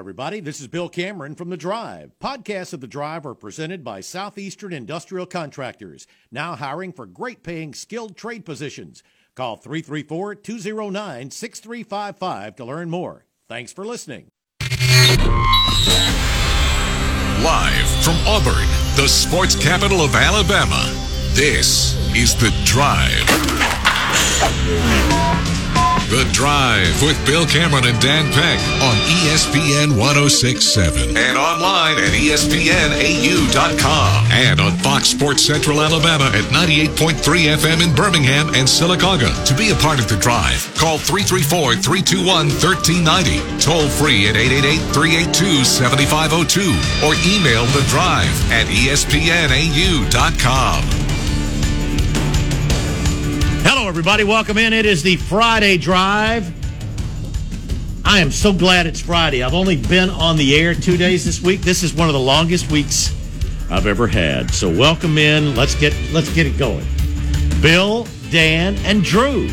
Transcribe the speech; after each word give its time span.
everybody. 0.00 0.40
This 0.40 0.62
is 0.62 0.66
Bill 0.66 0.88
Cameron 0.88 1.34
from 1.34 1.50
The 1.50 1.58
Drive. 1.58 2.12
Podcasts 2.18 2.72
of 2.72 2.80
The 2.80 2.86
Drive 2.86 3.26
are 3.26 3.34
presented 3.34 3.84
by 3.84 4.00
Southeastern 4.00 4.72
Industrial 4.72 5.26
Contractors, 5.26 6.06
now 6.32 6.56
hiring 6.56 6.90
for 6.90 7.04
great 7.04 7.42
paying 7.42 7.74
skilled 7.74 8.16
trade 8.16 8.46
positions. 8.46 9.02
Call 9.34 9.58
334 9.58 10.36
209 10.36 11.30
6355 11.30 12.56
to 12.56 12.64
learn 12.64 12.88
more. 12.88 13.26
Thanks 13.46 13.74
for 13.74 13.84
listening. 13.84 14.28
Live 17.42 17.88
from 18.02 18.16
Auburn, 18.26 18.66
the 18.96 19.06
sports 19.06 19.54
capital 19.54 20.00
of 20.00 20.14
Alabama, 20.14 20.82
this 21.34 21.94
is 22.16 22.34
The 22.36 22.50
Drive. 22.64 23.26
The 26.10 26.28
Drive 26.32 27.00
with 27.02 27.16
Bill 27.24 27.46
Cameron 27.46 27.86
and 27.86 28.00
Dan 28.00 28.32
Peck 28.32 28.58
on 28.82 28.96
ESPN 29.22 29.96
1067 29.96 31.16
and 31.16 31.38
online 31.38 31.98
at 31.98 32.10
ESPNAU.com 32.10 33.52
and 34.32 34.60
on 34.60 34.76
Fox 34.78 35.08
Sports 35.10 35.44
Central 35.44 35.80
Alabama 35.80 36.24
at 36.34 36.42
98.3 36.50 37.14
FM 37.54 37.86
in 37.86 37.94
Birmingham 37.94 38.48
and 38.48 38.66
Sylacauga. 38.66 39.30
To 39.46 39.54
be 39.54 39.70
a 39.70 39.76
part 39.76 40.00
of 40.00 40.08
The 40.08 40.16
Drive, 40.16 40.74
call 40.74 40.98
334 40.98 41.76
321 41.76 42.26
1390, 42.58 43.38
toll 43.62 43.88
free 43.88 44.26
at 44.26 44.34
888 44.34 44.82
382 44.90 45.62
7502, 45.62 46.74
or 47.06 47.14
email 47.22 47.66
The 47.70 47.86
Drive 47.86 48.34
at 48.50 48.66
ESPNAU.com. 48.66 49.50
Everybody. 53.90 54.22
Welcome 54.22 54.56
in. 54.56 54.72
It 54.72 54.86
is 54.86 55.02
the 55.02 55.16
Friday 55.16 55.76
Drive. 55.76 56.46
I 58.04 58.20
am 58.20 58.30
so 58.30 58.52
glad 58.52 58.86
it's 58.86 59.00
Friday. 59.00 59.42
I've 59.42 59.52
only 59.52 59.76
been 59.76 60.10
on 60.10 60.36
the 60.36 60.54
air 60.54 60.74
two 60.74 60.96
days 60.96 61.24
this 61.24 61.42
week. 61.42 61.62
This 61.62 61.82
is 61.82 61.92
one 61.92 62.06
of 62.06 62.12
the 62.12 62.20
longest 62.20 62.70
weeks 62.70 63.12
I've 63.68 63.88
ever 63.88 64.06
had. 64.06 64.52
So 64.52 64.70
welcome 64.70 65.18
in. 65.18 65.56
Let's 65.56 65.74
get 65.74 65.92
let's 66.12 66.32
get 66.32 66.46
it 66.46 66.56
going. 66.56 66.86
Bill, 67.60 68.06
Dan, 68.30 68.76
and 68.84 69.02
Drew 69.02 69.48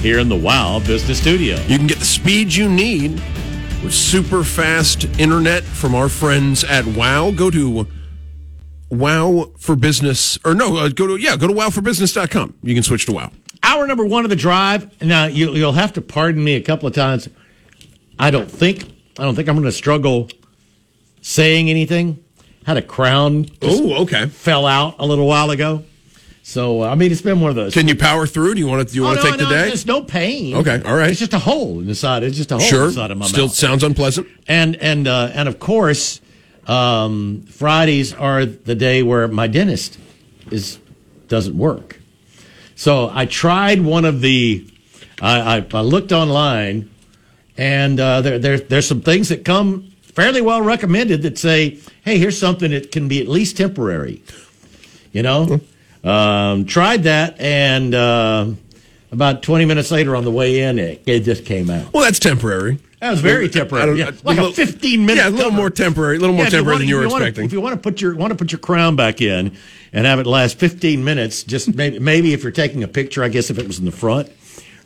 here 0.00 0.18
in 0.18 0.30
the 0.30 0.36
Wow 0.36 0.78
Business 0.78 1.20
Studio. 1.20 1.56
You 1.66 1.76
can 1.76 1.86
get 1.86 1.98
the 1.98 2.06
speed 2.06 2.54
you 2.54 2.70
need 2.70 3.22
with 3.82 3.92
super 3.92 4.44
fast 4.44 5.04
internet 5.20 5.62
from 5.62 5.94
our 5.94 6.08
friends 6.08 6.64
at 6.64 6.86
Wow. 6.86 7.32
Go 7.32 7.50
to 7.50 7.86
Wow 8.88 9.52
for 9.58 9.76
Business, 9.76 10.38
or 10.42 10.54
no, 10.54 10.78
uh, 10.78 10.88
go 10.88 11.06
to, 11.06 11.16
yeah, 11.16 11.36
go 11.36 11.46
to 11.46 11.52
wowforbusiness.com. 11.52 12.54
You 12.62 12.72
can 12.72 12.82
switch 12.82 13.04
to 13.04 13.12
Wow. 13.12 13.30
Hour 13.64 13.86
number 13.86 14.04
one 14.04 14.24
of 14.24 14.30
the 14.30 14.36
drive. 14.36 15.00
Now 15.02 15.26
you, 15.26 15.52
you'll 15.52 15.72
have 15.72 15.94
to 15.94 16.00
pardon 16.02 16.42
me 16.44 16.54
a 16.54 16.60
couple 16.60 16.86
of 16.86 16.94
times. 16.94 17.28
I 18.18 18.30
don't 18.30 18.50
think 18.50 18.84
I 19.18 19.22
don't 19.24 19.34
think 19.34 19.48
I'm 19.48 19.54
going 19.56 19.64
to 19.64 19.72
struggle 19.72 20.28
saying 21.22 21.70
anything. 21.70 22.22
Had 22.66 22.76
a 22.76 22.82
crown 22.82 23.46
Oh, 23.62 24.02
okay. 24.04 24.26
fell 24.26 24.66
out 24.66 24.96
a 24.98 25.06
little 25.06 25.26
while 25.26 25.50
ago. 25.50 25.84
So 26.42 26.82
uh, 26.82 26.88
I 26.90 26.94
mean, 26.94 27.10
it's 27.10 27.22
been 27.22 27.40
one 27.40 27.50
of 27.50 27.56
those. 27.56 27.72
Can 27.74 27.88
you 27.88 27.96
power 27.96 28.26
through? 28.26 28.54
Do 28.54 28.60
you 28.60 28.66
want 28.66 28.86
to, 28.86 28.92
do 28.92 29.00
you 29.00 29.04
Oh, 29.04 29.08
want 29.08 29.20
to 29.20 29.24
no, 29.24 29.30
take 29.30 29.40
no, 29.40 29.48
the 29.48 29.54
day? 29.54 29.68
There's 29.68 29.86
no 29.86 30.02
pain. 30.02 30.54
Okay, 30.56 30.82
all 30.84 30.94
right. 30.96 31.10
It's 31.10 31.18
just 31.18 31.32
a 31.34 31.38
hole 31.38 31.80
in 31.80 31.86
the 31.86 31.94
side. 31.94 32.22
It's 32.22 32.36
just 32.36 32.52
a 32.52 32.56
hole 32.56 32.62
in 32.64 32.68
Sure. 32.70 32.86
the 32.88 32.92
side 32.92 33.10
of 33.10 33.18
my 33.18 33.26
Still 33.26 33.46
mouth. 33.46 33.54
Still 33.54 33.68
sounds 33.70 33.82
unpleasant. 33.82 34.26
And 34.46 34.76
and 34.76 35.08
uh, 35.08 35.30
and 35.32 35.48
of 35.48 35.58
course, 35.58 36.20
um, 36.66 37.42
Fridays 37.48 38.12
are 38.14 38.44
the 38.46 38.74
day 38.74 39.02
where 39.02 39.26
my 39.28 39.46
dentist 39.46 39.98
is 40.50 40.78
doesn't 41.28 41.56
work. 41.56 41.98
So 42.76 43.10
I 43.12 43.26
tried 43.26 43.80
one 43.80 44.04
of 44.04 44.20
the. 44.20 44.66
I, 45.22 45.58
I, 45.58 45.66
I 45.72 45.80
looked 45.80 46.12
online, 46.12 46.90
and 47.56 48.00
uh, 48.00 48.20
there, 48.20 48.38
there 48.38 48.58
there's 48.58 48.86
some 48.86 49.00
things 49.00 49.28
that 49.28 49.44
come 49.44 49.92
fairly 50.02 50.40
well 50.40 50.62
recommended 50.62 51.22
that 51.22 51.38
say, 51.38 51.78
"Hey, 52.04 52.18
here's 52.18 52.38
something 52.38 52.70
that 52.72 52.90
can 52.90 53.08
be 53.08 53.20
at 53.20 53.28
least 53.28 53.56
temporary." 53.56 54.22
You 55.12 55.22
know, 55.22 55.60
um, 56.02 56.66
tried 56.66 57.04
that, 57.04 57.38
and 57.40 57.94
uh, 57.94 58.46
about 59.14 59.42
20 59.42 59.64
minutes 59.64 59.90
later 59.90 60.14
on 60.16 60.24
the 60.24 60.30
way 60.30 60.60
in, 60.60 60.78
it, 60.78 61.02
it 61.06 61.20
just 61.20 61.44
came 61.46 61.70
out. 61.70 61.92
Well, 61.92 62.04
that's 62.04 62.18
temporary. 62.18 62.78
That 63.00 63.10
was 63.10 63.20
very 63.20 63.48
temporary. 63.48 63.98
Yeah, 63.98 64.10
like 64.24 64.38
a 64.38 64.42
little- 64.42 64.52
15 64.52 65.04
minute. 65.06 65.22
Yeah, 65.22 65.28
a 65.28 65.30
little 65.30 65.44
cover. 65.50 65.56
more 65.56 65.70
temporary, 65.70 66.16
a 66.16 66.20
little 66.20 66.34
more 66.34 66.44
Yeah, 66.44 66.48
if 66.48 66.52
you 66.52 66.58
temporary 66.58 66.74
wanna- 66.74 66.78
than 66.80 66.88
you 66.88 66.96
were 66.96 67.04
expecting. 67.06 67.44
if 67.44 67.52
you 67.52 67.60
want 67.60 67.74
to 67.74 67.80
put 67.80 68.00
your 68.00 68.14
want 68.16 68.30
to 68.32 68.34
put 68.36 68.50
your 68.52 68.58
crown 68.58 68.96
back 68.96 69.20
in 69.20 69.52
and 69.92 70.06
have 70.06 70.18
it 70.18 70.26
last 70.26 70.58
15 70.58 71.04
minutes, 71.04 71.42
just 71.42 71.74
maybe 71.74 71.98
maybe 71.98 72.32
if 72.32 72.42
you're 72.42 72.52
taking 72.52 72.82
a 72.82 72.88
picture, 72.88 73.22
I 73.22 73.28
guess 73.28 73.50
if 73.50 73.58
it 73.58 73.66
was 73.66 73.78
in 73.78 73.84
the 73.84 73.92
front 73.92 74.30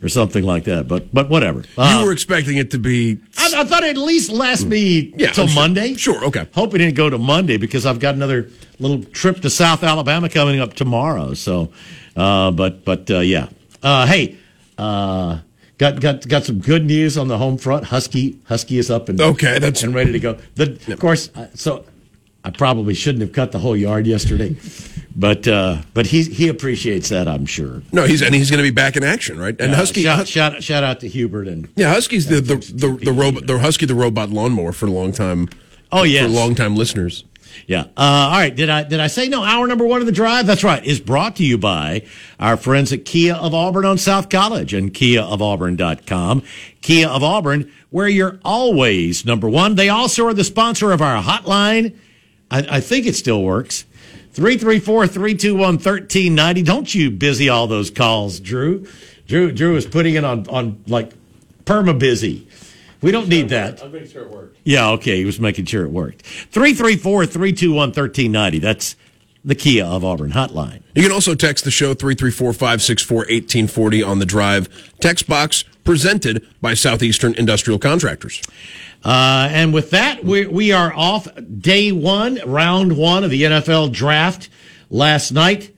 or 0.03 0.09
something 0.09 0.43
like 0.43 0.65
that. 0.65 0.87
But 0.89 1.13
but 1.13 1.29
whatever. 1.29 1.63
Uh, 1.77 1.97
you 1.99 2.05
were 2.05 2.11
expecting 2.11 2.57
it 2.57 2.71
to 2.71 2.77
be. 2.77 3.19
I, 3.37 3.53
I 3.59 3.63
thought 3.63 3.83
it'd 3.83 3.95
at 3.95 4.01
least 4.03 4.29
last 4.31 4.65
me 4.65 5.13
Yeah, 5.15 5.31
till 5.31 5.47
sure. 5.47 5.55
Monday. 5.55 5.93
Sure, 5.93 6.21
okay. 6.25 6.45
Hoping 6.55 6.81
it'd 6.81 6.95
go 6.95 7.09
to 7.09 7.17
Monday 7.17 7.55
because 7.55 7.85
I've 7.85 7.99
got 7.99 8.15
another 8.15 8.49
little 8.79 9.01
trip 9.01 9.39
to 9.43 9.49
South 9.49 9.81
Alabama 9.81 10.27
coming 10.27 10.59
up 10.59 10.73
tomorrow. 10.73 11.33
So, 11.35 11.71
uh, 12.17 12.51
but 12.51 12.83
but 12.83 13.09
uh, 13.09 13.19
yeah. 13.19 13.47
Uh, 13.83 14.05
hey, 14.07 14.37
uh, 14.77 15.39
got 15.77 15.99
got 15.99 16.27
got 16.27 16.43
some 16.45 16.59
good 16.59 16.85
news 16.85 17.17
on 17.17 17.27
the 17.27 17.37
home 17.37 17.57
front. 17.57 17.85
Husky 17.85 18.37
Husky 18.45 18.77
is 18.77 18.89
up 18.91 19.09
and 19.09 19.19
Okay, 19.21 19.59
that's- 19.59 19.83
and 19.83 19.93
ready 19.93 20.11
to 20.11 20.19
go. 20.19 20.37
The, 20.55 20.77
Of 20.91 20.99
course, 20.99 21.29
uh, 21.35 21.47
so 21.53 21.85
I 22.43 22.49
probably 22.51 22.93
shouldn't 22.93 23.21
have 23.21 23.33
cut 23.33 23.51
the 23.51 23.59
whole 23.59 23.75
yard 23.75 24.07
yesterday, 24.07 24.55
but 25.15 25.47
uh, 25.47 25.77
but 25.93 26.07
he 26.07 26.23
he 26.23 26.47
appreciates 26.47 27.09
that. 27.09 27.27
I'm 27.27 27.45
sure. 27.45 27.81
No, 27.91 28.05
he's 28.05 28.21
and 28.21 28.33
he's 28.35 28.49
going 28.49 28.63
to 28.63 28.69
be 28.69 28.73
back 28.73 28.95
in 28.97 29.03
action, 29.03 29.37
right? 29.39 29.55
And 29.59 29.73
Uh, 29.73 29.75
Husky, 29.77 30.03
shout, 30.03 30.19
Hus- 30.19 30.29
shout 30.29 30.63
shout 30.63 30.83
out 30.83 30.99
to 31.01 31.07
Hubert 31.07 31.47
and 31.47 31.67
yeah, 31.75 31.93
Husky's 31.93 32.27
the 32.27 32.41
the 32.41 32.55
the, 32.55 33.05
the 33.05 33.11
robot, 33.13 33.47
the 33.47 33.59
Husky, 33.59 33.85
the 33.85 33.95
robot 33.95 34.29
lawnmower 34.29 34.71
for 34.71 34.87
a 34.87 34.91
long 34.91 35.11
time. 35.11 35.49
Oh, 35.91 36.03
yes. 36.03 36.25
for 36.25 36.29
long 36.29 36.53
time 36.53 36.75
listeners. 36.75 37.23
Yeah. 37.67 37.81
Uh, 37.81 37.85
all 37.97 38.31
right. 38.31 38.55
Did 38.55 38.69
I 38.69 38.83
did 38.83 38.99
I 38.99 39.07
say 39.07 39.29
no? 39.29 39.43
Hour 39.43 39.67
number 39.67 39.85
one 39.85 40.01
of 40.01 40.05
the 40.05 40.11
drive. 40.11 40.45
That's 40.47 40.63
right. 40.63 40.83
Is 40.83 40.99
brought 40.99 41.35
to 41.37 41.45
you 41.45 41.57
by 41.57 42.05
our 42.39 42.57
friends 42.57 42.91
at 42.93 43.05
Kia 43.05 43.35
of 43.35 43.53
Auburn 43.53 43.85
on 43.85 43.97
South 43.97 44.29
College 44.29 44.73
and 44.73 44.93
KiaofAuburn.com. 44.93 46.43
Kia 46.81 47.07
of 47.07 47.23
Auburn, 47.23 47.71
where 47.89 48.07
you're 48.07 48.39
always 48.43 49.25
number 49.25 49.49
one. 49.49 49.75
They 49.75 49.89
also 49.89 50.25
are 50.27 50.33
the 50.33 50.43
sponsor 50.43 50.91
of 50.91 51.01
our 51.01 51.21
hotline. 51.21 51.95
I, 52.51 52.77
I 52.77 52.81
think 52.81 53.05
it 53.05 53.15
still 53.15 53.43
works. 53.43 53.85
334-321-1390. 54.33 56.65
Don't 56.65 56.95
you 56.95 57.11
busy 57.11 57.49
all 57.49 57.67
those 57.67 57.89
calls, 57.89 58.39
Drew. 58.39 58.87
Drew 59.27 59.51
Drew 59.51 59.75
is 59.75 59.85
putting 59.85 60.15
it 60.15 60.23
on 60.23 60.47
on 60.47 60.81
like 60.87 61.11
perma 61.65 61.97
busy. 61.97 62.47
We 63.01 63.11
don't 63.11 63.29
need 63.29 63.49
that. 63.49 63.83
I'm 63.83 63.91
making 63.91 64.09
sure 64.09 64.23
it 64.23 64.31
worked. 64.31 64.57
Yeah, 64.63 64.89
okay. 64.91 65.17
He 65.17 65.25
was 65.25 65.39
making 65.39 65.65
sure 65.65 65.85
it 65.85 65.91
worked. 65.91 66.23
334 66.23 67.25
321 67.25 67.89
1390. 67.89 68.59
That's 68.59 68.95
the 69.43 69.55
Kia 69.55 69.83
of 69.85 70.03
Auburn 70.03 70.31
hotline. 70.31 70.81
You 70.95 71.03
can 71.03 71.11
also 71.11 71.35
text 71.35 71.63
the 71.63 71.71
show 71.71 71.93
334-564-1840 71.93 74.05
on 74.05 74.19
the 74.19 74.25
drive 74.25 74.67
text 74.99 75.25
box 75.27 75.63
presented 75.83 76.45
by 76.61 76.73
Southeastern 76.73 77.35
Industrial 77.35 77.79
Contractors. 77.79 78.41
Uh, 79.03 79.47
and 79.51 79.73
with 79.73 79.91
that, 79.91 80.25
we, 80.25 80.45
we 80.45 80.73
are 80.73 80.93
off 80.93 81.25
day 81.59 81.93
one, 81.93 82.39
round 82.45 82.97
one 82.97 83.23
of 83.23 83.31
the 83.31 83.43
NFL 83.43 83.93
draft 83.93 84.49
last 84.89 85.31
night. 85.31 85.73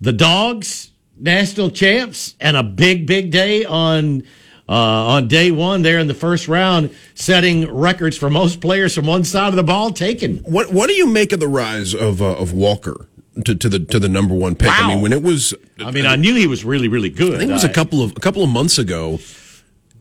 The 0.00 0.14
Dogs, 0.14 0.92
national 1.18 1.68
champs, 1.70 2.36
and 2.40 2.56
a 2.56 2.62
big, 2.62 3.06
big 3.06 3.30
day 3.30 3.66
on. 3.66 4.22
Uh, 4.66 4.72
on 4.72 5.28
day 5.28 5.50
one, 5.50 5.82
there 5.82 5.98
in 5.98 6.06
the 6.06 6.14
first 6.14 6.48
round, 6.48 6.94
setting 7.14 7.70
records 7.70 8.16
for 8.16 8.30
most 8.30 8.60
players 8.62 8.94
from 8.94 9.06
one 9.06 9.22
side 9.24 9.48
of 9.48 9.56
the 9.56 9.62
ball 9.62 9.90
taken. 9.92 10.38
What 10.38 10.72
what 10.72 10.86
do 10.88 10.94
you 10.94 11.06
make 11.06 11.32
of 11.32 11.40
the 11.40 11.48
rise 11.48 11.94
of 11.94 12.22
uh, 12.22 12.32
of 12.36 12.52
Walker 12.54 13.06
to, 13.44 13.54
to 13.54 13.68
the 13.68 13.78
to 13.80 13.98
the 13.98 14.08
number 14.08 14.34
one 14.34 14.54
pick? 14.54 14.70
I 14.70 14.88
mean, 14.88 15.02
when 15.02 15.12
it 15.12 15.22
was, 15.22 15.52
I 15.78 15.90
mean, 15.90 16.06
I 16.06 16.16
knew 16.16 16.34
he 16.34 16.46
was 16.46 16.64
really, 16.64 16.88
really 16.88 17.10
good. 17.10 17.34
I 17.34 17.38
think 17.38 17.50
it 17.50 17.54
was 17.54 17.64
a 17.64 17.68
couple 17.72 18.02
of 18.02 18.12
a 18.16 18.20
couple 18.20 18.42
of 18.42 18.48
months 18.48 18.78
ago. 18.78 19.18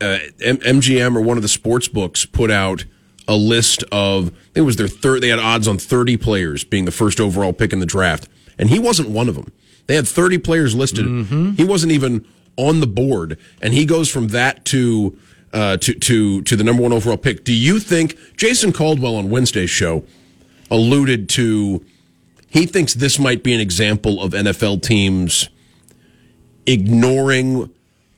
Uh, 0.02 0.20
M- 0.42 0.58
MGM 0.58 1.16
or 1.16 1.22
one 1.22 1.38
of 1.38 1.44
the 1.44 1.50
sports 1.50 1.88
books 1.88 2.26
put 2.26 2.50
out 2.50 2.86
a 3.28 3.36
list 3.36 3.84
of 3.92 4.32
I 4.32 4.32
it 4.56 4.62
was 4.62 4.78
their 4.78 4.88
third. 4.88 5.22
They 5.22 5.30
had 5.30 5.40
odds 5.40 5.68
on 5.68 5.78
thirty 5.78 6.16
players 6.16 6.64
being 6.64 6.86
the 6.86 6.92
first 6.92 7.20
overall 7.20 7.52
pick 7.54 7.74
in 7.74 7.80
the 7.80 7.86
draft, 7.86 8.30
and 8.58 8.70
he 8.70 8.80
wasn't 8.80 9.10
one 9.10 9.28
of 9.28 9.36
them. 9.36 9.52
They 9.88 9.96
had 9.96 10.08
thirty 10.08 10.38
players 10.38 10.74
listed. 10.74 11.06
He 11.58 11.66
wasn't 11.66 11.92
even 11.92 12.26
on 12.58 12.80
the 12.80 12.88
board, 12.88 13.38
and 13.62 13.74
he 13.74 13.86
goes 13.86 14.10
from 14.10 14.30
that 14.30 14.66
to. 14.66 15.18
Uh, 15.52 15.78
to 15.78 15.94
to 15.94 16.42
to 16.42 16.56
the 16.56 16.64
number 16.64 16.82
one 16.82 16.92
overall 16.92 17.16
pick. 17.16 17.44
Do 17.44 17.54
you 17.54 17.80
think 17.80 18.18
Jason 18.36 18.74
Caldwell 18.74 19.18
on 19.18 19.30
Wednesday's 19.30 19.70
show 19.70 20.04
alluded 20.72 21.30
to? 21.30 21.86
He 22.50 22.66
thinks 22.66 22.96
this 22.96 23.20
might 23.20 23.44
be 23.44 23.54
an 23.54 23.60
example 23.60 24.20
of 24.20 24.32
NFL 24.32 24.82
teams 24.82 25.50
ignoring 26.66 27.70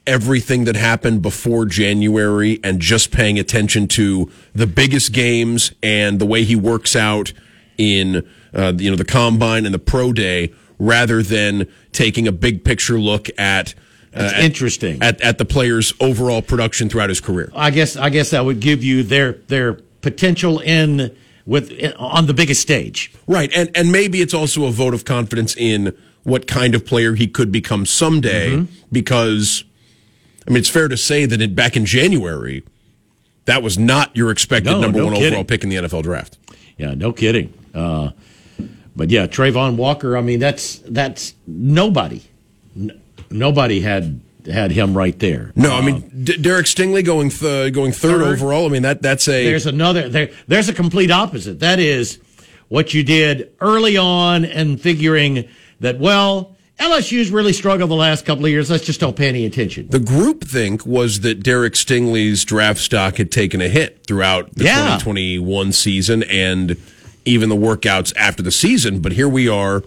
everything 0.07 0.65
that 0.65 0.75
happened 0.75 1.21
before 1.21 1.65
January 1.65 2.59
and 2.63 2.79
just 2.79 3.11
paying 3.11 3.39
attention 3.39 3.87
to 3.87 4.31
the 4.53 4.67
biggest 4.67 5.11
games 5.13 5.73
and 5.81 6.19
the 6.19 6.25
way 6.25 6.43
he 6.43 6.55
works 6.55 6.95
out 6.95 7.33
in 7.77 8.27
uh, 8.53 8.73
you 8.77 8.89
know 8.89 8.95
the 8.95 9.05
combine 9.05 9.65
and 9.65 9.73
the 9.73 9.79
pro 9.79 10.13
day 10.13 10.53
rather 10.77 11.23
than 11.23 11.67
taking 11.91 12.27
a 12.27 12.31
big 12.31 12.63
picture 12.63 12.99
look 12.99 13.27
at 13.37 13.73
That's 14.15 14.39
interesting. 14.43 15.01
at, 15.01 15.19
at 15.21 15.37
the 15.37 15.45
player's 15.45 15.93
overall 15.99 16.41
production 16.41 16.89
throughout 16.89 17.09
his 17.09 17.19
career. 17.21 17.51
I 17.55 17.69
guess 17.71 17.95
I 17.97 18.09
guess 18.09 18.29
that 18.31 18.45
would 18.45 18.59
give 18.59 18.83
you 18.83 19.03
their 19.03 19.33
their 19.33 19.73
potential 20.01 20.59
in 20.59 21.15
with 21.45 21.71
on 21.97 22.25
the 22.27 22.33
biggest 22.33 22.61
stage. 22.61 23.13
Right, 23.27 23.51
and 23.55 23.69
and 23.75 23.91
maybe 23.91 24.21
it's 24.21 24.33
also 24.33 24.65
a 24.65 24.71
vote 24.71 24.93
of 24.93 25.05
confidence 25.05 25.55
in 25.55 25.95
what 26.23 26.47
kind 26.47 26.73
of 26.73 26.85
player 26.85 27.13
he 27.15 27.27
could 27.27 27.51
become 27.51 27.85
someday. 27.85 28.51
Mm-hmm. 28.51 28.73
Because, 28.91 29.63
I 30.47 30.49
mean, 30.51 30.57
it's 30.57 30.69
fair 30.69 30.87
to 30.87 30.97
say 30.97 31.25
that 31.25 31.39
it, 31.41 31.53
back 31.55 31.75
in 31.77 31.85
January, 31.85 32.63
that 33.45 33.61
was 33.61 33.77
not 33.77 34.15
your 34.15 34.31
expected 34.31 34.71
No, 34.71 34.81
number 34.81 34.99
no 34.99 35.05
one 35.05 35.13
kidding. 35.15 35.27
overall 35.33 35.43
pick 35.43 35.63
in 35.63 35.69
the 35.69 35.75
NFL 35.75 36.03
draft. 36.03 36.37
Yeah, 36.77 36.93
no 36.95 37.11
kidding. 37.13 37.53
Uh, 37.75 38.11
but 38.95 39.09
yeah, 39.11 39.27
Travon 39.27 39.75
Walker. 39.75 40.17
I 40.17 40.21
mean, 40.21 40.39
that's 40.39 40.79
that's 40.87 41.35
nobody. 41.45 42.21
Nobody 43.29 43.81
had 43.81 44.21
had 44.51 44.71
him 44.71 44.95
right 44.95 45.17
there. 45.19 45.51
No, 45.55 45.73
I 45.75 45.81
mean 45.81 45.95
um, 45.95 46.23
D- 46.23 46.37
Derek 46.37 46.67
Stingley 46.67 47.03
going 47.03 47.29
th- 47.31 47.73
going 47.73 47.91
third, 47.91 48.21
Third. 48.21 48.33
overall. 48.33 48.65
I 48.65 48.69
mean 48.69 48.83
that 48.83 49.01
that's 49.01 49.27
a 49.27 49.43
there's 49.45 49.65
another 49.65 50.07
there. 50.09 50.29
There's 50.47 50.69
a 50.69 50.73
complete 50.73 51.09
opposite. 51.11 51.59
That 51.61 51.79
is 51.79 52.19
what 52.67 52.93
you 52.93 53.03
did 53.03 53.51
early 53.59 53.97
on 53.97 54.45
and 54.45 54.79
figuring 54.79 55.47
that 55.79 55.99
well, 55.99 56.55
LSU's 56.79 57.31
really 57.31 57.53
struggled 57.53 57.89
the 57.89 57.95
last 57.95 58.25
couple 58.25 58.45
of 58.45 58.51
years. 58.51 58.69
Let's 58.69 58.85
just 58.85 58.99
don't 58.99 59.15
pay 59.15 59.29
any 59.29 59.45
attention. 59.45 59.87
The 59.87 59.99
group 59.99 60.43
think 60.43 60.85
was 60.85 61.21
that 61.21 61.41
Derek 61.41 61.73
Stingley's 61.73 62.43
draft 62.45 62.79
stock 62.79 63.15
had 63.17 63.31
taken 63.31 63.61
a 63.61 63.69
hit 63.69 64.05
throughout 64.05 64.53
the 64.55 64.65
Yeah. 64.65 64.97
2021 64.99 65.71
season 65.71 66.21
and 66.23 66.75
even 67.23 67.49
the 67.49 67.55
workouts 67.55 68.13
after 68.15 68.43
the 68.43 68.51
season. 68.51 68.99
But 68.99 69.13
here 69.13 69.29
we 69.29 69.47
are 69.47 69.83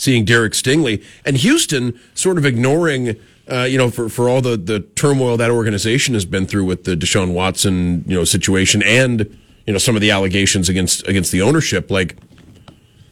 seeing 0.00 0.24
Derek 0.24 0.54
Stingley 0.54 1.04
and 1.24 1.36
Houston 1.36 1.98
sort 2.14 2.38
of 2.38 2.46
ignoring, 2.46 3.16
uh, 3.50 3.64
you 3.64 3.76
know, 3.76 3.90
for, 3.90 4.08
for 4.08 4.28
all 4.28 4.40
the, 4.40 4.56
the 4.56 4.80
turmoil 4.80 5.36
that 5.36 5.50
organization 5.50 6.14
has 6.14 6.24
been 6.24 6.46
through 6.46 6.64
with 6.64 6.84
the 6.84 6.96
Deshaun 6.96 7.34
Watson, 7.34 8.04
you 8.06 8.16
know, 8.16 8.24
situation 8.24 8.82
and, 8.82 9.38
you 9.66 9.72
know, 9.74 9.78
some 9.78 9.94
of 9.94 10.00
the 10.00 10.10
allegations 10.10 10.70
against, 10.70 11.06
against 11.06 11.32
the 11.32 11.42
ownership. 11.42 11.90
Like, 11.90 12.16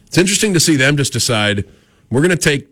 it's 0.07 0.17
interesting 0.17 0.53
to 0.55 0.59
see 0.59 0.75
them 0.75 0.97
just 0.97 1.13
decide 1.13 1.63
we're 2.09 2.21
going 2.21 2.31
to 2.31 2.37
take 2.37 2.67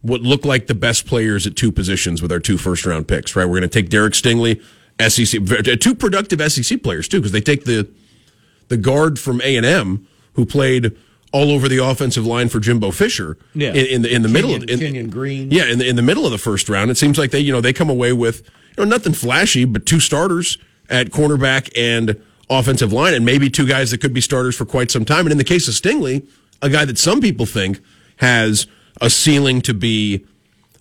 what 0.00 0.22
look 0.22 0.46
like 0.46 0.66
the 0.66 0.74
best 0.74 1.06
players 1.06 1.46
at 1.46 1.54
two 1.54 1.70
positions 1.70 2.22
with 2.22 2.32
our 2.32 2.40
two 2.40 2.56
first 2.56 2.86
round 2.86 3.06
picks, 3.06 3.36
right? 3.36 3.44
We're 3.44 3.60
going 3.60 3.68
to 3.70 3.82
take 3.82 3.90
Derek 3.90 4.14
Stingley, 4.14 4.62
SEC, 4.98 5.78
two 5.78 5.94
productive 5.94 6.50
SEC 6.50 6.82
players 6.82 7.06
too, 7.06 7.18
because 7.18 7.32
they 7.32 7.40
take 7.42 7.64
the 7.64 7.88
the 8.68 8.78
guard 8.78 9.18
from 9.18 9.42
A 9.42 9.56
and 9.56 9.66
M 9.66 10.08
who 10.32 10.46
played 10.46 10.96
all 11.32 11.50
over 11.50 11.68
the 11.68 11.78
offensive 11.78 12.26
line 12.26 12.48
for 12.48 12.60
Jimbo 12.60 12.90
Fisher 12.90 13.36
Yeah. 13.54 13.70
in, 13.72 13.86
in 13.86 14.02
the 14.02 14.14
in 14.14 14.22
the 14.22 14.28
middle 14.28 14.54
of 14.54 14.62
in, 14.64 14.78
Kenyon 14.78 15.10
Green. 15.10 15.50
yeah, 15.50 15.64
in 15.64 15.78
the 15.78 15.88
in 15.88 15.96
the 15.96 16.02
middle 16.02 16.24
of 16.26 16.32
the 16.32 16.38
first 16.38 16.68
round. 16.68 16.90
It 16.90 16.96
seems 16.98 17.18
like 17.18 17.30
they 17.30 17.40
you 17.40 17.52
know 17.52 17.60
they 17.60 17.72
come 17.72 17.88
away 17.90 18.12
with 18.12 18.42
you 18.76 18.84
know 18.84 18.90
nothing 18.90 19.12
flashy, 19.14 19.64
but 19.64 19.86
two 19.86 19.98
starters 20.00 20.58
at 20.90 21.08
cornerback 21.10 21.70
and 21.76 22.20
offensive 22.50 22.92
line, 22.92 23.14
and 23.14 23.24
maybe 23.24 23.48
two 23.48 23.66
guys 23.66 23.90
that 23.92 23.98
could 24.02 24.12
be 24.12 24.20
starters 24.20 24.54
for 24.56 24.66
quite 24.66 24.90
some 24.90 25.04
time. 25.06 25.20
And 25.26 25.32
in 25.32 25.38
the 25.38 25.44
case 25.44 25.66
of 25.68 25.74
Stingley, 25.74 26.26
a 26.60 26.68
guy 26.68 26.84
that 26.84 26.98
some 26.98 27.20
people 27.20 27.46
think 27.46 27.80
has 28.16 28.66
a 29.00 29.08
ceiling 29.08 29.62
to 29.62 29.72
be 29.72 30.26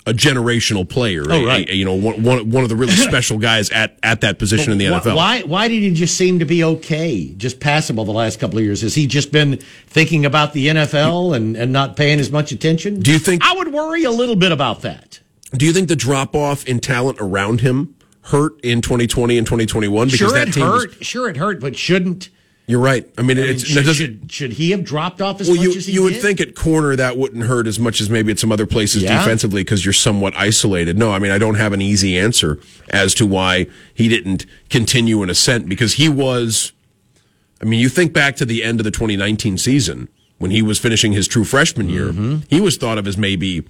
a 0.07 0.13
generational 0.13 0.87
player. 0.87 1.23
Oh, 1.29 1.45
right. 1.45 1.69
a- 1.69 1.75
you 1.75 1.85
know, 1.85 1.93
one, 1.93 2.23
one, 2.23 2.49
one 2.49 2.63
of 2.63 2.69
the 2.69 2.75
really 2.75 2.91
special 3.09 3.37
guys 3.37 3.69
at, 3.69 3.97
at 4.01 4.21
that 4.21 4.39
position 4.39 4.71
in 4.71 4.77
the 4.79 4.85
NFL. 4.85 5.15
Why 5.15 5.41
why 5.41 5.67
did 5.67 5.81
he 5.83 5.93
just 5.93 6.17
seem 6.17 6.39
to 6.39 6.45
be 6.45 6.63
okay, 6.63 7.33
just 7.37 7.59
passable 7.59 8.03
the 8.05 8.11
last 8.11 8.39
couple 8.39 8.57
of 8.57 8.63
years? 8.63 8.81
Has 8.81 8.95
he 8.95 9.05
just 9.07 9.31
been 9.31 9.57
thinking 9.87 10.25
about 10.25 10.53
the 10.53 10.67
NFL 10.67 11.35
and, 11.35 11.55
and 11.55 11.71
not 11.71 11.95
paying 11.97 12.19
as 12.19 12.31
much 12.31 12.51
attention? 12.51 12.99
Do 12.99 13.11
you 13.11 13.19
think- 13.19 13.43
I 13.45 13.53
would 13.55 13.71
worry 13.71 14.03
a 14.03 14.11
little 14.11 14.35
bit 14.35 14.51
about 14.51 14.81
that? 14.81 15.19
Do 15.53 15.65
you 15.65 15.73
think 15.73 15.87
the 15.89 15.95
drop 15.95 16.35
off 16.35 16.65
in 16.65 16.79
talent 16.79 17.17
around 17.21 17.61
him 17.61 17.95
hurt 18.23 18.59
in 18.63 18.81
2020 18.81 19.37
and 19.37 19.45
2021? 19.45 20.07
Because 20.07 20.17
Sure, 20.17 20.31
that 20.31 20.47
it 20.47 20.53
team 20.53 20.63
was- 20.67 20.85
hurt. 20.85 21.05
Sure, 21.05 21.29
it 21.29 21.37
hurt, 21.37 21.59
but 21.59 21.75
shouldn't. 21.77 22.29
You're 22.71 22.79
right. 22.79 23.07
I 23.17 23.21
mean, 23.21 23.37
I 23.37 23.41
mean, 23.41 23.57
should, 23.59 23.85
should, 23.95 24.31
should 24.31 24.53
he 24.53 24.71
have 24.71 24.83
dropped 24.83 25.21
off 25.21 25.41
as 25.41 25.47
Well, 25.47 25.57
much 25.57 25.65
you 25.65 25.77
as 25.77 25.85
he 25.85 25.93
you 25.93 26.03
would 26.03 26.13
did? 26.13 26.21
think 26.21 26.41
at 26.41 26.55
corner 26.55 26.95
that 26.95 27.17
wouldn't 27.17 27.43
hurt 27.43 27.67
as 27.67 27.77
much 27.77 28.01
as 28.01 28.09
maybe 28.09 28.31
at 28.31 28.39
some 28.39 28.51
other 28.51 28.65
places 28.65 29.03
Yeah. 29.03 29.19
defensively 29.19 29.61
because 29.63 29.85
you're 29.85 29.93
somewhat 29.93 30.33
isolated. 30.37 30.97
No, 30.97 31.11
I 31.11 31.19
mean 31.19 31.31
I 31.31 31.37
don't 31.37 31.55
have 31.55 31.73
an 31.73 31.81
easy 31.81 32.17
answer 32.17 32.59
as 32.89 33.13
to 33.15 33.25
why 33.25 33.67
he 33.93 34.07
didn't 34.07 34.45
continue 34.69 35.21
an 35.23 35.29
ascent 35.29 35.67
because 35.69 35.93
he 35.93 36.09
was. 36.09 36.71
I 37.61 37.65
mean, 37.65 37.79
you 37.79 37.89
think 37.89 38.11
back 38.13 38.35
to 38.37 38.45
the 38.45 38.63
end 38.63 38.79
of 38.79 38.85
the 38.85 38.91
2019 38.91 39.57
season 39.59 40.09
when 40.39 40.49
he 40.49 40.63
was 40.63 40.79
finishing 40.79 41.11
his 41.11 41.27
true 41.27 41.43
freshman 41.43 41.89
year. 41.89 42.07
Mm-hmm. 42.07 42.37
He 42.49 42.59
was 42.59 42.77
thought 42.77 42.97
of 42.97 43.05
as 43.07 43.17
maybe 43.17 43.63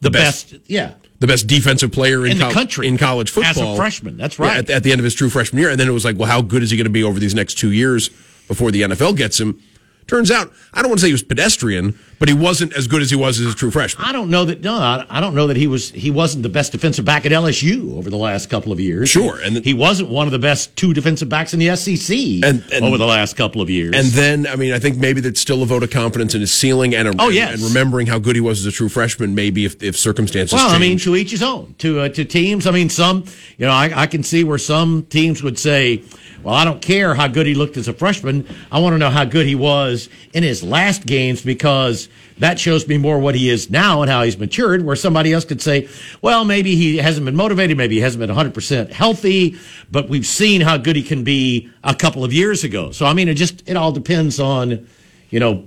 the 0.00 0.10
best- 0.10 0.52
best, 0.52 0.62
yeah. 0.66 0.94
the 1.18 1.26
best 1.26 1.46
defensive 1.46 1.92
player 1.92 2.24
in, 2.24 2.32
In 2.32 2.38
the 2.38 2.44
col- 2.44 2.52
country. 2.54 2.86
in 2.88 2.96
college 2.96 3.28
football 3.30 3.50
As 3.50 3.58
a 3.58 3.76
freshman. 3.76 4.16
That's 4.16 4.38
Yeah, 4.38 4.46
right. 4.46 4.56
at, 4.58 4.70
at 4.70 4.82
the 4.82 4.92
end 4.92 5.00
of 5.00 5.04
his 5.04 5.14
true 5.14 5.28
freshman 5.28 5.60
year, 5.60 5.68
and 5.68 5.78
then 5.78 5.88
it 5.88 5.92
was 5.92 6.06
like, 6.06 6.16
well, 6.16 6.28
how 6.30 6.40
good 6.40 6.62
is 6.62 6.70
he 6.70 6.78
going 6.78 6.86
to 6.86 6.90
be 6.90 7.02
over 7.04 7.20
these 7.20 7.34
next 7.34 7.54
two 7.58 7.70
years 7.72 8.08
before 8.48 8.70
the 8.70 8.82
NFL 8.82 9.16
gets 9.16 9.38
him? 9.38 9.60
Turns 10.06 10.30
out, 10.30 10.50
I 10.72 10.80
don't 10.80 10.88
want 10.88 11.00
to 11.00 11.02
say 11.02 11.08
he 11.08 11.12
was 11.12 11.22
pedestrian, 11.22 11.98
but 12.18 12.30
he 12.30 12.34
wasn't 12.34 12.72
as 12.72 12.86
good 12.86 13.02
as 13.02 13.10
he 13.10 13.16
was 13.16 13.38
as 13.40 13.52
a 13.52 13.54
true 13.54 13.70
freshman. 13.70 14.06
I 14.06 14.12
don't 14.12 14.30
know 14.30 14.46
that. 14.46 14.62
No, 14.62 14.74
I 15.06 15.20
don't 15.20 15.34
know 15.34 15.48
that 15.48 15.58
he 15.58 15.66
was. 15.66 15.90
He 15.90 16.10
wasn't 16.10 16.44
the 16.44 16.48
best 16.48 16.72
defensive 16.72 17.04
back 17.04 17.26
at 17.26 17.32
LSU 17.32 17.94
over 17.94 18.08
the 18.08 18.16
last 18.16 18.48
couple 18.48 18.72
of 18.72 18.80
years. 18.80 19.10
Sure, 19.10 19.38
and- 19.44 19.62
he 19.62 19.74
wasn't 19.74 20.08
one 20.08 20.26
of 20.26 20.32
the 20.32 20.38
best 20.38 20.74
two 20.76 20.94
defensive 20.94 21.28
backs 21.28 21.52
in 21.52 21.60
the 21.60 21.68
SEC 21.76 22.40
And- 22.42 22.62
and- 22.72 22.86
over 22.86 22.96
the 22.96 23.04
last 23.04 23.36
couple 23.36 23.60
of 23.60 23.68
years. 23.68 23.94
And 23.94 24.06
then, 24.12 24.46
I 24.46 24.56
mean, 24.56 24.72
I 24.72 24.78
think 24.78 24.96
maybe 24.96 25.20
that's 25.20 25.40
still 25.42 25.62
a 25.62 25.66
vote 25.66 25.82
of 25.82 25.90
confidence 25.90 26.34
in 26.34 26.40
his 26.40 26.52
ceiling 26.52 26.94
and 26.94 27.08
a, 27.08 27.14
Oh, 27.18 27.28
yes. 27.28 27.56
and 27.56 27.62
remembering 27.64 28.06
how 28.06 28.18
good 28.18 28.34
he 28.34 28.40
was 28.40 28.60
as 28.60 28.66
a 28.66 28.72
true 28.72 28.88
freshman. 28.88 29.34
Maybe 29.34 29.66
if, 29.66 29.82
if 29.82 29.94
circumstances 29.94 30.54
Well, 30.54 30.70
I 30.70 30.78
mean, 30.78 30.96
to 31.00 31.16
each 31.16 31.32
his 31.32 31.42
own. 31.42 31.74
To 31.80 32.00
uh, 32.00 32.08
to 32.08 32.24
teams, 32.24 32.66
I 32.66 32.70
mean, 32.70 32.88
some 32.88 33.24
you 33.58 33.66
know, 33.66 33.72
I, 33.72 33.92
I 33.94 34.06
can 34.06 34.22
see 34.22 34.42
where 34.42 34.56
some 34.58 35.02
teams 35.10 35.42
would 35.42 35.58
say, 35.58 36.00
"Well, 36.42 36.54
I 36.54 36.64
don't 36.64 36.80
care 36.80 37.14
how 37.14 37.28
good 37.28 37.46
he 37.46 37.54
looked 37.54 37.76
as 37.76 37.88
a 37.88 37.92
freshman. 37.92 38.46
I 38.70 38.78
want 38.80 38.94
to 38.94 38.98
know 38.98 39.10
how 39.10 39.24
good 39.24 39.46
he 39.46 39.54
was 39.54 40.08
in 40.32 40.42
his 40.42 40.62
last 40.62 41.06
games 41.06 41.42
because 41.42 42.08
that 42.38 42.58
shows 42.58 42.86
me 42.86 42.98
more 42.98 43.18
what 43.18 43.34
he 43.34 43.50
is 43.50 43.70
now 43.70 44.02
and 44.02 44.10
how 44.10 44.22
he's 44.22 44.38
matured." 44.38 44.84
Where 44.84 44.96
somebody 44.96 45.32
else 45.32 45.44
could 45.44 45.60
say, 45.62 45.88
"Well, 46.22 46.44
maybe 46.44 46.76
he 46.76 46.98
hasn't 46.98 47.24
been 47.24 47.36
motivated, 47.36 47.76
maybe 47.76 47.96
he 47.96 48.00
hasn't 48.00 48.20
been 48.20 48.30
100 48.30 48.54
percent 48.54 48.92
healthy, 48.92 49.56
but 49.90 50.08
we've 50.08 50.26
seen 50.26 50.60
how 50.60 50.76
good 50.76 50.96
he 50.96 51.02
can 51.02 51.24
be 51.24 51.68
a 51.82 51.94
couple 51.94 52.24
of 52.24 52.32
years 52.32 52.64
ago." 52.64 52.90
So, 52.92 53.06
I 53.06 53.12
mean, 53.12 53.28
it 53.28 53.34
just 53.34 53.62
it 53.66 53.76
all 53.76 53.92
depends 53.92 54.38
on, 54.40 54.86
you 55.30 55.40
know. 55.40 55.64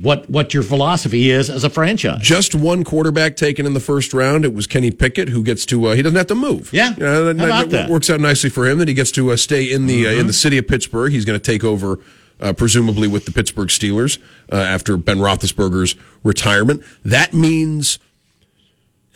What, 0.00 0.30
what 0.30 0.54
your 0.54 0.62
philosophy 0.62 1.30
is 1.30 1.50
as 1.50 1.62
a 1.62 1.68
franchise. 1.70 2.22
just 2.22 2.54
one 2.54 2.84
quarterback 2.84 3.36
taken 3.36 3.66
in 3.66 3.74
the 3.74 3.80
first 3.80 4.14
round. 4.14 4.44
It 4.46 4.54
was 4.54 4.66
Kenny 4.66 4.90
Pickett, 4.90 5.28
who 5.28 5.42
gets 5.44 5.66
to 5.66 5.86
uh, 5.88 5.94
he 5.94 6.00
doesn't 6.02 6.16
have 6.16 6.26
to 6.28 6.34
move. 6.34 6.72
Yeah. 6.72 6.94
You 6.96 7.02
know, 7.02 7.34
How 7.34 7.44
about 7.60 7.70
that? 7.70 7.90
works 7.90 8.08
out 8.08 8.18
nicely 8.20 8.48
for 8.48 8.66
him 8.66 8.78
that 8.78 8.88
he 8.88 8.94
gets 8.94 9.10
to 9.12 9.30
uh, 9.30 9.36
stay 9.36 9.70
in 9.70 9.86
the 9.86 10.06
uh, 10.06 10.12
in 10.12 10.26
the 10.26 10.32
city 10.32 10.56
of 10.56 10.66
Pittsburgh. 10.66 11.12
He's 11.12 11.24
going 11.24 11.38
to 11.38 11.44
take 11.52 11.64
over. 11.64 11.98
Uh, 12.42 12.54
presumably 12.54 13.06
with 13.06 13.26
the 13.26 13.32
Pittsburgh 13.32 13.68
Steelers 13.68 14.16
uh, 14.50 14.56
after 14.56 14.96
Ben 14.96 15.18
Roethlisberger's 15.18 15.94
retirement. 16.24 16.82
That 17.04 17.34
means 17.34 17.98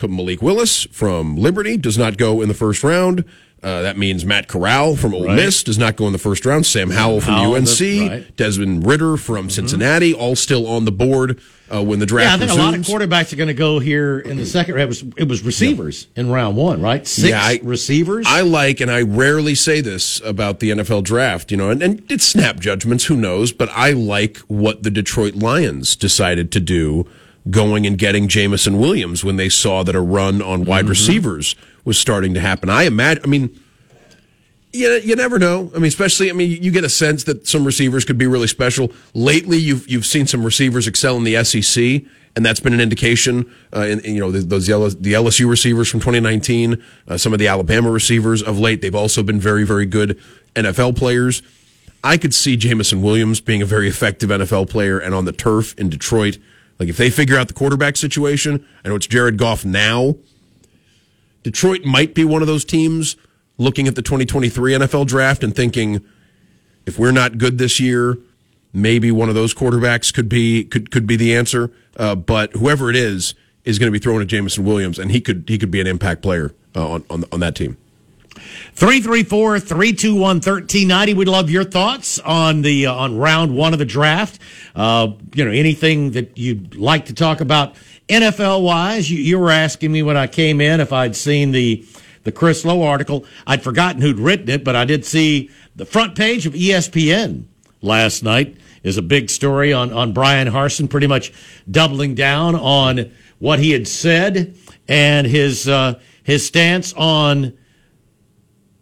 Malik 0.02 0.42
Willis 0.42 0.84
from 0.92 1.34
Liberty 1.34 1.78
does 1.78 1.96
not 1.96 2.18
go 2.18 2.42
in 2.42 2.48
the 2.48 2.54
first 2.54 2.84
round. 2.84 3.24
Uh, 3.64 3.80
that 3.82 3.96
means 3.96 4.26
Matt 4.26 4.46
Corral 4.46 4.94
from 4.94 5.14
Ole 5.14 5.24
Right. 5.26 5.36
Miss 5.36 5.62
does 5.62 5.78
not 5.78 5.96
go 5.96 6.06
in 6.06 6.12
the 6.12 6.18
first 6.18 6.44
round. 6.44 6.66
Sam 6.66 6.90
Howell 6.90 7.22
from 7.22 7.32
Howell, 7.34 7.54
UNC, 7.56 7.80
right. 8.10 8.36
Desmond 8.36 8.86
Ridder 8.86 9.16
from 9.16 9.48
Cincinnati, 9.48 10.12
all 10.12 10.36
still 10.36 10.66
on 10.66 10.84
the 10.84 10.92
board 10.92 11.40
uh, 11.74 11.82
when 11.82 11.98
the 11.98 12.04
draft 12.04 12.28
Yeah, 12.28 12.34
I 12.44 12.46
think 12.46 12.60
a 12.60 12.62
lot 12.62 12.74
of 12.74 12.80
quarterbacks 12.82 13.32
are 13.32 13.36
going 13.36 13.48
to 13.48 13.54
go 13.54 13.78
here 13.78 14.18
in 14.18 14.36
the 14.36 14.44
second. 14.44 14.78
It 14.78 14.86
was 14.86 15.02
it 15.16 15.28
was 15.28 15.42
receivers 15.42 16.08
in 16.14 16.28
round 16.30 16.58
one, 16.58 16.82
right? 16.82 17.06
Six 17.06 17.30
Yeah, 17.30 17.40
I- 17.42 17.60
receivers. 17.62 18.26
I 18.28 18.42
like, 18.42 18.80
and 18.82 18.90
I 18.90 19.00
rarely 19.00 19.54
say 19.54 19.80
this 19.80 20.20
about 20.20 20.60
the 20.60 20.68
NFL 20.70 21.02
draft, 21.04 21.50
you 21.50 21.56
know, 21.56 21.70
and, 21.70 21.82
and 21.82 22.02
it's 22.10 22.26
snap 22.26 22.60
judgments, 22.60 23.06
who 23.06 23.16
knows, 23.16 23.50
but 23.52 23.70
I 23.70 23.92
like 23.92 24.36
what 24.40 24.82
the 24.82 24.90
Detroit 24.90 25.36
Lions 25.36 25.96
decided 25.96 26.52
to 26.52 26.60
do 26.60 27.06
going 27.50 27.86
and 27.86 27.98
getting 27.98 28.28
Jameson 28.28 28.78
Williams 28.78 29.24
when 29.24 29.36
they 29.36 29.48
saw 29.48 29.82
that 29.82 29.94
a 29.94 30.00
run 30.00 30.40
on 30.40 30.64
wide 30.64 30.88
receivers 30.88 31.54
was 31.84 31.98
starting 31.98 32.34
to 32.34 32.40
happen. 32.40 32.70
I 32.70 32.84
imagine, 32.84 33.22
I 33.22 33.26
mean, 33.26 33.60
you, 34.72 34.90
you 35.04 35.16
never 35.16 35.38
know. 35.38 35.70
I 35.74 35.78
mean, 35.78 35.84
especially, 35.84 36.30
I 36.30 36.32
mean, 36.32 36.62
you 36.62 36.70
get 36.70 36.84
a 36.84 36.88
sense 36.88 37.24
that 37.24 37.46
some 37.46 37.64
receivers 37.64 38.04
could 38.04 38.18
be 38.18 38.26
really 38.26 38.48
special. 38.48 38.90
Lately, 39.14 39.56
you've 39.56 39.88
you've 39.88 40.06
seen 40.06 40.26
some 40.26 40.44
receivers 40.44 40.88
excel 40.88 41.16
in 41.16 41.24
the 41.24 41.42
SEC, 41.44 42.02
and 42.34 42.44
that's 42.44 42.60
been 42.60 42.72
an 42.72 42.80
indication. 42.80 43.50
Uh, 43.74 43.80
in, 43.82 44.00
in, 44.00 44.14
you 44.14 44.20
know, 44.20 44.32
the, 44.32 44.40
those 44.40 44.68
LS, 44.68 44.94
the 44.96 45.12
LSU 45.12 45.48
receivers 45.48 45.88
from 45.88 46.00
2019, 46.00 46.82
uh, 47.06 47.16
some 47.16 47.32
of 47.32 47.38
the 47.38 47.46
Alabama 47.46 47.90
receivers 47.90 48.42
of 48.42 48.58
late, 48.58 48.82
they've 48.82 48.94
also 48.94 49.22
been 49.22 49.38
very, 49.38 49.64
very 49.64 49.86
good 49.86 50.20
NFL 50.56 50.96
players. 50.96 51.42
I 52.02 52.16
could 52.16 52.34
see 52.34 52.56
Jameson 52.56 53.00
Williams 53.00 53.40
being 53.40 53.62
a 53.62 53.66
very 53.66 53.88
effective 53.88 54.30
NFL 54.30 54.68
player, 54.68 54.98
and 54.98 55.14
on 55.14 55.24
the 55.24 55.32
turf 55.32 55.78
in 55.78 55.88
Detroit, 55.88 56.38
like 56.78 56.88
if 56.88 56.96
they 56.96 57.10
figure 57.10 57.38
out 57.38 57.48
the 57.48 57.54
quarterback 57.54 57.96
situation, 57.96 58.66
I 58.84 58.88
know 58.88 58.96
it's 58.96 59.06
Jared 59.06 59.38
Goff 59.38 59.64
now. 59.64 60.16
Detroit 61.42 61.84
might 61.84 62.14
be 62.14 62.24
one 62.24 62.42
of 62.42 62.48
those 62.48 62.64
teams 62.64 63.16
looking 63.58 63.86
at 63.86 63.94
the 63.94 64.02
2023 64.02 64.72
NFL 64.72 65.06
draft 65.06 65.44
and 65.44 65.54
thinking, 65.54 66.04
if 66.86 66.98
we're 66.98 67.12
not 67.12 67.38
good 67.38 67.58
this 67.58 67.78
year, 67.78 68.18
maybe 68.72 69.10
one 69.10 69.28
of 69.28 69.34
those 69.34 69.54
quarterbacks 69.54 70.12
could 70.12 70.28
be 70.28 70.64
could 70.64 70.90
could 70.90 71.06
be 71.06 71.16
the 71.16 71.34
answer. 71.34 71.70
Uh, 71.96 72.14
but 72.14 72.52
whoever 72.54 72.90
it 72.90 72.96
is, 72.96 73.34
is 73.64 73.78
going 73.78 73.90
to 73.90 73.92
be 73.92 73.98
thrown 73.98 74.20
at 74.20 74.26
Jameson 74.26 74.64
Williams, 74.64 74.98
and 74.98 75.10
he 75.10 75.20
could 75.20 75.44
he 75.48 75.58
could 75.58 75.70
be 75.70 75.80
an 75.80 75.86
impact 75.86 76.22
player 76.22 76.52
uh, 76.74 76.88
on, 76.88 77.04
on 77.10 77.24
on 77.32 77.40
that 77.40 77.54
team. 77.54 77.76
334 78.34 79.60
321 79.60 80.18
1390. 80.18 81.14
We'd 81.14 81.28
love 81.28 81.50
your 81.50 81.64
thoughts 81.64 82.18
on 82.18 82.62
the 82.62 82.86
uh, 82.86 82.94
on 82.94 83.18
round 83.18 83.56
one 83.56 83.72
of 83.72 83.78
the 83.78 83.84
draft. 83.84 84.38
Uh, 84.74 85.12
you 85.34 85.44
know, 85.44 85.50
anything 85.50 86.12
that 86.12 86.36
you'd 86.36 86.74
like 86.74 87.06
to 87.06 87.14
talk 87.14 87.40
about 87.40 87.74
NFL 88.08 88.62
wise. 88.62 89.10
You, 89.10 89.18
you 89.18 89.38
were 89.38 89.50
asking 89.50 89.92
me 89.92 90.02
when 90.02 90.16
I 90.16 90.26
came 90.26 90.60
in 90.60 90.80
if 90.80 90.92
I'd 90.92 91.16
seen 91.16 91.52
the 91.52 91.84
the 92.24 92.32
Chris 92.32 92.64
Low 92.64 92.82
article. 92.82 93.24
I'd 93.46 93.62
forgotten 93.62 94.02
who'd 94.02 94.18
written 94.18 94.48
it, 94.48 94.64
but 94.64 94.76
I 94.76 94.84
did 94.84 95.04
see 95.04 95.50
the 95.76 95.84
front 95.84 96.16
page 96.16 96.46
of 96.46 96.54
ESPN 96.54 97.44
last 97.82 98.22
night 98.22 98.56
is 98.82 98.96
a 98.96 99.02
big 99.02 99.30
story 99.30 99.72
on, 99.72 99.92
on 99.92 100.12
Bryan 100.12 100.48
Harsin, 100.48 100.88
pretty 100.88 101.06
much 101.06 101.32
doubling 101.70 102.14
down 102.14 102.54
on 102.54 103.10
what 103.38 103.58
he 103.58 103.72
had 103.72 103.88
said 103.88 104.54
and 104.88 105.26
his 105.26 105.68
uh, 105.68 105.98
his 106.22 106.46
stance 106.46 106.92
on 106.94 107.56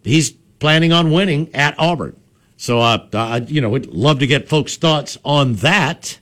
he's 0.05 0.31
planning 0.59 0.93
on 0.93 1.11
winning 1.11 1.55
at 1.55 1.75
Auburn. 1.79 2.17
So 2.57 2.79
I, 2.81 3.05
I 3.13 3.37
you 3.39 3.61
know, 3.61 3.71
would 3.71 3.87
love 3.93 4.21
to 4.21 4.27
get 4.27 4.49
folks' 4.49 4.77
thoughts 4.77 5.19
on 5.25 5.55
that. 5.57 6.19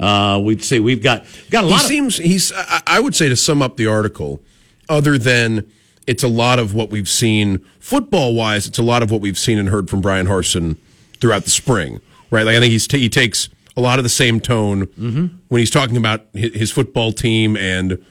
Uh, 0.00 0.40
we'd 0.42 0.64
say 0.64 0.80
we've 0.80 1.02
got 1.02 1.24
got 1.50 1.64
a 1.64 1.66
lot. 1.66 1.82
He 1.82 1.86
seems 1.88 2.16
he's. 2.16 2.52
I, 2.86 2.98
would 3.00 3.14
say 3.14 3.28
to 3.28 3.36
sum 3.36 3.62
up 3.62 3.76
the 3.76 3.86
article, 3.86 4.40
other 4.88 5.18
than 5.18 5.70
it's 6.06 6.22
a 6.22 6.28
lot 6.28 6.58
of 6.58 6.74
what 6.74 6.90
we've 6.90 7.08
seen 7.08 7.58
football 7.78 8.34
wise. 8.34 8.66
It's 8.66 8.78
a 8.78 8.82
lot 8.82 9.02
of 9.02 9.10
what 9.10 9.20
we've 9.20 9.38
seen 9.38 9.58
and 9.58 9.68
heard 9.68 9.88
from 9.88 10.00
Bryan 10.00 10.26
Harsin 10.26 10.76
throughout 11.20 11.44
the 11.44 11.50
spring, 11.50 12.00
right? 12.30 12.42
Like 12.44 12.56
I 12.56 12.60
think 12.60 12.72
he's 12.72 12.86
t- 12.88 12.98
he 12.98 13.08
takes 13.08 13.48
a 13.76 13.80
lot 13.80 13.98
of 13.98 14.02
the 14.04 14.08
same 14.08 14.40
tone 14.40 14.86
Mm-hmm. 14.86 15.26
when 15.48 15.58
he's 15.60 15.70
talking 15.70 15.96
about 15.96 16.26
his, 16.32 16.54
his 16.54 16.70
football 16.72 17.12
team 17.12 17.56
and 17.56 18.04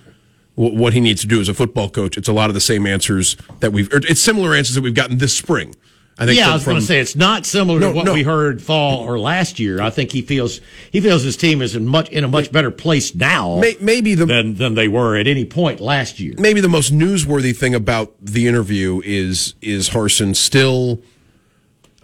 what 0.56 0.94
he 0.94 1.00
needs 1.00 1.22
to 1.22 1.28
do 1.28 1.40
as 1.42 1.50
a 1.50 1.54
football 1.54 1.90
coach. 1.90 2.18
It's 2.18 2.28
a 2.28 2.34
lot 2.34 2.50
of 2.50 2.54
the 2.54 2.62
same 2.62 2.86
answers 2.86 3.36
that 3.60 3.74
we've. 3.74 3.90
It's 3.92 4.22
similar 4.22 4.54
answers 4.56 4.76
that 4.76 4.82
we've 4.82 4.94
gotten 4.94 5.18
this 5.18 5.36
spring. 5.36 5.76
I 6.16 6.28
think. 6.28 6.38
Yeah, 6.38 6.52
I 6.52 6.54
was 6.54 6.64
going 6.64 6.78
to 6.80 6.86
say 6.86 7.00
it's 7.00 7.16
not 7.16 7.44
similar 7.44 7.80
No, 7.80 7.90
to 7.90 7.96
what 7.96 8.06
no. 8.06 8.14
we 8.14 8.22
heard 8.22 8.62
fall 8.62 9.00
or 9.00 9.18
last 9.18 9.60
year. 9.60 9.82
I 9.82 9.90
think 9.90 10.12
he 10.12 10.22
feels 10.22 10.62
he 10.92 11.02
feels 11.02 11.24
his 11.24 11.36
team 11.36 11.60
is 11.64 11.76
in 11.76 11.88
much 11.88 12.08
in 12.10 12.24
a 12.24 12.28
much 12.28 12.52
better 12.52 12.70
place 12.70 13.16
now 13.16 13.58
May- 13.60 13.78
maybe 13.82 14.14
the 14.14 14.28
than 14.28 14.54
than 14.54 14.76
they 14.76 14.88
were 14.88 15.16
at 15.16 15.26
any 15.26 15.44
point 15.44 15.80
last 15.80 16.20
year. 16.20 16.36
maybe 16.38 16.62
the 16.62 16.70
most 16.70 16.94
newsworthy 16.94 17.56
thing 17.56 17.74
about 17.74 18.14
the 18.22 18.46
interview 18.48 19.02
is 19.04 19.56
is 19.64 19.90
Harsin 19.90 20.36
still 20.36 21.02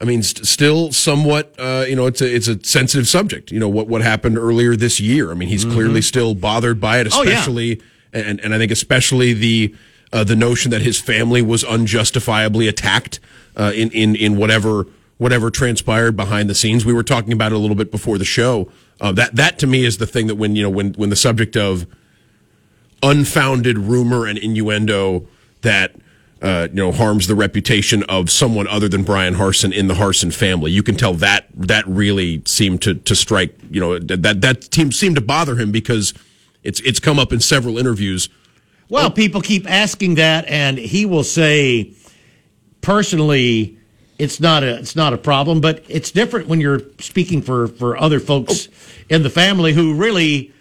I 0.01 0.05
mean 0.05 0.23
st- 0.23 0.47
still 0.47 0.91
somewhat 0.91 1.53
uh, 1.59 1.85
you 1.87 1.95
know 1.95 2.07
it's 2.07 2.21
a 2.23 2.35
it's 2.35 2.47
a 2.47 2.57
sensitive 2.63 3.07
subject 3.07 3.51
you 3.51 3.59
know 3.59 3.69
what 3.69 3.87
what 3.87 4.01
happened 4.01 4.39
earlier 4.39 4.75
this 4.75 4.99
year 4.99 5.29
I 5.29 5.35
mean 5.35 5.49
he's 5.49 5.65
clearly 5.65 6.01
still 6.01 6.33
bothered 6.33 6.81
by 6.81 6.97
it 6.99 7.05
Mm-hmm. 7.07 7.19
Oh, 7.19 7.23
yeah. 7.29 7.75
And 8.13 8.39
and 8.39 8.53
I 8.53 8.57
think 8.57 8.71
especially 8.71 9.33
the 9.33 9.75
uh, 10.11 10.23
the 10.23 10.35
notion 10.35 10.71
that 10.71 10.81
his 10.81 10.99
family 10.99 11.41
was 11.41 11.63
unjustifiably 11.63 12.67
attacked 12.67 13.19
uh, 13.55 13.71
in 13.75 13.91
in 13.91 14.15
in 14.15 14.37
whatever 14.37 14.87
whatever 15.17 15.51
transpired 15.51 16.15
behind 16.15 16.49
the 16.49 16.55
scenes 16.55 16.85
we 16.85 16.93
were 16.93 17.03
talking 17.03 17.33
about 17.33 17.51
it 17.51 17.55
a 17.55 17.57
little 17.57 17.75
bit 17.75 17.91
before 17.91 18.17
the 18.17 18.25
show 18.25 18.71
uh, 19.01 19.11
that 19.11 19.35
that 19.35 19.59
to 19.59 19.67
me 19.67 19.85
is 19.85 19.97
the 19.97 20.07
thing 20.07 20.27
that 20.27 20.35
when 20.35 20.55
you 20.55 20.63
know 20.63 20.69
when 20.69 20.93
when 20.93 21.09
the 21.09 21.15
subject 21.15 21.55
of 21.55 21.85
unfounded 23.03 23.77
rumor 23.77 24.25
and 24.25 24.37
innuendo 24.37 25.27
that 25.61 25.95
uh, 26.41 26.67
you 26.69 26.75
know 26.75 26.91
harms 26.91 27.27
the 27.27 27.35
reputation 27.35 28.03
of 28.03 28.29
someone 28.29 28.67
other 28.67 28.87
than 28.87 29.03
Bryan 29.03 29.35
Harsin 29.35 29.73
in 29.73 29.87
the 29.87 29.95
Harsin 29.95 30.33
family. 30.33 30.71
You 30.71 30.83
can 30.83 30.95
tell 30.95 31.13
that 31.15 31.47
that 31.53 31.85
really 31.87 32.41
seemed 32.45 32.81
to 32.83 32.95
to 32.95 33.15
strike 33.15 33.55
you 33.69 33.79
know 33.79 33.99
that 33.99 34.41
that 34.41 34.61
team 34.71 34.91
seemed 34.91 35.15
to 35.15 35.21
bother 35.21 35.55
him 35.55 35.71
because 35.71 36.13
it's 36.63 36.79
it's 36.81 36.99
come 36.99 37.19
up 37.19 37.31
in 37.31 37.39
several 37.39 37.77
interviews. 37.77 38.29
Well, 38.89 39.07
oh. 39.07 39.09
people 39.11 39.41
keep 39.41 39.69
asking 39.69 40.15
that, 40.15 40.45
and 40.47 40.77
he 40.77 41.05
will 41.05 41.23
say, 41.23 41.93
personally, 42.81 43.77
it's 44.17 44.39
not 44.39 44.63
a 44.63 44.77
it's 44.77 44.95
not 44.95 45.13
a 45.13 45.17
problem, 45.17 45.61
but 45.61 45.83
it's 45.87 46.11
different 46.11 46.47
when 46.47 46.59
you're 46.59 46.81
speaking 46.99 47.41
for 47.41 47.67
for 47.67 47.97
other 47.97 48.19
folks 48.19 48.67
oh. 48.67 49.15
in 49.15 49.23
the 49.23 49.29
family 49.29 49.73
who 49.73 49.93
really, 49.93 50.53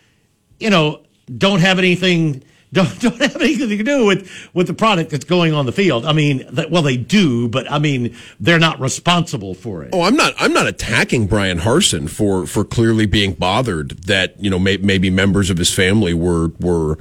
you 0.60 0.70
know, 0.70 1.02
don't 1.36 1.60
have 1.60 1.78
anything. 1.78 2.42
Don't, 2.72 3.00
don't 3.00 3.16
have 3.22 3.36
anything 3.36 3.70
to 3.70 3.82
do 3.82 4.04
with, 4.04 4.30
with 4.52 4.66
the 4.66 4.74
product 4.74 5.10
that's 5.10 5.24
going 5.24 5.54
on 5.54 5.64
the 5.64 5.72
field. 5.72 6.04
I 6.04 6.12
mean, 6.12 6.44
that, 6.50 6.70
well, 6.70 6.82
they 6.82 6.98
do, 6.98 7.48
but 7.48 7.70
I 7.72 7.78
mean, 7.78 8.14
they're 8.38 8.58
not 8.58 8.78
responsible 8.78 9.54
for 9.54 9.82
it. 9.84 9.90
Oh, 9.94 10.02
I'm 10.02 10.16
not. 10.16 10.34
I'm 10.38 10.52
not 10.52 10.66
attacking 10.66 11.28
Bryan 11.28 11.60
Harsin 11.60 12.10
for 12.10 12.46
for 12.46 12.64
clearly 12.66 13.06
being 13.06 13.32
bothered 13.32 14.02
that 14.02 14.38
you 14.38 14.50
know 14.50 14.58
may, 14.58 14.76
maybe 14.76 15.08
members 15.08 15.48
of 15.48 15.56
his 15.56 15.72
family 15.72 16.12
were 16.12 16.48
were 16.60 16.98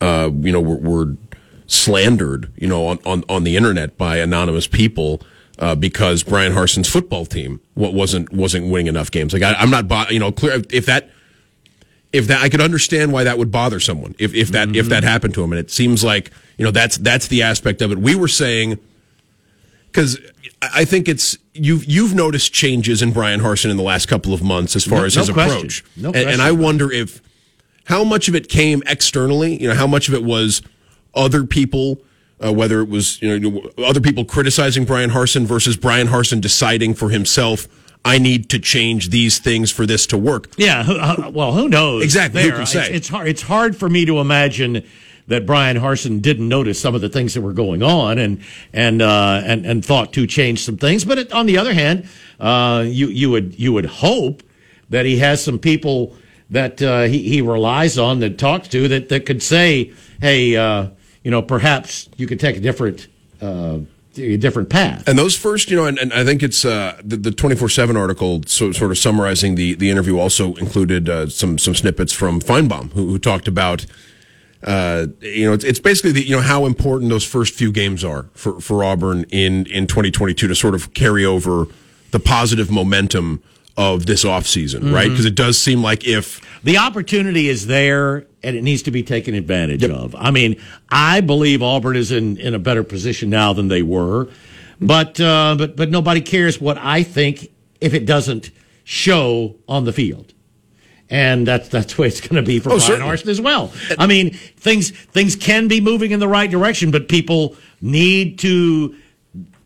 uh, 0.00 0.30
you 0.32 0.52
know 0.52 0.60
were, 0.60 0.76
were 0.76 1.16
slandered 1.66 2.52
you 2.56 2.68
know 2.68 2.86
on, 2.86 3.00
on 3.04 3.24
on 3.28 3.42
the 3.42 3.56
internet 3.56 3.98
by 3.98 4.18
anonymous 4.18 4.68
people 4.68 5.20
uh, 5.58 5.74
because 5.74 6.22
Bryan 6.22 6.52
Harsin's 6.52 6.88
football 6.88 7.26
team 7.26 7.60
wa- 7.74 7.90
wasn't 7.90 8.32
wasn't 8.32 8.70
winning 8.70 8.86
enough 8.86 9.10
games. 9.10 9.32
Like 9.32 9.42
I, 9.42 9.54
I'm 9.54 9.70
not 9.70 10.12
you 10.12 10.20
know 10.20 10.30
clear 10.30 10.62
if 10.70 10.86
that 10.86 11.10
if 12.12 12.26
that 12.28 12.42
I 12.42 12.48
could 12.48 12.60
understand 12.60 13.12
why 13.12 13.24
that 13.24 13.36
would 13.38 13.50
bother 13.50 13.80
someone 13.80 14.14
if 14.18 14.34
if 14.34 14.48
that 14.48 14.74
if 14.74 14.88
that 14.88 15.04
happened 15.04 15.34
to 15.34 15.42
him 15.42 15.52
and 15.52 15.58
it 15.60 15.70
seems 15.70 16.02
like 16.02 16.30
you 16.56 16.64
know 16.64 16.70
that's 16.70 16.96
that's 16.98 17.28
the 17.28 17.42
aspect 17.42 17.82
of 17.82 17.92
it. 17.92 17.98
We 17.98 18.14
were 18.14 18.28
saying 18.28 18.78
because 19.86 20.18
I 20.62 20.84
think 20.84 21.08
it's 21.08 21.38
you've 21.54 21.84
you've 21.84 22.14
noticed 22.14 22.52
changes 22.52 23.02
in 23.02 23.12
Bryan 23.12 23.40
Harsin 23.40 23.70
in 23.70 23.76
the 23.76 23.82
last 23.82 24.06
couple 24.06 24.32
of 24.32 24.42
months 24.42 24.74
as 24.76 24.84
far 24.84 25.00
No- 25.00 25.04
as 25.04 25.16
no 25.16 25.22
his 25.22 25.30
question. 25.30 25.56
approach, 25.58 25.84
No 25.96 26.08
and, 26.08 26.28
and. 26.30 26.42
I 26.42 26.52
wonder 26.52 26.90
if 26.92 27.20
how 27.84 28.04
much 28.04 28.28
of 28.28 28.34
it 28.34 28.48
came 28.48 28.82
externally. 28.86 29.60
You 29.60 29.68
know, 29.68 29.74
how 29.74 29.86
much 29.86 30.08
of 30.08 30.14
it 30.14 30.22
was 30.24 30.62
other 31.14 31.44
people. 31.44 32.00
Uh, 32.44 32.52
whether 32.52 32.80
it 32.80 32.88
was 32.88 33.20
you 33.20 33.40
know 33.40 33.68
other 33.84 34.00
people 34.00 34.24
criticizing 34.24 34.84
Bryan 34.84 35.10
Harsin 35.10 35.44
versus 35.44 35.76
Bryan 35.76 36.06
Harsin 36.06 36.40
deciding 36.40 36.94
for 36.94 37.10
himself, 37.10 37.66
I 38.04 38.18
need 38.18 38.48
to 38.50 38.58
change 38.58 39.10
these 39.10 39.38
things 39.38 39.70
for 39.70 39.84
this 39.84 40.06
to 40.06 40.18
work. 40.18 40.52
Yeah. 40.56 40.84
uh, 40.88 41.30
Well, 41.30 41.52
who 41.52 41.68
knows? 41.68 42.02
Exactly, 42.02 42.42
who 42.42 42.52
can 42.52 42.66
say? 42.66 42.80
It's, 42.80 42.90
it's 42.90 43.08
hard. 43.08 43.28
It's 43.28 43.42
hard 43.42 43.76
for 43.76 43.88
me 43.88 44.04
to 44.06 44.18
imagine 44.18 44.84
that 45.26 45.44
Bryan 45.44 45.76
Harsin 45.76 46.22
didn't 46.22 46.48
notice 46.48 46.80
some 46.80 46.94
of 46.94 47.02
the 47.02 47.08
things 47.10 47.34
that 47.34 47.42
were 47.42 47.52
going 47.52 47.82
on 47.82 48.18
and 48.18 48.42
and 48.72 49.02
uh, 49.02 49.42
and 49.44 49.66
and 49.66 49.84
thought 49.84 50.12
to 50.14 50.26
change 50.26 50.64
some 50.64 50.76
things. 50.76 51.04
But 51.04 51.18
it, 51.18 51.32
on 51.32 51.46
the 51.46 51.58
other 51.58 51.74
hand, 51.74 52.08
uh, 52.40 52.84
you 52.86 53.08
you 53.08 53.30
would 53.30 53.58
you 53.58 53.72
would 53.72 53.86
hope 53.86 54.42
that 54.90 55.04
he 55.04 55.18
has 55.18 55.44
some 55.44 55.58
people 55.58 56.14
that 56.50 56.80
uh, 56.80 57.02
he 57.02 57.28
he 57.28 57.42
relies 57.42 57.98
on 57.98 58.20
that 58.20 58.38
talks 58.38 58.68
to 58.68 58.88
that 58.88 59.10
that 59.10 59.26
could 59.26 59.42
say, 59.42 59.92
hey, 60.20 60.56
uh, 60.56 60.88
you 61.22 61.30
know, 61.30 61.42
perhaps 61.42 62.08
you 62.16 62.26
could 62.26 62.40
take 62.40 62.56
a 62.56 62.60
different. 62.60 63.06
A 64.18 64.36
different 64.36 64.68
path. 64.68 65.08
And 65.08 65.18
those 65.18 65.36
first, 65.36 65.70
you 65.70 65.76
know, 65.76 65.86
and, 65.86 65.98
and 65.98 66.12
I 66.12 66.24
think 66.24 66.42
it's 66.42 66.64
uh, 66.64 67.00
the 67.04 67.30
twenty 67.30 67.56
four 67.56 67.68
seven 67.68 67.96
article, 67.96 68.42
so, 68.46 68.72
sort 68.72 68.90
of 68.90 68.98
summarizing 68.98 69.54
the 69.54 69.74
the 69.74 69.90
interview, 69.90 70.18
also 70.18 70.54
included 70.54 71.08
uh, 71.08 71.28
some 71.28 71.58
some 71.58 71.74
snippets 71.74 72.12
from 72.12 72.40
Finebaum, 72.40 72.92
who, 72.92 73.08
who 73.08 73.18
talked 73.18 73.48
about, 73.48 73.86
uh, 74.64 75.06
you 75.20 75.46
know, 75.46 75.52
it's, 75.52 75.64
it's 75.64 75.80
basically 75.80 76.12
the, 76.12 76.26
you 76.26 76.36
know 76.36 76.42
how 76.42 76.66
important 76.66 77.10
those 77.10 77.24
first 77.24 77.54
few 77.54 77.72
games 77.72 78.04
are 78.04 78.26
for 78.34 78.60
for 78.60 78.82
Auburn 78.82 79.24
in 79.30 79.66
in 79.66 79.86
twenty 79.86 80.10
twenty 80.10 80.34
two 80.34 80.48
to 80.48 80.54
sort 80.54 80.74
of 80.74 80.92
carry 80.94 81.24
over 81.24 81.66
the 82.10 82.20
positive 82.20 82.70
momentum 82.70 83.42
of 83.78 84.06
this 84.06 84.24
offseason, 84.24 84.92
right? 84.92 85.08
Because 85.08 85.24
it 85.24 85.36
does 85.36 85.56
seem 85.56 85.82
like 85.82 86.04
if 86.04 86.40
The 86.64 86.78
opportunity 86.78 87.48
is 87.48 87.68
there 87.68 88.26
and 88.42 88.56
it 88.56 88.62
needs 88.62 88.82
to 88.82 88.90
be 88.90 89.04
taken 89.04 89.34
advantage 89.34 89.84
of. 89.84 90.16
I 90.18 90.32
mean, 90.32 90.60
I 90.90 91.20
believe 91.20 91.62
Auburn 91.62 91.94
is 91.96 92.10
in, 92.10 92.36
in 92.38 92.54
a 92.54 92.58
better 92.58 92.82
position 92.82 93.30
now 93.30 93.52
than 93.52 93.68
they 93.68 93.82
were, 93.82 94.28
but, 94.80 95.20
uh, 95.20 95.54
but, 95.56 95.76
but 95.76 95.90
nobody 95.90 96.20
cares 96.20 96.60
what 96.60 96.76
I 96.76 97.04
think 97.04 97.52
if 97.80 97.94
it 97.94 98.04
doesn't 98.04 98.50
show 98.82 99.54
on 99.68 99.84
the 99.84 99.92
field. 99.92 100.34
And 101.08 101.46
that's, 101.46 101.68
that's 101.68 101.94
the 101.94 102.02
way 102.02 102.08
it's 102.08 102.20
going 102.20 102.42
to 102.42 102.46
be 102.46 102.58
for 102.58 102.72
Oh, 102.72 102.78
Brian. 102.84 103.00
Harsin 103.00 103.28
as 103.28 103.40
well. 103.40 103.72
I 103.96 104.06
mean, 104.08 104.34
things, 104.34 104.90
things 104.90 105.36
can 105.36 105.68
be 105.68 105.80
moving 105.80 106.10
in 106.10 106.18
the 106.18 106.28
right 106.28 106.50
direction, 106.50 106.90
but 106.90 107.08
people 107.08 107.56
need 107.80 108.40
to, 108.40 108.96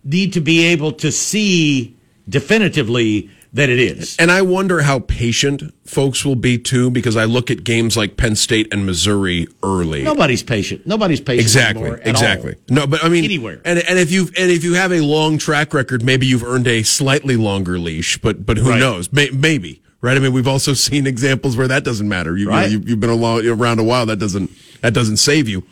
need 0.04 0.34
to 0.34 0.40
be 0.42 0.66
able 0.66 0.92
to 0.92 1.10
see 1.10 1.96
definitively 2.28 3.30
that 3.54 3.68
it 3.68 3.78
is. 3.78 4.16
And 4.18 4.30
I 4.32 4.40
wonder 4.42 4.80
how 4.82 5.00
patient 5.00 5.62
folks 5.84 6.24
will 6.24 6.36
be 6.36 6.56
too, 6.58 6.90
because 6.90 7.16
I 7.16 7.24
look 7.26 7.50
at 7.50 7.64
games 7.64 7.96
like 7.96 8.16
Penn 8.16 8.34
State 8.34 8.72
and 8.72 8.86
Missouri 8.86 9.46
early. 9.62 10.02
Nobody's 10.02 10.42
patient. 10.42 10.86
Nobody's 10.86 11.20
patient 11.20 11.42
Exactly. 11.42 11.90
Exactly. 12.04 12.54
all. 12.54 12.60
No, 12.74 12.86
but 12.86 13.04
I 13.04 13.08
mean, 13.10 13.24
Anywhere. 13.24 13.60
And 13.64 13.78
and 13.80 13.98
if 13.98 14.10
you 14.10 14.22
and 14.38 14.50
if 14.50 14.64
you 14.64 14.74
have 14.74 14.90
a 14.92 15.00
long 15.00 15.36
track 15.38 15.74
record, 15.74 16.02
maybe 16.02 16.26
you've 16.26 16.44
earned 16.44 16.66
a 16.66 16.82
slightly 16.82 17.36
longer 17.36 17.78
leash. 17.78 18.16
But 18.18 18.46
but 18.46 18.56
who 18.56 18.70
Right. 18.70 18.80
knows? 18.80 19.12
May, 19.12 19.28
maybe 19.30 19.82
right. 20.00 20.16
I 20.16 20.20
mean, 20.20 20.32
we've 20.32 20.48
also 20.48 20.72
seen 20.88 21.06
examples 21.06 21.56
where 21.56 21.68
that 21.68 21.84
doesn't 21.84 22.08
matter. 22.08 22.36
You, 22.36 22.48
Right. 22.48 22.70
you 22.70 22.78
know, 22.78 22.86
have 22.88 23.00
been 23.00 23.10
along, 23.10 23.46
around 23.46 23.78
a 23.80 23.84
while. 23.84 24.06
That 24.06 24.18
doesn't 24.18 24.50
that 24.80 24.94
doesn't 24.94 25.18
save 25.18 25.48
you. 25.48 25.62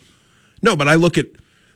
No, 0.63 0.77
but 0.77 0.87
I 0.87 0.97
look 0.97 1.17
at 1.17 1.27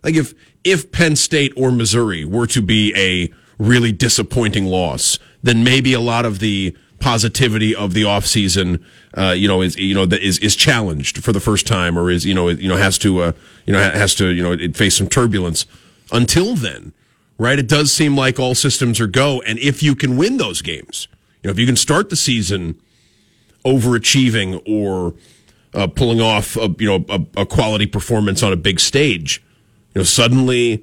like 0.02 0.16
if 0.16 0.34
if 0.64 0.92
Penn 0.92 1.16
State 1.16 1.52
or 1.56 1.70
Missouri 1.70 2.26
were 2.26 2.46
to 2.48 2.60
be 2.60 2.92
a 2.94 3.32
really 3.58 3.92
disappointing 3.92 4.66
loss, 4.66 5.18
then 5.44 5.62
maybe 5.62 5.92
a 5.92 6.00
lot 6.00 6.24
of 6.24 6.38
the 6.38 6.76
positivity 7.00 7.74
of 7.76 7.92
the 7.92 8.02
offseason, 8.02 8.82
uh, 9.16 9.34
you 9.36 9.46
know, 9.46 9.60
is 9.60 9.76
you 9.76 9.94
know 9.94 10.04
is 10.04 10.38
is 10.38 10.56
challenged 10.56 11.22
for 11.22 11.32
the 11.32 11.40
first 11.40 11.66
time, 11.66 11.98
or 11.98 12.10
is 12.10 12.24
you 12.24 12.34
know 12.34 12.48
you 12.48 12.68
know 12.68 12.76
has 12.76 12.98
to 12.98 13.20
uh, 13.20 13.32
you 13.66 13.72
know 13.72 13.78
has 13.78 14.14
to 14.16 14.28
you 14.28 14.42
know 14.42 14.72
face 14.72 14.96
some 14.96 15.06
turbulence. 15.06 15.66
Until 16.10 16.54
then, 16.54 16.92
right? 17.38 17.58
It 17.58 17.68
does 17.68 17.92
seem 17.92 18.16
like 18.16 18.40
all 18.40 18.54
systems 18.54 19.00
are 19.00 19.06
go, 19.06 19.42
and 19.42 19.58
if 19.58 19.82
you 19.82 19.94
can 19.94 20.16
win 20.16 20.38
those 20.38 20.62
games, 20.62 21.08
you 21.42 21.48
know, 21.48 21.52
if 21.52 21.58
you 21.58 21.66
can 21.66 21.76
start 21.76 22.08
the 22.08 22.16
season 22.16 22.80
overachieving 23.66 24.62
or 24.66 25.14
uh, 25.74 25.86
pulling 25.86 26.20
off 26.22 26.56
a, 26.56 26.74
you 26.78 26.86
know 26.86 27.04
a, 27.10 27.42
a 27.42 27.46
quality 27.46 27.86
performance 27.86 28.42
on 28.42 28.50
a 28.50 28.56
big 28.56 28.80
stage, 28.80 29.42
you 29.94 30.00
know, 30.00 30.04
suddenly 30.04 30.82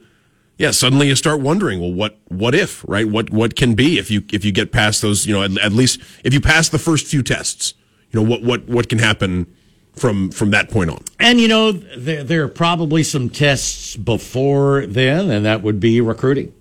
yeah, 0.62 0.70
suddenly 0.70 1.08
you 1.08 1.16
start 1.16 1.42
wondering, 1.42 1.80
well, 1.80 1.92
what 1.92 2.20
what 2.28 2.54
if, 2.54 2.86
right? 2.88 3.10
What 3.10 3.32
what 3.32 3.56
can 3.56 3.74
be 3.74 3.98
if 3.98 4.12
you 4.12 4.24
if 4.32 4.46
you 4.46 4.52
get 4.52 4.72
past 4.72 5.02
those, 5.02 5.26
you 5.26 5.34
know, 5.34 5.42
at, 5.42 5.58
at 5.58 5.72
least 5.74 6.00
if 6.24 6.36
you 6.36 6.40
pass 6.40 6.70
the 6.70 6.78
first 6.78 7.08
few 7.08 7.24
tests, 7.24 7.74
you 8.12 8.22
know, 8.22 8.30
what 8.30 8.44
what 8.44 8.70
what 8.70 8.88
can 8.88 9.00
happen 9.00 9.52
from 9.96 10.30
from 10.30 10.52
that 10.52 10.70
point 10.70 10.92
on. 10.92 11.04
And 11.20 11.40
you 11.40 11.48
know, 11.48 11.72
there, 11.72 12.24
there 12.24 12.44
are 12.44 12.48
probably 12.48 13.02
some 13.02 13.28
tests 13.28 13.96
before 13.96 14.86
then, 14.86 15.32
and 15.32 15.46
that 15.48 15.64
would 15.64 15.80
be 15.80 16.00
recruiting. 16.00 16.54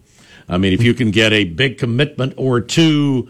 I 0.49 0.57
mean, 0.57 0.73
if 0.73 0.83
you 0.83 0.95
can 0.95 1.11
get 1.11 1.35
a 1.35 1.45
big 1.45 1.76
commitment 1.76 2.33
or 2.38 2.62
two 2.62 3.28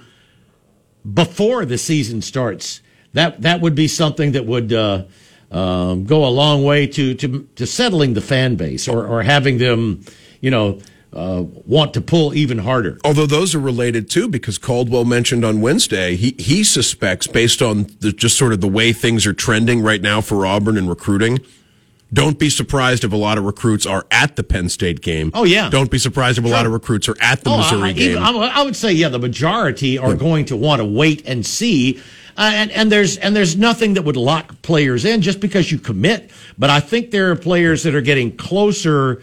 before 1.12 1.64
the 1.64 1.78
season 1.78 2.22
starts, 2.22 2.80
that 3.14 3.42
that 3.42 3.60
would 3.60 3.74
be 3.74 3.88
something 3.88 4.30
that 4.32 4.46
would 4.46 4.72
uh, 4.72 5.02
um, 5.50 6.04
go 6.04 6.24
a 6.24 6.30
long 6.30 6.62
way 6.62 6.86
to, 6.86 7.14
to 7.14 7.48
to 7.56 7.66
settling 7.66 8.14
the 8.14 8.20
fan 8.20 8.54
base 8.54 8.86
or 8.86 9.04
or 9.04 9.24
having 9.24 9.58
them, 9.58 10.04
you 10.40 10.50
know. 10.50 10.78
Uh, 11.12 11.42
want 11.66 11.92
to 11.92 12.00
pull 12.00 12.32
even 12.36 12.58
harder. 12.58 12.96
Although 13.04 13.26
those 13.26 13.52
are 13.52 13.58
related 13.58 14.08
too, 14.08 14.28
because 14.28 14.58
Caldwell 14.58 15.04
mentioned 15.04 15.44
on 15.44 15.60
Wednesday, 15.60 16.14
he 16.14 16.36
he 16.38 16.62
suspects 16.62 17.26
based 17.26 17.60
on 17.60 17.88
the, 17.98 18.12
just 18.12 18.38
sort 18.38 18.52
of 18.52 18.60
the 18.60 18.68
way 18.68 18.92
things 18.92 19.26
are 19.26 19.32
trending 19.32 19.82
right 19.82 20.00
now 20.00 20.20
for 20.20 20.46
Auburn 20.46 20.78
and 20.78 20.88
recruiting. 20.88 21.40
Don't 22.12 22.38
be 22.38 22.48
surprised 22.48 23.02
if 23.02 23.12
a 23.12 23.16
lot 23.16 23.38
of 23.38 23.44
recruits 23.44 23.86
are 23.86 24.06
at 24.12 24.36
the 24.36 24.44
Penn 24.44 24.68
State 24.68 25.00
game. 25.00 25.32
Oh 25.34 25.42
yeah. 25.42 25.68
Don't 25.68 25.90
be 25.90 25.98
surprised 25.98 26.38
if 26.38 26.44
a 26.44 26.48
lot 26.48 26.64
of 26.64 26.70
recruits 26.70 27.08
are 27.08 27.16
at 27.20 27.42
the 27.42 27.50
Oh, 27.50 27.56
Missouri 27.56 27.88
I, 27.88 27.92
game. 27.92 28.18
I, 28.18 28.30
I 28.30 28.62
would 28.62 28.76
say, 28.76 28.92
yeah, 28.92 29.08
the 29.08 29.18
majority 29.18 29.98
are 29.98 30.14
going 30.14 30.44
to 30.44 30.56
want 30.56 30.78
to 30.78 30.84
wait 30.84 31.26
and 31.26 31.44
see. 31.44 32.00
Uh, 32.36 32.52
and, 32.54 32.70
and 32.70 32.92
there's 32.92 33.16
and 33.16 33.34
there's 33.34 33.56
nothing 33.56 33.94
that 33.94 34.02
would 34.02 34.16
lock 34.16 34.62
players 34.62 35.04
in 35.04 35.22
just 35.22 35.40
because 35.40 35.72
you 35.72 35.78
commit. 35.78 36.30
But 36.56 36.70
I 36.70 36.78
think 36.78 37.10
there 37.10 37.32
are 37.32 37.36
players 37.36 37.82
that 37.82 37.96
are 37.96 38.00
getting 38.00 38.36
closer 38.36 39.22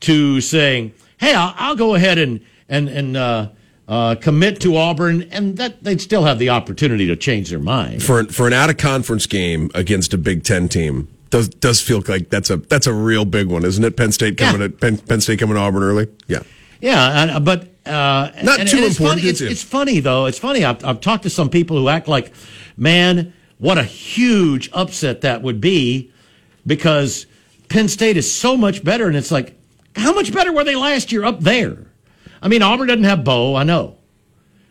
to 0.00 0.40
saying, 0.40 0.92
"Hey, 1.18 1.34
I'll, 1.34 1.54
I'll 1.56 1.76
go 1.76 1.94
ahead 1.94 2.18
and 2.18 2.40
and 2.68 2.88
and 2.88 3.16
uh, 3.16 3.48
uh, 3.88 4.14
commit 4.16 4.60
to 4.60 4.76
Auburn," 4.76 5.22
and 5.30 5.56
that 5.56 5.82
they'd 5.82 6.00
still 6.00 6.24
have 6.24 6.38
the 6.38 6.50
opportunity 6.50 7.06
to 7.06 7.16
change 7.16 7.50
their 7.50 7.58
mind. 7.58 8.02
for 8.02 8.20
an, 8.20 8.26
for 8.28 8.46
an 8.46 8.52
out 8.52 8.70
of 8.70 8.76
conference 8.76 9.26
game 9.26 9.70
against 9.74 10.12
a 10.14 10.18
Big 10.18 10.42
Ten 10.44 10.68
team 10.68 11.08
does 11.30 11.48
does 11.48 11.80
feel 11.80 12.02
like 12.08 12.30
that's 12.30 12.50
a 12.50 12.56
that's 12.58 12.86
a 12.86 12.92
real 12.92 13.24
big 13.24 13.48
one, 13.48 13.64
isn't 13.64 13.82
it? 13.84 13.96
Penn 13.96 14.12
State 14.12 14.36
coming 14.38 14.60
Yeah. 14.60 14.66
at 14.66 14.80
Penn, 14.80 14.98
Penn 14.98 15.20
State 15.20 15.38
coming 15.38 15.54
to 15.56 15.60
Auburn 15.60 15.82
early. 15.82 16.06
Yeah, 16.28 16.40
Yeah, 16.80 17.22
and, 17.22 17.30
uh, 17.32 17.40
but 17.40 17.62
uh, 17.86 18.30
Not 18.42 18.60
and- 18.60 18.68
too 18.68 18.76
and 18.78 18.86
it's 18.86 18.96
important, 18.98 19.20
Funny, 19.22 19.30
it's, 19.30 19.40
it's 19.40 19.62
funny 19.62 20.00
though. 20.00 20.26
It's 20.26 20.38
funny. 20.38 20.64
I've, 20.64 20.84
I've 20.84 21.00
talked 21.00 21.22
to 21.24 21.30
some 21.30 21.50
people 21.50 21.76
who 21.78 21.88
act 21.88 22.06
like, 22.08 22.32
man, 22.76 23.32
what 23.58 23.76
a 23.78 23.82
huge 23.84 24.70
upset 24.72 25.22
that 25.22 25.42
would 25.42 25.60
be, 25.60 26.12
because 26.66 27.26
Penn 27.68 27.88
State 27.88 28.16
is 28.16 28.32
so 28.32 28.56
much 28.56 28.84
better, 28.84 29.06
and 29.08 29.16
it's 29.16 29.30
like, 29.32 29.58
how 29.96 30.12
much 30.12 30.32
better 30.32 30.52
were 30.52 30.64
they 30.64 30.76
last 30.76 31.10
year 31.12 31.24
up 31.24 31.40
there? 31.40 31.86
I 32.42 32.48
mean, 32.48 32.62
Auburn 32.62 32.88
doesn't 32.88 33.04
have 33.04 33.24
Bo, 33.24 33.56
I 33.56 33.64
know. 33.64 33.96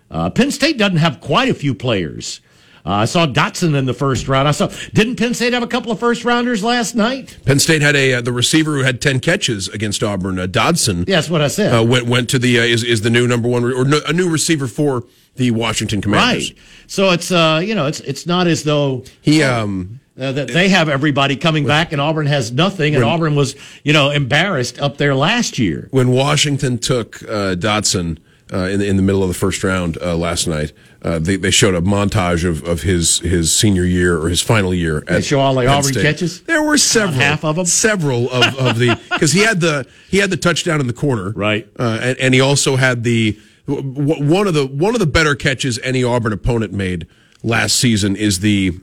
Uh, 0.10 0.30
Penn 0.30 0.52
State 0.52 0.78
doesn't 0.78 0.98
have 0.98 1.20
quite 1.20 1.50
a 1.50 1.54
few 1.54 1.74
players. 1.74 2.42
Uh, 2.86 2.90
I 2.92 3.06
saw 3.06 3.26
Dotson 3.26 3.76
in 3.76 3.86
the 3.86 3.96
first 3.96 4.28
round. 4.28 4.48
I 4.48 4.52
saw. 4.52 4.68
Didn't 4.94 5.16
Penn 5.16 5.34
State 5.34 5.54
have 5.54 5.64
a 5.64 5.68
couple 5.68 5.92
of 5.92 6.00
first 6.00 6.24
rounders 6.24 6.64
last 6.64 6.94
night? 6.94 7.36
Penn 7.44 7.58
State 7.58 7.82
had 7.82 7.96
a 7.96 8.14
uh, 8.14 8.22
the 8.22 8.32
receiver 8.32 8.76
who 8.76 8.84
had 8.84 9.02
ten 9.02 9.20
catches 9.20 9.68
against 9.68 10.04
Auburn, 10.04 10.38
uh, 10.38 10.46
Dotson. 10.46 11.08
Yeah, 11.08 11.16
that's 11.16 11.30
what 11.30 11.42
I 11.42 11.48
said. 11.48 11.74
uh, 11.74 11.84
went 11.84 12.06
went 12.06 12.30
to 12.30 12.40
the 12.40 12.60
uh, 12.60 12.64
is 12.64 12.84
is 12.84 13.02
the 13.02 13.10
new 13.10 13.28
number 13.28 13.50
one 13.50 13.64
or 13.64 13.84
no, 13.86 14.02
a 14.08 14.14
new 14.14 14.30
receiver 14.30 14.68
for 14.68 15.04
the 15.36 15.50
Washington 15.50 16.00
Commanders. 16.00 16.52
Right. 16.52 16.60
So 16.86 17.10
it's 17.10 17.32
uh, 17.32 17.60
you 17.66 17.74
know, 17.74 17.88
it's 17.88 18.02
it's 18.02 18.28
not 18.28 18.46
as 18.46 18.64
though 18.64 19.04
He 19.20 19.42
um 19.42 20.00
uh, 20.20 20.32
that 20.32 20.48
they 20.48 20.70
have 20.70 20.88
everybody 20.90 21.36
coming 21.36 21.66
back 21.66 21.92
and 21.92 22.00
Auburn 22.02 22.26
has 22.28 22.52
nothing, 22.52 22.96
and 22.96 23.04
Auburn 23.04 23.36
was 23.36 23.56
you 23.84 23.94
know 23.94 24.12
embarrassed 24.12 24.80
up 24.80 24.98
there 24.98 25.16
last 25.16 25.58
year. 25.60 25.88
when 25.92 26.10
Washington 26.12 26.78
took 26.78 27.22
uh, 27.24 27.56
Dotson 27.56 28.18
uh, 28.54 28.58
in 28.72 28.80
the, 28.80 28.88
in 28.88 28.96
the 28.96 29.02
middle 29.02 29.24
of 29.24 29.28
the 29.28 29.34
first 29.34 29.64
round 29.64 29.98
uh, 30.02 30.16
last 30.16 30.48
night, 30.48 30.72
uh, 31.02 31.18
they 31.20 31.36
they 31.36 31.52
showed 31.52 31.74
a 31.76 31.82
montage 31.82 32.48
of, 32.48 32.64
of 32.64 32.84
his 32.84 33.20
his 33.20 33.54
senior 33.56 33.84
year 33.84 34.18
or 34.22 34.30
his 34.30 34.42
final 34.42 34.74
year. 34.74 35.04
At 35.08 35.26
show 35.26 35.40
all 35.40 35.56
the 35.56 35.62
Penn 35.62 35.70
Auburn 35.70 35.92
State. 35.94 36.02
catches? 36.04 36.42
There 36.44 36.64
were 36.64 36.78
several, 36.78 37.20
half 37.20 37.44
of 37.44 37.58
'em? 37.58 37.66
several 37.66 38.30
of, 38.32 38.56
of 38.58 38.80
the 38.80 39.00
because 39.12 39.32
he 39.34 39.40
had 39.44 39.60
the 39.62 39.86
he 40.10 40.18
had 40.20 40.30
the 40.30 40.38
touchdown 40.38 40.80
in 40.80 40.88
the 40.88 40.94
corner, 40.94 41.32
Right. 41.32 41.68
uh, 41.80 42.00
and, 42.02 42.18
and 42.20 42.34
he 42.34 42.40
also 42.42 42.76
had 42.76 43.04
the 43.04 43.38
one 43.68 44.48
of 44.48 44.54
the 44.54 44.66
one 44.68 44.94
of 44.94 45.00
the 45.00 45.08
better 45.08 45.34
catches 45.36 45.80
any 45.80 46.04
Auburn 46.04 46.32
opponent 46.32 46.72
made 46.72 47.08
last 47.44 47.78
season 47.78 48.16
is 48.16 48.40
the 48.42 48.78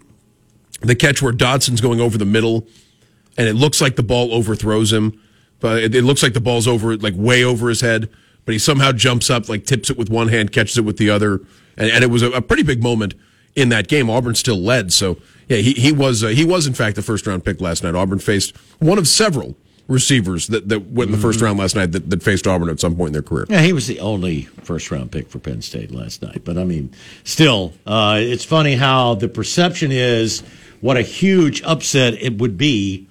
the 0.82 0.94
catch 0.94 1.22
where 1.22 1.32
Dotson's 1.32 1.80
going 1.80 2.00
over 2.00 2.18
the 2.18 2.24
middle, 2.24 2.66
and 3.36 3.48
it 3.48 3.54
looks 3.54 3.80
like 3.80 3.96
the 3.96 4.02
ball 4.02 4.32
overthrows 4.34 4.92
him, 4.92 5.20
but 5.60 5.82
it, 5.82 5.94
it 5.94 6.02
looks 6.02 6.22
like 6.22 6.34
the 6.34 6.40
ball's 6.40 6.68
over, 6.68 6.96
like 6.96 7.14
way 7.16 7.44
over 7.44 7.68
his 7.68 7.80
head. 7.80 8.08
But 8.44 8.52
he 8.52 8.58
somehow 8.58 8.92
jumps 8.92 9.30
up, 9.30 9.48
like 9.48 9.64
tips 9.64 9.88
it 9.88 9.96
with 9.96 10.10
one 10.10 10.28
hand, 10.28 10.52
catches 10.52 10.76
it 10.76 10.84
with 10.84 10.96
the 10.96 11.10
other, 11.10 11.40
and, 11.76 11.90
and 11.90 12.02
it 12.02 12.08
was 12.08 12.22
a, 12.22 12.30
a 12.32 12.42
pretty 12.42 12.64
big 12.64 12.82
moment 12.82 13.14
in 13.54 13.68
that 13.68 13.86
game. 13.86 14.10
Auburn 14.10 14.34
still 14.34 14.60
led, 14.60 14.92
so 14.92 15.18
yeah, 15.48 15.58
he 15.58 15.72
he 15.72 15.92
was 15.92 16.24
uh, 16.24 16.28
he 16.28 16.44
was 16.44 16.66
in 16.66 16.74
fact 16.74 16.96
the 16.96 17.02
first 17.02 17.26
round 17.26 17.44
pick 17.44 17.60
last 17.60 17.84
night. 17.84 17.94
Auburn 17.94 18.18
faced 18.18 18.56
one 18.80 18.98
of 18.98 19.06
several 19.06 19.56
receivers 19.88 20.46
that, 20.48 20.68
that 20.68 20.90
went 20.90 21.08
in 21.08 21.12
the 21.12 21.20
first 21.20 21.40
round 21.40 21.58
last 21.58 21.74
night 21.74 21.92
that, 21.92 22.08
that 22.08 22.22
faced 22.22 22.46
Auburn 22.46 22.68
at 22.68 22.80
some 22.80 22.96
point 22.96 23.08
in 23.08 23.12
their 23.12 23.22
career. 23.22 23.46
Yeah, 23.48 23.60
he 23.60 23.72
was 23.72 23.86
the 23.86 24.00
only 24.00 24.42
first 24.42 24.90
round 24.90 25.12
pick 25.12 25.28
for 25.28 25.38
Penn 25.38 25.62
State 25.62 25.90
last 25.90 26.22
night. 26.22 26.42
But 26.44 26.56
I 26.58 26.64
mean, 26.64 26.92
still, 27.24 27.72
uh, 27.86 28.18
it's 28.18 28.44
funny 28.44 28.74
how 28.74 29.14
the 29.14 29.28
perception 29.28 29.92
is 29.92 30.42
what 30.82 30.98
a 30.98 31.02
huge 31.02 31.62
upset 31.62 32.12
it 32.14 32.38
would 32.38 32.58
be 32.58 33.06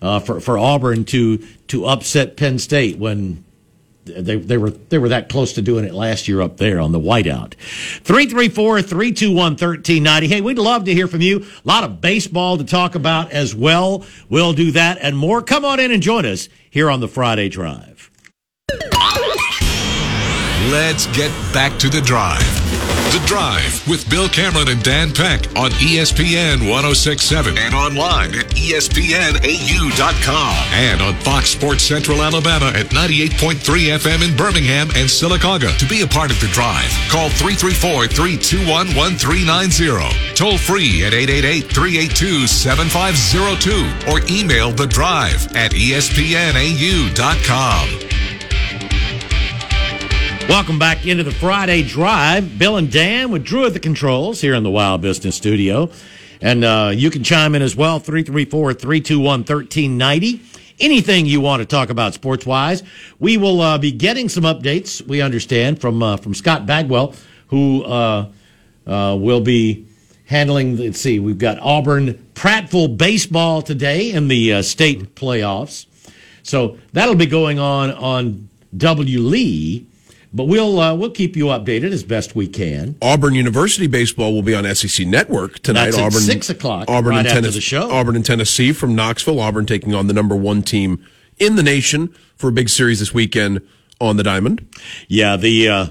uh, 0.00 0.20
for 0.20 0.40
for 0.40 0.56
Auburn 0.56 1.04
to 1.06 1.38
to 1.68 1.84
upset 1.84 2.36
Penn 2.36 2.58
State 2.58 2.98
when 2.98 3.44
they 4.04 4.36
they 4.36 4.56
were 4.56 4.70
they 4.70 4.98
were 4.98 5.10
that 5.10 5.28
close 5.28 5.52
to 5.54 5.62
doing 5.62 5.84
it 5.84 5.92
last 5.92 6.28
year 6.28 6.40
up 6.40 6.56
there 6.56 6.78
on 6.80 6.92
the 6.92 7.00
whiteout. 7.00 7.54
334-321-1390. 8.04 10.28
Hey, 10.28 10.40
we'd 10.40 10.58
love 10.58 10.84
to 10.84 10.94
hear 10.94 11.08
from 11.08 11.20
you. 11.20 11.40
A 11.40 11.44
lot 11.64 11.84
of 11.84 12.00
baseball 12.00 12.56
to 12.56 12.64
talk 12.64 12.94
about 12.94 13.30
as 13.32 13.54
well. 13.54 14.06
We'll 14.28 14.54
do 14.54 14.70
that 14.72 14.98
and 15.02 15.18
more. 15.18 15.42
Come 15.42 15.64
on 15.64 15.80
in 15.80 15.90
and 15.90 16.02
join 16.02 16.24
us 16.24 16.48
here 16.70 16.88
on 16.90 17.00
the 17.00 17.08
Friday 17.08 17.48
Drive. 17.48 18.10
Let's 20.70 21.06
get 21.08 21.30
back 21.52 21.76
to 21.80 21.88
the 21.88 22.00
drive. 22.00 22.65
The 23.16 23.24
Drive 23.26 23.88
with 23.88 24.08
Bill 24.10 24.28
Cameron 24.28 24.68
and 24.68 24.82
Dan 24.82 25.10
Peck 25.10 25.46
on 25.56 25.70
ESPN 25.80 26.68
1067 26.68 27.56
and 27.56 27.74
online 27.74 28.34
at 28.34 28.44
ESPNAU.com 28.50 29.34
and 30.74 31.00
on 31.00 31.14
Fox 31.22 31.48
Sports 31.48 31.82
Central 31.82 32.20
Alabama 32.20 32.66
at 32.76 32.88
98.3 32.88 33.56
FM 33.96 34.28
in 34.28 34.36
Birmingham 34.36 34.88
and 34.88 35.08
Sylacauga. 35.08 35.74
To 35.78 35.86
be 35.88 36.02
a 36.02 36.06
part 36.06 36.30
of 36.30 36.38
The 36.40 36.48
Drive, 36.48 36.92
call 37.08 37.30
334 37.30 38.06
321 38.08 38.94
1390. 38.94 40.34
Toll 40.34 40.58
free 40.58 41.02
at 41.06 41.14
888 41.14 41.72
382 41.72 42.46
7502 42.46 44.12
or 44.12 44.20
email 44.28 44.72
The 44.72 44.88
Drive 44.88 45.56
at 45.56 45.72
ESPNAU.com. 45.72 46.56
Welcome 50.48 50.78
back 50.78 51.04
into 51.04 51.24
the 51.24 51.32
Friday 51.32 51.82
Drive. 51.82 52.56
Bill 52.56 52.76
and 52.76 52.90
Dan 52.90 53.32
with 53.32 53.44
Drew 53.44 53.66
at 53.66 53.72
the 53.72 53.80
controls 53.80 54.40
here 54.40 54.54
in 54.54 54.62
the 54.62 54.70
Wild 54.70 55.00
Business 55.00 55.34
Studio. 55.34 55.90
And 56.40 56.64
uh, 56.64 56.92
you 56.94 57.10
can 57.10 57.24
chime 57.24 57.56
in 57.56 57.62
as 57.62 57.74
well, 57.74 57.98
334 57.98 58.74
321 58.74 59.40
1390. 59.40 60.40
Anything 60.78 61.26
you 61.26 61.40
want 61.40 61.62
to 61.62 61.66
talk 61.66 61.90
about 61.90 62.14
sports 62.14 62.46
wise. 62.46 62.84
We 63.18 63.36
will 63.36 63.60
uh, 63.60 63.78
be 63.78 63.90
getting 63.90 64.28
some 64.28 64.44
updates, 64.44 65.02
we 65.02 65.20
understand, 65.20 65.80
from, 65.80 66.00
uh, 66.00 66.16
from 66.16 66.32
Scott 66.32 66.64
Bagwell, 66.64 67.14
who 67.48 67.82
uh, 67.82 68.28
uh, 68.86 69.16
will 69.18 69.40
be 69.40 69.88
handling, 70.26 70.76
let's 70.76 71.00
see, 71.00 71.18
we've 71.18 71.38
got 71.38 71.58
Auburn 71.58 72.14
Prattville 72.34 72.96
baseball 72.96 73.62
today 73.62 74.12
in 74.12 74.28
the 74.28 74.52
uh, 74.52 74.62
state 74.62 75.16
playoffs. 75.16 75.86
So 76.44 76.78
that'll 76.92 77.16
be 77.16 77.26
going 77.26 77.58
on 77.58 77.90
on 77.90 78.48
W. 78.76 79.20
Lee. 79.20 79.88
But 80.36 80.44
we'll 80.44 80.78
uh, 80.78 80.94
we'll 80.94 81.10
keep 81.10 81.34
you 81.34 81.46
updated 81.46 81.92
as 81.92 82.04
best 82.04 82.36
we 82.36 82.46
can. 82.46 82.96
Auburn 83.00 83.34
University 83.34 83.86
baseball 83.86 84.34
will 84.34 84.42
be 84.42 84.54
on 84.54 84.72
SEC 84.74 85.06
Network 85.06 85.60
tonight. 85.60 85.86
That's 85.86 85.96
at 85.96 86.04
Auburn 86.04 86.20
6 86.20 86.50
o'clock, 86.50 86.90
Auburn 86.90 87.10
right 87.12 87.18
and 87.20 87.28
after 87.28 87.40
Tennessee, 87.40 87.56
the 87.56 87.60
show. 87.62 87.90
Auburn 87.90 88.16
and 88.16 88.24
Tennessee 88.24 88.72
from 88.72 88.94
Knoxville. 88.94 89.40
Auburn 89.40 89.64
taking 89.64 89.94
on 89.94 90.08
the 90.08 90.12
number 90.12 90.36
one 90.36 90.62
team 90.62 91.02
in 91.38 91.56
the 91.56 91.62
nation 91.62 92.14
for 92.36 92.48
a 92.48 92.52
big 92.52 92.68
series 92.68 93.00
this 93.00 93.14
weekend 93.14 93.66
on 93.98 94.18
the 94.18 94.22
Diamond. 94.22 94.68
Yeah, 95.08 95.36
the 95.36 95.68
uh, 95.68 95.86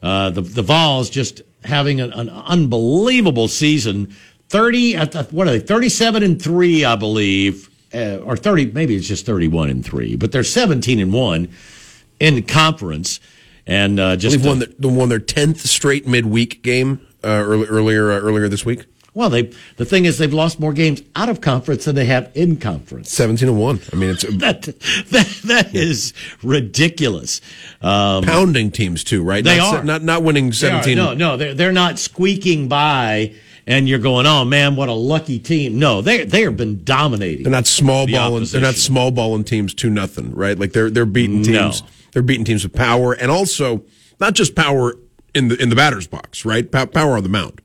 uh, 0.00 0.30
the 0.30 0.42
the 0.42 0.62
Vols 0.62 1.10
just 1.10 1.42
having 1.64 2.00
an, 2.00 2.12
an 2.12 2.28
unbelievable 2.28 3.48
season. 3.48 4.14
Thirty, 4.48 4.94
at 4.94 5.10
the, 5.10 5.24
what 5.24 5.48
are 5.48 5.50
they? 5.50 5.60
Thirty-seven 5.60 6.22
and 6.22 6.40
three, 6.40 6.84
I 6.84 6.94
believe, 6.94 7.68
uh, 7.92 8.18
or 8.18 8.36
thirty. 8.36 8.66
Maybe 8.66 8.94
it's 8.94 9.08
just 9.08 9.26
thirty-one 9.26 9.68
and 9.70 9.84
three, 9.84 10.14
but 10.14 10.30
they're 10.30 10.44
seventeen 10.44 11.00
and 11.00 11.12
one 11.12 11.48
in 12.20 12.42
conference, 12.44 13.20
and 13.68 14.00
uh, 14.00 14.16
just 14.16 14.38
They've 14.38 14.46
won, 14.46 14.58
the, 14.60 14.88
won 14.88 15.08
their 15.10 15.20
tenth 15.20 15.60
straight 15.60 16.06
midweek 16.08 16.62
game 16.62 17.06
uh, 17.22 17.28
early, 17.28 17.66
earlier 17.66 18.10
uh, 18.10 18.18
earlier 18.18 18.48
this 18.48 18.64
week. 18.64 18.86
well, 19.14 19.28
they 19.28 19.52
the 19.76 19.84
thing 19.84 20.04
is 20.06 20.18
they've 20.18 20.32
lost 20.32 20.58
more 20.58 20.72
games 20.72 21.02
out 21.14 21.28
of 21.28 21.40
conference 21.40 21.84
than 21.84 21.94
they 21.94 22.06
have 22.06 22.30
in 22.34 22.56
conference. 22.56 23.10
Seventeen 23.12 23.48
and 23.48 23.58
one. 23.60 23.80
I 23.92 23.96
mean, 23.96 24.10
it's 24.10 24.22
That 24.38 24.62
that 24.62 25.40
that 25.44 25.74
is 25.74 26.14
ridiculous. 26.42 27.40
Um, 27.82 28.24
pounding 28.24 28.70
teams 28.70 29.04
too, 29.04 29.22
right? 29.22 29.44
They 29.44 29.58
not, 29.58 29.74
are. 29.74 29.84
not 29.84 30.02
not 30.02 30.22
winning 30.22 30.48
are. 30.48 30.52
seventeen. 30.52 30.96
No, 30.96 31.14
no, 31.14 31.36
they're 31.36 31.54
they're 31.54 31.72
not 31.72 31.98
squeaking 31.98 32.68
by, 32.68 33.34
and 33.66 33.88
you're 33.88 33.98
going, 33.98 34.26
oh 34.26 34.44
man, 34.44 34.76
what 34.76 34.88
a 34.88 34.92
lucky 34.94 35.38
team. 35.38 35.78
No, 35.78 36.00
they 36.00 36.24
they 36.24 36.42
have 36.42 36.56
been 36.56 36.84
dominating. 36.84 37.42
They're 37.42 37.50
not 37.52 37.66
small 37.66 38.06
The 38.06 38.12
balling. 38.12 38.44
They're 38.44 38.60
not 38.60 38.76
small 38.76 39.10
balling 39.10 39.44
teams 39.44 39.74
to 39.74 39.90
nothing, 39.90 40.34
right? 40.34 40.58
Like 40.58 40.72
they're 40.72 40.90
they're 40.90 41.04
beating 41.06 41.42
No. 41.42 41.72
They're 42.12 42.22
beating 42.22 42.44
teams 42.44 42.64
with 42.64 42.72
power, 42.72 43.12
and 43.12 43.30
also 43.30 43.84
not 44.20 44.34
just 44.34 44.54
power 44.54 44.94
in 45.34 45.48
the 45.48 45.60
in 45.62 45.68
the 45.68 45.76
batter's 45.76 46.06
box, 46.06 46.44
right? 46.44 46.70
Power 46.70 47.16
on 47.16 47.22
the 47.22 47.28
mound. 47.28 47.60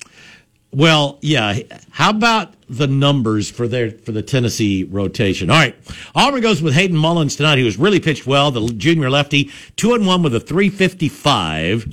Well, 0.72 1.20
yeah. 1.22 1.60
How 1.92 2.10
about 2.10 2.56
the 2.68 2.88
numbers 2.88 3.50
for 3.50 3.68
their 3.68 3.92
for 3.92 4.12
the 4.12 4.24
Tennessee 4.24 4.84
rotation? 4.86 5.50
All 5.50 5.58
right, 5.58 5.76
Auburn 6.16 6.42
goes 6.42 6.62
with 6.62 6.74
Hayden 6.74 6.98
Mullins 6.98 7.36
tonight. 7.36 7.58
He 7.58 7.64
was 7.64 7.78
really 7.78 8.00
pitched 8.00 8.26
well. 8.26 8.50
The 8.52 8.68
junior 8.74 9.10
lefty, 9.10 9.52
two 9.76 9.94
and 9.94 10.08
one 10.08 10.24
with 10.24 10.34
a 10.34 10.40
three 10.40 10.70
fifty 10.70 11.10
five. 11.10 11.86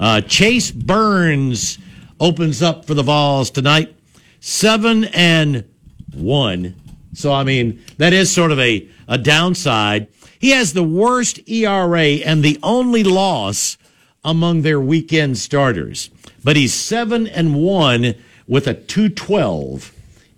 Uh, 0.00 0.20
Chase 0.20 0.70
Burns 0.70 1.78
opens 2.20 2.62
up 2.62 2.84
for 2.84 2.94
the 2.94 3.02
Vols 3.02 3.50
tonight, 3.50 3.94
seven 4.40 5.04
and 5.06 5.64
one. 6.12 6.74
So 7.14 7.32
I 7.32 7.44
mean 7.44 7.82
that 7.98 8.12
is 8.12 8.32
sort 8.32 8.50
of 8.50 8.58
a 8.58 8.88
a 9.06 9.18
downside. 9.18 10.08
He 10.38 10.50
has 10.50 10.72
the 10.72 10.84
worst 10.84 11.40
ERA 11.48 12.00
and 12.00 12.42
the 12.42 12.58
only 12.62 13.02
loss 13.02 13.76
among 14.24 14.62
their 14.62 14.80
weekend 14.80 15.38
starters. 15.38 16.10
But 16.44 16.56
he's 16.56 16.74
seven 16.74 17.26
and 17.26 17.54
one 17.54 18.14
with 18.46 18.66
a 18.66 18.74
two 18.74 19.08
twelve 19.08 19.92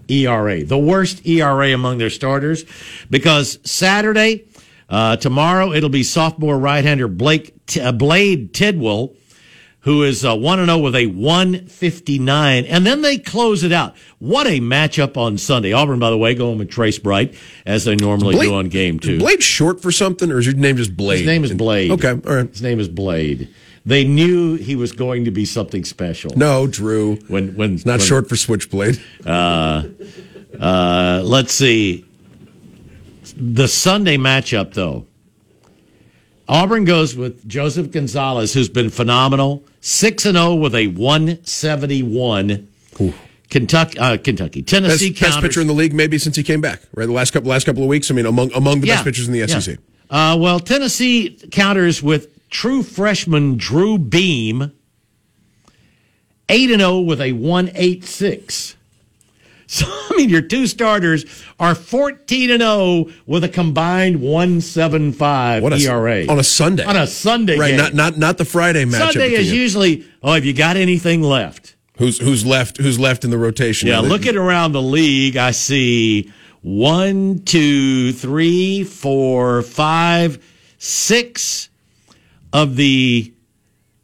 ERA, 0.09 0.65
the 0.65 0.79
worst 0.79 1.27
ERA 1.27 1.73
among 1.73 1.99
their 1.99 2.11
starters. 2.11 2.65
Because 3.09 3.59
Saturday, 3.65 4.45
uh, 4.89 5.17
tomorrow, 5.17 5.73
it'll 5.73 5.89
be 5.89 6.03
sophomore 6.03 6.59
right-hander 6.59 7.09
Blake 7.09 7.55
uh, 7.81 7.93
Blade 7.93 8.53
Tidwell, 8.53 9.15
who 9.83 10.03
is 10.03 10.25
uh, 10.25 10.37
one 10.37 10.59
and 10.59 10.69
zero 10.69 10.79
with 10.79 10.95
a 10.95 11.07
one 11.07 11.67
fifty 11.67 12.19
nine, 12.19 12.65
and 12.67 12.85
then 12.87 13.01
they 13.03 13.17
close 13.19 13.65
it 13.65 13.73
out. 13.73 13.95
What 14.19 14.47
a 14.47 14.61
matchup 14.61 15.17
on 15.17 15.39
Sunday! 15.39 15.73
Auburn, 15.73 15.99
by 15.99 16.11
the 16.11 16.19
way, 16.19 16.35
going 16.35 16.59
with 16.59 16.71
Trace 16.71 16.99
Bright 16.99 17.35
as 17.65 17.85
they 17.85 17.97
normally 17.97 18.39
do 18.39 18.55
on 18.55 18.69
game 18.69 18.99
two. 19.01 19.19
Blade 19.19 19.43
short 19.43 19.81
for 19.81 19.91
something, 19.91 20.31
or 20.31 20.39
is 20.39 20.47
your 20.47 20.55
name 20.55 20.77
just 20.77 20.97
Blade? 20.97 21.19
His 21.19 21.27
name 21.27 21.45
is 21.45 21.55
Blade. 21.55 21.91
Okay, 21.93 22.11
all 22.11 22.35
right. 22.37 22.49
His 22.51 22.63
name 22.63 22.79
is 22.81 22.89
Blade. 22.89 23.49
They 23.87 24.05
knew 24.05 24.57
he 24.57 24.77
was 24.77 24.93
going 24.93 25.25
to 25.25 25.31
be 25.31 25.47
something 25.47 25.85
special. 25.85 26.33
No, 26.37 26.67
Drew. 26.67 27.17
When 27.29 27.57
when 27.57 27.75
It's 27.77 27.87
not 27.87 27.99
when- 28.01 28.07
short 28.07 28.29
for 28.29 28.37
Switchblade. 28.37 29.01
Uh, 29.25 29.85
let's 31.25 31.55
see. 31.55 32.05
The 33.37 33.69
Sunday 33.69 34.19
matchup, 34.19 34.75
though. 34.75 35.07
Auburn 36.51 36.85
goes 36.85 37.15
with 37.15 37.47
Joseph 37.47 37.93
Gonzalez, 37.93 38.53
who's 38.53 38.69
been 38.69 38.91
phenomenal. 38.91 39.65
Six 39.81 40.27
and 40.27 40.37
zero 40.37 40.57
with 40.57 40.75
a 40.75 40.89
one 40.89 41.43
seventy 41.45 42.03
one. 42.03 42.69
Kentucky, 43.49 43.99
uh, 44.01 44.17
Kentucky, 44.17 44.63
Best, 44.63 44.71
Tennessee 44.71 45.11
best 45.11 45.21
counters. 45.21 45.43
pitcher 45.43 45.61
in 45.61 45.69
the 45.69 45.73
league, 45.73 45.95
maybe 45.95 46.19
since 46.19 46.35
he 46.35 46.43
came 46.43 46.61
back. 46.61 46.83
Right, 46.93 47.07
the 47.07 47.13
last 47.13 47.31
couple 47.31 47.51
last 47.51 47.67
couple 47.67 47.85
of 47.85 47.89
weeks. 47.89 48.11
I 48.11 48.15
mean, 48.15 48.27
among 48.27 48.53
among 48.53 48.81
the 48.81 48.89
best 48.89 49.05
pitchers 49.05 49.29
in 49.29 49.33
the 49.33 49.39
E 49.39 49.45
yeah. 49.45 49.59
SEC. 49.61 49.79
Uh, 50.11 50.37
well, 50.41 50.59
Tennessee 50.59 51.39
counters 51.53 52.03
with 52.03 52.49
true 52.51 52.83
freshman 52.83 53.57
Drew 53.57 53.97
Beam, 53.97 54.73
eight 56.49 56.71
and 56.73 56.81
zero 56.81 56.99
with 56.99 57.21
a 57.21 57.31
one 57.33 57.71
eight 57.75 58.05
six. 58.05 58.75
So 59.73 59.87
I 60.11 60.17
mean, 60.17 60.31
your 60.31 60.43
two 60.43 60.67
starters 60.67 61.25
are 61.61 61.75
fourteen 61.75 62.51
and 62.51 62.61
zero 62.61 63.07
with 63.27 63.45
a 63.45 63.49
combined 63.49 64.21
one 64.21 64.61
seven 64.61 65.13
five 65.13 65.63
What 65.63 65.73
a 65.73 65.77
ERA 65.77 66.27
on 66.27 66.39
a 66.41 66.45
Sunday. 66.45 66.85
on 66.85 66.97
a 66.97 67.07
Sunday 67.07 67.57
right? 67.57 67.69
game. 67.69 67.77
Not 67.79 67.95
not 67.95 68.19
not 68.19 68.39
the 68.39 68.45
Friday 68.45 68.85
matchup. 68.85 69.13
Sunday 69.13 69.35
is 69.35 69.53
usually 69.53 70.05
oh, 70.23 70.33
have 70.33 70.45
you 70.45 70.53
got 70.53 70.77
anything 70.77 71.23
left? 71.23 71.77
who's 72.01 72.19
who's 72.19 72.45
left 72.45 72.79
who's 72.79 72.99
left 72.99 73.25
in 73.25 73.31
the 73.31 73.39
rotation. 73.39 73.89
Yeah, 73.89 74.01
looking 74.01 74.37
around 74.37 74.73
the 74.73 74.83
league, 74.83 75.37
I 75.37 75.53
see 75.53 76.33
one, 76.63 77.41
two, 77.41 78.13
three, 78.13 78.85
four, 78.85 79.63
five, 79.63 80.43
six 80.79 81.69
of 82.53 82.77
the 82.77 83.33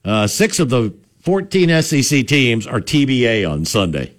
uh, 0.05 0.27
six 0.27 0.61
of 0.61 0.69
the 0.69 0.95
fourteen 1.21 1.71
SEC 1.83 2.27
teams 2.27 2.67
are 2.67 2.81
TBA 2.81 3.51
on 3.51 3.65
Sunday, 3.65 4.15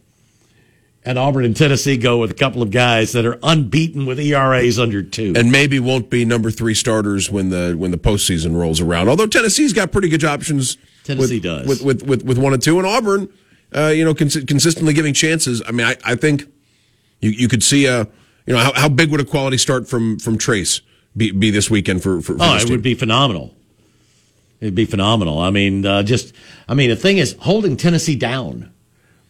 and 1.07 1.17
Auburn 1.17 1.45
and 1.45 1.55
Tennessee 1.55 1.95
go 1.95 2.17
with 2.17 2.31
a 2.31 2.33
couple 2.33 2.61
of 2.61 2.69
guys 2.69 3.13
that 3.13 3.25
are 3.25 3.39
unbeaten 3.41 4.05
with 4.05 4.19
ERAs 4.19 4.77
under 4.77 5.01
two. 5.01 5.33
and 5.37 5.51
maybe 5.51 5.79
won't 5.79 6.09
be 6.09 6.25
number 6.25 6.51
three 6.51 6.73
starters 6.73 7.31
when 7.31 7.49
the 7.49 7.75
when 7.77 7.91
the 7.91 7.97
postseason 7.97 8.55
rolls 8.59 8.81
around. 8.81 9.07
Although 9.07 9.27
Tennessee's 9.27 9.71
got 9.71 9.91
pretty 9.93 10.09
good 10.09 10.23
options. 10.25 10.77
Tennessee 11.05 11.35
with, 11.35 11.43
does. 11.43 11.67
with, 11.67 11.81
with 11.81 12.03
with 12.03 12.23
with 12.23 12.37
one 12.37 12.51
and 12.53 12.61
two, 12.61 12.77
and 12.77 12.85
Auburn, 12.85 13.29
uh, 13.73 13.87
you 13.87 14.03
know, 14.03 14.13
cons- 14.13 14.43
consistently 14.45 14.93
giving 14.93 15.13
chances. 15.13 15.63
I 15.65 15.71
mean, 15.71 15.87
I, 15.87 15.95
I 16.03 16.15
think 16.15 16.43
you 17.21 17.29
you 17.29 17.47
could 17.47 17.63
see 17.63 17.85
a 17.85 18.01
you 18.45 18.53
know 18.53 18.57
how, 18.59 18.73
how 18.73 18.89
big 18.89 19.09
would 19.11 19.21
a 19.21 19.25
quality 19.25 19.57
start 19.57 19.87
from 19.87 20.19
from 20.19 20.37
Trace 20.37 20.81
be, 21.15 21.31
be 21.31 21.51
this 21.51 21.69
weekend 21.69 22.03
for 22.03 22.21
for, 22.21 22.33
for 22.37 22.43
Oh, 22.43 22.55
it 22.57 22.63
team? 22.63 22.71
would 22.71 22.81
be 22.81 22.95
phenomenal. 22.95 23.55
It'd 24.59 24.75
be 24.75 24.85
phenomenal. 24.85 25.39
I 25.39 25.51
mean, 25.51 25.85
uh, 25.85 26.03
just 26.03 26.33
I 26.67 26.73
mean, 26.73 26.89
the 26.89 26.95
thing 26.97 27.17
is, 27.17 27.37
holding 27.39 27.77
Tennessee 27.77 28.15
down 28.17 28.73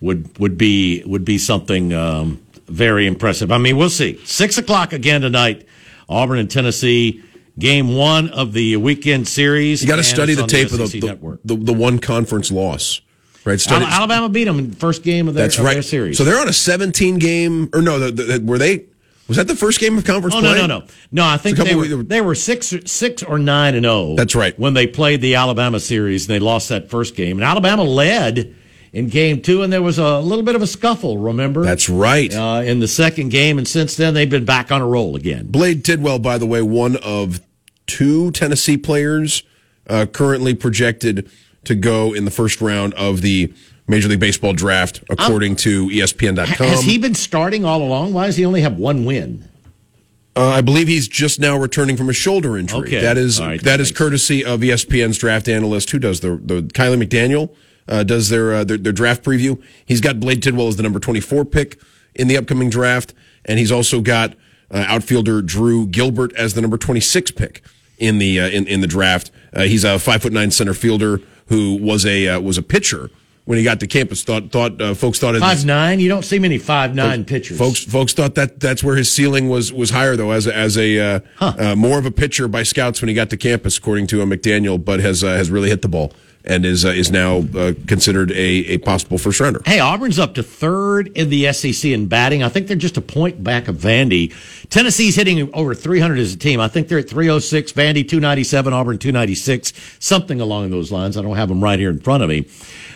would 0.01 0.38
would 0.39 0.57
be 0.57 1.03
would 1.05 1.25
be 1.25 1.38
something 1.38 1.93
um, 1.93 2.41
very 2.67 3.07
impressive. 3.07 3.51
I 3.51 3.57
mean, 3.57 3.77
we'll 3.77 3.89
see. 3.89 4.19
Six 4.25 4.57
o'clock 4.57 4.93
again 4.93 5.21
tonight. 5.21 5.65
Auburn 6.10 6.39
and 6.39 6.49
Tennessee. 6.49 7.23
Game 7.60 7.95
one 7.95 8.29
of 8.29 8.53
the 8.53 8.77
weekend 8.77 9.27
series. 9.27 9.81
You 9.81 9.88
got 9.88 9.95
to 9.95 10.03
study 10.03 10.36
the 10.36 10.45
tape 10.45 10.71
of 10.71 10.77
the, 10.77 10.99
the, 10.99 11.39
the 11.43 11.55
the 11.55 11.73
one 11.73 11.97
conference 11.97 12.51
loss, 12.51 13.01
right? 13.45 13.60
Study, 13.60 13.83
Alabama 13.83 14.29
beat 14.29 14.43
them 14.43 14.60
in 14.60 14.69
the 14.69 14.75
first 14.75 15.01
game 15.01 15.27
of 15.27 15.33
their, 15.33 15.45
that's 15.45 15.57
right. 15.57 15.73
their 15.73 15.81
series. 15.81 16.19
So 16.19 16.23
they're 16.23 16.39
on 16.39 16.47
a 16.47 16.53
17 16.53 17.17
game, 17.17 17.67
or 17.73 17.81
no? 17.81 17.97
The, 17.97 18.12
the, 18.12 18.45
were 18.45 18.60
they? 18.60 18.86
Was 19.27 19.38
that 19.38 19.47
the 19.47 19.55
first 19.55 19.79
game 19.79 19.97
of 19.97 20.05
conference 20.05 20.36
Oh 20.36 20.39
play? 20.41 20.53
no 20.53 20.67
no 20.67 20.79
no 20.81 20.86
no! 21.12 21.25
I 21.25 21.38
think 21.38 21.57
they 21.57 21.73
were 21.73 21.88
they 22.03 22.21
were 22.21 22.36
six 22.36 22.71
or- 22.73 22.86
six 22.86 23.23
or 23.23 23.39
nine 23.39 23.73
and 23.73 23.86
zero. 23.86 24.15
That's 24.15 24.36
right. 24.36 24.57
When 24.60 24.75
they 24.75 24.86
played 24.86 25.21
the 25.21 25.33
Alabama 25.33 25.79
series, 25.79 26.29
and 26.29 26.36
they 26.36 26.39
lost 26.39 26.69
that 26.69 26.91
first 26.91 27.15
game, 27.15 27.38
and 27.38 27.43
Alabama 27.43 27.81
led 27.81 28.55
in 28.93 29.08
game 29.08 29.41
two, 29.41 29.62
and 29.63 29.71
there 29.71 29.82
was 29.82 29.97
a 29.97 30.19
little 30.19 30.43
bit 30.43 30.56
of 30.56 30.62
a 30.62 30.67
scuffle. 30.67 31.17
Remember? 31.17 31.63
That's 31.63 31.89
right. 31.89 32.34
uh, 32.34 32.62
in 32.65 32.80
the 32.80 32.88
second 32.88 33.30
game, 33.30 33.58
and 33.58 33.67
since 33.67 33.95
then 33.95 34.13
they've 34.13 34.30
been 34.30 34.45
back 34.45 34.71
on 34.71 34.82
a 34.82 34.88
roll 34.88 35.15
again. 35.15 35.47
Blade 35.47 35.84
Tidwell, 35.84 36.19
by 36.19 36.38
the 36.38 36.45
way, 36.45 36.62
one 36.62 36.97
of 36.97 37.41
two 37.86 38.32
Tennessee 38.32 38.78
players 38.78 39.43
uh, 39.88 40.06
currently 40.06 40.54
projected 40.54 41.30
to 41.63 41.76
go 41.76 42.13
in 42.13 42.26
the 42.26 42.32
first 42.32 42.62
round 42.62 42.93
of 42.95 43.21
the 43.21 43.54
Major 43.88 44.10
League 44.10 44.19
Baseball 44.19 44.54
draft, 44.54 45.02
according 45.10 45.56
to 45.58 45.89
E 45.91 46.00
ESPN.com. 46.00 46.67
Has 46.67 46.84
he 46.84 46.97
been 46.97 47.15
starting 47.15 47.63
all 47.63 47.82
along? 47.82 48.13
Why 48.13 48.26
does 48.26 48.36
he 48.36 48.45
only 48.45 48.62
have 48.62 48.78
one 48.78 49.06
win? 49.06 49.47
Uh, 50.36 50.50
I 50.50 50.62
believe 50.62 50.88
he's 50.88 51.08
just 51.08 51.39
now 51.39 51.58
returning 51.58 51.97
from 51.97 52.10
a 52.10 52.13
shoulder 52.13 52.58
injury. 52.58 52.89
Okay. 52.89 53.02
That 53.02 53.17
is 53.17 53.39
right, 53.39 53.58
that 53.60 53.63
that 53.63 53.80
is 53.80 53.91
courtesy 53.91 54.45
of 54.45 54.63
E 54.63 54.69
ESPN's 54.69 55.17
draft 55.17 55.47
analyst. 55.47 55.89
Who 55.91 56.00
does 56.00 56.19
the 56.19 56.39
the 56.43 56.62
Kiley 56.62 57.02
McDaniel 57.02 57.56
uh, 57.88 58.04
does 58.04 58.30
their, 58.30 58.54
uh, 58.54 58.63
their 58.63 58.78
their 58.78 58.93
draft 58.93 59.23
preview. 59.23 59.62
He's 59.86 60.02
got 60.02 60.19
Blade 60.19 60.43
Tidwell 60.43 60.67
as 60.67 60.76
the 60.76 60.84
number 60.84 61.00
twenty 61.00 61.19
four 61.19 61.45
pick 61.45 61.80
in 62.15 62.28
the 62.28 62.38
upcoming 62.38 62.69
draft, 62.69 63.13
and 63.45 63.60
he's 63.60 63.71
also 63.71 64.02
got 64.02 64.34
uh, 64.71 64.86
outfielder 64.88 65.41
Drew 65.41 65.88
Gilbert 65.88 66.34
as 66.36 66.54
the 66.54 66.62
number 66.62 66.78
twenty 66.78 67.00
six 67.00 67.32
pick 67.32 67.63
in 67.97 68.19
the 68.19 68.39
uh, 68.39 68.47
in 68.50 68.67
in 68.67 68.82
the 68.82 68.88
draft. 68.88 69.32
Uh, 69.54 69.63
he's 69.63 69.84
a 69.84 70.00
five 70.00 70.21
foot 70.21 70.34
nine 70.34 70.52
center 70.52 70.73
fielder 70.73 71.21
who 71.47 71.76
was 71.76 72.06
a 72.06 72.28
uh, 72.28 72.39
was 72.39 72.58
a 72.58 72.63
pitcher 72.63 73.10
when 73.45 73.58
he 73.58 73.63
got 73.63 73.80
to 73.80 73.88
campus. 73.88 74.23
Thought 74.23 74.52
thought 74.52 74.82
uh, 74.82 74.93
folks 74.93 75.19
thought 75.19 75.36
Five 75.38 75.65
nine. 75.65 76.00
You 76.00 76.10
don't 76.10 76.26
see 76.26 76.38
many 76.38 76.58
five 76.58 76.93
nine 76.93 77.23
pitchers. 77.23 77.58
Folks, 77.58 77.84
folks 77.84 78.13
thought 78.13 78.36
that 78.36 78.60
that's 78.60 78.84
where 78.84 78.97
his 78.97 79.12
ceiling 79.12 79.47
was 79.47 79.71
was 79.71 79.91
higher 79.91 80.15
though, 80.15 80.32
as 80.32 80.47
a, 80.47 80.56
as 80.56 80.78
a 80.78 81.00
uh, 81.00 81.19
uh, 81.39 81.76
more 81.76 81.97
of 81.97 82.06
a 82.06 82.12
pitcher 82.12 82.47
by 82.47 82.63
scouts 82.63 83.02
when 83.02 83.08
he 83.10 83.15
got 83.15 83.30
to 83.30 83.38
campus, 83.38 83.78
according 83.78 84.08
to 84.08 84.17
McDaniel, 84.26 84.84
but 84.84 85.00
has 85.00 85.23
uh, 85.23 85.28
has 85.30 85.50
really 85.50 85.69
hit 85.69 85.82
the 85.82 85.88
ball 85.88 86.12
and 86.47 86.65
is 86.65 86.86
uh, 86.86 86.89
is 86.89 87.12
now 87.12 87.43
uh, 87.55 87.73
considered 87.88 88.31
a, 88.31 88.36
a 88.36 88.77
possible 88.79 89.17
first 89.17 89.39
rounder. 89.39 89.62
Hey, 89.65 89.79
Auburn's 89.79 90.17
up 90.17 90.33
to 90.36 90.43
third 90.43 91.10
in 91.10 91.29
the 91.29 91.51
SEC 91.53 91.91
in 91.91 92.07
batting. 92.07 92.41
I 92.41 92.49
think 92.49 92.67
they're 92.67 92.75
just 92.75 92.97
a 92.97 93.01
point 93.01 93.43
back 93.43 93.67
of 93.67 93.75
Vandy. 93.75 94.33
Tennessee's 94.69 95.15
hitting 95.15 95.53
over 95.53 95.75
300 95.75 96.17
as 96.17 96.33
a 96.33 96.38
team. 96.38 96.60
I 96.60 96.67
think 96.67 96.88
they're 96.88 96.99
at 96.99 97.10
306, 97.10 97.71
Vandy 97.73 98.07
297, 98.07 98.73
Auburn 98.73 98.97
296, 98.97 99.73
something 99.99 100.41
along 100.41 100.71
those 100.71 100.91
lines. 100.91 101.17
I 101.17 101.21
don't 101.21 101.36
have 101.36 101.49
them 101.49 101.63
right 101.63 101.77
here 101.77 101.89
in 101.89 101.99
front 101.99 102.23
of 102.23 102.29
me. 102.29 102.47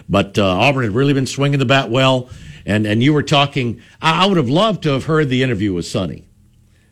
but 0.10 0.38
uh, 0.38 0.46
Auburn 0.46 0.84
had 0.84 0.94
really 0.94 1.14
been 1.14 1.28
swinging 1.28 1.60
the 1.60 1.66
bat 1.66 1.90
well. 1.90 2.30
And 2.66 2.86
and 2.86 3.02
you 3.02 3.14
were 3.14 3.24
talking. 3.24 3.82
I, 4.02 4.24
I 4.24 4.28
would 4.28 4.38
have 4.38 4.50
loved 4.50 4.84
to 4.84 4.90
have 4.90 5.06
heard 5.06 5.30
the 5.30 5.42
interview 5.44 5.74
with 5.74 5.86
Sonny. 5.86 6.28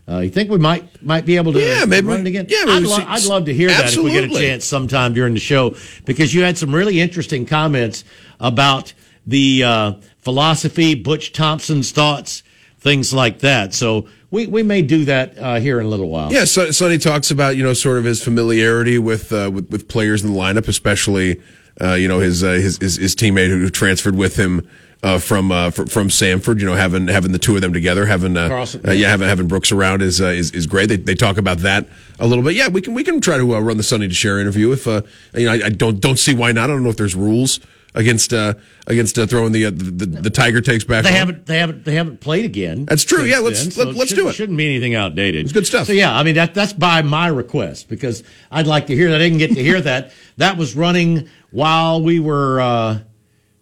Uh, 0.10 0.20
you 0.20 0.30
think 0.30 0.50
we 0.50 0.58
might 0.58 1.04
might 1.04 1.26
be 1.26 1.36
able 1.36 1.54
to 1.54 1.60
Yeah, 1.60 1.86
maybe 1.86 2.08
run 2.08 2.22
it 2.22 2.28
again? 2.28 2.48
yeah, 2.50 2.64
I'd, 2.68 2.84
lo- 2.84 3.06
I'd 3.08 3.26
love 3.26 3.46
to 3.46 3.54
hear 3.54 3.70
that 3.70 3.94
if 3.94 4.04
we 4.04 4.12
get 4.12 4.24
a 4.24 4.30
chance 4.30 4.66
sometime 4.66 5.14
during 5.14 5.34
the 5.36 5.40
show 5.40 5.76
because 6.06 6.34
you 6.34 6.42
had 6.42 6.58
some 6.58 6.74
really 6.74 7.00
interesting 7.00 7.46
comments 7.46 8.04
about 8.40 8.94
the 9.28 9.64
uh, 9.64 9.94
philosophy, 10.20 10.96
Butch 10.96 11.32
Thompson's 11.32 11.92
thoughts, 11.92 12.42
things 12.80 13.14
like 13.14 13.40
that. 13.40 13.74
So 13.74 14.08
we, 14.32 14.48
we 14.48 14.64
may 14.64 14.82
do 14.82 15.06
that 15.06 15.38
uh, 15.38 15.60
here 15.60 15.80
in 15.80 15.86
a 15.86 15.90
little 15.90 16.10
while. 16.10 16.32
Yeah, 16.32 16.46
so, 16.46 16.72
Sonny 16.72 16.98
talks 16.98 17.30
about 17.30 17.56
you 17.58 17.64
know 17.64 17.74
sort 17.74 17.98
of 18.00 18.04
his 18.06 18.24
familiarity 18.24 18.98
with 18.98 19.32
uh, 19.32 19.52
with, 19.54 19.70
with 19.70 19.88
players 19.88 20.24
in 20.24 20.34
the 20.34 20.40
lineup, 20.40 20.68
especially 20.68 21.42
uh, 21.82 21.94
you 21.94 22.08
know 22.08 22.20
his, 22.20 22.44
uh, 22.44 22.52
his 22.54 22.78
his 22.78 22.96
his 22.96 23.16
teammate 23.16 23.50
who 23.50 23.70
transferred 23.70 24.16
with 24.16 24.36
him 24.38 24.68
uh, 25.02 25.18
from 25.20 25.52
uh, 25.52 25.72
fr- 25.72 25.86
from 25.86 26.10
Samford. 26.10 26.60
You 26.60 26.66
know, 26.66 26.76
having 26.76 27.08
having 27.08 27.32
the 27.32 27.40
two 27.40 27.56
of 27.56 27.62
them 27.62 27.74
together, 27.74 28.06
having 28.06 28.36
uh, 28.38 28.48
Carlson. 28.50 28.88
uh, 28.88 28.92
yeah, 28.92 29.10
having 29.10 29.28
having 29.28 29.48
Brooks 29.48 29.72
around 29.72 30.02
is 30.02 30.20
uh, 30.22 30.26
is 30.26 30.52
is 30.52 30.68
great. 30.68 30.88
They 30.90 30.98
they 30.98 31.16
talk 31.16 31.38
about 31.38 31.60
that 31.60 31.88
a 32.20 32.28
little 32.28 32.44
bit. 32.44 32.56
Yeah, 32.56 32.68
we 32.68 32.82
can 32.82 32.94
we 32.94 33.04
can 33.04 33.22
try 33.22 33.38
to 33.38 33.56
uh, 33.56 33.60
run 33.60 33.78
the 33.78 33.84
Sonny 33.84 34.08
DiChiara 34.08 34.42
interview 34.42 34.72
if 34.72 34.88
uh, 34.88 35.02
you 35.34 35.46
know 35.46 35.54
I, 35.54 35.66
I 35.66 35.70
don't 35.70 36.00
don't 36.00 36.20
see 36.20 36.36
why 36.36 36.52
not. 36.52 36.66
I 36.70 36.74
don't 36.74 36.84
know 36.84 36.90
if 36.90 36.98
there's 36.98 37.16
rules 37.16 37.60
against 37.96 38.34
uh, 38.34 38.54
against 38.86 39.18
uh, 39.18 39.26
throwing 39.26 39.52
the, 39.52 39.66
uh, 39.66 39.72
the 39.72 40.06
the 40.06 40.30
Tiger 40.30 40.62
takes 40.62 40.84
back. 40.84 41.04
They 41.06 41.10
on. 41.12 41.16
haven't. 41.16 41.46
They 41.48 41.58
haven't. 41.60 41.86
They 41.86 41.96
haven't 41.96 42.20
played 42.20 42.46
again. 42.46 42.86
That's 42.86 43.04
true. 43.04 43.24
Yeah, 43.24 43.40
let's- 43.40 43.64
then, 43.64 43.72
so 43.72 43.84
let- 43.86 43.96
let's 43.96 44.14
do 44.14 44.28
it. 44.28 44.34
Shouldn't 44.34 44.58
be 44.58 44.66
anything 44.68 44.94
outdated. 44.96 45.46
It's 45.46 45.54
good 45.54 45.66
stuff. 45.66 45.88
So 45.88 45.94
yeah, 45.94 46.16
I 46.16 46.24
mean 46.24 46.36
that 46.36 46.54
that's 46.54 46.74
by 46.74 47.02
my 47.02 47.28
request 47.28 47.88
because 47.90 48.24
I'd 48.52 48.68
like 48.68 48.88
to 48.88 48.96
hear 48.96 49.10
that. 49.12 49.16
I 49.16 49.24
didn't 49.24 49.40
get 49.40 49.54
to 49.54 49.64
hear 49.64 49.80
that. 49.82 50.12
That 50.38 50.58
was 50.58 50.76
running 50.76 51.30
while 51.52 52.02
we 52.04 52.20
were 52.20 52.62
uh, 52.62 53.00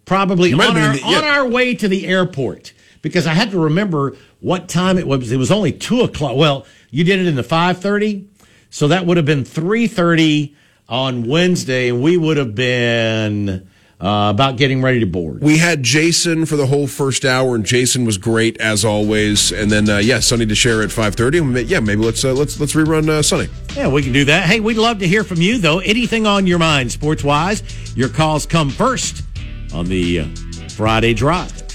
probably 0.08 0.52
on 0.52 0.76
our 0.76 0.94
the- 0.94 1.02
on 1.02 1.24
our 1.24 1.46
way 1.46 1.74
to 1.74 1.86
the 1.86 2.06
airport 2.06 2.72
because 3.02 3.26
I 3.26 3.34
had 3.34 3.50
to 3.52 3.58
remember 3.60 4.16
what 4.40 4.68
time 4.68 4.98
it 4.98 5.06
was. 5.06 5.30
It 5.30 5.36
was 5.36 5.50
only 5.52 5.70
two 5.72 6.00
o'clock. 6.00 6.34
Well, 6.36 6.66
you 6.90 7.04
did 7.04 7.20
it 7.20 7.26
in 7.26 7.36
the 7.36 7.42
five 7.44 7.78
thirty, 7.80 8.26
so 8.70 8.88
that 8.88 9.06
would 9.06 9.16
have 9.16 9.26
been 9.26 9.44
three 9.44 9.86
thirty 9.86 10.56
on 10.88 11.28
Wednesday, 11.28 11.90
and 11.90 12.02
we 12.02 12.16
would 12.16 12.36
have 12.38 12.54
been. 12.54 13.68
Uh, 14.00 14.30
about 14.30 14.56
getting 14.56 14.80
ready 14.80 15.00
to 15.00 15.06
board. 15.06 15.42
We 15.42 15.58
had 15.58 15.82
Jason 15.82 16.46
for 16.46 16.54
the 16.54 16.66
whole 16.66 16.86
first 16.86 17.24
hour, 17.24 17.56
and 17.56 17.64
Jason 17.66 18.04
was 18.04 18.16
great 18.16 18.56
as 18.60 18.84
always. 18.84 19.50
And 19.50 19.72
then, 19.72 19.90
uh, 19.90 19.98
yeah, 19.98 20.20
Sonny 20.20 20.46
DiChiara 20.46 20.84
at 20.84 20.92
five 20.92 21.16
thirty. 21.16 21.38
Yeah, 21.64 21.80
maybe 21.80 22.02
let's 22.04 22.24
uh, 22.24 22.32
let's 22.32 22.60
let's 22.60 22.74
rerun 22.74 23.08
uh, 23.08 23.22
Sonny. 23.22 23.48
Yeah, 23.74 23.88
we 23.88 24.04
can 24.04 24.12
do 24.12 24.24
that. 24.26 24.44
Hey, 24.44 24.60
we'd 24.60 24.76
love 24.76 25.00
to 25.00 25.08
hear 25.08 25.24
from 25.24 25.40
you, 25.40 25.58
though. 25.58 25.80
Anything 25.80 26.28
on 26.28 26.46
your 26.46 26.60
mind, 26.60 26.92
sports 26.92 27.24
wise, 27.24 27.64
your 27.96 28.08
calls 28.08 28.46
come 28.46 28.70
first 28.70 29.24
on 29.72 29.86
the 29.86 30.20
uh, 30.20 30.26
Friday 30.68 31.14
Drive. 31.14 31.67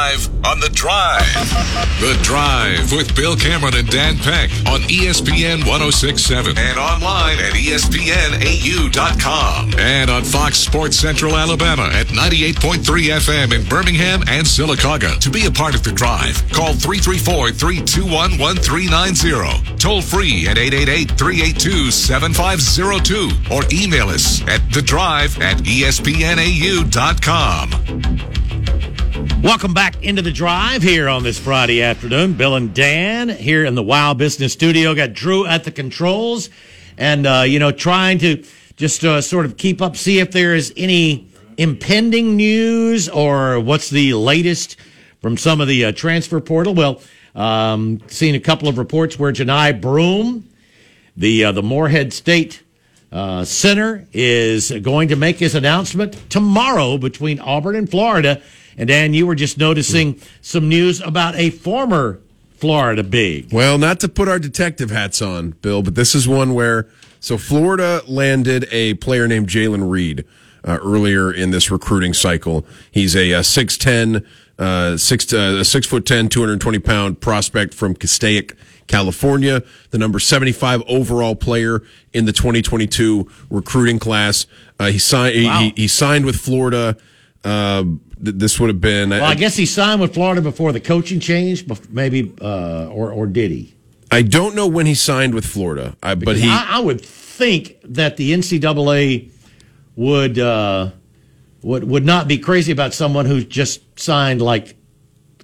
Live 0.00 0.24
on 0.46 0.58
The 0.60 0.70
Drive. 0.70 1.50
The 2.00 2.16
Drive 2.22 2.90
with 2.92 3.14
Bill 3.14 3.36
Cameron 3.36 3.74
and 3.76 3.86
Dan 3.88 4.16
Peck 4.16 4.48
on 4.66 4.80
ESPN 4.88 5.66
1067 5.66 6.56
and 6.56 6.78
online 6.78 7.38
at 7.38 7.52
ESPNAU.com 7.52 8.94
and 9.78 10.08
on 10.10 10.24
Fox 10.24 10.56
Sports 10.56 10.96
Central 10.96 11.36
Alabama 11.36 11.90
at 11.92 12.06
98.3 12.06 12.80
FM 12.80 13.52
in 13.52 13.62
Birmingham 13.68 14.22
and 14.28 14.46
Sylacauga. 14.46 15.18
To 15.18 15.28
be 15.28 15.44
a 15.44 15.50
part 15.50 15.74
of 15.74 15.82
The 15.82 15.92
Drive, 15.92 16.48
call 16.50 16.72
334 16.72 17.50
321 17.50 18.38
1390. 18.38 19.76
Toll 19.76 20.00
free 20.00 20.48
at 20.48 20.56
888 20.56 21.10
382 21.18 21.90
7502 21.90 23.30
or 23.54 23.64
email 23.70 24.08
us 24.08 24.40
at 24.48 24.62
The 24.72 24.80
Drive 24.80 25.38
at 25.42 25.58
ESPNAU.com. 25.58 26.80
Welcome 29.20 29.74
back 29.74 30.02
into 30.02 30.22
the 30.22 30.32
drive 30.32 30.82
here 30.82 31.08
on 31.08 31.22
this 31.22 31.38
Friday 31.38 31.82
afternoon. 31.82 32.34
Bill 32.34 32.56
and 32.56 32.74
Dan 32.74 33.28
here 33.28 33.66
in 33.66 33.74
the 33.74 33.82
Wow 33.82 34.14
Business 34.14 34.54
Studio. 34.54 34.94
Got 34.94 35.12
Drew 35.12 35.44
at 35.44 35.64
the 35.64 35.70
controls, 35.70 36.48
and 36.96 37.26
uh, 37.26 37.44
you 37.46 37.58
know, 37.58 37.70
trying 37.70 38.18
to 38.20 38.44
just 38.76 39.04
uh, 39.04 39.20
sort 39.20 39.44
of 39.44 39.58
keep 39.58 39.82
up, 39.82 39.96
see 39.96 40.20
if 40.20 40.30
there 40.30 40.54
is 40.54 40.72
any 40.76 41.28
impending 41.58 42.36
news 42.36 43.10
or 43.10 43.60
what's 43.60 43.90
the 43.90 44.14
latest 44.14 44.76
from 45.20 45.36
some 45.36 45.60
of 45.60 45.68
the 45.68 45.84
uh, 45.84 45.92
transfer 45.92 46.40
portal. 46.40 46.74
Well, 46.74 47.02
um, 47.34 48.00
seen 48.06 48.34
a 48.34 48.40
couple 48.40 48.68
of 48.68 48.78
reports 48.78 49.18
where 49.18 49.32
Johni 49.32 49.78
Broome, 49.78 50.48
the 51.16 51.44
uh, 51.44 51.52
the 51.52 51.62
Morehead 51.62 52.14
State 52.14 52.62
uh, 53.12 53.44
Center, 53.44 54.06
is 54.14 54.70
going 54.82 55.08
to 55.08 55.16
make 55.16 55.36
his 55.36 55.54
announcement 55.54 56.30
tomorrow 56.30 56.96
between 56.96 57.38
Auburn 57.40 57.76
and 57.76 57.90
Florida. 57.90 58.40
And 58.80 58.88
Dan, 58.88 59.12
you 59.12 59.26
were 59.26 59.34
just 59.34 59.58
noticing 59.58 60.18
some 60.40 60.66
news 60.66 61.02
about 61.02 61.34
a 61.36 61.50
former 61.50 62.18
Florida 62.56 63.02
big. 63.04 63.52
Well, 63.52 63.76
not 63.76 64.00
to 64.00 64.08
put 64.08 64.26
our 64.26 64.38
detective 64.38 64.90
hats 64.90 65.20
on, 65.20 65.50
Bill, 65.60 65.82
but 65.82 65.94
this 65.96 66.14
is 66.14 66.26
one 66.26 66.54
where 66.54 66.88
so 67.20 67.36
Florida 67.36 68.00
landed 68.08 68.66
a 68.72 68.94
player 68.94 69.28
named 69.28 69.48
Jalen 69.48 69.90
Reed 69.90 70.24
uh, 70.64 70.78
earlier 70.82 71.30
in 71.30 71.50
this 71.50 71.70
recruiting 71.70 72.14
cycle. 72.14 72.64
He's 72.90 73.14
a, 73.14 73.34
uh 73.34 73.40
6'10", 73.42 74.24
uh, 74.58 74.96
six, 74.96 75.30
uh, 75.30 75.58
a 75.60 75.64
six 75.66 75.86
foot 75.86 76.06
10, 76.06 76.30
220 76.30 76.78
pound 76.78 77.20
prospect 77.20 77.74
from 77.74 77.94
Castaic, 77.94 78.54
California, 78.86 79.62
the 79.90 79.98
number 79.98 80.18
75 80.18 80.82
overall 80.88 81.36
player 81.36 81.82
in 82.14 82.24
the 82.24 82.32
2022 82.32 83.30
recruiting 83.50 83.98
class. 83.98 84.46
Uh, 84.78 84.86
he 84.86 84.98
signed, 84.98 85.34
he- 85.34 85.44
Wow. 85.44 85.60
he, 85.60 85.72
he 85.82 85.86
signed 85.88 86.24
with 86.24 86.36
Florida. 86.36 86.96
Uh, 87.44 87.84
this 88.20 88.60
would 88.60 88.68
have 88.68 88.80
been, 88.80 89.10
Well, 89.10 89.24
I 89.24 89.34
guess 89.34 89.56
he 89.56 89.66
signed 89.66 90.00
with 90.00 90.14
Florida 90.14 90.42
before 90.42 90.72
the 90.72 90.80
coaching 90.80 91.20
change, 91.20 91.64
maybe, 91.90 92.34
uh, 92.40 92.88
or 92.88 93.10
or 93.12 93.26
did 93.26 93.50
he? 93.50 93.74
I 94.10 94.22
don't 94.22 94.54
know 94.54 94.66
when 94.66 94.86
he 94.86 94.94
signed 94.94 95.34
with 95.34 95.46
Florida, 95.46 95.96
I, 96.02 96.16
but 96.16 96.36
he, 96.36 96.48
I, 96.48 96.78
I 96.78 96.80
would 96.80 97.00
think 97.00 97.76
that 97.84 98.16
the 98.16 98.32
NCAA 98.32 99.30
would 99.96 100.38
uh, 100.38 100.90
would 101.62 101.84
would 101.84 102.04
not 102.04 102.28
be 102.28 102.38
crazy 102.38 102.72
about 102.72 102.92
someone 102.94 103.26
who 103.26 103.42
just 103.42 103.98
signed 103.98 104.42
like. 104.42 104.76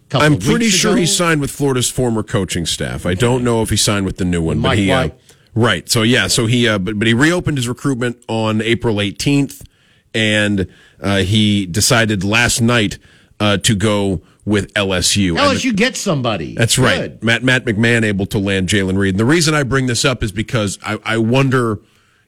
Couple 0.09 0.25
I'm 0.25 0.39
pretty 0.39 0.69
sure 0.69 0.93
ago. 0.93 1.01
he 1.01 1.07
signed 1.07 1.41
with 1.41 1.51
Florida's 1.51 1.91
former 1.91 2.23
coaching 2.23 2.65
staff. 2.65 3.07
I 3.07 3.15
don't 3.15 3.43
know 3.43 3.62
if 3.62 3.71
he 3.71 3.77
signed 3.77 4.07
with 4.07 4.19
the 4.19 4.25
new 4.25 4.41
one, 4.41 4.61
but 4.61 4.69
Mike 4.69 4.79
he 4.79 4.93
uh, 4.93 5.09
right. 5.53 5.89
So 5.89 6.03
yeah, 6.03 6.29
so 6.29 6.47
he 6.47 6.69
uh, 6.69 6.79
but 6.79 6.97
but 6.97 7.09
he 7.09 7.15
reopened 7.15 7.59
his 7.59 7.67
recruitment 7.67 8.23
on 8.29 8.62
April 8.62 8.97
18th, 8.97 9.67
and 10.15 10.69
uh, 11.00 11.18
he 11.18 11.66
decided 11.66 12.24
last 12.24 12.61
night 12.61 12.98
uh, 13.40 13.59
to 13.59 13.74
go 13.74 14.22
with 14.44 14.72
LSU. 14.74 15.30
And 15.30 15.38
LSU 15.38 15.74
get 15.74 15.96
somebody. 15.96 16.54
that's 16.54 16.78
right. 16.78 17.11
Good. 17.11 17.24
Matt 17.24 17.42
Matt 17.42 17.64
McMahon 17.64 18.04
able 18.04 18.26
to 18.26 18.38
land 18.38 18.68
Jalen 18.68 18.96
Reed. 18.96 19.14
And 19.14 19.20
the 19.20 19.24
reason 19.24 19.54
I 19.54 19.64
bring 19.64 19.87
this 19.87 20.04
up 20.04 20.22
is 20.22 20.32
because 20.32 20.78
I, 20.82 20.98
I 21.04 21.18
wonder, 21.18 21.80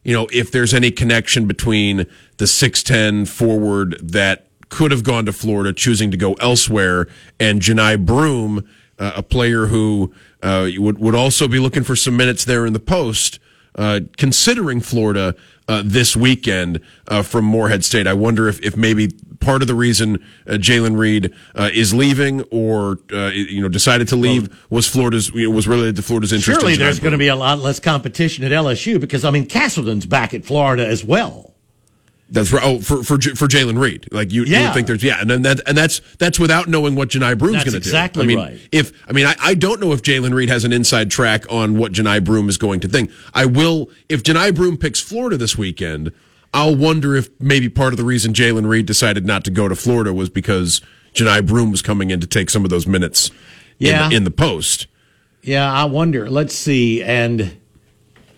you 0.02 0.12
know, 0.12 0.26
if 0.32 0.50
there's 0.50 0.74
any 0.74 0.90
connection 0.90 1.46
between 1.46 2.06
the 2.38 2.44
6'10 2.44 3.28
forward 3.28 3.98
that 4.02 4.46
could 4.68 4.90
have 4.90 5.04
gone 5.04 5.24
to 5.26 5.32
Florida, 5.32 5.72
choosing 5.72 6.10
to 6.10 6.16
go 6.16 6.34
elsewhere, 6.34 7.06
and 7.40 7.62
Johni 7.62 8.04
Broome, 8.04 8.68
uh, 8.98 9.12
a 9.16 9.22
player 9.22 9.66
who 9.66 10.12
uh, 10.42 10.68
would 10.76 10.98
would 10.98 11.14
also 11.14 11.48
be 11.48 11.58
looking 11.58 11.84
for 11.84 11.96
some 11.96 12.16
minutes 12.16 12.44
there 12.44 12.66
in 12.66 12.72
the 12.72 12.80
post, 12.80 13.38
uh, 13.76 14.00
considering 14.16 14.80
Florida 14.80 15.34
uh, 15.68 15.82
this 15.84 16.16
weekend 16.16 16.80
uh, 17.06 17.22
from 17.22 17.44
Morehead 17.44 17.84
State. 17.84 18.06
I 18.06 18.14
wonder 18.14 18.48
if, 18.48 18.60
if 18.62 18.76
maybe 18.76 19.10
part 19.40 19.62
of 19.62 19.68
the 19.68 19.74
reason 19.74 20.24
uh, 20.46 20.52
Jalen 20.52 20.98
Reed 20.98 21.32
uh, 21.54 21.70
is 21.72 21.94
leaving 21.94 22.42
or 22.50 22.98
uh, 23.12 23.28
you 23.28 23.60
know 23.60 23.68
decided 23.68 24.08
to 24.08 24.16
leave 24.16 24.48
was 24.70 24.88
Florida's 24.88 25.30
you 25.30 25.48
know, 25.48 25.54
was 25.54 25.68
related 25.68 25.96
to 25.96 26.02
Florida's 26.02 26.32
interest. 26.32 26.60
Surely 26.60 26.74
in 26.74 26.78
there's 26.78 27.00
going 27.00 27.12
to 27.12 27.18
be 27.18 27.28
a 27.28 27.36
lot 27.36 27.58
less 27.58 27.80
competition 27.80 28.44
at 28.44 28.52
LSU 28.52 29.00
because 29.00 29.24
I 29.24 29.30
mean 29.30 29.46
Castleton's 29.46 30.06
back 30.06 30.34
at 30.34 30.44
Florida 30.44 30.86
as 30.86 31.04
well. 31.04 31.54
That's 32.30 32.52
right. 32.52 32.62
Oh, 32.62 32.78
for 32.80 33.02
for 33.02 33.18
for 33.18 33.46
Jalen 33.48 33.80
Reed, 33.80 34.06
like 34.12 34.32
you, 34.32 34.44
you 34.44 34.52
Yeah. 34.52 34.64
would 34.64 34.74
think 34.74 34.86
there's 34.86 35.02
yeah, 35.02 35.18
and 35.20 35.30
then 35.30 35.42
that 35.42 35.60
and 35.66 35.76
that's 35.76 36.00
that's 36.18 36.38
without 36.38 36.68
knowing 36.68 36.94
what 36.94 37.08
Johni 37.08 37.38
Broome's 37.38 37.64
That's 37.64 37.70
going 37.70 37.72
to 37.72 37.78
exactly 37.88 38.26
do. 38.26 38.32
I 38.32 38.36
mean, 38.36 38.38
right. 38.52 38.60
if 38.70 38.92
I 39.08 39.12
mean, 39.12 39.24
I, 39.26 39.34
I 39.40 39.54
don't 39.54 39.80
know 39.80 39.92
if 39.92 40.02
Jalen 40.02 40.34
Reed 40.34 40.50
has 40.50 40.64
an 40.64 40.72
inside 40.72 41.10
track 41.10 41.44
on 41.50 41.78
what 41.78 41.92
Johni 41.92 42.22
Broome 42.22 42.48
is 42.50 42.58
going 42.58 42.80
to 42.80 42.88
think. 42.88 43.10
I 43.32 43.46
will 43.46 43.88
if 44.10 44.22
Johni 44.22 44.54
Broome 44.54 44.76
picks 44.76 45.00
Florida 45.00 45.36
this 45.36 45.56
weekend. 45.56 46.12
I'll 46.54 46.74
wonder 46.74 47.14
if 47.14 47.28
maybe 47.38 47.68
part 47.68 47.92
of 47.92 47.98
the 47.98 48.04
reason 48.04 48.32
Jalen 48.32 48.66
Reed 48.66 48.86
decided 48.86 49.26
not 49.26 49.44
to 49.44 49.50
go 49.50 49.68
to 49.68 49.74
Florida 49.76 50.14
was 50.14 50.30
because 50.30 50.80
Johni 51.12 51.46
Broome 51.46 51.70
was 51.70 51.82
coming 51.82 52.10
in 52.10 52.20
to 52.20 52.26
take 52.26 52.48
some 52.48 52.64
of 52.64 52.70
those 52.70 52.86
minutes. 52.86 53.30
Yeah. 53.78 54.04
in 54.04 54.10
the, 54.10 54.16
in 54.16 54.24
the 54.24 54.30
post. 54.30 54.86
Yeah, 55.42 55.70
I 55.70 55.84
wonder. 55.84 56.28
Let's 56.28 56.54
see. 56.54 57.02
And 57.02 57.58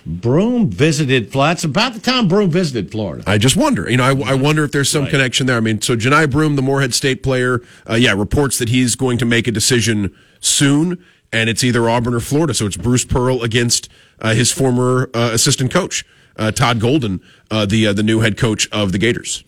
Broome 0.07 0.71
visited 0.71 1.31
Florida. 1.31 1.53
It's 1.53 1.65
about 1.65 1.95
the 1.95 2.01
time 2.01 2.27
Broome 2.29 2.51
visited 2.51 2.91
Florida. 2.91 3.23
I 3.27 3.39
just 3.39 3.57
wonder. 3.57 3.91
You 3.91 3.97
know, 3.99 4.05
I, 4.05 4.33
I 4.33 4.35
wonder 4.35 4.65
if 4.65 4.73
there's 4.73 4.89
some 4.91 5.03
Right. 5.03 5.11
connection 5.11 5.47
there. 5.47 5.57
I 5.57 5.61
mean, 5.61 5.81
so 5.83 5.97
Johni 5.97 6.31
Broome, 6.31 6.57
the 6.57 6.63
Morehead 6.63 6.95
State 6.95 7.23
player, 7.23 7.61
uh, 7.89 7.95
yeah, 7.95 8.13
reports 8.15 8.59
that 8.59 8.69
he's 8.71 8.97
going 8.97 9.19
to 9.19 9.25
make 9.27 9.47
a 9.47 9.53
decision 9.53 10.15
soon, 10.41 11.05
and 11.33 11.51
it's 11.51 11.63
either 11.63 11.89
Auburn 11.89 12.15
or 12.15 12.21
Florida. 12.21 12.55
So 12.55 12.67
it's 12.67 12.77
Bruce 12.77 13.05
Pearl 13.05 13.43
against 13.43 13.89
uh, 14.21 14.35
his 14.35 14.51
former 14.51 15.11
uh, 15.15 15.31
assistant 15.33 15.71
coach, 15.73 16.05
uh, 16.37 16.51
Todd 16.51 16.81
Golden, 16.81 17.21
uh, 17.51 17.67
the 17.67 17.89
uh, 17.89 17.93
the 17.93 18.03
new 18.03 18.21
head 18.21 18.37
coach 18.39 18.69
of 18.73 18.93
the 18.93 18.99
Gators. 18.99 19.45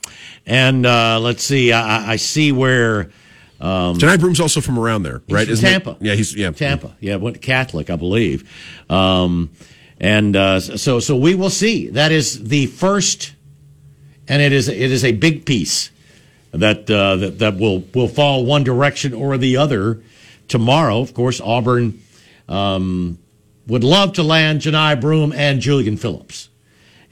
And 0.47 0.85
uh, 0.87 1.19
let's 1.21 1.43
see. 1.43 1.73
I, 1.73 2.13
I- 2.13 2.17
see 2.17 2.53
where 2.53 3.11
Johni 3.61 4.19
Broome's 4.19 4.41
also 4.41 4.61
from 4.61 4.79
around 4.79 5.05
there, 5.05 5.23
right? 5.29 5.49
Isn't 5.49 5.65
it? 5.65 5.71
Tampa. 5.71 5.97
Yeah, 6.01 6.15
he's 6.15 6.35
yeah. 6.35 6.51
Tampa. 6.51 6.97
Yeah, 7.01 7.17
went 7.17 7.41
Catholic, 7.41 7.91
I 7.91 7.97
believe. 7.97 8.43
Um, 8.91 9.51
and 10.03 10.35
uh, 10.35 10.59
so, 10.59 10.99
so 10.99 11.17
we 11.17 11.37
will 11.37 11.49
see. 11.49 11.89
That 11.89 12.11
is 12.11 12.49
the 12.49 12.67
first, 12.67 13.35
and 14.27 14.43
it 14.43 14.53
is 14.53 14.69
it 14.69 14.91
is 14.91 15.05
a 15.05 15.13
big 15.13 15.47
piece 15.47 15.91
that 16.51 16.91
uh, 16.91 17.17
that 17.17 17.39
that 17.39 17.57
will 17.57 17.85
will 17.95 18.09
fall 18.09 18.45
one 18.45 18.65
direction 18.65 19.15
or 19.15 19.39
the 19.39 19.57
other 19.57 20.03
tomorrow. 20.49 21.01
Of 21.01 21.15
course, 21.15 21.41
Auburn 21.41 22.03
um, 22.49 23.19
would 23.69 23.85
love 23.85 24.15
to 24.15 24.25
land 24.25 24.63
Johni 24.63 25.01
Broome 25.01 25.33
and 25.33 25.61
Julian 25.61 25.97
Phillips 25.97 26.49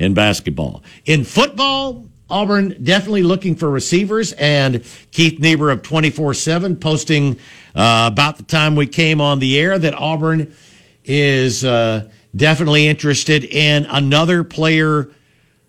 in 0.01 0.13
basketball. 0.13 0.83
In 1.05 1.23
football, 1.23 2.07
Auburn 2.29 2.77
definitely 2.83 3.23
looking 3.23 3.55
for 3.55 3.71
receivers, 3.71 4.33
and 4.33 4.85
Keith 5.13 5.39
Niebuhr 5.39 5.71
of 5.71 5.83
24 5.83 6.35
7 6.35 6.75
posting 6.75 7.39
uh, 7.77 8.11
about 8.13 8.37
the 8.37 8.43
time 8.43 8.75
we 8.75 8.89
came 8.89 9.21
on 9.21 9.39
the 9.39 9.61
air 9.61 9.79
that 9.79 9.95
Auburn 9.95 10.53
is 11.05 11.65
uh, 11.65 12.11
definitely 12.35 12.87
interested 12.87 13.45
in 13.45 13.87
another 13.87 14.45
player, 14.45 15.11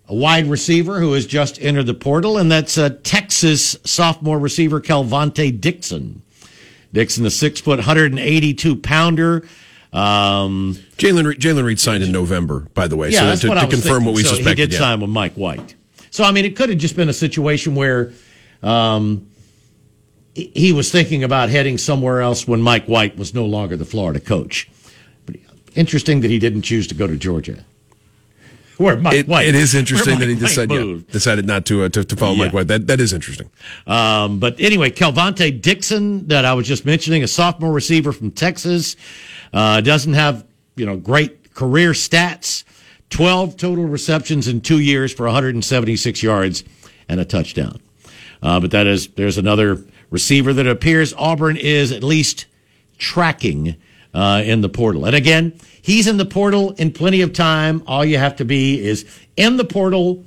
a 0.07 0.15
wide 0.15 0.47
receiver 0.47 0.99
who 0.99 1.13
has 1.13 1.25
just 1.25 1.61
entered 1.61 1.85
the 1.85 1.93
portal, 1.93 2.37
and 2.37 2.51
that's 2.51 2.77
a 2.77 2.89
Texas 2.89 3.77
sophomore 3.83 4.39
receiver 4.39 4.81
Kelvontay 4.81 5.59
Dixon. 5.59 6.21
Dixon, 6.93 7.25
a 7.25 7.31
six 7.31 7.61
foot, 7.61 7.77
182 7.77 8.75
pounder. 8.77 9.47
Um, 9.93 10.75
Jalen 10.97 11.25
Reed, 11.25 11.39
Jalen 11.39 11.63
Reed 11.63 11.79
signed 11.79 12.03
in 12.03 12.11
November, 12.11 12.67
by 12.73 12.87
the 12.87 12.95
way. 12.95 13.09
yeah, 13.09 13.19
so 13.19 13.25
that's 13.25 13.41
to, 13.41 13.47
what 13.49 13.55
to 13.55 13.61
I 13.61 13.65
was 13.65 13.73
confirm 13.73 13.91
thinking. 13.91 14.05
what 14.05 14.15
we 14.15 14.23
so 14.23 14.35
suspected. 14.35 14.57
He 14.57 14.65
did 14.67 14.73
yeah. 14.73 14.79
sign 14.79 15.01
with 15.01 15.09
Mike 15.09 15.33
White. 15.33 15.75
So 16.11 16.23
I 16.23 16.31
mean, 16.31 16.45
it 16.45 16.55
could 16.55 16.69
have 16.69 16.77
just 16.77 16.95
been 16.95 17.09
a 17.09 17.13
situation 17.13 17.75
where 17.75 18.13
um, 18.63 19.29
he 20.33 20.71
was 20.73 20.91
thinking 20.91 21.23
about 21.23 21.49
heading 21.49 21.77
somewhere 21.77 22.21
else 22.21 22.47
when 22.47 22.61
Mike 22.61 22.85
White 22.85 23.17
was 23.17 23.33
no 23.33 23.45
longer 23.45 23.75
the 23.75 23.85
Florida 23.85 24.19
coach. 24.19 24.69
But 25.73 25.77
interesting 25.79 26.21
that 26.21 26.31
he 26.31 26.39
didn't 26.39 26.63
choose 26.63 26.87
to 26.87 26.95
go 26.95 27.07
to 27.07 27.15
Georgia. 27.17 27.63
Where 28.77 28.97
Mike 28.97 29.13
It, 29.13 29.27
White? 29.27 29.47
it 29.47 29.53
is 29.53 29.73
where 29.73 29.79
interesting 29.81 30.17
that 30.19 30.27
he 30.27 30.35
decided 30.35 30.87
yeah, 30.87 31.03
decided 31.11 31.45
not 31.45 31.65
to 31.67 31.83
uh, 31.83 31.89
to, 31.89 32.03
to 32.03 32.15
follow 32.15 32.33
Yeah. 32.33 32.45
Mike 32.45 32.53
White. 32.53 32.67
That 32.67 32.87
that 32.87 32.99
is 32.99 33.13
interesting. 33.13 33.49
Um, 33.85 34.39
but 34.39 34.59
anyway, 34.59 34.89
Kelvontay 34.89 35.61
Dixon, 35.61 36.27
that 36.29 36.45
I 36.45 36.53
was 36.53 36.67
just 36.67 36.83
mentioning, 36.85 37.21
a 37.21 37.27
sophomore 37.27 37.71
receiver 37.71 38.11
from 38.11 38.31
Texas, 38.31 38.95
uh, 39.53 39.81
doesn't 39.81 40.13
have 40.13 40.45
you 40.75 40.85
know 40.85 40.97
great 40.97 41.53
career 41.53 41.91
stats. 41.91 42.63
Twelve 43.11 43.55
total 43.57 43.85
receptions 43.85 44.47
in 44.47 44.61
two 44.61 44.79
years 44.79 45.13
for 45.13 45.25
176 45.25 46.23
yards 46.23 46.63
and 47.09 47.19
a 47.19 47.25
touchdown. 47.25 47.81
Uh, 48.41 48.59
but 48.59 48.71
that 48.71 48.87
is 48.87 49.09
there's 49.09 49.37
another 49.37 49.83
receiver 50.09 50.53
that 50.53 50.65
appears 50.65 51.13
Auburn 51.17 51.57
is 51.57 51.91
at 51.91 52.03
least 52.03 52.45
tracking 52.97 53.75
uh, 54.13 54.41
in 54.45 54.61
the 54.61 54.69
portal. 54.69 55.05
And 55.05 55.15
again, 55.15 55.53
he's 55.81 56.07
in 56.07 56.17
the 56.17 56.25
portal 56.25 56.71
in 56.71 56.91
plenty 56.91 57.21
of 57.21 57.33
time. 57.33 57.83
All 57.87 58.03
you 58.03 58.17
have 58.17 58.35
to 58.37 58.45
be 58.45 58.83
is 58.83 59.05
in 59.37 59.57
the 59.57 59.65
portal 59.65 60.23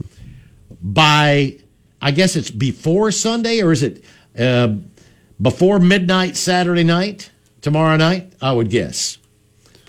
by 0.83 1.59
I 2.01 2.11
guess 2.11 2.37
it's 2.37 2.51
before 2.51 3.11
Sunday 3.11 3.63
or 3.63 3.73
is 3.73 3.83
it 3.83 4.05
uh, 4.39 4.75
before 5.41 5.79
midnight 5.79 6.37
Saturday 6.37 6.85
night 6.85 7.31
tomorrow 7.63 7.97
night? 7.97 8.35
I 8.43 8.53
would 8.53 8.69
guess 8.69 9.17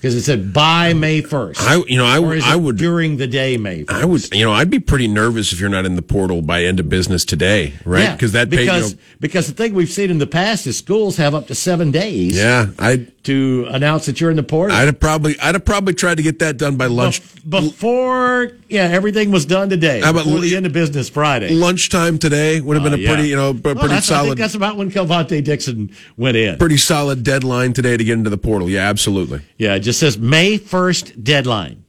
because 0.05 0.13
it 0.15 0.21
said 0.21 0.53
by 0.53 0.93
May 0.93 1.21
first. 1.21 1.59
I 1.63 1.77
you 1.87 1.97
know 1.97 2.05
I, 2.05 2.39
I 2.43 2.55
would 2.55 2.77
during 2.77 3.17
the 3.17 3.25
day 3.25 3.57
May. 3.57 3.85
1st? 3.85 3.91
I 3.91 4.05
would, 4.05 4.35
you 4.35 4.45
know, 4.45 4.51
I'd 4.51 4.69
be 4.69 4.77
pretty 4.77 5.07
nervous 5.07 5.51
if 5.51 5.59
you're 5.59 5.67
not 5.67 5.83
in 5.83 5.95
the 5.95 6.03
portal 6.03 6.43
by 6.43 6.63
end 6.63 6.79
of 6.79 6.87
business 6.89 7.25
today, 7.25 7.73
right? 7.85 8.03
Yeah, 8.03 8.13
Because 8.13 8.33
that 8.33 8.51
pay, 8.51 8.57
you 8.59 8.65
because 8.67 8.93
know, 8.93 8.99
because 9.19 9.47
the 9.47 9.53
thing 9.53 9.73
we've 9.73 9.89
seen 9.89 10.11
in 10.11 10.19
the 10.19 10.27
past 10.27 10.67
is 10.67 10.77
schools 10.77 11.17
have 11.17 11.33
up 11.33 11.47
to 11.47 11.55
seven 11.55 11.89
days 11.89 12.37
yeah, 12.37 12.67
I, 12.77 13.07
to 13.23 13.65
announce 13.71 14.05
that 14.05 14.21
you're 14.21 14.29
in 14.29 14.35
the 14.37 14.43
portal. 14.43 14.77
I'd 14.77 14.85
have 14.85 14.99
probably, 14.99 15.39
I'd 15.39 15.55
have 15.55 15.65
probably 15.65 15.95
tried 15.95 16.17
to 16.17 16.23
get 16.23 16.37
that 16.37 16.57
done 16.57 16.75
by 16.77 16.85
lunch, 16.85 17.21
Bef- 17.23 17.49
before 17.71 18.51
yeah 18.69 18.83
everything 18.83 19.31
was 19.31 19.47
done 19.47 19.69
today. 19.69 20.01
How 20.01 20.11
about 20.11 20.25
the 20.25 20.55
end 20.55 20.67
of 20.67 20.73
business 20.73 21.09
Friday. 21.09 21.49
lunchtime 21.49 22.19
today 22.19 22.61
would 22.61 22.75
have 22.77 22.83
been 22.83 22.93
a 22.93 22.95
Uh, 22.95 22.99
yeah. 22.99 23.13
pretty, 23.13 23.29
you 23.29 23.35
know, 23.35 23.51
Well, 23.53 23.73
pretty 23.73 23.87
think 23.87 24.03
solid, 24.03 24.37
that's 24.37 24.53
about 24.53 24.77
when 24.77 24.91
Kelvontay 24.91 25.43
Dixon 25.43 25.89
went 26.15 26.37
in. 26.37 26.57
pretty 26.59 26.77
solid 26.77 27.23
deadline 27.23 27.73
today 27.73 27.97
to 27.97 28.03
get 28.03 28.13
into 28.13 28.29
the 28.29 28.37
portal. 28.37 28.69
Yeah, 28.69 28.87
absolutely. 28.87 29.41
Yeah, 29.57 29.77
just 29.79 29.94
says 29.95 30.17
May 30.17 30.58
1st 30.58 31.23
deadline. 31.23 31.86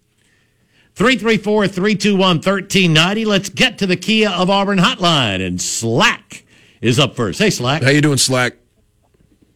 334 0.95 1.69
321 1.69 2.37
1390. 2.37 3.25
Let's 3.27 3.49
get 3.51 3.79
to 3.79 3.87
the 3.87 3.97
Kia 3.97 4.31
of 4.31 4.49
Auburn 4.49 4.79
hotline. 4.79 5.47
And 5.47 5.61
Slack 5.61 6.45
is 6.81 6.99
up 6.99 7.15
first. 7.15 7.39
Hey, 7.39 7.51
Slack. 7.51 7.83
How 7.83 7.91
you 7.91 8.01
doing, 8.01 8.17
Slack? 8.17 8.55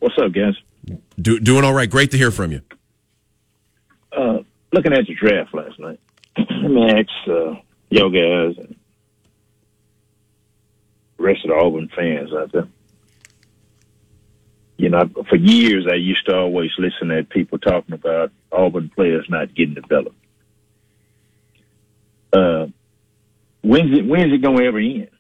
What's 0.00 0.16
up, 0.18 0.32
guys? 0.32 0.54
Do, 1.20 1.40
doing 1.40 1.64
all 1.64 1.72
right. 1.72 1.88
Great 1.88 2.10
to 2.10 2.18
hear 2.18 2.30
from 2.30 2.52
you. 2.52 2.60
Uh, 4.12 4.38
looking 4.72 4.92
at 4.92 5.06
the 5.06 5.14
draft 5.14 5.54
last 5.54 5.78
night, 5.78 6.00
let 6.36 6.70
me 6.70 6.90
ask 6.90 7.08
uh, 7.28 7.54
yo 7.90 8.10
guys 8.10 8.56
and 8.58 8.76
the 11.16 11.22
rest 11.22 11.44
of 11.44 11.50
the 11.50 11.56
Auburn 11.56 11.90
fans 11.94 12.32
out 12.32 12.52
there. 12.52 12.68
You 14.80 14.88
know, 14.88 15.10
for 15.28 15.36
years 15.36 15.86
I 15.86 15.96
used 15.96 16.24
to 16.24 16.34
always 16.34 16.70
listen 16.78 17.10
at 17.10 17.28
people 17.28 17.58
talking 17.58 17.92
about 17.92 18.32
Auburn 18.50 18.88
players 18.88 19.26
not 19.28 19.54
getting 19.54 19.74
developed. 19.74 20.16
Uh, 22.32 22.68
when's 23.60 23.98
it 23.98 24.06
when's 24.06 24.32
it 24.32 24.40
gonna 24.40 24.64
ever 24.64 24.78
end? 24.78 25.10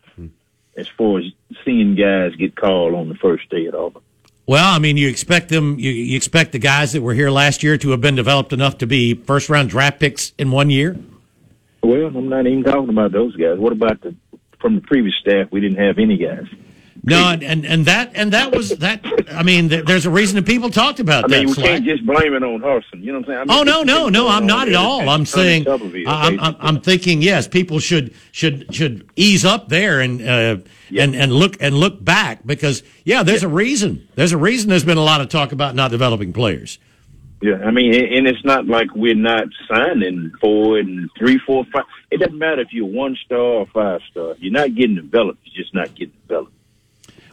As 0.78 0.88
far 0.88 1.18
as 1.18 1.26
seeing 1.62 1.94
guys 1.94 2.34
get 2.36 2.56
called 2.56 2.94
on 2.94 3.10
the 3.10 3.14
first 3.16 3.50
day 3.50 3.66
at 3.66 3.74
Auburn. 3.74 4.02
Well, 4.46 4.74
I 4.74 4.78
mean, 4.78 4.96
you 4.96 5.08
expect 5.08 5.50
them, 5.50 5.78
you, 5.78 5.90
you 5.90 6.16
expect 6.16 6.52
the 6.52 6.58
guys 6.58 6.92
that 6.92 7.02
were 7.02 7.12
here 7.12 7.30
last 7.30 7.62
year 7.62 7.76
to 7.76 7.90
have 7.90 8.00
been 8.00 8.14
developed 8.14 8.54
enough 8.54 8.78
to 8.78 8.86
be 8.86 9.12
first 9.12 9.50
round 9.50 9.68
draft 9.68 10.00
picks 10.00 10.32
in 10.38 10.50
one 10.50 10.70
year? 10.70 10.96
Well, 11.82 12.06
I'm 12.06 12.30
not 12.30 12.46
even 12.46 12.64
talking 12.64 12.88
about 12.88 13.12
those 13.12 13.36
guys. 13.36 13.58
What 13.58 13.72
about 13.72 14.00
the 14.00 14.14
from 14.58 14.76
the 14.76 14.80
previous 14.80 15.16
staff? 15.20 15.48
We 15.50 15.60
didn't 15.60 15.84
have 15.84 15.98
any 15.98 16.16
guys. 16.16 16.46
No, 17.02 17.16
and, 17.30 17.42
and, 17.42 17.64
and 17.64 17.86
that 17.86 18.12
and 18.14 18.32
that 18.32 18.54
was 18.54 18.70
that. 18.78 19.00
I 19.32 19.42
mean, 19.42 19.68
there, 19.68 19.82
there's 19.82 20.04
a 20.04 20.10
reason 20.10 20.36
that 20.36 20.44
people 20.46 20.68
talked 20.68 21.00
about 21.00 21.24
I 21.24 21.28
that. 21.28 21.38
mean, 21.38 21.46
we 21.48 21.54
Slack. 21.54 21.66
can't 21.66 21.84
just 21.84 22.04
blame 22.04 22.34
it 22.34 22.42
on 22.42 22.60
Harsin. 22.60 23.02
You 23.02 23.12
know 23.12 23.20
what 23.20 23.28
I'm 23.30 23.34
saying? 23.34 23.38
I 23.38 23.44
mean, 23.44 23.58
Oh 23.58 23.62
no, 23.62 23.82
no, 23.82 24.08
no! 24.08 24.28
I'm 24.28 24.46
not 24.46 24.68
at 24.68 24.74
all. 24.74 25.08
I'm 25.08 25.24
saying 25.24 25.66
I'm, 25.68 26.38
I'm. 26.40 26.56
I'm 26.60 26.80
thinking 26.80 27.22
yes, 27.22 27.48
people 27.48 27.78
should 27.78 28.14
should 28.32 28.74
should 28.74 29.08
ease 29.16 29.44
up 29.46 29.68
there 29.68 30.00
and 30.00 30.20
uh, 30.20 30.56
and 30.94 31.14
and 31.14 31.32
look 31.32 31.56
and 31.60 31.74
look 31.74 32.04
back 32.04 32.46
because 32.46 32.82
yeah, 33.04 33.22
there's 33.22 33.42
a 33.44 33.48
reason. 33.48 34.06
There's 34.14 34.32
a 34.32 34.38
reason. 34.38 34.68
There's 34.68 34.84
been 34.84 34.98
a 34.98 35.02
lot 35.02 35.22
of 35.22 35.30
talk 35.30 35.52
about 35.52 35.74
not 35.74 35.90
developing 35.90 36.32
players. 36.34 36.78
Yeah, 37.42 37.54
I 37.64 37.70
mean, 37.70 37.94
and 37.94 38.26
it's 38.26 38.44
not 38.44 38.66
like 38.66 38.88
we're 38.94 39.14
not 39.14 39.44
signing 39.66 40.32
four 40.42 40.76
and 40.78 41.08
three, 41.18 41.38
four, 41.46 41.64
five. 41.72 41.84
It 42.10 42.18
doesn't 42.18 42.36
matter 42.38 42.60
if 42.60 42.68
you're 42.72 42.84
one 42.84 43.16
star 43.24 43.38
or 43.38 43.66
five 43.72 44.02
star. 44.10 44.34
You're 44.38 44.52
not 44.52 44.74
getting 44.74 44.96
developed. 44.96 45.38
You're 45.44 45.62
just 45.64 45.74
not 45.74 45.94
getting 45.94 46.12
developed. 46.28 46.52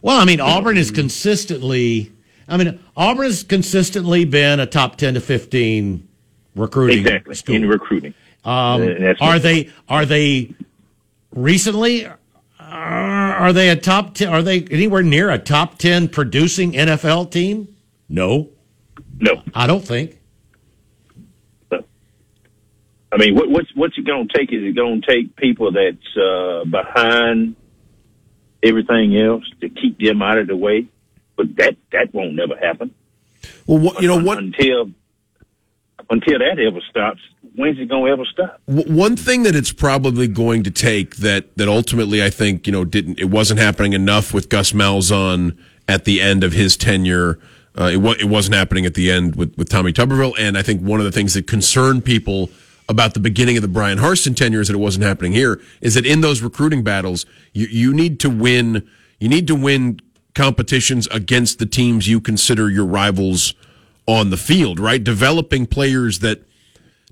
Well, 0.01 0.19
I 0.19 0.25
mean, 0.25 0.39
Auburn 0.39 0.77
has 0.77 0.91
consistently. 0.91 2.11
I 2.47 2.57
mean, 2.57 2.79
Auburn 2.95 3.25
has 3.25 3.43
consistently 3.43 4.25
been 4.25 4.59
a 4.59 4.65
top 4.65 4.95
ten 4.97 5.15
to 5.15 5.19
fifteen 5.21 6.07
recruiting 6.55 6.99
Exactly 6.99 7.35
school. 7.35 7.55
in 7.55 7.67
recruiting. 7.67 8.13
Um, 8.45 8.81
are 9.19 9.39
they 9.39 9.69
are 9.89 10.05
they 10.05 10.53
recently, 11.31 12.05
uh, 12.05 12.13
are 12.59 13.51
they 13.51 13.69
a 13.69 13.75
top? 13.75 14.13
10, 14.15 14.29
are 14.29 14.41
they 14.41 14.61
anywhere 14.63 15.03
near 15.03 15.29
a 15.29 15.37
top 15.37 15.77
ten 15.77 16.07
producing 16.07 16.71
NFL 16.71 17.29
team? 17.31 17.75
No, 18.09 18.49
No. 19.19 19.43
I 19.53 19.67
don't 19.67 19.83
think. 19.85 20.13
I 23.09 23.17
mean, 23.17 23.35
what, 23.35 23.49
what's 23.49 23.73
what's 23.73 23.97
it 23.97 24.05
going 24.05 24.27
to 24.27 24.37
take? 24.37 24.51
Is 24.51 24.63
it 24.63 24.75
going 24.75 25.01
to 25.01 25.07
take 25.07 25.35
people 25.37 25.71
that's 25.71 26.17
uh, 26.17 26.65
behind 26.65 27.55
everything 28.64 29.18
else 29.18 29.43
to 29.62 29.70
keep 29.70 29.99
them 29.99 30.22
out 30.22 30.38
of 30.38 30.47
the 30.47 30.55
way? 30.55 30.88
But 31.36 31.55
that 31.58 31.76
that 31.91 32.14
won't 32.14 32.34
never 32.34 32.58
happen. 32.58 32.93
Well, 33.66 33.80
what, 33.80 34.01
you 34.01 34.08
know 34.08 34.20
what? 34.20 34.39
until 34.39 34.91
until 36.10 36.39
that 36.39 36.60
ever 36.60 36.80
stops. 36.89 37.20
When's 37.55 37.80
it 37.80 37.89
going 37.89 38.05
to 38.05 38.12
ever 38.12 38.26
stop? 38.26 38.62
One 38.66 39.16
thing 39.16 39.43
that 39.43 39.55
it's 39.55 39.72
probably 39.72 40.28
going 40.28 40.64
to 40.64 40.72
take 40.72 41.18
that 41.18 41.55
that 41.58 41.68
ultimately 41.68 42.24
I 42.24 42.30
think 42.30 42.66
you 42.68 42.74
know 42.74 42.86
didn't 42.86 43.20
it 43.20 43.30
wasn't 43.30 43.60
happening 43.60 43.93
enough 43.93 44.34
with 44.34 44.49
Gus 44.49 44.72
Malzahn 44.72 45.58
at 45.88 46.05
the 46.05 46.22
end 46.22 46.43
of 46.43 46.53
his 46.53 46.78
tenure. 46.78 47.39
Uh, 47.80 47.91
it, 47.93 47.97
wa- 47.97 48.16
it 48.20 48.26
wasn't 48.26 48.55
happening 48.55 48.88
at 48.88 48.95
the 48.95 49.12
end 49.12 49.36
with, 49.36 49.55
with 49.55 49.70
Tommy 49.70 49.93
Tuberville, 49.93 50.34
and 50.39 50.58
I 50.58 50.64
think 50.64 50.82
one 50.82 50.99
of 50.99 51.05
the 51.05 51.12
things 51.12 51.36
that 51.36 51.45
concerned 51.45 52.03
people 52.03 52.49
about 52.89 53.13
the 53.13 53.19
beginning 53.19 53.57
of 53.57 53.61
the 53.61 53.67
Bryan 53.67 53.97
Harsin 53.97 54.35
tenure 54.35 54.61
is 54.61 54.67
that 54.67 54.75
it 54.75 54.79
wasn't 54.79 55.05
happening 55.05 55.33
here. 55.33 55.61
Is 55.81 55.95
that 55.95 56.05
in 56.05 56.21
those 56.21 56.41
recruiting 56.41 56.83
battles, 56.83 57.25
you 57.53 57.67
you 57.67 57.93
need 57.93 58.19
to 58.21 58.29
win. 58.29 58.88
You 59.19 59.29
need 59.29 59.47
to 59.47 59.55
win 59.55 59.99
competitions 60.35 61.07
against 61.07 61.57
the 61.57 61.65
teams 61.65 62.07
you 62.07 62.21
consider 62.21 62.69
your 62.69 62.85
rivals 62.85 63.55
on 64.05 64.29
the 64.29 64.38
field, 64.38 64.79
right? 64.79 65.03
Developing 65.03 65.65
players 65.65 66.19
that 66.19 66.43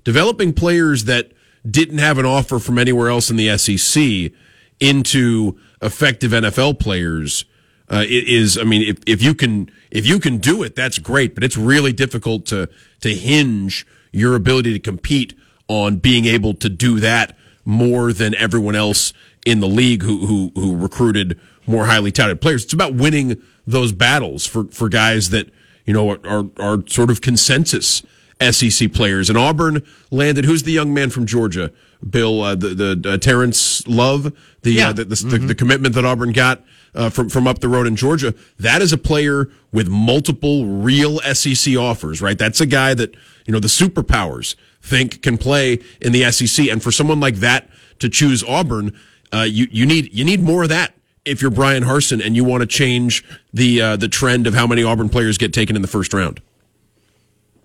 developing 0.04 0.52
players 0.52 1.04
that 1.04 1.32
didn't 1.68 1.98
have 1.98 2.18
an 2.18 2.24
offer 2.24 2.60
from 2.60 2.78
anywhere 2.78 3.08
else 3.08 3.28
in 3.28 3.36
the 3.36 3.58
SEC 3.58 4.32
into 4.78 5.58
effective 5.82 6.30
NFL 6.30 6.78
players 6.78 7.44
uh, 7.90 8.04
is. 8.06 8.56
I 8.56 8.64
mean, 8.64 8.82
if, 8.82 8.98
if 9.06 9.22
you 9.22 9.34
can 9.34 9.70
if 9.90 10.06
you 10.06 10.18
can 10.18 10.38
do 10.38 10.62
it, 10.62 10.74
that's 10.74 10.98
great. 10.98 11.34
But 11.34 11.44
it's 11.44 11.56
really 11.56 11.92
difficult 11.92 12.46
to 12.46 12.68
to 13.00 13.14
hinge 13.14 13.86
your 14.12 14.34
ability 14.34 14.72
to 14.72 14.78
compete 14.78 15.34
on 15.68 15.96
being 15.96 16.24
able 16.26 16.54
to 16.54 16.68
do 16.68 17.00
that 17.00 17.36
more 17.64 18.12
than 18.12 18.34
everyone 18.36 18.76
else 18.76 19.12
in 19.44 19.60
the 19.60 19.68
league 19.68 20.02
who 20.02 20.26
who, 20.26 20.52
who 20.54 20.76
recruited 20.76 21.38
more 21.66 21.86
highly 21.86 22.12
touted 22.12 22.40
players. 22.40 22.64
It's 22.64 22.72
about 22.72 22.94
winning 22.94 23.40
those 23.66 23.92
battles 23.92 24.46
for 24.46 24.64
for 24.66 24.88
guys 24.88 25.30
that 25.30 25.50
you 25.84 25.92
know 25.92 26.10
are 26.10 26.18
are, 26.24 26.44
are 26.58 26.82
sort 26.86 27.10
of 27.10 27.20
consensus 27.20 28.02
SEC 28.40 28.92
players. 28.92 29.28
And 29.28 29.38
Auburn 29.38 29.82
landed. 30.10 30.44
Who's 30.44 30.62
the 30.64 30.72
young 30.72 30.92
man 30.94 31.10
from 31.10 31.26
Georgia? 31.26 31.72
Bill, 32.08 32.42
uh, 32.42 32.54
the 32.54 32.68
the 33.00 33.10
uh, 33.12 33.16
Terrence 33.16 33.86
Love, 33.88 34.32
the, 34.62 34.72
Yeah. 34.72 34.90
uh, 34.90 34.92
the, 34.92 35.04
the, 35.06 35.14
the 35.16 35.38
the 35.38 35.54
commitment 35.54 35.94
that 35.94 36.04
Auburn 36.04 36.32
got 36.32 36.62
uh, 36.96 37.10
from 37.10 37.28
from 37.28 37.46
up 37.46 37.60
the 37.60 37.68
road 37.68 37.86
in 37.86 37.94
Georgia. 37.96 38.34
That 38.58 38.82
is 38.82 38.92
a 38.92 38.98
player 38.98 39.48
with 39.72 39.88
multiple 39.88 40.66
real 40.66 41.18
SEC 41.20 41.76
offers, 41.76 42.20
right? 42.22 42.38
That's 42.38 42.60
a 42.60 42.66
guy 42.66 42.94
that 42.94 43.14
you 43.46 43.52
know 43.52 43.60
the 43.60 43.68
superpowers 43.68 44.56
think 44.82 45.22
can 45.22 45.36
play 45.38 45.78
in 46.00 46.12
the 46.12 46.30
SEC. 46.32 46.68
And 46.68 46.82
for 46.82 46.90
someone 46.90 47.20
like 47.20 47.36
that 47.36 47.68
to 47.98 48.08
choose 48.08 48.42
Auburn, 48.44 48.98
uh, 49.32 49.42
you 49.42 49.66
you 49.70 49.86
need 49.86 50.12
you 50.12 50.24
need 50.24 50.40
more 50.42 50.62
of 50.64 50.68
that. 50.70 50.94
If 51.24 51.42
you're 51.42 51.50
Bryan 51.50 51.82
Harsin 51.82 52.24
and 52.24 52.36
you 52.36 52.44
want 52.44 52.60
to 52.62 52.66
change 52.66 53.24
the 53.52 53.80
uh, 53.80 53.96
the 53.96 54.08
trend 54.08 54.46
of 54.46 54.54
how 54.54 54.66
many 54.66 54.82
Auburn 54.84 55.08
players 55.08 55.38
get 55.38 55.52
taken 55.52 55.74
in 55.76 55.82
the 55.82 55.88
first 55.88 56.14
round. 56.14 56.40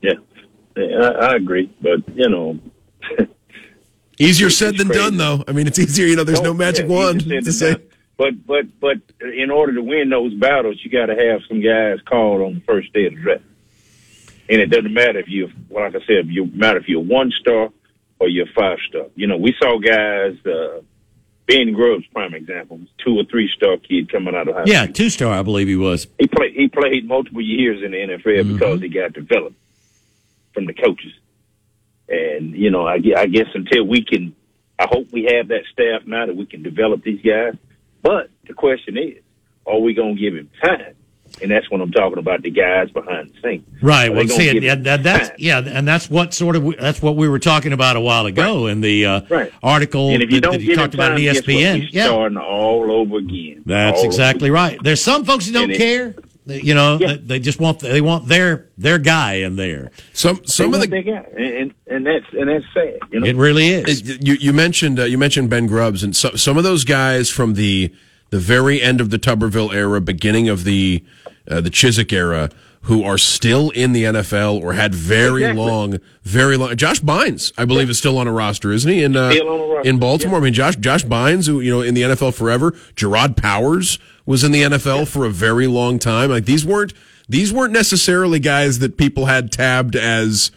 Yeah, 0.02 0.14
I, 0.76 0.82
I 0.82 1.36
agree. 1.36 1.72
But 1.80 2.00
you 2.16 2.28
know, 2.28 2.60
Easier 4.20 4.50
said 4.50 4.78
than 4.78 4.88
crazy. 4.88 5.02
done, 5.02 5.18
though. 5.18 5.44
I 5.48 5.52
mean, 5.52 5.66
it's 5.68 5.80
easier. 5.80 6.06
You 6.06 6.16
know, 6.16 6.24
there's 6.24 6.42
no 6.42 6.52
Oh, 6.52 6.54
magic 6.54 6.88
yeah, 6.88 6.96
wand 6.96 7.22
to 7.22 7.52
say. 7.52 7.74
done. 7.74 7.82
But 8.22 8.46
but 8.46 8.80
but 8.80 8.98
in 9.34 9.50
order 9.50 9.74
to 9.74 9.82
win 9.82 10.12
those 10.12 10.32
battles, 10.36 10.80
you 10.84 10.92
got 10.92 11.08
to 11.08 11.16
have 11.16 11.42
some 11.48 11.60
guys 11.60 11.98
called 12.06 12.42
on 12.42 12.54
the 12.54 12.62
first 12.62 12.94
day 12.94 13.08
of 13.08 13.16
the 13.16 13.20
draft. 13.20 13.42
And 14.48 14.62
it 14.62 14.68
doesn't 14.68 14.94
matter 14.94 15.18
if 15.18 15.28
you, 15.28 15.50
like 15.72 15.96
I 15.96 16.06
said, 16.06 16.18
if 16.18 16.28
you 16.28 16.46
matter 16.46 16.78
if 16.78 16.88
you're 16.88 17.02
a 17.02 17.04
one 17.04 17.32
star 17.32 17.70
or 18.20 18.28
you're 18.28 18.46
five 18.56 18.78
star. 18.88 19.08
You 19.16 19.26
know, 19.26 19.38
we 19.38 19.56
saw 19.60 19.80
guys. 19.80 20.38
Uh, 20.46 20.82
ben 21.48 21.74
Grubbs, 21.74 22.06
prime 22.14 22.36
example, 22.36 22.80
two 23.04 23.18
or 23.18 23.24
three 23.24 23.50
star 23.56 23.78
kid 23.78 24.12
coming 24.12 24.36
out 24.36 24.48
of 24.48 24.54
high 24.54 24.66
school. 24.66 24.72
Yeah, 24.72 24.86
two 24.86 25.10
star, 25.10 25.34
I 25.34 25.42
believe 25.42 25.68
he 25.68 25.76
was. 25.76 26.06
He 26.20 26.28
played. 26.28 26.54
He 26.54 26.68
played 26.68 27.08
multiple 27.08 27.42
years 27.42 27.82
in 27.84 27.90
the 27.90 27.98
NFL 27.98 28.54
because 28.54 28.82
he 28.82 28.90
got 28.90 29.14
developed 29.14 29.56
from 30.54 30.68
the 30.68 30.74
coaches. 30.74 31.14
And 32.08 32.56
you 32.56 32.70
know, 32.70 32.86
I, 32.86 33.00
I 33.18 33.26
guess 33.26 33.48
until 33.56 33.88
we 33.88 34.06
can, 34.06 34.36
I 34.78 34.86
hope 34.92 35.12
we 35.12 35.24
have 35.24 35.48
that 35.48 35.64
staff 35.74 36.06
now 36.06 36.28
that 36.28 36.36
we 36.36 36.46
can 36.46 36.62
develop 36.62 37.04
these 37.04 37.22
guys. 37.24 37.56
But 38.02 38.30
the 38.48 38.54
question 38.54 38.98
is, 38.98 39.18
are 39.66 39.80
we 39.80 39.94
going 39.94 40.16
to 40.16 40.22
give 40.22 40.36
him 40.36 40.50
time? 40.64 40.96
And 41.42 41.50
that's 41.50 41.72
what 41.72 41.80
I'm 41.80 41.92
talking 41.94 42.18
about 42.18 42.42
the 42.42 42.50
guys 42.50 42.90
behind 42.92 43.32
the 43.32 43.42
scenes. 43.42 43.66
Right. 43.82 44.10
Are 44.12 44.16
Well, 44.16 44.28
see, 44.28 44.60
yeah, 44.60 44.76
that, 44.76 45.04
that's 45.04 45.30
time? 45.30 45.38
yeah, 45.40 45.60
and 45.60 45.88
that's 45.88 46.10
what 46.10 46.34
sort 46.34 46.58
of 46.58 46.76
that's 46.78 47.02
what 47.02 47.16
we 47.16 47.30
were 47.30 47.40
talking 47.40 47.72
about 47.72 47.96
a 47.96 48.02
while 48.02 48.26
ago 48.26 48.68
in 48.68 48.82
the 48.82 49.06
uh, 49.06 49.22
Right. 49.30 49.52
article 49.64 50.10
And 50.10 50.22
if 50.22 50.30
you 50.30 50.42
that, 50.42 50.42
don't 50.42 50.52
that 50.54 50.62
you 50.62 50.76
talked 50.76 50.94
about 50.94 51.10
time, 51.10 51.18
on 51.18 51.24
what? 51.26 51.36
ESPN. 51.38 51.88
Yeah, 51.92 52.06
starting 52.08 52.38
all 52.38 52.92
over 52.92 53.18
again. 53.18 53.64
that's 53.66 54.00
All 54.00 54.06
exactly 54.06 54.52
right. 54.52 54.78
There's 54.84 55.02
some 55.02 55.24
folks 55.24 55.46
who 55.48 55.54
don't 55.54 55.70
And 55.70 55.80
care. 55.80 56.10
They- 56.10 56.22
You 56.46 56.74
know, 56.74 56.98
Yeah. 57.00 57.08
they, 57.08 57.18
they 57.18 57.40
just 57.40 57.60
want 57.60 57.80
they 57.80 58.02
want 58.02 58.28
their 58.28 58.68
their 58.78 58.98
guy 58.98 59.36
in 59.36 59.56
there. 59.58 59.92
Some 60.14 60.38
They 60.38 60.42
some 60.48 60.74
of 60.74 60.82
the 60.82 60.88
their 60.88 61.04
guy, 61.04 61.26
and, 61.38 61.46
and 61.56 61.74
and 61.88 62.06
that's 62.06 62.26
and 62.34 62.50
that's 62.50 62.66
sad. 62.74 62.98
You 63.12 63.20
know, 63.20 63.28
It 63.28 63.36
really 63.36 63.70
is. 63.70 64.10
It- 64.10 64.26
you 64.26 64.34
you 64.34 64.52
mentioned 64.52 65.00
uh, 65.00 65.04
you 65.04 65.18
mentioned 65.18 65.50
Ben 65.50 65.68
Grubbs 65.68 66.04
and 66.04 66.16
so, 66.16 66.32
some 66.32 66.58
of 66.58 66.64
those 66.64 66.84
guys 66.84 67.30
from 67.30 67.54
the 67.54 67.94
the 68.32 68.40
very 68.40 68.82
end 68.82 69.02
of 69.02 69.10
the 69.12 69.20
Tuberville 69.20 69.74
era, 69.74 70.02
beginning 70.02 70.50
of 70.50 70.64
the 70.64 71.04
uh, 71.50 71.62
the 71.62 71.70
Chizik 71.70 72.12
era, 72.12 72.50
who 72.84 73.04
are 73.04 73.18
still 73.20 73.70
in 73.72 73.92
the 73.94 74.04
NFL 74.06 74.60
or 74.64 74.74
had 74.74 74.96
very 74.96 75.44
Exactly. 75.44 75.64
long, 75.66 76.00
very 76.24 76.58
long. 76.58 76.76
Josh 76.76 77.02
Bynes, 77.02 77.52
I 77.58 77.66
believe, 77.66 77.90
is 77.90 77.98
still 78.00 78.18
on 78.18 78.28
a 78.28 78.32
roster, 78.32 78.72
isn't 78.72 78.90
he? 78.92 79.04
In 79.04 79.16
uh, 79.16 79.32
Still 79.32 79.50
on 79.50 79.60
a 79.60 79.64
roster, 79.76 79.90
in 79.90 80.00
Baltimore. 80.00 80.38
I 80.38 80.42
mean, 80.42 80.54
Josh 80.54 80.76
Josh 80.78 81.04
Bynes, 81.06 81.46
who 81.48 81.60
you 81.60 81.70
know 81.72 81.82
in 81.82 81.94
the 81.94 82.02
NFL 82.02 82.34
forever. 82.34 82.72
Jerraud 82.96 83.36
Powers 83.38 84.00
was 84.26 84.44
in 84.44 84.52
the 84.52 84.62
NFL 84.64 85.08
for 85.08 85.26
a 85.26 85.30
very 85.30 85.68
long 85.68 86.00
time. 86.00 86.30
Like 86.30 86.46
these 86.46 86.66
weren't 86.66 86.94
these 87.30 87.52
weren't 87.54 87.74
necessarily 87.74 88.40
guys 88.40 88.80
that 88.80 88.98
people 88.98 89.26
had 89.28 89.52
tabbed 89.52 89.96
as 89.96 90.52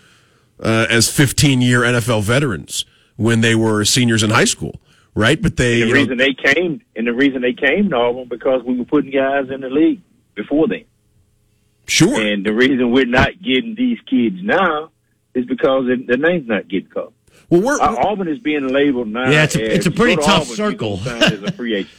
uh, 0.61 0.87
as 0.91 1.11
15 1.11 1.61
year 1.61 1.81
NFL 1.81 2.23
veterans 2.23 2.85
when 3.17 3.41
they 3.41 3.55
were 3.55 3.85
seniors 3.85 4.23
in 4.23 4.31
high 4.31 4.45
school, 4.45 4.81
right? 5.15 5.41
But 5.41 5.57
they, 5.57 5.81
the 5.81 5.87
you 5.87 5.95
know, 5.95 6.01
reason 6.01 6.17
they 6.19 6.35
came 6.35 6.83
and 6.97 7.07
the 7.07 7.13
reason 7.13 7.43
they 7.43 7.53
came 7.53 7.91
to 7.91 7.97
Auburn 7.97 8.29
because 8.29 8.63
we 8.65 8.77
were 8.77 8.85
putting 8.85 9.11
guys 9.11 9.51
in 9.51 9.61
the 9.61 9.69
league 9.71 10.01
before 10.35 10.67
then. 10.69 10.85
sure. 11.87 12.21
And 12.21 12.45
the 12.45 12.53
reason 12.53 12.91
we're 12.93 13.05
not 13.07 13.41
getting 13.43 13.75
these 13.77 13.99
kids 14.09 14.37
now 14.43 14.91
is 15.35 15.45
because 15.47 15.87
the, 15.87 15.97
the 16.07 16.17
name's 16.17 16.49
not 16.49 16.69
getting 16.69 16.89
called. 16.89 17.13
well, 17.51 17.61
we're, 17.61 17.81
Uh, 17.81 17.97
Auburn 18.09 18.29
is 18.29 18.39
being 18.39 18.69
labeled 18.69 19.09
now. 19.09 19.31
Yeah, 19.31 19.45
it's 19.45 19.57
a- 19.57 19.63
as 19.71 19.77
it's 19.79 19.87
a 19.87 19.91
pretty 19.91 20.17
go 20.17 20.23
to 20.23 20.27
tough 20.27 20.43
Auburn, 20.43 20.57
circle. 20.57 20.97
You're 20.97 21.05
gonna 21.05 21.21
sign 21.21 21.33
as 21.35 21.43
a 21.43 21.53
free 21.53 21.75
agent. 21.75 21.95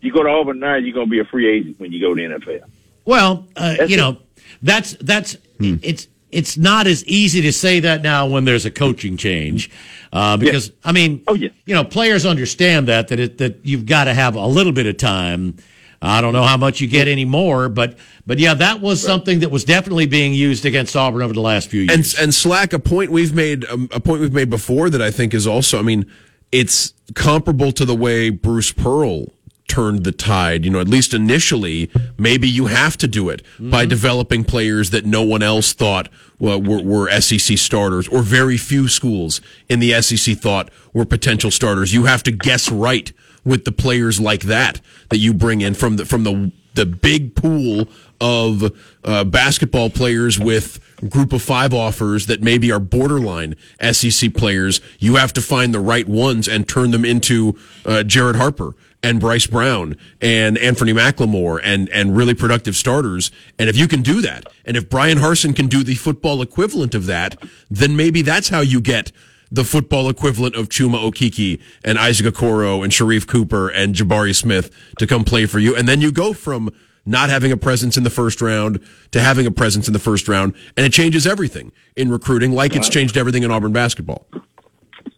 You 0.00 0.12
go 0.12 0.22
to 0.22 0.28
Auburn 0.28 0.58
now, 0.60 0.76
you're 0.76 0.94
going 0.94 1.06
to 1.06 1.10
be 1.10 1.20
a 1.20 1.24
free 1.24 1.48
agent 1.48 1.78
when 1.78 1.92
you 1.92 2.00
go 2.00 2.14
to 2.14 2.20
NFL. 2.22 2.62
Well, 3.04 3.46
uh, 3.56 3.76
you 3.80 3.94
it. 3.94 3.96
know, 3.96 4.18
that's 4.62 4.92
that's 5.00 5.36
Hmm. 5.58 5.76
it's 5.82 6.08
it's 6.30 6.56
not 6.56 6.86
as 6.86 7.04
easy 7.06 7.40
to 7.42 7.52
say 7.52 7.80
that 7.80 8.02
now 8.02 8.26
when 8.26 8.44
there's 8.44 8.64
a 8.64 8.70
coaching 8.70 9.16
change, 9.16 9.68
uh, 10.12 10.36
because 10.36 10.70
I 10.84 10.92
mean, 10.92 11.22
Oh, 11.26 11.34
yeah. 11.34 11.48
you 11.66 11.74
know, 11.74 11.84
players 11.84 12.24
understand 12.24 12.88
that 12.88 13.08
that 13.08 13.18
it, 13.20 13.38
that 13.38 13.60
you've 13.64 13.84
got 13.86 14.04
to 14.04 14.14
have 14.14 14.36
a 14.36 14.46
little 14.46 14.72
bit 14.72 14.86
of 14.86 14.96
time. 14.96 15.56
I 16.02 16.22
don't 16.22 16.32
know 16.32 16.44
how 16.44 16.56
much 16.56 16.80
you 16.80 16.86
get 16.88 17.08
anymore, 17.08 17.68
but 17.68 17.98
but 18.26 18.38
yeah, 18.38 18.54
that 18.54 18.80
was 18.80 19.02
something 19.02 19.40
that 19.40 19.50
was 19.50 19.64
definitely 19.64 20.06
being 20.06 20.32
used 20.32 20.64
against 20.64 20.96
Auburn 20.96 21.20
over 21.20 21.34
the 21.34 21.42
last 21.42 21.68
few 21.68 21.82
years. 21.82 22.14
and 22.14 22.22
and 22.24 22.34
Slack, 22.34 22.72
a 22.72 22.78
point 22.78 23.10
we've 23.10 23.34
made, 23.34 23.66
um, 23.66 23.88
a 23.92 24.00
point 24.00 24.22
we've 24.22 24.32
made 24.32 24.48
before 24.48 24.88
that 24.88 25.02
I 25.02 25.10
think 25.10 25.34
is 25.34 25.46
also, 25.46 25.78
I 25.78 25.82
mean, 25.82 26.06
it's 26.52 26.94
comparable 27.14 27.70
to 27.72 27.84
the 27.84 27.94
way 27.94 28.30
Bruce 28.30 28.72
Pearl 28.72 29.26
turned 29.70 30.02
the 30.02 30.12
tide. 30.12 30.64
You 30.64 30.70
know, 30.70 30.80
at 30.80 30.88
least 30.88 31.14
initially, 31.14 31.90
maybe 32.18 32.48
you 32.48 32.66
have 32.66 32.96
to 32.98 33.06
do 33.06 33.28
it 33.28 33.42
by 33.60 33.86
developing 33.86 34.42
players 34.42 34.90
that 34.90 35.06
no 35.06 35.22
one 35.22 35.42
else 35.42 35.72
thought 35.72 36.08
well, 36.40 36.60
were, 36.60 36.82
were 36.82 37.20
SEC 37.20 37.56
starters, 37.56 38.08
or 38.08 38.22
very 38.22 38.56
few 38.56 38.88
schools 38.88 39.40
in 39.68 39.78
the 39.78 40.02
SEC 40.02 40.36
thought 40.36 40.70
were 40.92 41.04
potential 41.04 41.52
starters. 41.52 41.94
You 41.94 42.04
have 42.04 42.24
to 42.24 42.32
guess 42.32 42.70
right 42.70 43.12
with 43.44 43.64
the 43.64 43.72
players 43.72 44.20
like 44.20 44.42
that 44.42 44.80
that 45.08 45.18
you 45.18 45.32
bring 45.32 45.60
in 45.60 45.74
from 45.74 45.96
the 45.96 46.04
from 46.04 46.24
the 46.24 46.52
the 46.74 46.86
big 46.86 47.34
pool 47.34 47.88
of 48.20 48.72
uh, 49.04 49.24
basketball 49.24 49.90
players 49.90 50.38
with 50.38 50.78
group 51.08 51.32
of 51.32 51.42
five 51.42 51.72
offers 51.72 52.26
that 52.26 52.42
maybe 52.42 52.70
are 52.70 52.78
borderline 52.78 53.54
SEC 53.92 54.34
players. 54.34 54.80
You 54.98 55.16
have 55.16 55.32
to 55.34 55.40
find 55.40 55.72
the 55.72 55.80
right 55.80 56.06
ones 56.06 56.46
and 56.46 56.68
turn 56.68 56.90
them 56.90 57.04
into 57.04 57.56
uh, 57.86 58.02
Jared 58.02 58.36
Harper 58.36 58.74
and 59.02 59.20
Bryce 59.20 59.46
Brown 59.46 59.96
and 60.20 60.56
Anfernee 60.56 60.94
McLemore 60.94 61.60
and 61.62 61.88
and 61.90 62.16
really 62.16 62.34
productive 62.34 62.76
starters. 62.76 63.30
And 63.58 63.68
if 63.68 63.76
you 63.76 63.88
can 63.88 64.02
do 64.02 64.20
that, 64.22 64.46
and 64.64 64.76
if 64.76 64.88
Bryan 64.88 65.18
Harsin 65.18 65.54
can 65.54 65.68
do 65.68 65.82
the 65.82 65.94
football 65.94 66.42
equivalent 66.42 66.94
of 66.94 67.06
that, 67.06 67.42
then 67.70 67.96
maybe 67.96 68.22
that's 68.22 68.48
how 68.48 68.60
you 68.60 68.80
get 68.80 69.12
the 69.50 69.64
football 69.64 70.08
equivalent 70.08 70.54
of 70.54 70.68
Chuma 70.68 71.02
Okeke 71.10 71.60
and 71.84 71.98
Isaac 71.98 72.34
Okoro 72.34 72.84
and 72.84 72.92
Sharife 72.92 73.26
Cooper 73.26 73.68
and 73.68 73.94
Jabari 73.94 74.34
Smith 74.34 74.70
to 74.98 75.06
come 75.06 75.24
play 75.24 75.46
for 75.46 75.58
you. 75.58 75.74
And 75.74 75.88
then 75.88 76.00
you 76.00 76.12
go 76.12 76.32
from 76.32 76.70
not 77.04 77.30
having 77.30 77.50
a 77.50 77.56
presence 77.56 77.96
in 77.96 78.04
the 78.04 78.10
first 78.10 78.40
round 78.40 78.78
to 79.10 79.20
having 79.20 79.46
a 79.46 79.50
presence 79.50 79.88
in 79.88 79.92
the 79.92 79.98
first 79.98 80.28
round. 80.28 80.54
And 80.76 80.86
it 80.86 80.92
changes 80.92 81.26
everything 81.26 81.72
in 81.96 82.10
recruiting, 82.10 82.52
like 82.52 82.76
it's 82.76 82.88
changed 82.88 83.16
everything 83.16 83.42
in 83.42 83.50
Auburn 83.50 83.72
basketball. 83.72 84.26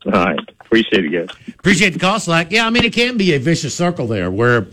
All 0.07 0.12
right. 0.12 0.39
Appreciate 0.73 1.05
it, 1.05 1.11
guys. 1.11 1.55
Appreciate 1.59 1.91
the 1.91 1.99
call, 1.99 2.18
Slack. 2.18 2.51
Yeah, 2.51 2.66
I 2.66 2.70
mean, 2.70 2.85
it 2.85 2.95
can 2.95 3.18
be 3.18 3.35
a 3.35 3.39
vicious 3.39 3.75
circle 3.75 4.07
there 4.07 4.31
where, 4.31 4.68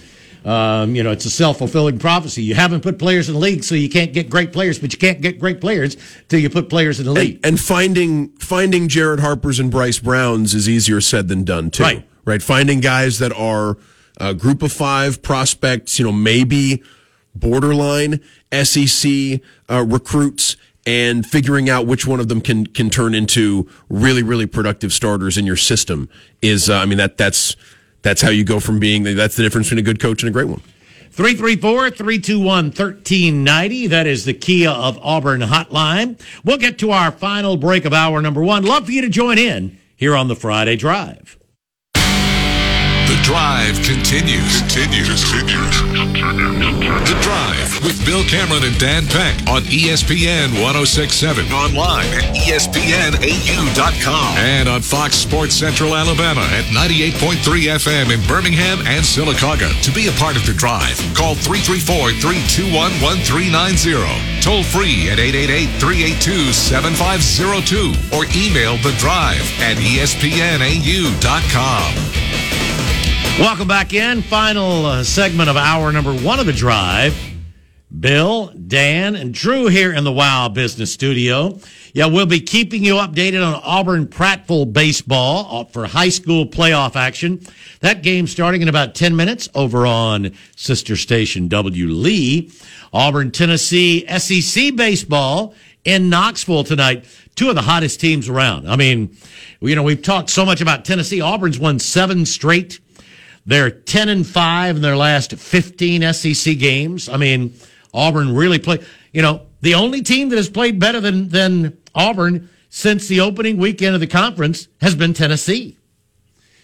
um, 0.46 0.96
you 0.96 1.04
know, 1.04 1.12
it's 1.12 1.26
a 1.26 1.30
self 1.30 1.58
fulfilling 1.58 2.00
prophecy. 2.00 2.42
You 2.42 2.56
haven't 2.56 2.84
put 2.84 2.98
players 2.98 3.28
in 3.28 3.34
the 3.34 3.40
league, 3.42 3.66
so 3.66 3.76
you 3.76 3.90
can't 3.90 4.14
get 4.14 4.30
great 4.30 4.54
players, 4.54 4.80
but 4.80 4.94
you 4.94 4.98
can't 4.98 5.20
get 5.20 5.40
great 5.40 5.60
players 5.60 5.98
till 6.30 6.40
you 6.40 6.50
put 6.50 6.70
players 6.70 7.02
in 7.02 7.06
the 7.06 7.12
league. 7.12 7.36
And, 7.44 7.48
and 7.48 7.60
finding 7.60 8.30
finding 8.38 8.88
Jared 8.88 9.20
Harper's 9.20 9.60
and 9.60 9.70
Bryce 9.70 10.00
Brown's 10.00 10.54
is 10.54 10.70
easier 10.70 11.02
said 11.02 11.28
than 11.28 11.44
done 11.44 11.70
too. 11.70 11.84
Right. 11.84 12.08
Right. 12.24 12.42
Finding 12.42 12.80
guys 12.80 13.20
that 13.20 13.34
are 13.34 13.78
a 14.22 14.34
group 14.34 14.64
of 14.64 14.72
five 14.72 15.22
prospects, 15.22 16.00
you 16.00 16.06
know, 16.06 16.14
maybe 16.14 16.82
borderline 17.36 18.22
SEC 18.54 19.42
uh, 19.70 19.84
recruits 19.86 20.56
and 20.90 21.24
figuring 21.24 21.70
out 21.70 21.86
which 21.86 22.08
one 22.08 22.20
of 22.20 22.30
them 22.30 22.42
can 22.42 22.66
can 22.66 22.90
turn 22.90 23.14
into 23.14 23.70
really 23.90 24.24
really 24.24 24.48
productive 24.48 24.92
starters 24.92 25.38
in 25.38 25.46
your 25.46 25.56
system 25.56 26.10
is 26.42 26.68
uh, 26.68 26.78
I 26.78 26.86
mean 26.88 26.98
that 26.98 27.16
that's 27.16 27.56
that's 28.02 28.24
how 28.24 28.32
you 28.32 28.44
go 28.44 28.60
from 28.60 28.80
being 28.80 29.04
that's 29.04 29.36
the 29.36 29.44
difference 29.44 29.68
between 29.68 29.80
a 29.80 29.84
good 29.84 30.00
coach 30.00 30.24
and 30.24 30.30
a 30.30 30.34
great 30.34 30.48
one. 30.48 30.62
334 31.12 31.92
321 31.92 32.66
1390. 32.66 33.88
That 33.88 34.08
is 34.08 34.26
the 34.26 34.34
Kia 34.34 34.70
of 34.70 34.98
Auburn 35.00 35.42
hotline. 35.42 36.20
We'll 36.44 36.58
get 36.58 36.80
to 36.80 36.92
our 36.92 37.12
final 37.12 37.56
break 37.58 37.86
of 37.86 37.94
hour 37.94 38.22
number 38.22 38.42
one. 38.42 38.64
Love 38.64 38.86
for 38.86 38.92
you 38.92 39.02
to 39.02 39.10
join 39.10 39.38
in 39.38 39.78
here 39.96 40.16
on 40.16 40.28
the 40.28 40.36
Friday 40.36 40.76
Drive. 40.76 41.39
The 43.30 43.38
drive 43.38 43.78
continues. 43.86 44.66
Continues. 44.66 45.22
Continues. 45.30 45.78
The 47.06 47.14
drive 47.22 47.70
with 47.86 48.02
Bill 48.04 48.24
Cameron 48.24 48.64
and 48.64 48.76
Dan 48.80 49.06
Peck 49.06 49.48
on 49.48 49.62
ESPN 49.70 50.54
1067. 50.58 51.46
Online 51.54 52.08
at 52.08 52.24
ESPNAU.com. 52.34 54.34
And 54.36 54.68
on 54.68 54.82
Fox 54.82 55.14
Sports 55.14 55.54
Central 55.54 55.96
Alabama 55.96 56.42
at 56.42 56.66
98.3 56.74 57.70
FM 57.78 58.10
in 58.12 58.20
Birmingham 58.28 58.80
and 58.88 59.06
Sylacauga. 59.06 59.80
To 59.84 59.92
be 59.92 60.08
a 60.08 60.12
part 60.14 60.36
of 60.36 60.44
the 60.48 60.54
drive, 60.54 60.98
call 61.14 61.36
334 61.36 62.14
321 62.18 62.74
1390. 62.98 64.42
Toll 64.42 64.64
free 64.64 65.12
at 65.14 65.20
888 65.20 65.70
382 65.78 66.52
7502 66.52 67.94
or 68.10 68.26
email 68.34 68.78
the 68.82 68.94
drive 68.98 69.46
at 69.62 69.78
ESPNAU.com. 69.78 70.10
Welcome 73.40 73.70
back 73.70 73.94
in. 73.94 74.22
Final 74.22 74.86
uh, 74.86 75.04
segment 75.06 75.50
of 75.50 75.56
hour 75.56 75.94
number 75.94 76.14
one 76.14 76.42
of 76.42 76.46
the 76.46 76.52
drive. 76.52 77.18
Bill, 77.98 78.48
Dan, 78.48 79.16
and 79.16 79.34
Drew 79.34 79.68
here 79.68 79.94
in 79.94 80.04
the 80.04 80.12
Wow 80.12 80.50
Business 80.50 80.92
Studio. 80.92 81.58
Yeah, 81.94 82.08
we'll 82.08 82.26
be 82.26 82.42
keeping 82.42 82.84
you 82.84 82.96
updated 82.96 83.42
on 83.42 83.62
Auburn 83.64 84.08
Prattville 84.08 84.74
baseball 84.74 85.62
uh, 85.62 85.64
for 85.64 85.88
high 85.88 86.10
school 86.10 86.48
playoff 86.48 86.98
action. 86.98 87.40
That 87.80 88.04
game 88.04 88.28
starting 88.28 88.62
in 88.62 88.68
about 88.68 88.94
10 88.94 89.16
minutes 89.16 89.48
over 89.56 89.88
on 89.88 90.34
sister 90.58 90.98
station 90.98 91.48
W. 91.48 91.88
Lee. 91.88 92.52
Auburn, 92.92 93.32
Tennessee, 93.32 94.06
SEC 94.18 94.76
baseball 94.76 95.56
in 95.86 96.10
Knoxville 96.10 96.66
tonight. 96.66 97.06
Two 97.36 97.48
of 97.48 97.56
the 97.56 97.62
hottest 97.62 98.02
teams 98.02 98.28
around. 98.28 98.70
I 98.70 98.76
mean, 98.76 99.16
you 99.62 99.78
know, 99.78 99.84
we've 99.84 100.04
talked 100.04 100.30
so 100.30 100.46
much 100.46 100.60
about 100.60 100.84
Tennessee. 100.84 101.22
Auburn's 101.22 101.58
won 101.58 101.80
seven 101.80 102.26
straight. 102.26 102.82
They're 103.46 103.72
10 103.72 104.10
and 104.10 104.28
5 104.28 104.76
in 104.76 104.82
their 104.82 104.98
last 104.98 105.34
15 105.34 106.14
SEC 106.14 106.58
games. 106.58 107.10
I 107.10 107.18
mean, 107.18 107.54
Auburn 107.94 108.36
really 108.36 108.60
played, 108.60 108.86
you 109.12 109.22
know, 109.22 109.48
the 109.62 109.76
only 109.76 110.02
team 110.02 110.30
that 110.30 110.38
has 110.38 110.50
played 110.50 110.80
better 110.80 111.02
than, 111.02 111.30
than 111.30 111.78
Auburn 111.96 112.50
since 112.70 113.08
the 113.08 113.22
opening 113.22 113.58
weekend 113.58 113.96
of 113.96 114.02
the 114.02 114.08
conference 114.08 114.68
has 114.82 114.96
been 114.96 115.14
Tennessee. 115.14 115.78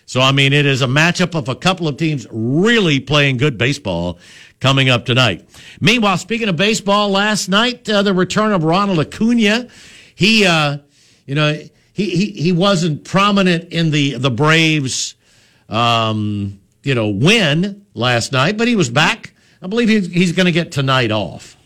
So, 0.08 0.22
I 0.22 0.32
mean, 0.32 0.54
it 0.54 0.68
is 0.68 0.84
a 0.84 0.88
matchup 0.88 1.34
of 1.34 1.50
a 1.50 1.56
couple 1.56 1.88
of 1.88 1.98
teams 1.98 2.28
really 2.30 3.00
playing 3.00 3.38
good 3.38 3.58
baseball 3.58 4.20
coming 4.60 4.88
up 4.88 5.06
tonight. 5.06 5.50
Meanwhile, 5.82 6.18
speaking 6.18 6.48
of 6.48 6.56
baseball, 6.56 7.10
last 7.10 7.50
night, 7.50 7.90
uh, 7.90 8.04
the 8.04 8.14
return 8.14 8.52
of 8.52 8.64
Ronald 8.64 9.00
Acuna, 9.00 9.68
he, 10.14 10.46
uh, 10.46 10.78
you 11.26 11.34
know, 11.34 11.54
he, 11.92 12.10
he, 12.10 12.32
he 12.32 12.52
wasn't 12.52 13.04
prominent 13.04 13.74
in 13.74 13.90
the, 13.90 14.16
the 14.18 14.30
Braves, 14.30 15.16
um, 15.70 16.60
you 16.86 16.96
know, 16.96 17.10
win 17.10 17.86
last 17.94 18.32
night, 18.32 18.58
but 18.58 18.68
he 18.68 18.76
was 18.76 18.90
back. 18.90 19.34
I 19.62 19.68
believe 19.68 19.90
he's, 19.90 20.08
he's 20.08 20.32
going 20.32 20.46
to 20.46 20.52
get 20.52 20.72
tonight 20.72 21.12
off. 21.12 21.58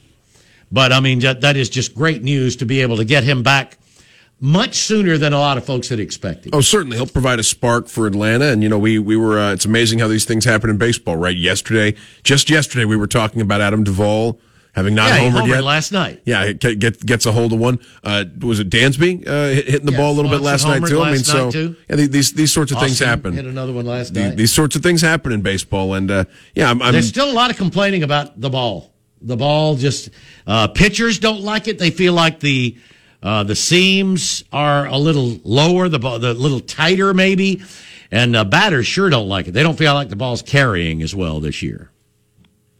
But 0.71 0.91
I 0.91 0.99
mean, 0.99 1.19
that 1.19 1.57
is 1.57 1.69
just 1.69 1.95
great 1.95 2.23
news 2.23 2.55
to 2.57 2.65
be 2.65 2.81
able 2.81 2.97
to 2.97 3.05
get 3.05 3.23
him 3.23 3.43
back 3.43 3.77
much 4.39 4.75
sooner 4.75 5.17
than 5.17 5.33
a 5.33 5.39
lot 5.39 5.57
of 5.57 5.65
folks 5.65 5.89
had 5.89 5.99
expected. 5.99 6.55
Oh, 6.55 6.61
certainly, 6.61 6.97
he'll 6.97 7.07
provide 7.07 7.39
a 7.39 7.43
spark 7.43 7.87
for 7.87 8.07
Atlanta. 8.07 8.45
And 8.45 8.63
you 8.63 8.69
know, 8.69 8.79
we 8.79 8.99
we 8.99 9.17
were. 9.17 9.39
Uh, 9.39 9.53
it's 9.53 9.65
amazing 9.65 9.99
how 9.99 10.07
these 10.07 10.25
things 10.25 10.45
happen 10.45 10.69
in 10.69 10.77
baseball, 10.77 11.17
right? 11.17 11.35
Yesterday, 11.35 11.95
just 12.23 12.49
yesterday, 12.49 12.85
we 12.85 12.95
were 12.95 13.07
talking 13.07 13.41
about 13.41 13.61
Adam 13.61 13.83
Duvall 13.83 14.39
having 14.73 14.95
not 14.95 15.09
yeah, 15.09 15.19
homered 15.29 15.41
homered 15.43 15.47
yet 15.49 15.63
last 15.63 15.91
night. 15.91 16.21
Yeah, 16.25 16.51
get, 16.53 16.79
get, 16.79 17.05
gets 17.05 17.25
a 17.25 17.31
hold 17.31 17.53
of 17.53 17.59
one. 17.59 17.79
Uh, 18.03 18.25
was 18.41 18.59
it 18.59 18.69
Dansby 18.69 19.27
uh, 19.27 19.47
hitting 19.63 19.85
the 19.85 19.91
Yeah, 19.91 19.97
ball 19.97 20.11
a 20.13 20.15
little 20.15 20.31
bit 20.31 20.41
last 20.41 20.65
night 20.65 20.85
too? 20.85 21.01
I 21.01 21.11
mean, 21.11 21.23
so 21.23 21.51
too. 21.51 21.75
yeah, 21.89 21.95
these 21.95 22.33
these 22.33 22.51
sorts 22.53 22.71
of 22.71 22.79
things 22.79 22.99
happen. 22.99 23.33
Hit 23.33 23.45
another 23.45 23.73
one 23.73 23.85
last 23.85 24.13
The- 24.13 24.29
night. 24.29 24.37
these 24.37 24.51
sorts 24.53 24.75
of 24.75 24.83
things 24.83 25.01
happen 25.01 25.31
in 25.31 25.41
baseball, 25.41 25.93
and 25.93 26.09
uh, 26.11 26.25
yeah, 26.55 26.69
I'm, 26.69 26.81
I'm 26.81 26.93
There's 26.93 27.07
still 27.09 27.29
a 27.31 27.33
lot 27.33 27.51
of 27.51 27.57
complaining 27.57 28.03
about 28.03 28.39
the 28.39 28.49
ball. 28.49 28.93
The 29.21 29.35
ball 29.35 29.75
just 29.75 30.09
uh, 30.47 30.67
pitchers 30.69 31.19
don't 31.19 31.41
like 31.41 31.67
it. 31.67 31.77
They 31.77 31.91
feel 31.91 32.13
like 32.13 32.39
the 32.39 32.77
uh, 33.21 33.43
the 33.43 33.55
seams 33.55 34.45
are 34.53 34.85
a 34.87 34.97
little 34.97 35.37
lower, 35.43 35.89
the 35.89 35.99
ball, 35.99 36.19
the 36.19 36.33
little 36.33 36.61
tighter 36.61 37.13
maybe, 37.13 37.61
and 38.11 38.33
uh, 38.33 38.45
batters 38.45 38.87
sure 38.87 39.09
don't 39.09 39.27
like 39.27 39.49
it. 39.49 39.51
They 39.51 39.61
don't 39.61 39.77
feel 39.77 39.93
like 39.93 40.07
the 40.07 40.15
ball's 40.15 40.41
carrying 40.41 41.01
as 41.03 41.13
well 41.13 41.41
this 41.41 41.61
year. 41.61 41.91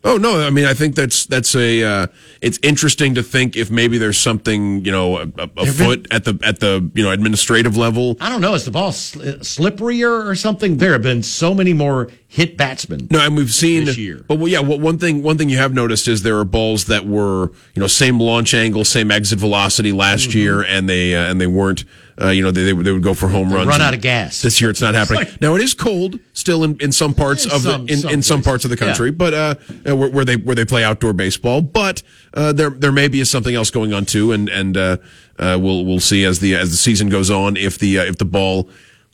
Oh 0.02 0.16
no! 0.16 0.40
I 0.40 0.50
mean, 0.50 0.64
I 0.64 0.74
think 0.74 0.96
that's 0.96 1.26
that's 1.26 1.54
a. 1.56 1.84
Uh, 1.84 2.08
it's 2.42 2.58
interesting 2.64 3.16
to 3.16 3.24
think 3.24 3.58
if 3.58 3.70
maybe 3.70 3.98
there's 3.98 4.18
something 4.18 4.86
you 4.86 4.92
know 4.94 5.18
a, 5.18 5.24
a, 5.38 5.50
a 5.58 5.66
foot 5.66 6.08
at 6.10 6.24
the 6.24 6.40
at 6.42 6.62
the 6.62 6.90
you 6.96 7.04
know 7.04 7.12
administrative 7.12 7.76
level. 7.76 8.16
I 8.22 8.30
don't 8.30 8.40
know. 8.40 8.54
Is 8.54 8.64
the 8.64 8.72
ball 8.72 8.92
sli- 8.92 9.40
slipperier 9.40 10.26
or 10.26 10.36
something? 10.36 10.78
There 10.78 10.94
have 10.94 11.02
been 11.02 11.22
so 11.22 11.54
many 11.54 11.74
more 11.74 12.10
hit 12.30 12.56
batsmen. 12.56 13.08
No, 13.12 13.20
and 13.20 13.36
we've 13.36 13.52
seen. 13.52 13.86
This 13.86 13.98
year. 13.98 14.24
But 14.26 14.40
well, 14.40 14.48
yeah, 14.48 14.62
well, 14.62 14.80
one 14.80 15.00
thing 15.00 15.22
one 15.22 15.38
thing 15.38 15.50
you 15.50 15.58
have 15.58 15.74
noticed 15.74 16.08
is 16.08 16.24
there 16.24 16.38
are 16.40 16.46
balls 16.46 16.86
that 16.86 17.06
were 17.06 17.52
you 17.76 17.82
know 17.82 17.88
same 17.88 18.20
launch 18.22 18.54
angle, 18.54 18.86
same 18.86 19.12
exit 19.12 19.40
velocity 19.40 19.92
last 19.92 20.30
Mm-hmm. 20.30 20.38
year, 20.40 20.62
and 20.64 20.88
they 20.90 21.14
uh, 21.14 21.30
and 21.30 21.42
they 21.42 21.48
weren't. 21.48 21.84
Uh, 22.22 22.30
you 22.32 22.42
know, 22.44 22.52
they, 22.52 22.64
they 22.66 22.74
would 22.74 22.86
they 22.86 22.92
would 22.92 23.02
go 23.04 23.14
for 23.14 23.30
home 23.30 23.50
runs. 23.52 23.68
run 23.68 23.82
out 23.82 23.94
of 23.94 24.02
gas. 24.02 24.42
This 24.42 24.60
year, 24.60 24.70
it's 24.70 24.82
not 24.82 24.94
happening. 24.94 25.22
like- 25.24 25.40
now 25.42 25.56
it 25.56 25.62
is 25.62 25.74
cold 25.74 26.20
still 26.34 26.66
in, 26.66 26.76
in 26.82 26.92
some 26.92 27.14
parts 27.14 27.46
In 27.46 27.52
of 27.52 27.62
some- 27.62 27.86
the 27.86 27.94
in, 27.94 28.00
some 28.00 28.12
in 28.12 28.22
some 28.22 28.42
parts 28.42 28.66
of 28.66 28.72
the 28.72 28.76
country, 28.78 29.08
Yeah. 29.10 29.16
but 29.16 29.34
uh, 29.34 29.56
uh, 29.90 29.96
where, 29.96 30.10
where 30.10 30.26
they 30.26 30.36
where 30.36 30.56
they 30.56 30.66
play 30.66 30.84
outdoor 30.84 31.14
baseball. 31.14 31.62
But 31.62 32.04
uh, 32.34 32.52
there 32.52 32.72
there 32.72 32.92
may 32.92 33.08
be 33.08 33.24
something 33.24 33.56
else 33.56 33.72
going 33.72 33.94
on 33.94 34.06
too, 34.06 34.34
and 34.34 34.50
and 34.50 34.76
uh, 34.76 34.98
uh, 35.38 35.58
we'll 35.62 35.86
we'll 35.86 36.02
see 36.02 36.26
as 36.26 36.40
the 36.40 36.56
as 36.56 36.72
the 36.72 36.78
season 36.78 37.08
goes 37.08 37.30
on 37.32 37.56
if 37.56 37.78
the 37.80 38.00
uh, 38.00 38.04
if 38.04 38.18
the 38.18 38.26
ball 38.26 38.70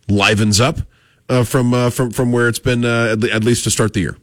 livens 0.08 0.60
up 0.60 0.80
uh, 1.30 1.44
from 1.44 1.74
uh, 1.76 1.92
from 1.92 2.10
from 2.10 2.32
where 2.32 2.48
it's 2.48 2.60
been 2.60 2.84
uh, 2.84 3.10
at, 3.12 3.20
le- 3.20 3.30
at 3.32 3.44
least 3.44 3.66
to 3.66 3.70
start 3.72 3.94
the 3.94 4.00
year. 4.02 4.18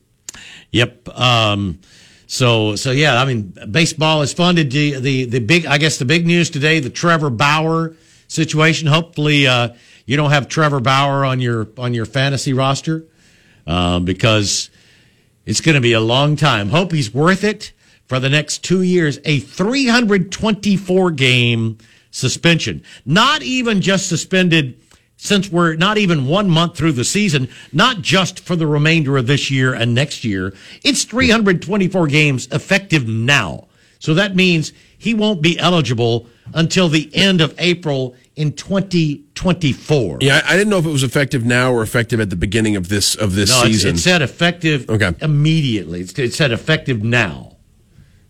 Yep. 0.73 1.09
Um, 1.19 1.79
so 2.27 2.75
so 2.77 2.91
yeah, 2.91 3.21
I 3.21 3.27
mean, 3.27 3.55
baseball 3.71 4.23
is 4.23 4.33
funded. 4.33 4.71
The, 4.73 4.99
the 4.99 5.25
the 5.27 5.39
big, 5.39 5.67
I 5.67 5.79
guess, 5.79 5.99
the 5.99 6.05
big 6.05 6.27
news 6.27 6.51
today: 6.51 6.81
the 6.81 6.91
Trevor 6.91 7.31
Bauer 7.31 7.95
situation. 8.33 8.89
Hopefully, 8.89 9.47
uh, 9.47 9.71
you 10.07 10.17
don't 10.17 10.31
have 10.31 10.49
Trevor 10.49 10.81
Bauer 10.81 11.25
on 11.25 11.41
your 11.41 11.69
on 11.79 11.95
your 11.95 12.07
fantasy 12.07 12.53
roster 12.53 13.05
uh, 13.67 14.01
because 14.01 14.71
it's 15.47 15.61
going 15.61 15.75
to 15.75 15.81
be 15.81 15.93
a 15.93 16.01
long 16.01 16.37
time. 16.37 16.69
Hope 16.71 16.93
he's 16.93 17.13
worth 17.13 17.45
it 17.45 17.73
for 18.07 18.19
the 18.19 18.31
next 18.31 18.65
two 18.65 18.83
years. 18.83 19.19
A 19.25 19.39
324 19.41 21.11
game 21.13 21.79
suspension, 22.11 22.83
not 23.05 23.43
even 23.43 23.81
just 23.81 24.09
suspended 24.09 24.79
since 25.17 25.51
we're 25.51 25.77
not 25.77 25.99
even 25.99 26.27
one 26.27 26.51
month 26.51 26.77
through 26.77 26.93
the 26.93 27.05
season, 27.05 27.49
not 27.73 28.03
just 28.03 28.41
for 28.41 28.57
the 28.57 28.67
remainder 28.67 29.17
of 29.17 29.29
this 29.29 29.53
year 29.53 29.73
and 29.73 29.95
next 29.95 30.25
year. 30.25 30.53
It's 30.83 31.05
324 31.05 32.09
games 32.09 32.49
effective 32.51 33.07
now. 33.07 33.69
So 34.01 34.15
that 34.15 34.35
means 34.35 34.73
he 34.99 35.15
won't 35.15 35.41
be 35.41 35.57
eligible 35.61 36.27
until 36.55 36.89
the 36.89 37.09
end 37.15 37.41
of 37.41 37.55
April 37.59 38.17
in 38.37 38.53
2024. 38.53 40.19
Yeah, 40.21 40.41
I, 40.47 40.57
didn't 40.57 40.71
know 40.71 40.79
if 40.79 40.87
it 40.87 40.91
was 40.91 41.03
effective 41.03 41.45
now 41.45 41.73
or 41.73 41.83
effective 41.83 42.21
at 42.21 42.31
the 42.31 42.37
beginning 42.37 42.77
of 42.77 42.89
this 42.89 43.15
of 43.15 43.35
this 43.35 43.51
No, 43.51 43.65
season. 43.67 43.95
it 43.95 43.99
said 43.99 44.23
effective 44.23 44.89
Okay. 44.89 45.13
immediately. 45.21 46.01
It 46.01 46.33
said 46.35 46.53
effective 46.53 47.03
now. 47.03 47.57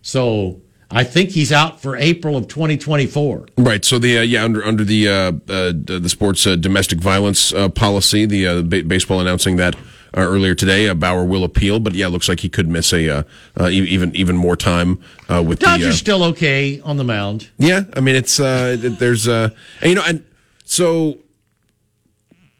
So, 0.01 0.61
I 0.91 1.03
think 1.03 1.29
he's 1.31 1.51
out 1.51 1.81
for 1.81 1.95
April 1.95 2.35
of 2.37 2.47
2024. 2.49 3.47
Right. 3.57 3.83
So 3.83 3.97
the 3.97 4.19
uh, 4.19 4.21
yeah 4.21 4.43
under 4.43 4.63
under 4.63 4.83
the 4.83 5.07
uh, 5.07 5.13
uh, 5.13 5.71
the 5.73 6.07
sports 6.09 6.45
uh, 6.45 6.55
domestic 6.55 6.99
violence 6.99 7.51
uh, 7.53 7.69
policy, 7.69 8.25
the 8.27 8.45
uh, 8.47 8.61
ba- 8.61 8.83
baseball 8.83 9.19
announcing 9.19 9.55
that 9.55 9.75
uh, 10.15 10.21
earlier 10.21 10.55
today, 10.55 10.87
uh, 10.89 10.93
Bauer 10.93 11.25
will 11.25 11.43
appeal. 11.43 11.79
But 11.79 11.93
yeah, 11.93 12.07
it 12.07 12.09
looks 12.09 12.27
like 12.29 12.41
he 12.41 12.49
could 12.49 12.67
miss 12.67 12.93
a 12.93 13.09
uh, 13.09 13.23
uh, 13.59 13.67
even 13.69 14.15
even 14.15 14.35
more 14.35 14.55
time 14.55 14.99
uh, 15.29 15.41
with 15.41 15.59
Dodgers 15.59 15.83
the. 15.85 15.89
Uh, 15.89 15.93
still 15.93 16.23
okay 16.23 16.79
on 16.81 16.97
the 16.97 17.03
mound. 17.03 17.49
yeah, 17.57 17.83
I 17.95 17.99
mean 17.99 18.15
it's 18.15 18.39
uh, 18.39 18.77
it- 18.81 18.99
there's 18.99 19.27
uh, 19.27 19.49
and, 19.81 19.89
you 19.89 19.95
know 19.95 20.03
and 20.07 20.23
so. 20.65 21.17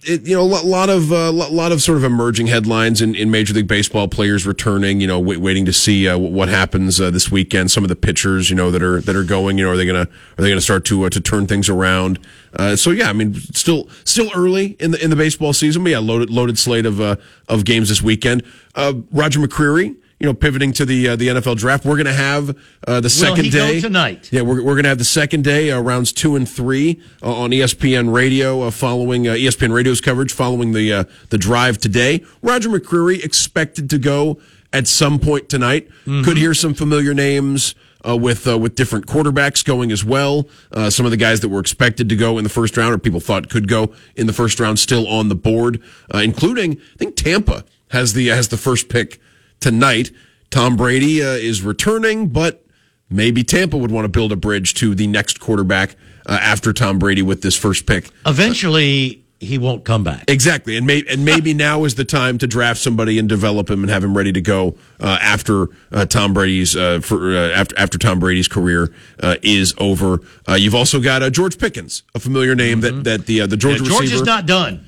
It, 0.05 0.27
you 0.27 0.35
know, 0.35 0.41
a 0.41 0.43
lot, 0.43 0.89
of 0.89 1.11
uh, 1.11 1.31
lot, 1.31 1.71
of 1.71 1.81
sort 1.81 1.97
of 1.97 2.03
emerging 2.03 2.47
headlines 2.47 3.01
in, 3.01 3.15
in 3.15 3.31
Major 3.31 3.53
League 3.53 3.67
Baseball. 3.67 4.07
Players 4.07 4.45
returning, 4.45 4.99
you 4.99 5.07
know, 5.07 5.19
wait, 5.19 5.37
waiting 5.37 5.65
to 5.65 5.73
see 5.73 6.07
uh, 6.07 6.17
what 6.17 6.49
happens 6.49 6.99
uh, 6.99 7.09
this 7.09 7.31
weekend. 7.31 7.71
Some 7.71 7.83
of 7.83 7.89
the 7.89 7.95
pitchers, 7.95 8.49
you 8.49 8.55
know, 8.55 8.71
that 8.71 8.83
are 8.83 9.01
that 9.01 9.15
are 9.15 9.23
going. 9.23 9.57
You 9.57 9.65
know, 9.65 9.71
are 9.71 9.77
they 9.77 9.85
gonna 9.85 10.07
are 10.37 10.41
they 10.41 10.49
gonna 10.49 10.61
start 10.61 10.85
to 10.85 11.05
uh, 11.05 11.09
to 11.09 11.21
turn 11.21 11.47
things 11.47 11.69
around? 11.69 12.19
Uh, 12.53 12.75
so 12.75 12.91
yeah, 12.91 13.09
I 13.09 13.13
mean, 13.13 13.33
still 13.35 13.89
still 14.03 14.29
early 14.35 14.75
in 14.79 14.91
the 14.91 15.03
in 15.03 15.09
the 15.09 15.15
baseball 15.15 15.53
season, 15.53 15.83
but 15.83 15.91
yeah, 15.91 15.99
loaded 15.99 16.29
loaded 16.29 16.57
slate 16.57 16.85
of 16.85 16.99
uh, 16.99 17.15
of 17.47 17.65
games 17.65 17.89
this 17.89 18.01
weekend. 18.01 18.43
Roger 18.75 19.39
McCreary. 19.39 19.95
You 20.23 20.29
know, 20.29 20.33
pivoting 20.33 20.71
to 20.73 20.85
the 20.85 21.09
uh, 21.09 21.15
the 21.17 21.27
NFL 21.27 21.57
draft, 21.57 21.83
we're 21.83 21.97
going 21.97 22.05
to 22.05 22.13
have 22.13 22.57
uh, 22.87 23.01
the 23.01 23.09
second 23.09 23.51
day 23.51 23.81
tonight? 23.81 24.29
Yeah, 24.31 24.43
we're, 24.43 24.63
we're 24.63 24.75
going 24.75 24.83
to 24.83 24.89
have 24.89 24.97
the 24.97 25.03
second 25.03 25.43
day, 25.43 25.69
uh, 25.69 25.81
rounds 25.81 26.13
two 26.13 26.37
and 26.37 26.47
three, 26.47 27.01
uh, 27.21 27.33
on 27.33 27.49
ESPN 27.49 28.13
Radio, 28.13 28.61
uh, 28.61 28.71
following 28.71 29.27
uh, 29.27 29.33
ESPN 29.33 29.73
Radio's 29.73 29.99
coverage, 29.99 30.31
following 30.31 30.71
the 30.71 30.93
uh, 30.93 31.03
the 31.29 31.37
drive 31.37 31.77
today. 31.77 32.23
Roger 32.41 32.69
McCreary 32.69 33.21
expected 33.21 33.89
to 33.89 33.97
go 33.97 34.39
at 34.71 34.87
some 34.87 35.19
point 35.19 35.49
tonight. 35.49 35.89
Could 36.05 36.37
hear 36.37 36.53
some 36.53 36.73
familiar 36.73 37.13
names. 37.13 37.75
Uh, 38.05 38.17
with 38.17 38.45
uh, 38.49 38.57
with 38.57 38.75
different 38.75 39.07
quarterbacks 39.07 39.63
going 39.63 39.89
as 39.89 40.03
well, 40.03 40.45
uh, 40.73 40.89
some 40.89 41.05
of 41.05 41.11
the 41.11 41.17
guys 41.17 41.39
that 41.39 41.47
were 41.47 41.61
expected 41.61 42.09
to 42.09 42.17
go 42.17 42.37
in 42.37 42.43
the 42.43 42.49
first 42.49 42.75
round 42.75 42.93
or 42.93 42.97
people 42.97 43.21
thought 43.21 43.49
could 43.49 43.65
go 43.65 43.93
in 44.17 44.27
the 44.27 44.33
first 44.33 44.59
round 44.59 44.77
still 44.77 45.07
on 45.07 45.29
the 45.29 45.35
board, 45.35 45.81
uh, 46.13 46.17
including 46.17 46.73
I 46.95 46.97
think 46.97 47.15
Tampa 47.15 47.63
has 47.91 48.11
the 48.11 48.27
has 48.27 48.49
the 48.49 48.57
first 48.57 48.89
pick 48.89 49.21
tonight. 49.63 50.11
Tom 50.51 50.75
Brady 50.75 51.23
uh, 51.23 51.29
is 51.29 51.63
returning, 51.63 52.27
but 52.27 52.63
maybe 53.09 53.43
Tampa 53.43 53.77
would 53.77 53.89
want 53.89 54.05
to 54.05 54.09
build 54.09 54.31
a 54.31 54.35
bridge 54.35 54.75
to 54.75 54.93
the 54.93 55.07
next 55.07 55.39
quarterback 55.39 55.95
uh, 56.27 56.37
after 56.39 56.73
Tom 56.73 56.99
Brady 56.99 57.23
with 57.23 57.41
this 57.41 57.57
first 57.57 57.87
pick. 57.87 58.09
Eventually, 58.27 59.23
he 59.39 59.57
won't 59.57 59.83
come 59.83 60.03
back. 60.03 60.25
Exactly, 60.27 60.77
and 60.77 60.85
may, 60.85 61.03
and 61.09 61.25
maybe 61.25 61.53
now 61.55 61.85
is 61.85 61.95
the 61.95 62.05
time 62.05 62.37
to 62.37 62.45
draft 62.47 62.79
somebody 62.79 63.17
and 63.17 63.27
develop 63.27 63.69
him 63.69 63.81
and 63.83 63.89
have 63.89 64.03
him 64.03 64.15
ready 64.15 64.31
to 64.33 64.41
go 64.41 64.75
uh, 64.99 65.17
after 65.21 65.69
uh, 65.91 66.05
Tom 66.05 66.33
Brady's 66.33 66.75
uh, 66.75 66.99
for 67.01 67.35
uh, 67.35 67.49
after 67.51 67.79
after 67.79 67.97
Tom 67.97 68.19
Brady's 68.19 68.47
career 68.47 68.93
uh, 69.21 69.37
is 69.41 69.73
over. 69.79 70.19
Uh, 70.47 70.53
you've 70.53 70.75
also 70.75 70.99
got 71.01 71.23
uh, 71.23 71.29
George 71.29 71.57
Pickens, 71.57 72.03
a 72.13 72.19
familiar 72.19 72.53
name 72.53 72.81
that 72.81 73.03
that 73.05 73.25
the 73.25 73.41
uh, 73.41 73.47
the 73.47 73.55
Mm-hmm. 73.55 73.69
Yeah, 73.69 73.77
Georgia 73.77 73.89
George 73.89 74.01
receiver. 74.01 74.21
is 74.21 74.25
not 74.25 74.45
done. 74.45 74.85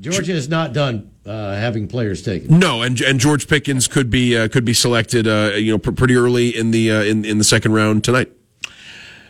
Georgia 0.00 0.32
is 0.32 0.48
not 0.48 0.72
done 0.72 1.10
uh, 1.26 1.54
having 1.54 1.88
players 1.88 2.22
taken. 2.22 2.58
no, 2.58 2.82
and 2.82 3.00
and 3.00 3.18
George 3.20 3.48
Pickens 3.48 3.88
could 3.88 4.10
be 4.10 4.36
uh, 4.36 4.48
could 4.48 4.64
be 4.64 4.74
selected, 4.74 5.26
uh, 5.26 5.52
you 5.56 5.72
know, 5.72 5.78
pr- 5.78 5.92
pretty 5.92 6.14
early 6.14 6.56
in 6.56 6.70
the 6.70 6.90
uh, 6.90 7.02
in 7.02 7.24
in 7.24 7.38
the 7.38 7.44
second 7.44 7.72
round 7.72 8.04
tonight. 8.04 8.32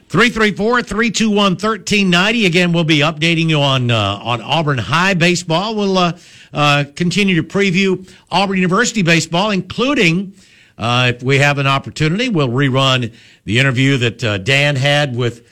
334 0.08 0.82
321 0.82 1.52
1390. 1.54 2.46
Again, 2.46 2.72
we'll 2.72 2.84
be 2.84 3.00
updating 3.00 3.48
you 3.48 3.60
on 3.60 3.90
uh, 3.90 4.20
on 4.22 4.40
Auburn 4.40 4.78
High 4.78 5.14
baseball. 5.14 5.74
We'll 5.74 5.98
uh, 5.98 6.16
uh, 6.52 6.84
continue 6.94 7.34
to 7.36 7.42
preview 7.42 8.08
Auburn 8.30 8.56
University 8.56 9.02
baseball, 9.02 9.50
including, 9.50 10.34
uh, 10.78 11.12
if 11.14 11.24
we 11.24 11.38
have 11.38 11.58
an 11.58 11.66
opportunity, 11.66 12.28
we'll 12.28 12.48
rerun 12.48 13.12
the 13.44 13.58
interview 13.58 13.96
that 13.96 14.22
uh, 14.22 14.38
Dan 14.38 14.76
had 14.76 15.16
with 15.16 15.44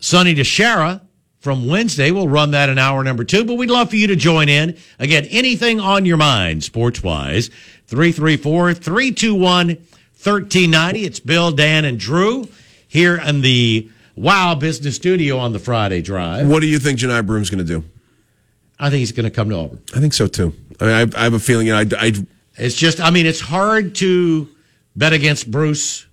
Sonny 0.00 0.34
DiChiara 0.34 1.01
from 1.42 1.66
Wednesday. 1.66 2.12
We'll 2.12 2.28
run 2.28 2.52
that 2.52 2.68
in 2.68 2.78
hour 2.78 3.02
number 3.02 3.24
two, 3.24 3.44
but 3.44 3.54
we'd 3.54 3.68
love 3.68 3.90
for 3.90 3.96
you 3.96 4.06
to 4.06 4.16
join 4.16 4.48
in. 4.48 4.78
Again, 5.00 5.26
anything 5.30 5.80
on 5.80 6.06
your 6.06 6.16
mind, 6.16 6.62
sports 6.62 7.02
wise, 7.02 7.48
334 7.88 8.74
321 8.74 9.66
1390. 9.66 11.04
It's 11.04 11.18
Bill, 11.18 11.50
Dan, 11.50 11.84
and 11.84 11.98
Drew 11.98 12.48
here 12.86 13.16
in 13.16 13.40
the 13.40 13.90
Wow 14.14 14.54
Business 14.54 14.94
Studio 14.94 15.36
on 15.38 15.52
the 15.52 15.58
Friday 15.58 16.00
Drive. 16.00 16.48
What 16.48 16.60
do 16.60 16.68
you 16.68 16.78
think 16.78 17.00
Johni 17.00 17.26
Broome's 17.26 17.50
going 17.50 17.64
to 17.66 17.80
do? 17.80 17.84
I 18.78 18.88
think 18.88 19.00
he's 19.00 19.12
going 19.12 19.24
to 19.24 19.30
come 19.30 19.50
to 19.50 19.56
Auburn. 19.56 19.82
I 19.94 19.98
think 20.00 20.12
so 20.12 20.28
too. 20.28 20.54
I, 20.80 20.84
mean, 20.84 20.94
I, 20.94 21.20
I 21.20 21.24
have 21.24 21.34
a 21.34 21.40
feeling. 21.40 21.66
You 21.66 21.72
know, 21.72 21.80
I, 21.80 21.86
I 21.98 22.12
It's 22.56 22.76
just, 22.76 23.00
I 23.00 23.10
mean, 23.10 23.26
it's 23.26 23.40
hard 23.40 23.96
to 23.96 24.48
bet 24.94 25.12
against 25.12 25.50
Bruce 25.50 26.06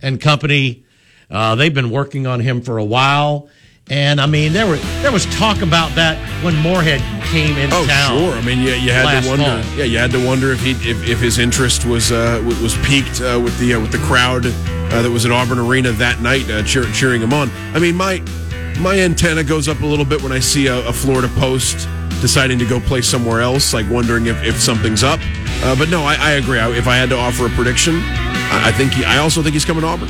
and 0.00 0.20
company. 0.20 0.84
Uh, 1.28 1.56
they've 1.56 1.74
been 1.74 1.90
working 1.90 2.28
on 2.28 2.38
him 2.38 2.62
for 2.62 2.78
a 2.78 2.84
while. 2.84 3.48
And 3.90 4.20
I 4.20 4.26
mean, 4.26 4.52
there 4.52 4.66
were 4.68 4.76
there 5.02 5.10
was 5.10 5.26
talk 5.36 5.62
about 5.62 5.92
that 5.96 6.16
when 6.44 6.54
Morehead 6.56 7.00
came 7.26 7.58
into 7.58 7.74
Oh, 7.74 7.84
town. 7.86 8.16
sure. 8.18 8.32
I 8.34 8.40
mean, 8.42 8.60
yeah, 8.62 8.74
you 8.76 8.92
had 8.92 9.20
to 9.22 9.28
wonder. 9.28 9.44
fall. 9.44 9.76
Yeah, 9.76 9.84
you 9.84 9.98
had 9.98 10.12
to 10.12 10.24
wonder 10.24 10.52
if 10.52 10.60
he 10.62 10.70
if, 10.88 11.08
if 11.08 11.18
his 11.18 11.38
interest 11.40 11.84
was 11.84 12.12
uh, 12.12 12.40
was 12.62 12.76
piqued 12.84 13.20
uh, 13.20 13.40
with 13.42 13.58
the 13.58 13.74
uh, 13.74 13.80
with 13.80 13.90
the 13.90 13.98
crowd 13.98 14.46
uh, 14.46 15.02
that 15.02 15.10
was 15.10 15.26
at 15.26 15.32
Auburn 15.32 15.58
Arena 15.58 15.90
that 15.92 16.20
night, 16.20 16.48
uh, 16.48 16.62
cheer, 16.62 16.84
cheering 16.92 17.20
him 17.20 17.32
on. 17.32 17.50
I 17.74 17.80
mean, 17.80 17.96
my 17.96 18.22
my 18.78 18.96
antenna 19.00 19.42
goes 19.42 19.66
up 19.68 19.80
a 19.80 19.86
little 19.86 20.04
bit 20.04 20.22
when 20.22 20.30
I 20.32 20.38
see 20.38 20.68
a, 20.68 20.86
a 20.88 20.92
Florida 20.92 21.28
Post 21.36 21.88
deciding 22.20 22.58
to 22.60 22.66
go 22.66 22.78
play 22.80 23.00
somewhere 23.02 23.40
else, 23.40 23.74
like 23.74 23.90
wondering 23.90 24.26
if, 24.26 24.40
if 24.44 24.60
something's 24.60 25.02
up. 25.02 25.18
Uh, 25.64 25.74
but 25.76 25.88
no, 25.88 26.02
I, 26.04 26.14
I 26.14 26.30
agree. 26.32 26.58
I, 26.60 26.70
if 26.70 26.86
I 26.86 26.96
had 26.96 27.08
to 27.10 27.16
offer 27.18 27.46
a 27.46 27.50
prediction, 27.50 27.96
I, 27.96 28.68
I 28.68 28.72
think 28.72 28.92
he, 28.92 29.04
I 29.04 29.18
also 29.18 29.42
think 29.42 29.54
he's 29.54 29.64
coming 29.64 29.82
to 29.82 29.88
Auburn. 29.88 30.08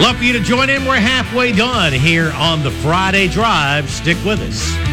Love 0.00 0.18
for 0.18 0.22
you 0.24 0.32
to 0.32 0.40
join 0.40 0.70
in. 0.70 0.84
We're 0.84 1.00
halfway 1.00 1.50
done 1.50 1.92
here 1.92 2.30
on 2.36 2.62
the 2.62 2.70
Friday 2.70 3.26
Drive. 3.26 3.90
Stick 3.90 4.16
with 4.24 4.40
us. 4.40 4.87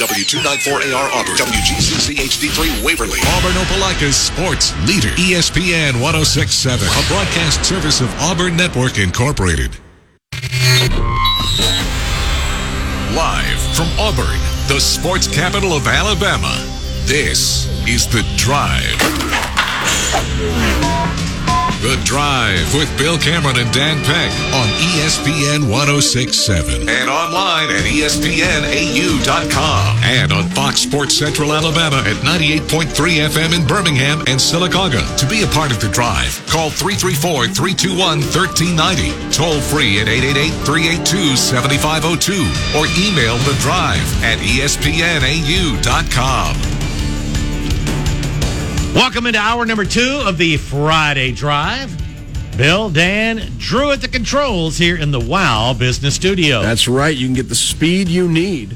W294AR 0.00 1.12
Auburn, 1.12 1.36
WGCC 1.36 2.16
HD3 2.16 2.82
Waverly, 2.82 3.20
Auburn 3.36 3.52
Opelika's 3.52 4.16
sports 4.16 4.72
leader, 4.86 5.10
ESPN 5.20 6.00
1067, 6.00 6.88
a 6.88 7.06
broadcast 7.06 7.62
service 7.66 8.00
of 8.00 8.08
Auburn 8.18 8.56
Network 8.56 8.98
Incorporated. 8.98 9.76
Live 13.12 13.60
from 13.76 13.88
Auburn, 13.98 14.40
the 14.68 14.80
sports 14.80 15.28
capital 15.28 15.74
of 15.74 15.86
Alabama, 15.86 16.56
this 17.04 17.68
is 17.86 18.06
The 18.06 18.24
Drive. 18.38 18.96
The 21.80 21.96
Drive 22.04 22.74
with 22.74 22.90
Bill 22.98 23.16
Cameron 23.16 23.56
and 23.58 23.72
Dan 23.72 24.04
Peck 24.04 24.30
on 24.52 24.68
ESPN 24.92 25.68
1067 25.70 26.88
and 26.88 27.08
online 27.08 27.70
at 27.70 27.84
ESPNAU.com 27.84 29.30
and 30.04 30.30
on 30.32 30.48
Fox 30.50 30.80
Sports 30.82 31.16
Central 31.16 31.54
Alabama 31.54 32.02
at 32.06 32.16
98.3 32.16 33.28
FM 33.28 33.54
in 33.58 33.66
Birmingham 33.66 34.20
and 34.20 34.38
Sylacauga. 34.38 35.00
To 35.16 35.26
be 35.26 35.42
a 35.42 35.46
part 35.48 35.70
of 35.72 35.80
The 35.80 35.88
Drive, 35.88 36.44
call 36.46 36.68
334 36.70 37.48
321 37.48 38.20
1390, 38.28 39.32
toll 39.32 39.60
free 39.60 40.00
at 40.00 40.08
888 40.08 40.52
382 40.66 41.36
7502, 41.36 42.44
or 42.76 42.84
email 43.00 43.38
The 43.48 43.56
Drive 43.60 44.04
at 44.22 44.38
ESPNAU.com. 44.38 45.20
Welcome 48.94 49.26
into 49.26 49.38
hour 49.38 49.64
number 49.64 49.84
two 49.84 50.20
of 50.24 50.36
the 50.36 50.56
Friday 50.56 51.30
Drive. 51.30 51.96
Bill, 52.56 52.90
Dan, 52.90 53.40
Drew 53.56 53.92
at 53.92 54.00
the 54.00 54.08
controls 54.08 54.76
here 54.76 54.96
in 54.96 55.12
the 55.12 55.20
Wow 55.20 55.76
Business 55.78 56.16
Studio. 56.16 56.60
That's 56.60 56.88
right. 56.88 57.16
You 57.16 57.28
can 57.28 57.34
get 57.34 57.48
the 57.48 57.54
speed 57.54 58.08
you 58.08 58.28
need 58.28 58.70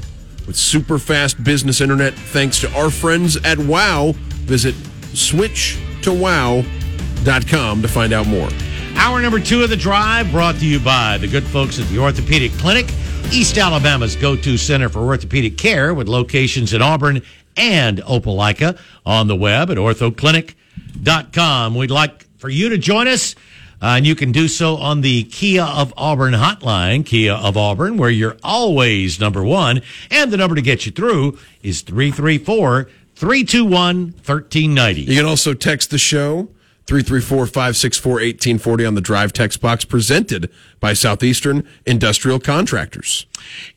with 0.47 0.55
super 0.55 0.99
fast 0.99 1.43
business 1.43 1.81
internet 1.81 2.13
thanks 2.13 2.61
to 2.61 2.73
our 2.75 2.89
friends 2.89 3.35
at 3.43 3.57
Wow. 3.57 4.13
Visit 4.45 4.73
switchtowow.com 5.13 7.81
to 7.81 7.87
find 7.89 8.13
out 8.13 8.27
more. 8.27 8.47
Hour 8.95 9.21
number 9.21 9.41
two 9.41 9.63
of 9.63 9.69
the 9.69 9.75
drive 9.75 10.31
brought 10.31 10.55
to 10.55 10.65
you 10.65 10.79
by 10.79 11.17
the 11.17 11.27
good 11.27 11.43
folks 11.43 11.77
at 11.77 11.89
the 11.89 11.99
Orthopedic 11.99 12.53
Clinic, 12.53 12.85
East 13.33 13.57
Alabama's 13.57 14.15
go 14.15 14.37
to 14.37 14.57
center 14.57 14.87
for 14.87 15.01
orthopedic 15.01 15.57
care 15.57 15.93
with 15.93 16.07
locations 16.07 16.73
in 16.73 16.81
Auburn 16.81 17.21
and 17.57 17.97
Opelika 17.99 18.77
on 19.05 19.27
the 19.27 19.35
web 19.35 19.69
at 19.71 19.77
orthoclinic.com. 19.77 21.75
We'd 21.75 21.91
like 21.91 22.25
for 22.37 22.49
you 22.49 22.69
to 22.69 22.77
join 22.77 23.07
us 23.07 23.35
Uh, 23.81 23.97
and 23.97 24.07
you 24.07 24.15
can 24.15 24.31
do 24.31 24.47
so 24.47 24.77
on 24.77 25.01
the 25.01 25.23
Kia 25.25 25.61
of 25.63 25.93
Auburn 25.97 26.33
hotline, 26.33 27.05
Kia 27.05 27.33
of 27.33 27.57
Auburn, 27.57 27.97
where 27.97 28.09
you're 28.09 28.37
always 28.41 29.19
number 29.19 29.43
one. 29.43 29.81
And 30.09 30.31
the 30.31 30.37
number 30.37 30.55
to 30.55 30.61
get 30.61 30.85
you 30.85 30.93
through 30.93 31.37
is 31.61 31.81
334 31.81 32.89
321 33.15 34.13
1390. 34.25 35.01
You 35.01 35.17
can 35.17 35.25
also 35.25 35.53
text 35.53 35.89
the 35.91 35.97
show 35.97 36.47
334-564-1840 36.87 38.87
on 38.87 38.95
the 38.95 39.01
drive 39.01 39.33
text 39.33 39.61
box 39.61 39.85
presented 39.85 40.49
by 40.79 40.93
Southeastern 40.93 41.67
Industrial 41.85 42.39
Contractors. 42.39 43.25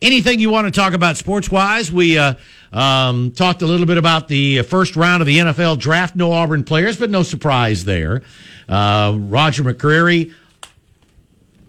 Anything 0.02 0.40
you 0.40 0.50
want 0.50 0.66
to 0.66 0.70
talk 0.70 0.92
about 0.92 1.16
sports 1.16 1.50
wise? 1.50 1.90
We 1.90 2.18
uh, 2.18 2.34
um, 2.72 3.30
talked 3.32 3.62
a 3.62 3.66
little 3.66 3.86
bit 3.86 3.98
about 3.98 4.28
the 4.28 4.62
first 4.62 4.96
round 4.96 5.22
of 5.22 5.26
the 5.26 5.38
NFL 5.38 5.78
draft. 5.78 6.16
No 6.16 6.32
Auburn 6.32 6.64
players, 6.64 6.96
but 6.96 7.10
no 7.10 7.22
surprise 7.22 7.84
there. 7.84 8.22
Uh, 8.68 9.16
Roger 9.18 9.64
McCreary 9.64 10.32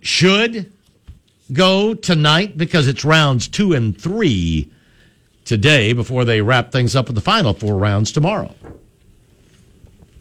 should 0.02 0.72
go 1.52 1.94
tonight 1.94 2.58
because 2.58 2.88
it's 2.88 3.04
rounds 3.06 3.48
two 3.48 3.74
and 3.74 4.00
three 4.00 4.72
today 5.46 5.94
before 5.94 6.26
they 6.26 6.42
wrap 6.42 6.72
things 6.72 6.96
up 6.96 7.08
with 7.08 7.16
the 7.16 7.22
final 7.22 7.54
four 7.54 7.76
rounds 7.76 8.12
tomorrow. 8.12 8.54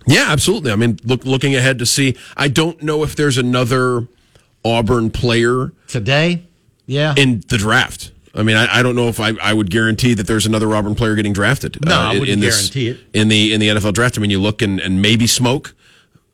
Yeah, 0.07 0.27
absolutely. 0.29 0.73
I 0.73 0.77
mean, 0.77 0.99
look, 1.05 1.25
looking 1.27 1.55
ahead 1.55 1.79
to 1.81 1.87
see, 1.87 2.17
I 2.35 2.49
don't 2.49 2.83
know 2.83 3.03
if 3.03 3.15
there's 3.15 3.37
another 3.37 4.09
Auburn 4.65 5.11
player 5.11 5.73
today. 5.87 6.45
Yeah, 6.87 7.15
in 7.19 7.43
the 7.49 7.59
draft. 7.59 8.13
I 8.39 8.45
mean, 8.45 8.57
I, 8.57 8.79
I 8.79 8.83
don't 8.83 8.95
know 8.95 9.09
if 9.09 9.19
I, 9.19 9.33
I 9.43 9.53
would 9.53 9.69
guarantee 9.69 10.15
that 10.15 10.27
there's 10.29 10.47
another 10.47 10.75
Auburn 10.75 10.95
player 10.95 11.17
getting 11.17 11.33
drafted. 11.33 11.85
No, 11.85 11.93
uh, 11.95 11.99
I 11.99 12.13
wouldn't 12.13 12.29
in 12.29 12.41
this, 12.41 12.71
guarantee 12.71 12.89
it 12.91 13.01
in 13.13 13.29
the 13.29 13.53
in 13.53 13.61
the 13.61 13.69
NFL 13.69 13.95
draft. 13.95 14.17
I 14.17 14.21
mean, 14.21 14.31
you 14.31 14.41
look 14.41 14.63
and, 14.63 14.79
and 14.81 15.03
maybe 15.03 15.27
smoke. 15.27 15.75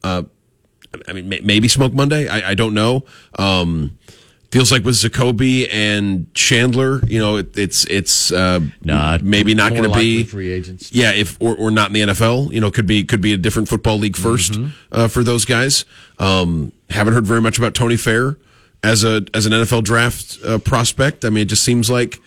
Uh, 0.03 0.25
I 1.09 1.13
mean, 1.15 1.29
maybe 1.29 1.67
smoke 1.67 1.93
Monday. 1.95 2.29
I, 2.29 2.51
I 2.51 2.55
don't 2.55 2.75
know. 2.75 3.05
Um, 3.39 3.99
feels 4.53 4.71
like 4.71 4.85
with 4.85 4.95
Zakoby 4.95 5.67
and 5.73 6.33
Chandler, 6.35 7.01
you 7.07 7.19
know, 7.19 7.39
it, 7.39 7.57
it's 7.59 7.85
it's 7.87 8.31
uh, 8.31 8.61
not 8.83 9.23
maybe 9.23 9.55
not 9.55 9.73
going 9.73 9.91
to 9.91 9.95
be 9.95 10.25
free 10.25 10.53
agents. 10.53 10.93
Yeah, 10.93 11.11
if 11.13 11.41
or, 11.41 11.57
or 11.57 11.71
not 11.71 11.89
in 11.89 11.95
the 11.95 12.13
NFL, 12.13 12.53
you 12.53 12.61
know, 12.61 12.71
could 12.71 12.87
be 12.87 13.03
could 13.03 13.21
be 13.23 13.33
a 13.33 13.39
different 13.39 13.69
football 13.69 13.97
league 13.99 14.17
1st 14.17 14.51
Mm-hmm. 14.51 14.69
uh, 14.93 15.09
for 15.09 15.25
those 15.25 15.45
guys. 15.45 15.85
Um, 16.19 16.71
haven't 16.91 17.15
heard 17.15 17.27
very 17.27 17.41
much 17.41 17.59
about 17.59 17.75
Tony 17.75 17.97
Fair 17.97 18.37
as 18.85 19.03
a 19.03 19.25
as 19.33 19.47
an 19.47 19.53
NFL 19.53 19.83
draft 19.83 20.39
uh, 20.45 20.59
prospect. 20.59 21.25
I 21.25 21.31
mean, 21.31 21.43
it 21.43 21.49
just 21.49 21.65
seems 21.65 21.91
like 21.91 22.21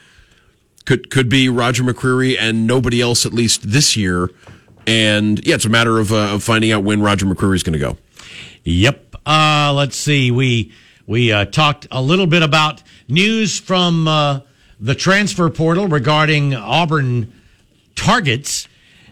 could 0.86 1.10
could 1.10 1.30
be 1.30 1.47
Roger 1.47 1.84
McCreary 1.84 2.36
and 2.38 2.66
nobody 2.66 2.99
else 2.99 3.26
at 3.26 3.34
least 3.34 3.70
this 3.70 3.95
year. 3.95 4.32
And 4.88 5.45
yeah, 5.45 5.55
it's 5.55 5.66
a 5.66 5.70
matter 5.70 5.99
of, 5.99 6.14
uh, 6.14 6.34
of 6.36 6.43
finding 6.43 6.72
out 6.72 6.84
when 6.84 7.01
Roger 7.01 7.26
McCreary 7.26 7.55
is 7.55 7.64
going 7.64 7.74
to 7.74 7.80
go. 7.80 7.97
Yep. 8.64 9.16
Uh, 9.26 9.74
let's 9.76 9.97
see. 9.97 10.32
We 10.32 10.74
we 11.05 11.32
uh, 11.32 11.45
talked 11.45 11.88
a 11.91 12.01
little 12.01 12.28
bit 12.28 12.41
about 12.41 12.82
news 13.08 13.60
from 13.60 14.08
uh, 14.08 14.39
the 14.80 14.95
transfer 14.95 15.49
portal 15.49 15.88
regarding 15.88 16.55
Auburn 16.55 17.34
targets, 17.95 18.68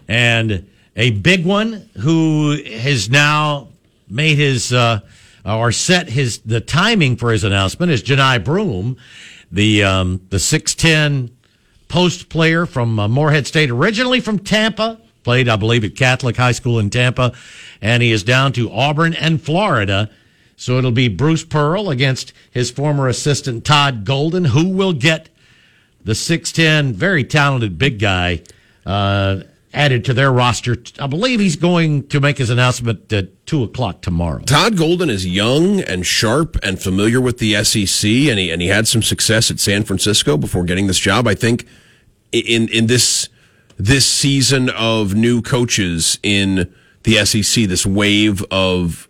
and 0.08 0.68
a 0.96 1.10
big 1.10 1.44
one 1.44 1.88
who 2.00 2.56
has 2.64 3.08
now 3.08 3.68
made 4.08 4.38
his 4.38 4.72
uh, 4.72 5.00
or 5.54 5.72
set 5.72 6.08
his 6.08 6.38
the 6.38 6.60
timing 6.60 7.16
for 7.16 7.30
his 7.30 7.44
announcement 7.44 7.92
is 7.92 8.02
Johni 8.02 8.42
Broome, 8.42 8.96
the 9.50 9.84
um, 9.84 10.20
the 10.30 10.38
six 10.38 10.74
ten 10.74 11.30
post 11.88 12.28
player 12.28 12.66
from 12.66 12.98
uh, 12.98 13.08
Morehead 13.08 13.46
State, 13.46 13.70
originally 13.70 14.20
from 14.20 14.38
Tampa, 14.38 14.98
played 15.22 15.48
I 15.48 15.56
believe 15.56 15.84
at 15.84 15.94
Catholic 15.94 16.36
High 16.36 16.52
School 16.52 16.78
in 16.78 16.90
Tampa, 16.90 17.32
and 17.80 18.02
he 18.02 18.12
is 18.12 18.22
down 18.22 18.52
to 18.54 18.70
Auburn 18.70 19.14
and 19.14 19.40
Florida. 19.40 20.10
So 20.58 20.78
it'll 20.78 20.90
be 20.90 21.08
Bruce 21.08 21.44
Pearl 21.44 21.90
against 21.90 22.32
his 22.50 22.70
former 22.70 23.08
assistant 23.08 23.64
Todd 23.64 24.06
Golden, 24.06 24.46
who 24.46 24.70
will 24.70 24.94
get 24.94 25.28
the 26.02 26.14
6'10, 26.14 26.92
very 26.92 27.24
talented 27.24 27.76
big 27.76 27.98
guy 27.98 28.40
uh, 28.86 29.40
added 29.76 30.06
to 30.06 30.14
their 30.14 30.32
roster. 30.32 30.76
I 30.98 31.06
believe 31.06 31.38
he's 31.38 31.54
going 31.54 32.08
to 32.08 32.18
make 32.18 32.38
his 32.38 32.48
announcement 32.48 33.12
at 33.12 33.46
2 33.46 33.62
o'clock 33.62 34.00
tomorrow. 34.00 34.40
Todd 34.40 34.76
Golden 34.76 35.10
is 35.10 35.26
young 35.26 35.80
and 35.80 36.04
sharp 36.04 36.56
and 36.62 36.80
familiar 36.80 37.20
with 37.20 37.38
the 37.38 37.62
SEC, 37.62 38.10
and 38.10 38.38
he 38.38 38.50
and 38.50 38.62
he 38.62 38.68
had 38.68 38.88
some 38.88 39.02
success 39.02 39.50
at 39.50 39.60
San 39.60 39.84
Francisco 39.84 40.36
before 40.36 40.64
getting 40.64 40.86
this 40.86 40.98
job. 40.98 41.28
I 41.28 41.34
think 41.34 41.66
in 42.32 42.68
in 42.68 42.86
this 42.86 43.28
this 43.76 44.06
season 44.06 44.70
of 44.70 45.14
new 45.14 45.42
coaches 45.42 46.18
in 46.22 46.72
the 47.02 47.24
SEC, 47.26 47.66
this 47.66 47.84
wave 47.84 48.42
of 48.50 49.08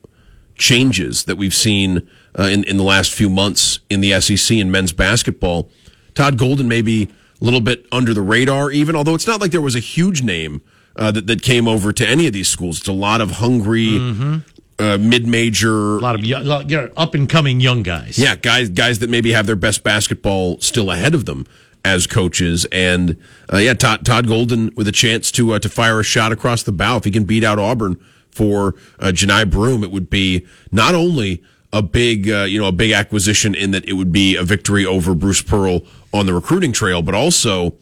changes 0.57 1.25
that 1.25 1.37
we've 1.37 1.55
seen 1.55 2.07
uh, 2.39 2.43
in 2.45 2.65
in 2.65 2.77
the 2.77 2.83
last 2.83 3.15
few 3.15 3.31
months 3.31 3.79
in 3.89 4.01
the 4.01 4.21
SEC 4.21 4.57
in 4.57 4.73
men's 4.73 4.93
basketball, 4.93 5.71
Todd 6.15 6.37
Golden 6.37 6.67
may 6.67 6.83
be 6.83 7.09
a 7.41 7.45
little 7.45 7.61
bit 7.61 7.87
under 7.93 8.13
the 8.15 8.23
radar, 8.23 8.71
even 8.71 8.97
although 8.97 9.15
it's 9.15 9.27
not 9.27 9.41
like 9.41 9.51
there 9.51 9.61
was 9.61 9.75
a 9.77 9.81
huge 9.81 10.23
name 10.23 10.63
uh, 10.97 11.11
that 11.11 11.27
that 11.27 11.43
came 11.43 11.69
over 11.69 11.93
to 11.93 12.07
any 12.09 12.27
of 12.27 12.33
these 12.33 12.49
schools. 12.49 12.79
It's 12.79 12.89
a 12.89 12.93
lot 12.93 13.21
of 13.21 13.33
hungry. 13.33 14.43
Uh, 14.79 14.99
mid-major, 14.99 15.97
A 15.97 16.01
lot 16.01 16.15
of 16.15 16.23
young, 16.23 16.69
you 16.69 16.77
know, 16.77 16.91
up 16.99 17.15
and 17.15 17.27
coming 17.31 17.61
young 17.61 17.83
guys. 17.83 18.19
yeah, 18.19 18.37
guys, 18.37 18.69
guys 18.69 18.99
that 18.99 19.09
maybe 19.09 19.33
have 19.33 19.47
their 19.47 19.57
best 19.57 19.83
basketball 19.83 20.61
still 20.61 20.91
ahead 20.91 21.15
of 21.15 21.25
them 21.25 21.47
as 21.83 22.07
coaches, 22.07 22.67
and 22.71 23.17
uh, 23.51 23.57
yeah, 23.57 23.73
Todd, 23.73 24.05
Todd 24.05 24.27
Golden 24.27 24.71
with 24.77 24.87
a 24.87 24.93
chance 24.93 25.31
to 25.33 25.53
uh, 25.55 25.59
to 25.61 25.71
fire 25.71 25.99
a 26.01 26.05
shot 26.05 26.31
across 26.31 26.63
the 26.63 26.73
bow 26.73 26.99
if 26.99 27.05
he 27.05 27.11
can 27.11 27.25
beat 27.25 27.43
out 27.43 27.59
Auburn 27.59 27.97
for 28.31 28.75
uh, 29.01 29.13
Johni 29.15 29.49
Broome, 29.51 29.83
it 29.83 29.91
would 29.91 30.11
be 30.11 30.45
not 30.71 30.95
only 30.95 31.43
a 31.77 31.83
big 31.83 32.31
uh, 32.31 32.45
you 32.45 32.59
know 32.59 32.69
a 32.69 32.73
big 32.73 32.93
acquisition 32.93 33.55
in 33.55 33.71
that 33.73 33.85
it 33.85 33.93
would 33.93 34.13
be 34.13 34.35
a 34.37 34.43
victory 34.43 34.87
over 34.87 35.15
Bruce 35.15 35.43
Pearl 35.43 35.83
on 36.13 36.27
the 36.27 36.33
recruiting 36.33 36.73
trail, 36.73 37.03
but 37.03 37.15
also, 37.15 37.75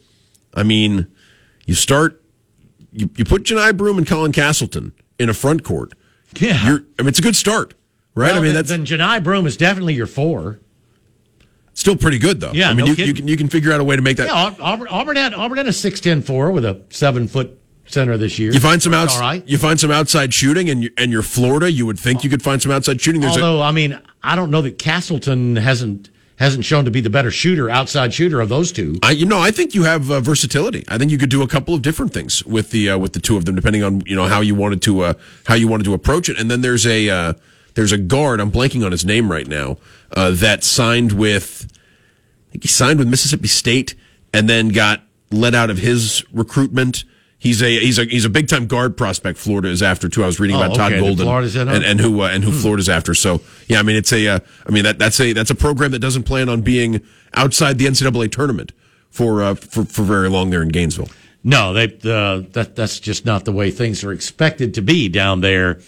I 0.53 0.65
mean, 0.65 1.07
you 1.67 1.75
start 1.75 2.23
you, 2.93 3.09
you 3.17 3.25
put 3.25 3.45
Johni 3.45 3.77
Broome 3.77 3.99
and 3.99 4.07
Colin 4.07 4.33
Castleton 4.33 4.93
in 5.19 5.29
a 5.29 5.35
front 5.35 5.63
court. 5.63 5.93
Yeah. 6.37 6.67
You're, 6.67 6.81
I 6.99 7.03
mean, 7.03 7.09
it's 7.09 7.19
a 7.21 7.23
good 7.23 7.37
start, 7.37 7.75
right? 8.15 8.33
Well, 8.33 8.39
I 8.39 8.43
mean, 8.43 8.55
that's 8.55 8.69
then 8.69 8.85
Johni 8.85 9.23
Broome 9.23 9.47
is 9.47 9.57
definitely 9.57 9.95
your 9.95 10.07
four. 10.07 10.59
Still 11.75 11.97
pretty 11.97 12.19
good 12.19 12.41
though. 12.41 12.53
Yeah, 12.53 12.71
I 12.71 12.75
mean 12.75 12.87
no 12.87 12.93
you, 12.93 13.05
you 13.05 13.15
can 13.15 13.29
you 13.29 13.37
can 13.37 13.49
figure 13.49 13.73
out 13.73 13.81
a 13.81 13.85
way 13.85 13.97
to 13.97 14.03
make 14.03 14.17
that. 14.19 14.27
Yeah, 14.29 14.55
Au- 14.59 14.63
Auburn, 14.63 14.89
Auburn 14.89 15.17
had 15.17 15.35
Auburn 15.35 15.59
had 15.59 15.67
a 15.67 15.73
six 15.73 16.01
ten 16.01 16.23
four 16.23 16.51
with 16.53 16.65
a 16.65 16.83
seven 16.91 17.27
foot 17.27 17.59
center 17.87 18.17
this 18.17 18.39
year. 18.39 18.53
You 18.53 18.61
find 18.61 18.83
some 18.83 18.93
Worked 18.93 19.03
outs, 19.03 19.15
all 19.17 19.21
right. 19.21 19.47
you 19.47 19.59
find 19.59 19.79
some 19.79 19.91
outside 19.91 20.33
shooting, 20.33 20.71
and 20.71 20.83
you, 20.85 20.91
and 20.97 21.13
you're 21.13 21.23
Florida. 21.23 21.71
You 21.71 21.87
would 21.87 21.99
think 21.99 22.25
you 22.25 22.31
could 22.31 22.43
find 22.43 22.61
some 22.61 22.73
outside 22.73 23.01
shooting. 23.01 23.21
There's 23.21 23.37
a, 23.37 23.41
Although 23.43 23.63
I 23.63 23.73
mean, 23.73 24.01
I 24.23 24.37
don't 24.37 24.51
know 24.51 24.63
that 24.63 24.79
Castleton 24.79 25.57
hasn't 25.57 26.11
hasn't 26.37 26.65
shown 26.65 26.85
to 26.85 26.91
be 26.91 27.01
the 27.01 27.11
better 27.11 27.31
shooter, 27.31 27.71
outside 27.71 28.13
shooter 28.13 28.41
of 28.41 28.49
those 28.49 28.73
two. 28.73 28.97
I, 29.03 29.13
you 29.13 29.25
know, 29.25 29.39
I 29.39 29.51
think 29.51 29.75
you 29.75 29.85
have 29.85 30.11
uh, 30.11 30.21
versatility. 30.21 30.85
I 30.89 30.99
think 30.99 31.11
you 31.13 31.19
could 31.19 31.31
do 31.31 31.43
a 31.43 31.47
couple 31.47 31.75
of 31.75 31.83
different 31.83 32.13
things 32.13 32.45
with 32.45 32.71
the 32.71 32.91
uh, 32.91 32.99
with 32.99 33.13
the 33.13 33.21
two 33.21 33.37
of 33.37 33.45
them, 33.45 33.55
depending 33.55 33.83
on 33.85 34.03
you 34.07 34.17
know 34.17 34.27
how 34.27 34.41
you 34.41 34.55
wanted 34.55 34.83
to 34.83 35.01
uh, 35.03 35.15
how 35.47 35.55
you 35.55 35.69
wanted 35.69 35.85
to 35.85 35.95
approach 35.95 36.29
it. 36.29 36.39
And 36.39 36.51
then 36.51 36.61
there's 36.61 36.87
a 36.87 37.09
uh, 37.09 37.35
there's 37.75 37.93
a 37.93 37.99
guard. 37.99 38.41
I'm 38.41 38.51
blanking 38.51 38.85
on 38.85 38.93
his 38.93 39.05
name 39.05 39.31
right 39.31 39.47
now. 39.47 39.79
Uh, 40.13 40.31
that 40.33 40.63
signed 40.63 41.13
with, 41.13 41.67
I 42.49 42.53
think 42.53 42.63
he 42.65 42.69
signed 42.69 42.99
with 42.99 43.09
Mississippi 43.09 43.49
State, 43.49 43.95
and 44.33 44.49
then 44.49 44.69
got 44.69 45.03
let 45.31 45.55
out 45.55 45.71
of 45.71 45.79
his 45.79 46.25
recruitment. 46.33 47.05
He's 47.45 47.63
a 47.63 47.79
he's 47.79 47.99
a 47.99 48.05
he's 48.07 48.25
a 48.25 48.31
big 48.31 48.49
time 48.49 48.67
guard 48.67 48.97
prospect. 48.97 49.39
Florida 49.39 49.69
is 49.69 49.83
after 49.83 50.09
too. 50.09 50.23
I 50.23 50.27
was 50.27 50.41
reading 50.41 50.57
Oh, 50.57 50.63
about 50.63 50.75
Todd 50.75 50.93
okay, 50.95 51.01
Golden 51.01 51.29
and, 51.69 51.85
and 51.85 52.01
who 52.01 52.23
uh, 52.23 52.29
and 52.29 52.43
who 52.43 52.51
Florida's 52.51 52.89
after. 52.89 53.13
So 53.15 53.43
yeah, 53.69 53.79
I 53.81 53.83
mean 53.83 53.97
it's 53.97 54.13
a 54.15 54.27
uh, 54.27 54.39
I 54.67 54.71
mean 54.71 54.85
that 54.85 54.99
that's 54.99 55.21
a 55.21 55.35
that's 55.35 55.51
a 55.51 55.55
program 55.55 55.91
that 55.91 55.99
doesn't 55.99 56.23
plan 56.23 56.49
on 56.49 56.63
being 56.63 57.03
outside 57.35 57.77
the 57.77 57.85
NCAA 57.85 58.33
tournament 58.33 58.73
for 59.11 59.43
uh, 59.43 59.55
for 59.57 59.85
for 59.85 60.03
very 60.05 60.31
long 60.31 60.49
there 60.49 60.63
in 60.63 60.71
Gainesville. 60.71 61.09
No, 61.45 61.75
they 61.75 61.85
uh, 62.11 62.43
that 62.53 62.73
that's 62.75 62.99
just 62.99 63.27
not 63.27 63.45
the 63.45 63.53
way 63.53 63.71
things 63.71 64.03
are 64.05 64.13
expected 64.13 64.73
to 64.73 64.81
be 64.81 65.11
down 65.11 65.43
there 65.43 65.81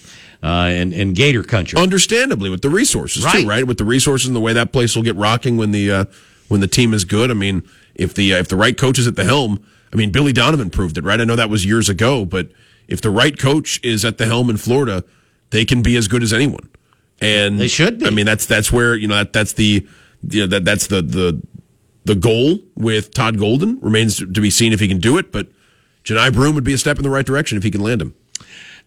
uh, 0.42 0.70
in 0.70 0.92
in 0.92 1.14
Gator 1.14 1.42
country. 1.42 1.80
Understandably, 1.80 2.50
with 2.50 2.60
the 2.60 2.68
resources 2.68 3.24
Right. 3.24 3.40
too, 3.44 3.48
right? 3.48 3.66
With 3.66 3.78
the 3.78 3.86
resources 3.86 4.26
and 4.26 4.36
the 4.36 4.40
way 4.40 4.52
that 4.52 4.72
place 4.72 4.94
will 4.94 5.02
get 5.04 5.16
rocking 5.16 5.56
when 5.56 5.70
the 5.70 5.90
uh, 5.90 6.04
when 6.48 6.60
the 6.60 6.68
team 6.68 6.92
is 6.92 7.06
good. 7.06 7.30
I 7.30 7.34
mean, 7.34 7.62
if 7.94 8.12
the 8.12 8.34
uh, 8.34 8.38
if 8.40 8.48
the 8.48 8.56
right 8.56 8.76
coach 8.76 8.98
is 8.98 9.06
at 9.06 9.16
the 9.16 9.24
helm, 9.24 9.64
I 9.92 9.96
mean, 9.96 10.10
Billy 10.10 10.32
Donovan 10.32 10.70
proved 10.70 10.98
it, 10.98 11.04
right? 11.04 11.20
I 11.20 11.24
know 11.24 11.36
that 11.36 11.50
was 11.50 11.64
years 11.64 11.88
ago, 11.88 12.24
but 12.24 12.50
if 12.88 13.00
the 13.00 13.10
right 13.10 13.38
coach 13.38 13.80
is 13.82 14.04
at 14.04 14.18
the 14.18 14.26
helm 14.26 14.50
in 14.50 14.56
Florida, 14.56 15.04
they 15.50 15.64
can 15.64 15.82
be 15.82 15.96
as 15.96 16.08
good 16.08 16.22
as 16.22 16.32
anyone. 16.32 16.68
And 17.20 17.58
They 17.58 17.68
should 17.68 17.98
be. 17.98 18.06
I 18.06 18.10
mean, 18.10 18.26
that's 18.26 18.46
that's 18.46 18.70
where 18.70 18.94
you 18.94 19.08
know 19.08 19.16
that 19.16 19.32
that's 19.32 19.54
the 19.54 19.86
you 20.28 20.40
know, 20.40 20.46
that 20.48 20.64
that's 20.64 20.88
the 20.88 21.02
the 21.02 21.42
the 22.04 22.14
goal 22.14 22.60
with 22.74 23.12
Todd 23.12 23.38
Golden 23.38 23.80
remains 23.80 24.18
to 24.18 24.26
be 24.26 24.50
seen 24.50 24.72
if 24.72 24.80
he 24.80 24.88
can 24.88 24.98
do 24.98 25.16
it. 25.18 25.32
But 25.32 25.48
Johni 26.04 26.32
Broome 26.32 26.54
would 26.54 26.64
be 26.64 26.74
a 26.74 26.78
step 26.78 26.98
in 26.98 27.02
the 27.02 27.10
right 27.10 27.26
direction 27.26 27.56
if 27.58 27.64
he 27.64 27.70
can 27.70 27.80
land 27.80 28.02
him. 28.02 28.14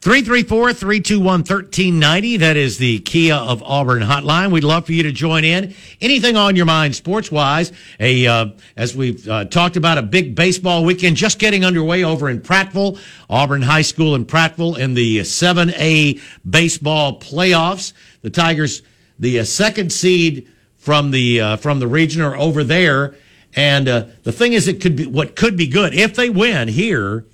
334 0.02 0.72
321 0.72 1.39
1390. 1.39 2.38
That 2.38 2.56
is 2.56 2.78
the 2.78 3.00
Kia 3.00 3.36
of 3.36 3.62
Auburn 3.62 4.02
hotline. 4.02 4.50
We'd 4.50 4.64
love 4.64 4.86
for 4.86 4.93
you 4.93 5.04
to 5.04 5.12
join 5.12 5.43
in. 5.43 5.76
Anything 6.00 6.38
on 6.38 6.56
your 6.56 6.66
mind 6.66 6.95
sports 6.95 7.30
wise. 7.30 7.74
A, 8.00 8.26
uh, 8.26 8.45
as 8.78 8.95
we've 8.95 9.28
uh, 9.28 9.43
talked 9.43 9.76
about, 9.76 9.97
a 9.97 10.02
big 10.02 10.36
baseball 10.36 10.86
weekend 10.86 11.18
just 11.18 11.38
getting 11.38 11.66
underway 11.66 12.06
over 12.06 12.30
in 12.30 12.39
Prattville, 12.39 12.97
Auburn 13.30 13.62
High 13.62 13.82
School 13.82 14.16
in 14.16 14.24
Prattville 14.24 14.78
in 14.78 14.93
the 14.93 15.20
7A 15.20 16.22
baseball 16.50 17.20
playoffs. 17.20 17.91
The 18.22 18.30
Tigers, 18.30 18.82
the 19.20 19.41
uh, 19.41 19.43
second 19.43 19.91
seed 19.91 20.47
from 20.78 21.12
the, 21.12 21.41
uh, 21.41 21.58
from 21.58 21.80
the 21.80 21.88
region 21.89 22.22
are 22.22 22.38
over 22.38 22.64
there. 22.64 23.16
And 23.54 23.89
uh, 23.89 24.06
the 24.24 24.32
thing 24.32 24.54
is, 24.54 24.70
it 24.70 24.80
could 24.80 24.95
be 24.95 25.08
what 25.08 25.36
could 25.36 25.58
be 25.58 25.68
good 25.68 25.93
if 25.93 26.16
they 26.16 26.30
win 26.30 26.70
here. 26.70 27.26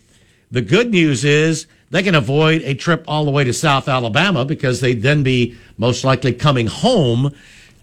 The 0.49 0.61
good 0.61 0.89
news 0.89 1.23
is 1.23 1.67
they 1.91 2.03
can 2.03 2.15
avoid 2.15 2.61
a 2.63 2.73
trip 2.73 3.03
all 3.07 3.25
the 3.25 3.31
way 3.31 3.43
to 3.43 3.53
South 3.53 3.87
Alabama 3.87 4.45
because 4.45 4.81
they'd 4.81 5.01
then 5.01 5.23
be 5.23 5.55
most 5.77 6.03
likely 6.03 6.33
coming 6.33 6.67
home 6.67 7.33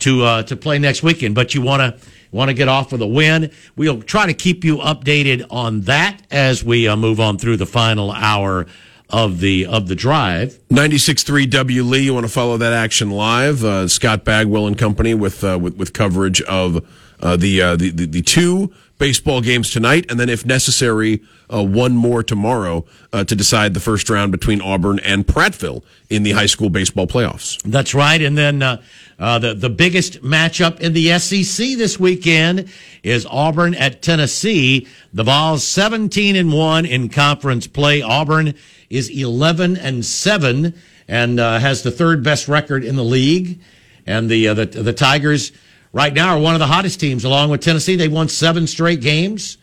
to 0.00 0.24
uh, 0.24 0.42
to 0.44 0.56
play 0.56 0.78
next 0.78 1.02
weekend. 1.02 1.34
But 1.34 1.54
you 1.54 1.62
want 1.62 1.80
to 2.00 2.08
want 2.30 2.48
to 2.48 2.54
get 2.54 2.68
off 2.68 2.92
with 2.92 3.02
a 3.02 3.06
win. 3.06 3.50
We'll 3.76 4.02
try 4.02 4.26
to 4.26 4.34
keep 4.34 4.64
you 4.64 4.78
updated 4.78 5.46
on 5.50 5.82
that 5.82 6.20
as 6.30 6.64
we 6.64 6.88
uh, 6.88 6.96
move 6.96 7.20
on 7.20 7.38
through 7.38 7.58
the 7.58 7.66
final 7.66 8.10
hour 8.10 8.66
of 9.12 9.40
the 9.40 9.66
of 9.66 9.88
the 9.88 9.94
drive. 9.94 10.58
96.3 10.70 11.48
W 11.50 11.82
Lee, 11.82 12.00
you 12.00 12.14
want 12.14 12.26
to 12.26 12.32
follow 12.32 12.56
that 12.56 12.72
action 12.72 13.10
live. 13.10 13.62
Uh, 13.62 13.86
Scott 13.86 14.24
Bagwell 14.24 14.66
and 14.66 14.76
company 14.78 15.14
with, 15.14 15.44
uh, 15.44 15.58
with, 15.60 15.76
with 15.76 15.92
coverage 15.92 16.40
of 16.42 16.84
uh, 17.20 17.36
the, 17.36 17.60
uh, 17.60 17.76
the, 17.76 17.90
the, 17.90 18.06
the 18.06 18.22
two 18.22 18.72
baseball 19.02 19.40
games 19.40 19.68
tonight, 19.68 20.06
and 20.08 20.20
then 20.20 20.28
if 20.28 20.46
necessary, 20.46 21.20
uh, 21.52 21.60
one 21.60 21.96
more 21.96 22.22
tomorrow 22.22 22.84
uh, 23.12 23.24
to 23.24 23.34
decide 23.34 23.74
the 23.74 23.80
first 23.80 24.08
round 24.08 24.30
between 24.30 24.60
Auburn 24.60 25.00
and 25.00 25.26
Prattville 25.26 25.82
in 26.08 26.22
the 26.22 26.30
high 26.30 26.46
school 26.46 26.70
baseball 26.70 27.08
playoffs. 27.08 27.60
That's 27.64 27.96
right. 27.96 28.22
And 28.22 28.38
then 28.38 28.62
uh, 28.62 28.80
uh, 29.18 29.40
the 29.40 29.54
the 29.54 29.68
biggest 29.68 30.22
matchup 30.22 30.78
in 30.78 30.92
the 30.92 31.18
SEC 31.18 31.76
this 31.76 31.98
weekend 31.98 32.68
is 33.02 33.26
Auburn 33.28 33.74
at 33.74 34.02
Tennessee. 34.02 34.86
The 35.12 35.24
Vols 35.24 35.66
seventeen 35.66 36.36
and 36.36 36.52
one 36.52 36.86
in 36.86 37.08
conference 37.08 37.66
play. 37.66 38.02
Auburn 38.02 38.54
is 38.88 39.10
eleven 39.10 39.76
and 39.76 40.04
seven 40.04 40.74
and 41.08 41.40
uh, 41.40 41.58
has 41.58 41.82
the 41.82 41.90
third 41.90 42.22
best 42.22 42.46
record 42.46 42.84
in 42.84 42.94
the 42.94 43.02
league. 43.02 43.58
And 44.06 44.30
the 44.30 44.46
uh, 44.46 44.54
the 44.54 44.66
the 44.66 44.92
Tigers 44.92 45.50
right 45.92 46.12
now 46.12 46.36
are 46.36 46.40
one 46.40 46.54
of 46.54 46.60
the 46.60 46.66
hottest 46.66 47.00
teams, 47.00 47.24
along 47.24 47.50
with 47.50 47.60
Tennessee. 47.60 47.96
They 47.96 48.08
won 48.08 48.28
seven 48.28 48.66
straight 48.66 49.00
games 49.00 49.58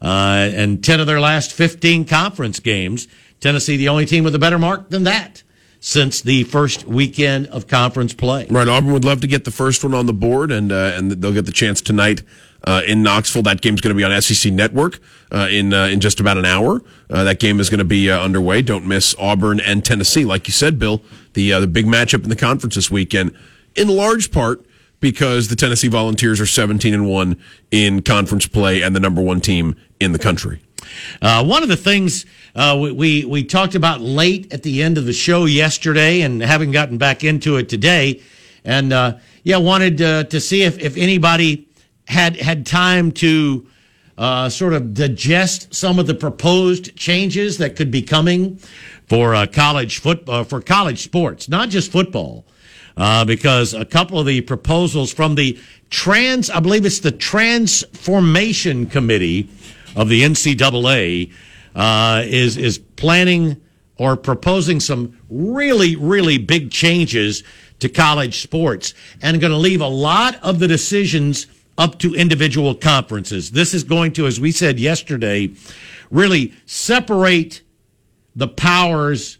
uh, 0.00 0.50
and 0.54 0.82
10 0.82 1.00
of 1.00 1.06
their 1.06 1.20
last 1.20 1.52
15 1.52 2.04
conference 2.04 2.60
games. 2.60 3.08
Tennessee, 3.40 3.76
the 3.76 3.88
only 3.88 4.06
team 4.06 4.24
with 4.24 4.34
a 4.34 4.38
better 4.38 4.58
mark 4.58 4.90
than 4.90 5.04
that 5.04 5.42
since 5.80 6.20
the 6.22 6.44
first 6.44 6.86
weekend 6.86 7.48
of 7.48 7.66
conference 7.66 8.14
play. 8.14 8.46
Right, 8.48 8.68
Auburn 8.68 8.92
would 8.92 9.04
love 9.04 9.20
to 9.22 9.26
get 9.26 9.44
the 9.44 9.50
first 9.50 9.82
one 9.82 9.94
on 9.94 10.06
the 10.06 10.12
board, 10.12 10.52
and 10.52 10.70
uh, 10.70 10.92
and 10.94 11.10
they'll 11.10 11.32
get 11.32 11.46
the 11.46 11.52
chance 11.52 11.80
tonight 11.80 12.22
uh, 12.64 12.82
in 12.86 13.02
Knoxville. 13.02 13.42
That 13.42 13.60
game's 13.60 13.80
going 13.80 13.94
to 13.94 13.98
be 13.98 14.04
on 14.04 14.22
SEC 14.22 14.52
Network 14.52 15.00
uh, 15.32 15.48
in 15.50 15.74
uh, 15.74 15.86
in 15.86 15.98
just 15.98 16.20
about 16.20 16.38
an 16.38 16.44
hour. 16.44 16.82
Uh, 17.10 17.24
that 17.24 17.40
game 17.40 17.58
is 17.58 17.68
going 17.68 17.78
to 17.78 17.84
be 17.84 18.08
uh, 18.08 18.20
underway. 18.20 18.62
Don't 18.62 18.86
miss 18.86 19.16
Auburn 19.18 19.58
and 19.58 19.84
Tennessee, 19.84 20.24
like 20.24 20.46
you 20.46 20.52
said, 20.52 20.78
Bill. 20.78 21.02
The 21.32 21.50
the 21.58 21.66
big 21.66 21.86
matchup 21.86 22.22
in 22.22 22.28
the 22.28 22.36
conference 22.36 22.76
this 22.76 22.88
weekend, 22.88 23.36
in 23.74 23.88
large 23.88 24.30
part 24.30 24.64
because 25.02 25.48
the 25.48 25.56
Tennessee 25.56 25.88
Volunteers 25.88 26.40
are 26.40 26.46
17 26.46 26.94
and 26.94 27.06
1 27.06 27.36
in 27.72 28.00
conference 28.00 28.46
play 28.46 28.80
and 28.80 28.96
the 28.96 29.00
number 29.00 29.20
one 29.20 29.40
team 29.40 29.76
in 30.00 30.12
the 30.12 30.18
country. 30.18 30.62
Uh, 31.20 31.44
one 31.44 31.62
of 31.62 31.68
the 31.68 31.76
things 31.76 32.24
uh, 32.54 32.78
we, 32.80 32.92
we, 32.92 33.24
we 33.24 33.44
talked 33.44 33.74
about 33.74 34.00
late 34.00 34.52
at 34.52 34.62
the 34.62 34.82
end 34.82 34.96
of 34.96 35.04
the 35.04 35.12
show 35.12 35.44
yesterday 35.44 36.22
and 36.22 36.40
haven't 36.40 36.70
gotten 36.70 36.98
back 36.98 37.24
into 37.24 37.56
it 37.56 37.68
today, 37.68 38.22
and 38.64 38.92
uh, 38.92 39.18
yeah, 39.42 39.56
wanted 39.56 40.00
uh, 40.00 40.24
to 40.24 40.40
see 40.40 40.62
if, 40.62 40.78
if 40.78 40.96
anybody 40.96 41.68
had 42.06 42.36
had 42.36 42.66
time 42.66 43.10
to 43.10 43.66
uh, 44.18 44.48
sort 44.48 44.72
of 44.72 44.92
digest 44.92 45.74
some 45.74 45.98
of 45.98 46.06
the 46.06 46.14
proposed 46.14 46.94
changes 46.96 47.58
that 47.58 47.74
could 47.74 47.90
be 47.90 48.02
coming 48.02 48.56
for 49.08 49.34
uh, 49.34 49.46
college 49.46 49.98
football 49.98 50.44
for 50.44 50.60
college 50.60 51.02
sports, 51.02 51.48
not 51.48 51.70
just 51.70 51.90
football 51.90 52.44
uh, 52.96 53.24
because 53.24 53.74
a 53.74 53.84
couple 53.84 54.18
of 54.18 54.26
the 54.26 54.40
proposals 54.40 55.12
from 55.12 55.34
the 55.34 55.58
trans, 55.90 56.50
I 56.50 56.60
believe 56.60 56.84
it's 56.84 57.00
the 57.00 57.12
Transformation 57.12 58.86
Committee 58.86 59.48
of 59.96 60.08
the 60.08 60.22
NCAA, 60.22 61.32
uh, 61.74 62.22
is 62.26 62.56
is 62.56 62.78
planning 62.78 63.60
or 63.96 64.16
proposing 64.16 64.80
some 64.80 65.18
really 65.30 65.96
really 65.96 66.38
big 66.38 66.70
changes 66.70 67.42
to 67.78 67.88
college 67.88 68.40
sports 68.40 68.94
and 69.20 69.40
going 69.40 69.50
to 69.50 69.56
leave 69.56 69.80
a 69.80 69.86
lot 69.86 70.36
of 70.42 70.58
the 70.58 70.68
decisions 70.68 71.46
up 71.78 71.98
to 71.98 72.14
individual 72.14 72.74
conferences. 72.74 73.50
This 73.50 73.74
is 73.74 73.82
going 73.82 74.12
to, 74.12 74.26
as 74.26 74.38
we 74.38 74.52
said 74.52 74.78
yesterday, 74.78 75.50
really 76.10 76.52
separate 76.66 77.62
the 78.36 78.48
powers 78.48 79.38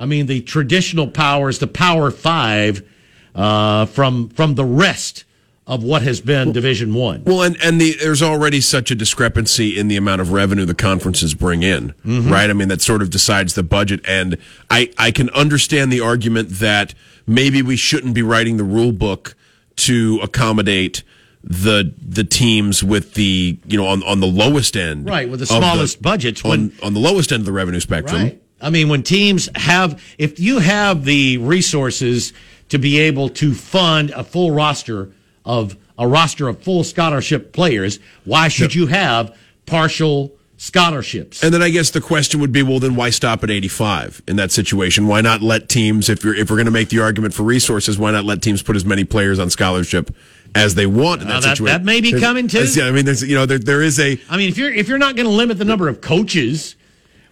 I 0.00 0.06
mean, 0.06 0.26
the 0.26 0.40
traditional 0.40 1.06
powers, 1.06 1.58
the 1.58 1.66
Power 1.66 2.10
Five, 2.10 2.88
uh, 3.34 3.84
from 3.86 4.30
from 4.30 4.54
the 4.54 4.64
rest 4.64 5.24
of 5.66 5.84
what 5.84 6.00
has 6.00 6.22
been 6.22 6.52
Division 6.52 6.94
One. 6.94 7.22
Well, 7.24 7.42
and 7.42 7.56
and 7.62 7.78
the, 7.78 7.92
there's 8.00 8.22
already 8.22 8.62
such 8.62 8.90
a 8.90 8.94
discrepancy 8.94 9.78
in 9.78 9.88
the 9.88 9.98
amount 9.98 10.22
of 10.22 10.32
revenue 10.32 10.64
the 10.64 10.74
conferences 10.74 11.34
bring 11.34 11.62
in, 11.62 11.92
mm-hmm. 12.04 12.32
right? 12.32 12.48
I 12.48 12.54
mean, 12.54 12.68
that 12.68 12.80
sort 12.80 13.02
of 13.02 13.10
decides 13.10 13.54
the 13.54 13.62
budget, 13.62 14.00
and 14.08 14.38
I 14.70 14.90
I 14.96 15.10
can 15.10 15.28
understand 15.30 15.92
the 15.92 16.00
argument 16.00 16.48
that 16.60 16.94
maybe 17.26 17.60
we 17.60 17.76
shouldn't 17.76 18.14
be 18.14 18.22
writing 18.22 18.56
the 18.56 18.64
rule 18.64 18.92
book 18.92 19.36
to 19.76 20.18
accommodate 20.22 21.02
the 21.44 21.94
the 22.04 22.24
teams 22.24 22.82
with 22.82 23.14
the 23.14 23.58
you 23.66 23.76
know 23.78 23.86
on 23.86 24.02
on 24.04 24.20
the 24.20 24.26
lowest 24.26 24.78
end, 24.78 25.06
right, 25.06 25.28
with 25.28 25.40
the 25.40 25.46
smallest 25.46 25.98
the, 25.98 26.02
budgets 26.02 26.42
when, 26.42 26.72
on 26.82 26.86
on 26.86 26.94
the 26.94 27.00
lowest 27.00 27.32
end 27.32 27.40
of 27.40 27.46
the 27.46 27.52
revenue 27.52 27.80
spectrum. 27.80 28.22
Right. 28.22 28.42
I 28.60 28.70
mean, 28.70 28.88
when 28.88 29.02
teams 29.02 29.48
have, 29.54 30.02
if 30.18 30.38
you 30.38 30.58
have 30.58 31.04
the 31.04 31.38
resources 31.38 32.32
to 32.68 32.78
be 32.78 32.98
able 32.98 33.28
to 33.30 33.54
fund 33.54 34.10
a 34.10 34.24
full 34.24 34.50
roster 34.50 35.10
of 35.44 35.76
a 35.98 36.06
roster 36.06 36.48
of 36.48 36.62
full 36.62 36.82
scholarship 36.84 37.52
players, 37.52 37.98
why 38.24 38.48
should 38.48 38.74
you 38.74 38.86
have 38.86 39.36
partial 39.66 40.32
scholarships? 40.56 41.42
And 41.42 41.52
then 41.52 41.62
I 41.62 41.70
guess 41.70 41.90
the 41.90 42.00
question 42.00 42.40
would 42.40 42.52
be, 42.52 42.62
well, 42.62 42.78
then 42.78 42.94
why 42.94 43.10
stop 43.10 43.42
at 43.44 43.50
85 43.50 44.22
in 44.26 44.36
that 44.36 44.50
situation? 44.50 45.06
Why 45.06 45.20
not 45.20 45.42
let 45.42 45.68
teams, 45.68 46.08
if 46.08 46.24
you're, 46.24 46.34
if 46.34 46.50
we're 46.50 46.56
going 46.56 46.66
to 46.66 46.72
make 46.72 46.88
the 46.88 47.00
argument 47.00 47.34
for 47.34 47.42
resources, 47.42 47.98
why 47.98 48.10
not 48.12 48.24
let 48.24 48.40
teams 48.42 48.62
put 48.62 48.76
as 48.76 48.84
many 48.84 49.04
players 49.04 49.38
on 49.38 49.50
scholarship 49.50 50.14
as 50.54 50.74
they 50.74 50.86
want 50.86 51.22
in 51.22 51.28
that, 51.28 51.42
that 51.42 51.50
situation? 51.50 51.66
That 51.66 51.84
may 51.84 52.00
be 52.00 52.12
there's, 52.12 52.22
coming 52.22 52.48
too. 52.48 52.64
Yeah, 52.64 52.84
I 52.84 52.92
mean, 52.92 53.04
there's, 53.04 53.22
you 53.22 53.34
know, 53.34 53.46
there, 53.46 53.58
there 53.58 53.82
is 53.82 53.98
a. 54.00 54.18
I 54.30 54.36
mean, 54.36 54.48
if 54.48 54.56
you're, 54.56 54.72
if 54.72 54.88
you're 54.88 54.98
not 54.98 55.16
going 55.16 55.26
to 55.26 55.32
limit 55.32 55.58
the 55.58 55.64
number 55.64 55.88
of 55.88 56.00
coaches, 56.00 56.76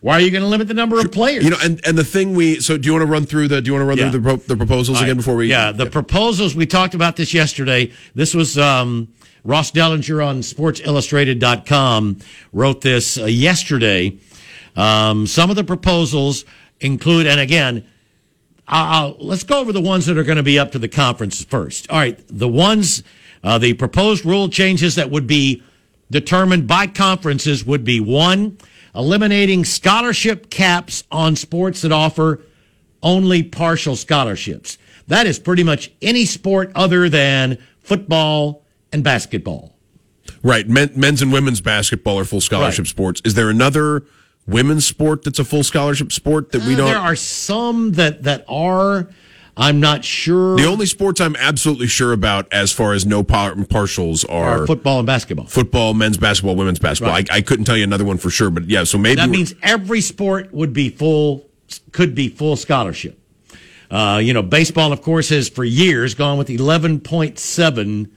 why 0.01 0.14
are 0.14 0.20
you 0.20 0.30
going 0.30 0.42
to 0.42 0.49
limit 0.49 0.68
the 0.68 0.74
number 0.74 1.01
of 1.01 1.11
players? 1.11 1.44
You 1.44 1.51
know, 1.51 1.59
and, 1.62 1.80
and 1.86 1.99
the 1.99 2.05
thing 2.05 2.34
we 2.34 2.61
so 2.61 2.78
do 2.78 2.86
you 2.86 2.92
want 2.92 3.03
to 3.03 3.11
run 3.11 3.26
through 3.26 3.49
the 3.49 3.61
do 3.61 3.68
you 3.68 3.72
want 3.72 3.82
to 3.82 3.86
run 3.86 3.99
yeah. 3.99 4.11
through 4.11 4.20
the, 4.20 4.36
the 4.49 4.57
proposals 4.57 5.01
again 5.01 5.16
before 5.16 5.34
we 5.34 5.49
yeah 5.49 5.72
the 5.72 5.84
yeah. 5.84 5.90
proposals 5.90 6.55
we 6.55 6.66
talked 6.66 6.94
about 6.94 7.16
this 7.16 7.34
yesterday. 7.34 7.92
This 8.14 8.34
was 8.34 8.57
um, 8.59 9.09
Ross 9.44 9.70
Dellenger 9.72 10.24
on 10.24 10.40
SportsIllustrated.com 10.40 12.18
wrote 12.53 12.80
this 12.80 13.18
uh, 13.18 13.24
yesterday. 13.24 14.18
Um, 14.76 15.26
some 15.26 15.51
of 15.51 15.57
the 15.57 15.64
proposals 15.64 16.44
include, 16.80 17.26
and 17.26 17.40
again, 17.40 17.86
I'll, 18.68 19.16
let's 19.18 19.44
go 19.44 19.61
over 19.61 19.72
the 19.72 19.80
ones 19.80 20.07
that 20.07 20.18
are 20.18 20.22
going 20.22 20.36
to 20.36 20.42
be 20.42 20.59
up 20.59 20.72
to 20.72 20.78
the 20.78 20.88
conference 20.88 21.42
first. 21.42 21.90
All 21.90 21.99
right, 21.99 22.20
the 22.28 22.49
ones, 22.49 23.03
uh, 23.42 23.59
the 23.59 23.72
proposed 23.74 24.24
rule 24.24 24.49
changes 24.49 24.96
that 24.96 25.11
would 25.11 25.26
be 25.26 25.62
determined 26.11 26.66
by 26.66 26.86
conferences 26.86 27.64
would 27.64 27.84
be 27.84 28.01
one 28.01 28.59
eliminating 28.95 29.64
scholarship 29.64 30.51
caps 30.51 31.05
on 31.11 31.36
sports 31.36 31.82
that 31.82 31.93
offer 31.93 32.43
only 33.03 33.43
partial 33.43 33.97
scholarships. 33.97 34.78
That 35.07 35.26
is 35.26 35.39
pretty 35.39 35.62
much 35.62 35.91
any 36.03 36.24
sport 36.24 36.72
other 36.74 37.09
than 37.09 37.59
football 37.80 38.64
and 38.93 39.03
basketball. 39.03 39.74
Right. 40.43 40.68
Men, 40.68 40.91
men's 40.95 41.22
and 41.22 41.32
women's 41.32 41.61
basketball 41.61 42.18
are 42.18 42.24
full 42.24 42.41
scholarship 42.41 42.84
right. 42.84 42.89
sports. 42.89 43.22
Is 43.24 43.34
there 43.34 43.51
another 43.51 44.05
women's 44.47 44.86
sport 44.86 45.24
that's 45.24 45.39
a 45.39 45.45
full 45.45 45.64
scholarship 45.64 46.12
sport 46.12 46.53
that 46.53 46.64
we 46.64 46.74
uh, 46.74 46.78
don't? 46.78 46.86
There 46.89 46.99
are 46.99 47.16
some 47.16 47.93
that, 47.93 48.24
that 48.24 48.45
are. 48.49 49.09
I'm 49.59 49.81
not 49.81 50.05
sure. 50.05 50.57
The 50.57 50.67
only 50.67 50.87
sports 50.87 51.21
I'm 51.21 51.35
absolutely 51.35 51.89
sure 51.89 52.13
about 52.13 52.47
as 52.53 52.71
far 52.71 52.93
as 52.93 53.05
no 53.05 53.25
par- 53.25 53.55
partials 53.55 54.25
are, 54.31 54.63
are, 54.63 54.67
football 54.67 55.01
and 55.01 55.07
basketball. 55.07 55.47
Football, 55.47 55.95
men's 55.95 56.17
basketball, 56.17 56.55
women's 56.55 56.79
basketball. 56.79 57.13
Right. 57.13 57.29
I, 57.31 57.39
I, 57.39 57.41
couldn't 57.41 57.65
tell 57.65 57.77
you 57.77 57.83
another 57.83 58.05
one 58.05 58.19
for 58.19 58.31
sure, 58.31 58.51
but 58.51 58.69
yeah, 58.69 58.85
so 58.85 58.99
maybe 58.99 59.17
that 59.17 59.29
means 59.29 59.55
every 59.61 60.01
sport 60.01 60.55
would 60.55 60.73
be 60.73 60.91
full, 60.91 61.45
could 61.91 62.15
be 62.15 62.29
full 62.29 62.55
scholarship. 62.55 63.21
Uh, 63.91 64.21
you 64.23 64.33
know, 64.33 64.43
baseball, 64.43 64.93
of 64.93 65.03
course, 65.03 65.31
has 65.31 65.49
for 65.49 65.65
years 65.65 66.15
gone 66.15 66.39
with 66.39 66.49
11.7 66.49 68.11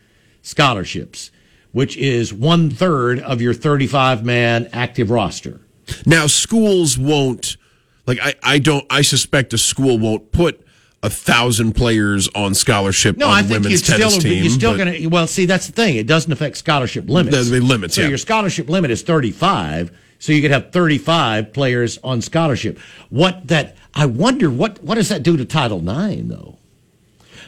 scholarships, 0.44 1.32
which 1.72 1.98
is 1.98 2.32
one 2.32 2.70
third 2.70 3.20
of 3.20 3.42
your 3.42 3.56
35 3.56 4.24
man 4.24 4.70
active 4.74 5.10
roster. 5.10 5.60
Now, 6.06 6.28
schools 6.28 7.00
won't 7.00 7.58
like 8.06 8.20
I, 8.22 8.36
I 8.44 8.60
don't 8.60 8.86
I 8.90 9.02
suspect 9.02 9.54
a 9.54 9.58
school 9.58 9.98
won't 9.98 10.32
put 10.32 10.66
a 11.04 11.10
thousand 11.10 11.74
players 11.74 12.30
on 12.36 12.54
scholarship 12.54 13.18
No, 13.18 13.28
on 13.28 13.34
I 13.34 13.42
think 13.44 13.68
you're 13.68 13.78
still 13.78 14.12
team. 14.12 14.44
you're 14.44 14.52
still 14.52 14.78
going 14.78 14.94
to. 14.94 15.08
Well, 15.08 15.26
see, 15.28 15.46
that's 15.46 15.66
the 15.68 15.74
thing. 15.74 15.96
It 15.96 16.06
doesn't 16.08 16.32
affect 16.32 16.58
scholarship 16.58 17.10
limits. 17.10 17.50
The- 17.50 17.60
limits, 17.60 17.96
So 17.96 18.02
yeah. 18.02 18.10
your 18.10 18.18
scholarship 18.20 18.70
limit 18.70 18.92
is 18.92 19.02
35. 19.02 19.92
So 20.20 20.32
you 20.32 20.42
could 20.44 20.52
have 20.52 20.72
35 20.72 21.52
players 21.54 21.98
on 22.04 22.22
scholarship. 22.22 22.78
What 23.10 23.48
that? 23.48 23.76
I 23.96 24.06
wonder 24.06 24.50
what 24.52 24.84
what 24.84 24.96
does 24.96 25.10
that 25.10 25.24
do 25.24 25.36
to 25.38 25.46
Title 25.46 25.80
IX 25.80 26.28
though? 26.28 26.58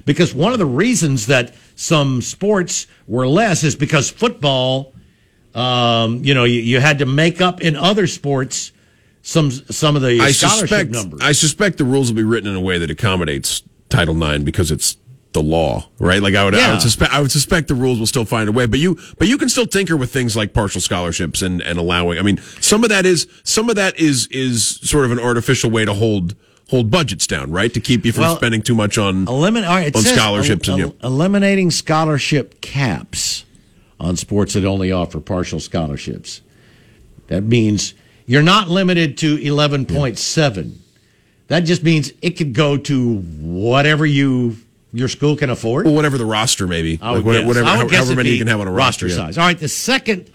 Because 0.06 0.34
one 0.34 0.52
of 0.54 0.60
the 0.60 0.66
reasons 0.66 1.28
that 1.28 1.54
some 1.76 2.22
sports 2.22 2.88
were 3.08 3.28
less 3.28 3.64
is 3.64 3.76
because 3.76 4.10
football, 4.10 4.94
um, 5.56 6.24
you 6.26 6.34
know, 6.34 6.44
you, 6.44 6.60
you 6.60 6.80
had 6.80 7.00
to 7.00 7.06
make 7.06 7.40
up 7.42 7.62
in 7.62 7.76
other 7.76 8.08
sports 8.08 8.72
some 9.24 9.50
some 9.52 9.96
of 9.96 10.02
the 10.04 10.20
I 10.22 10.32
scholarship 10.32 10.68
suspect 10.70 10.92
numbers. 10.92 11.20
I 11.24 11.32
suspect 11.32 11.78
the 11.80 11.86
rules 11.86 12.10
will 12.12 12.18
be 12.18 12.24
written 12.24 12.50
in 12.50 12.56
a 12.56 12.62
way 12.62 12.78
that 12.78 12.92
accommodates 12.92 13.64
Title 13.90 14.22
IX 14.22 14.44
because 14.44 14.70
it's 14.70 14.98
the 15.32 15.42
law, 15.42 15.88
right? 15.98 16.22
Like 16.22 16.36
I 16.36 16.44
would, 16.46 16.54
I 16.54 16.60
Yeah. 16.60 16.72
would 16.74 16.82
suspect 16.82 17.12
I 17.12 17.20
would 17.22 17.32
suspect 17.32 17.68
the 17.70 17.74
rules 17.74 17.98
will 17.98 18.06
still 18.06 18.26
find 18.26 18.48
a 18.48 18.52
way, 18.52 18.68
but 18.68 18.78
you 18.80 19.00
but 19.18 19.28
you 19.28 19.38
can 19.40 19.50
still 19.50 19.66
tinker 19.66 19.98
with 19.98 20.12
things 20.14 20.36
like 20.36 20.54
partial 20.54 20.82
scholarships 20.82 21.42
and 21.42 21.62
and 21.62 21.80
allowing. 21.80 22.20
I 22.20 22.22
mean, 22.22 22.40
some 22.60 22.84
of 22.84 22.90
that 22.90 23.06
is 23.08 23.26
some 23.44 23.70
of 23.70 23.76
that 23.78 23.98
is 24.00 24.28
is 24.30 24.64
sort 24.84 25.06
of 25.06 25.12
an 25.12 25.20
artificial 25.20 25.72
way 25.72 25.86
to 25.86 25.94
hold 25.94 26.36
hold 26.70 26.92
budgets 26.92 27.26
down, 27.26 27.50
right? 27.52 27.74
To 27.74 27.80
keep 27.80 28.06
you 28.06 28.12
from 28.12 28.24
Well, 28.24 28.36
spending 28.36 28.62
too 28.62 28.76
much 28.76 28.98
on 28.98 29.26
Elimin- 29.26 29.68
all 29.68 29.76
right, 29.76 29.96
on 29.96 30.02
scholarships 30.04 30.68
el- 30.68 30.76
and 30.76 30.84
you. 30.84 30.96
eliminating 31.04 31.72
scholarship 31.72 32.62
caps 32.62 33.44
on 34.00 34.18
sports 34.18 34.54
that 34.54 34.66
only 34.66 34.92
offer 34.92 35.20
partial 35.20 35.60
scholarships. 35.60 36.42
That 37.28 37.44
means 37.44 37.94
you're 38.26 38.44
not 38.44 38.70
limited 38.70 39.18
to 39.20 39.38
11.7. 39.38 40.78
That 41.48 41.62
just 41.62 41.84
means 41.84 42.12
it 42.22 42.32
could 42.32 42.54
go 42.54 42.78
to 42.78 43.18
whatever 43.20 44.06
you 44.06 44.58
your 44.94 45.08
school 45.08 45.36
can 45.36 45.50
afford. 45.50 45.86
Well, 45.86 45.96
whatever 45.96 46.18
the 46.18 46.26
roster 46.26 46.68
may 46.68 46.84
be, 46.84 46.98
like 46.98 47.26
whatever, 47.26 47.48
whatever 47.48 47.66
however 47.66 48.16
many 48.16 48.30
you 48.30 48.38
can 48.38 48.48
have 48.48 48.62
on 48.62 48.68
a 48.68 48.72
roster. 48.72 49.08
yeah. 49.08 49.16
size. 49.16 49.38
All 49.38 49.46
right, 49.46 49.58
the 49.58 49.68
second 49.68 50.30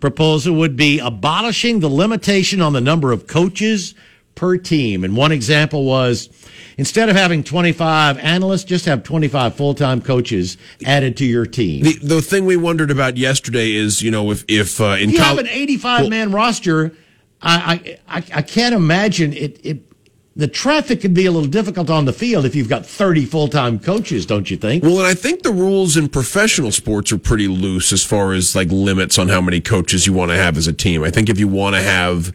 proposal 0.00 0.54
would 0.56 0.76
be 0.76 0.98
abolishing 0.98 1.80
the 1.80 1.88
limitation 1.88 2.60
on 2.60 2.74
the 2.74 2.80
number 2.80 3.12
of 3.12 3.26
coaches 3.26 3.94
per 4.34 4.58
team. 4.58 5.04
And 5.04 5.16
one 5.16 5.32
example 5.32 5.84
was 5.84 6.28
instead 6.76 7.08
of 7.08 7.16
having 7.16 7.42
25 7.42 8.18
analysts, 8.18 8.64
just 8.64 8.84
have 8.84 9.02
25 9.02 9.54
full-time 9.54 10.02
coaches 10.02 10.58
added 10.84 11.16
to 11.18 11.24
your 11.24 11.46
team. 11.46 11.84
The 11.84 11.98
the 12.02 12.22
thing 12.22 12.44
we 12.44 12.56
wondered 12.56 12.90
about 12.90 13.16
yesterday 13.16 13.72
is, 13.72 14.02
you 14.02 14.10
know, 14.10 14.30
if 14.30 14.44
if 14.48 14.80
uh, 14.80 14.96
in 14.98 15.10
if 15.10 15.14
you 15.14 15.20
have 15.20 15.38
an 15.38 15.48
85 15.48 16.10
man 16.10 16.32
roster, 16.32 16.92
I, 17.42 17.98
I, 18.08 18.24
I, 18.34 18.42
can't 18.42 18.74
imagine 18.74 19.32
it, 19.32 19.60
it. 19.64 19.82
The 20.36 20.46
traffic 20.48 21.00
could 21.00 21.12
be 21.12 21.26
a 21.26 21.32
little 21.32 21.48
difficult 21.48 21.90
on 21.90 22.04
the 22.04 22.12
field 22.12 22.44
if 22.44 22.54
you've 22.54 22.68
got 22.68 22.86
30 22.86 23.24
full 23.26 23.48
time 23.48 23.78
coaches, 23.78 24.24
don't 24.24 24.50
you 24.50 24.56
think? 24.56 24.82
Well, 24.84 24.98
and 24.98 25.06
I 25.06 25.14
think 25.14 25.42
the 25.42 25.50
rules 25.52 25.96
in 25.96 26.08
professional 26.08 26.70
sports 26.70 27.12
are 27.12 27.18
pretty 27.18 27.48
loose 27.48 27.92
as 27.92 28.04
far 28.04 28.32
as 28.32 28.54
like 28.54 28.68
limits 28.70 29.18
on 29.18 29.28
how 29.28 29.40
many 29.40 29.60
coaches 29.60 30.06
you 30.06 30.12
want 30.12 30.30
to 30.30 30.36
have 30.36 30.56
as 30.56 30.66
a 30.68 30.72
team. 30.72 31.02
I 31.02 31.10
think 31.10 31.28
if 31.28 31.38
you 31.38 31.48
want 31.48 31.74
to 31.74 31.82
have, 31.82 32.34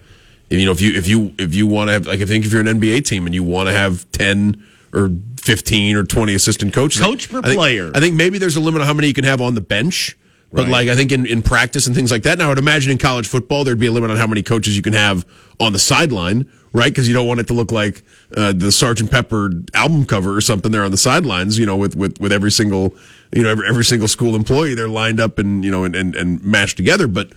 you 0.50 0.66
know, 0.66 0.72
if 0.72 0.82
you 0.82 0.94
if 0.94 1.08
you 1.08 1.34
if 1.40 1.56
you 1.56 1.66
want 1.66 1.88
to 1.88 1.94
have, 1.94 2.06
like, 2.06 2.20
I 2.22 2.26
think 2.26 2.46
if 2.46 2.52
you're 2.52 2.62
an 2.62 2.80
NBA 2.80 3.06
team 3.06 3.26
and 3.26 3.34
you 3.34 3.44
want 3.44 3.70
to 3.70 3.74
have 3.74 4.10
ten 4.12 4.62
or 4.94 5.10
fifteen 5.40 5.96
or 5.96 6.04
twenty 6.04 6.36
assistant 6.36 6.74
coaches, 6.74 7.02
Coach 7.02 7.30
per 7.30 7.40
I 7.40 7.42
think- 7.44 7.58
player. 7.58 7.92
I 7.96 8.00
think 8.00 8.16
maybe 8.16 8.38
there's 8.38 8.58
a 8.58 8.62
limit 8.62 8.82
on 8.82 8.88
how 8.88 8.94
many 8.94 9.08
you 9.08 9.14
can 9.14 9.24
have 9.24 9.42
on 9.42 9.56
the 9.56 9.62
bench. 9.62 10.18
But 10.52 10.70
like 10.70 10.88
I 10.88 10.96
think 10.96 11.12
in, 11.12 11.26
in 11.26 11.42
practice 11.42 11.88
and 11.88 11.96
things 11.96 12.10
like 12.10 12.24
that, 12.24 12.38
now 12.38 12.46
I 12.46 12.50
would 12.50 12.58
imagine 12.58 12.92
in 12.92 12.98
college 12.98 13.28
football 13.28 13.64
there'd 13.64 13.80
be 13.80 13.88
a 13.88 13.92
limit 13.92 14.12
on 14.12 14.18
how 14.18 14.28
many 14.28 14.42
coaches 14.42 14.78
you 14.78 14.82
can 14.82 14.94
have 14.94 15.26
on 15.60 15.74
the 15.74 15.80
sideline, 15.80 16.50
right? 16.72 16.90
Because 16.90 17.08
you 17.08 17.14
don't 17.14 17.28
want 17.28 17.42
it 17.42 17.48
to 17.48 17.54
look 17.54 17.72
like 17.72 18.02
uh, 18.36 18.54
the 18.54 18.72
Sergeant 18.72 19.12
Pepper 19.12 19.52
album 19.74 20.06
cover 20.06 20.36
or 20.36 20.42
something 20.42 20.72
there 20.72 20.84
on 20.84 20.92
the 20.92 20.98
sidelines, 20.98 21.60
you 21.60 21.66
know, 21.66 21.76
with 21.76 21.96
with, 21.96 22.20
with 22.22 22.32
every 22.32 22.52
single 22.52 22.96
you 23.34 23.44
know 23.44 23.50
every, 23.50 23.68
every 23.68 23.84
single 23.84 24.08
school 24.08 24.36
employee 24.36 24.74
they're 24.74 24.88
lined 24.88 25.20
up 25.20 25.38
and 25.38 25.66
you 25.66 25.72
know 25.72 25.84
and, 25.84 25.96
and, 25.96 26.16
and 26.16 26.42
mashed 26.44 26.78
together. 26.78 27.08
But 27.08 27.34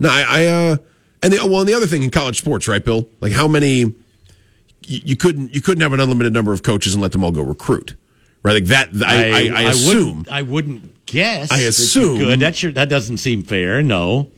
no, 0.00 0.08
I, 0.08 0.24
I 0.28 0.46
uh, 0.46 0.76
and 1.22 1.32
the, 1.32 1.46
well, 1.46 1.60
and 1.60 1.68
the 1.68 1.74
other 1.74 1.86
thing 1.86 2.02
in 2.02 2.10
college 2.10 2.38
sports, 2.38 2.66
right, 2.66 2.84
Bill? 2.84 3.08
Like 3.20 3.32
how 3.32 3.46
many 3.46 3.94
you, 4.86 5.00
you 5.04 5.16
couldn't 5.16 5.54
you 5.54 5.60
couldn't 5.60 5.82
have 5.82 5.92
an 5.92 6.00
unlimited 6.00 6.32
number 6.32 6.52
of 6.52 6.62
coaches 6.62 6.94
and 6.94 7.02
let 7.02 7.12
them 7.12 7.22
all 7.22 7.32
go 7.32 7.42
recruit, 7.42 7.94
right? 8.42 8.54
Like 8.54 8.64
that. 8.66 8.90
I, 9.04 9.48
I, 9.50 9.62
I, 9.66 9.70
assume. 9.70 10.06
Wouldn't, 10.18 10.28
I 10.32 10.42
wouldn't 10.42 11.06
guess. 11.06 11.50
I 11.52 11.56
that 11.56 11.62
you 11.62 11.68
assume. 11.68 12.18
could. 12.18 12.40
That 12.40 12.56
sure, 12.56 12.72
that 12.72 12.88
doesn't 12.88 13.18
seem 13.18 13.42
fair. 13.42 13.82
No. 13.82 14.30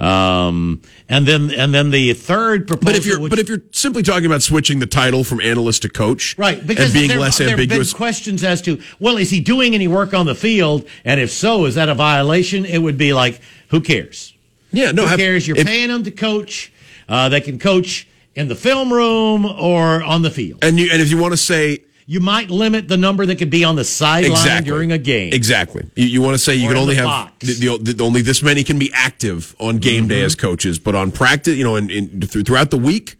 Um, 0.00 0.82
and 1.08 1.26
then 1.28 1.52
and 1.52 1.72
then 1.72 1.90
the 1.90 2.12
third 2.14 2.66
proposal. 2.66 2.86
But 2.92 2.96
if 2.96 3.06
you're 3.06 3.20
which- 3.20 3.30
but 3.30 3.38
if 3.38 3.48
you're 3.48 3.62
simply 3.70 4.02
talking 4.02 4.26
about 4.26 4.42
switching 4.42 4.80
the 4.80 4.86
title 4.86 5.22
from 5.22 5.40
analyst 5.40 5.82
to 5.82 5.88
coach, 5.88 6.36
Right, 6.36 6.66
because 6.66 6.86
and 6.86 6.94
being 6.94 7.08
there, 7.08 7.20
less 7.20 7.38
there 7.38 7.50
ambiguous, 7.50 7.92
questions 7.92 8.42
as 8.42 8.60
to, 8.62 8.80
well, 8.98 9.16
is 9.16 9.30
he 9.30 9.38
doing 9.38 9.74
any 9.76 9.86
work 9.86 10.12
on 10.12 10.26
the 10.26 10.34
field? 10.34 10.88
And 11.04 11.20
if 11.20 11.30
so, 11.30 11.66
is 11.66 11.76
that 11.76 11.88
a 11.88 11.94
violation? 11.94 12.64
It 12.64 12.78
would 12.78 12.98
be 12.98 13.12
like, 13.12 13.40
who 13.68 13.80
cares? 13.80 14.34
yeah, 14.72 14.90
no, 14.90 15.02
who 15.02 15.08
have- 15.08 15.18
cares? 15.20 15.46
You're 15.46 15.58
if- 15.58 15.66
paying 15.66 15.88
them 15.88 16.02
to 16.02 16.10
coach. 16.10 16.72
Uh, 17.08 17.28
they 17.28 17.40
can 17.40 17.60
coach 17.60 18.08
in 18.34 18.48
the 18.48 18.56
film 18.56 18.92
room 18.92 19.44
or 19.46 20.02
on 20.02 20.22
the 20.22 20.30
field. 20.30 20.64
and 20.64 20.80
you 20.80 20.88
and 20.90 21.00
if 21.00 21.10
you 21.12 21.18
want 21.18 21.32
to 21.32 21.36
say 21.36 21.78
You 22.06 22.20
might 22.20 22.50
limit 22.50 22.88
the 22.88 22.96
number 22.96 23.24
that 23.26 23.36
could 23.36 23.50
be 23.50 23.62
on 23.64 23.76
the 23.76 23.84
sideline 23.84 24.32
exactly 24.32 24.70
during 24.70 24.92
a 24.92 24.98
game. 24.98 25.32
exactly, 25.32 25.88
you, 25.94 26.06
you 26.06 26.22
want 26.22 26.34
to 26.34 26.38
say 26.38 26.54
you 26.56 26.66
Or 26.66 26.72
can 26.72 26.76
only 26.78 26.94
have 26.96 27.32
the, 27.38 27.78
the, 27.78 27.92
the, 27.94 28.04
only 28.04 28.22
this 28.22 28.42
many 28.42 28.64
can 28.64 28.78
be 28.78 28.90
active 28.92 29.54
on 29.60 29.78
game 29.78 30.08
day 30.08 30.16
Mm-hmm. 30.16 30.26
as 30.26 30.34
coaches, 30.34 30.78
but 30.78 30.94
on 30.94 31.12
practice, 31.12 31.56
you 31.56 31.64
know, 31.64 31.76
in, 31.76 31.90
in 31.90 32.20
th- 32.20 32.44
throughout 32.44 32.70
the 32.70 32.76
week, 32.78 33.16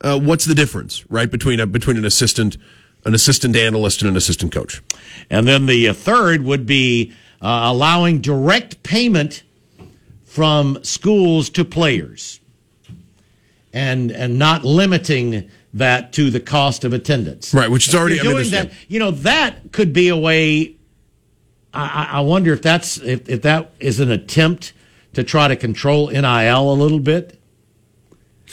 uh, 0.00 0.18
what's 0.18 0.44
the 0.46 0.54
difference, 0.54 1.08
right, 1.10 1.30
between 1.30 1.60
a 1.60 1.66
between 1.66 1.96
an 1.96 2.04
assistant, 2.04 2.56
an 3.04 3.14
assistant 3.14 3.56
analyst, 3.56 4.00
and 4.02 4.10
an 4.10 4.16
assistant 4.16 4.52
coach? 4.52 4.82
And 5.30 5.46
then 5.46 5.66
the 5.66 5.88
uh, 5.88 5.92
third 5.92 6.42
would 6.44 6.64
be 6.66 7.12
uh, 7.42 7.62
allowing 7.64 8.20
direct 8.20 8.82
payment 8.82 9.42
from 10.24 10.82
schools 10.82 11.50
to 11.50 11.64
players 11.64 12.40
and 13.72 14.10
and 14.10 14.38
not 14.38 14.64
limiting 14.64 15.50
that 15.74 16.12
to 16.14 16.30
the 16.30 16.40
cost 16.40 16.84
of 16.84 16.92
attendance. 16.92 17.52
Right, 17.52 17.70
which 17.70 17.88
is 17.88 17.94
already- 17.94 18.20
I 18.20 18.22
doing 18.22 18.50
that. 18.50 18.72
You 18.88 18.98
know 19.00 19.10
that 19.10 19.72
could 19.72 19.92
be 19.92 20.08
a 20.08 20.16
way. 20.16 20.76
I, 21.72 22.08
I 22.12 22.18
I 22.18 22.20
wonder 22.20 22.52
if 22.52 22.62
that's 22.62 22.98
if, 22.98 23.28
if 23.28 23.42
that 23.42 23.72
is 23.80 24.00
an 24.00 24.10
attempt 24.10 24.72
to 25.14 25.22
try 25.24 25.48
to 25.48 25.56
control 25.56 26.08
NIL 26.08 26.72
a 26.72 26.74
little 26.74 27.00
bit. 27.00 27.40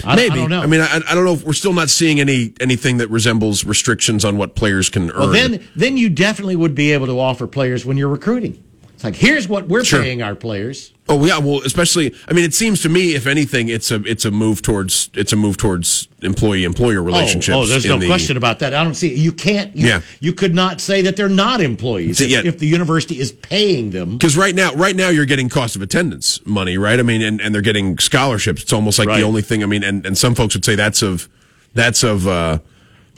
I, 0.04 0.16
Maybe. 0.16 0.32
I 0.34 0.36
don't 0.38 0.50
know. 0.50 0.68
mean, 0.68 0.82
I, 0.82 1.02
I 1.08 1.14
don't 1.14 1.26
know. 1.26 1.34
if 1.34 1.44
We're 1.44 1.54
still 1.54 1.74
not 1.74 1.90
seeing 1.90 2.20
any 2.20 2.54
anything 2.60 2.98
that 2.98 3.10
resembles 3.10 3.64
restrictions 3.66 4.26
on 4.26 4.38
what 4.38 4.56
players 4.56 4.90
can 4.90 5.12
earn. 5.12 5.20
Well, 5.20 5.28
then, 5.28 5.68
then 5.76 5.98
you 5.98 6.10
definitely 6.10 6.56
would 6.56 6.74
be 6.74 6.92
able 6.94 7.06
to 7.08 7.20
offer 7.20 7.46
players 7.46 7.86
when 7.86 7.98
you're 7.98 8.08
recruiting. 8.08 8.64
It's 9.02 9.04
like, 9.04 9.16
here's 9.16 9.48
what 9.48 9.68
we're 9.68 9.84
Sure. 9.84 10.00
paying 10.04 10.22
our 10.22 10.36
players. 10.36 10.94
Oh 11.10 11.26
yeah, 11.26 11.40
well, 11.40 11.62
especially 11.66 12.14
I 12.28 12.34
mean, 12.34 12.46
it 12.46 12.54
seems 12.54 12.84
to 12.84 12.90
me, 12.90 13.16
if 13.16 13.26
anything, 13.26 13.68
it's 13.68 13.90
a 13.90 13.96
it's 14.04 14.26
a 14.26 14.30
move 14.32 14.62
towards 14.62 15.10
it's 15.16 15.34
a 15.34 15.36
move 15.36 15.58
towards 15.58 16.08
employee 16.22 16.64
employer 16.66 17.02
relationships. 17.02 17.56
Oh, 17.56 17.62
oh 17.62 17.66
there's 17.66 17.84
no 17.84 17.98
the- 17.98 18.06
question 18.06 18.38
about 18.38 18.60
that. 18.60 18.76
I 18.76 18.84
don't 18.84 18.94
see. 18.94 19.12
You 19.16 19.32
can't. 19.32 19.76
You, 19.76 19.88
Yeah. 19.88 20.02
You 20.20 20.34
could 20.34 20.54
not 20.54 20.80
say 20.80 21.02
that 21.02 21.16
they're 21.16 21.28
not 21.28 21.62
employees 21.62 22.22
if, 22.22 22.30
yeah. 22.30 22.42
if 22.46 22.60
the 22.60 22.68
university 22.68 23.20
is 23.20 23.32
paying 23.32 23.90
them. 23.90 24.12
Because 24.20 24.38
right 24.38 24.54
now, 24.54 24.72
right 24.76 24.96
now, 24.96 25.10
you're 25.10 25.26
getting 25.26 25.50
cost 25.50 25.76
of 25.76 25.82
attendance 25.82 26.40
money, 26.46 26.78
right? 26.78 27.00
I 27.00 27.02
mean, 27.02 27.24
and, 27.24 27.42
and 27.42 27.56
they're 27.56 27.64
getting 27.64 27.98
scholarships. 27.98 28.62
It's 28.62 28.72
almost 28.72 29.00
like 29.00 29.08
Right. 29.08 29.18
the 29.20 29.26
only 29.26 29.42
thing. 29.42 29.64
I 29.64 29.66
mean, 29.66 29.84
and, 29.84 30.06
and 30.06 30.16
some 30.16 30.36
folks 30.36 30.54
would 30.54 30.64
say 30.64 30.76
that's 30.76 31.02
of 31.02 31.28
that's 31.74 32.04
of 32.04 32.28
uh, 32.28 32.60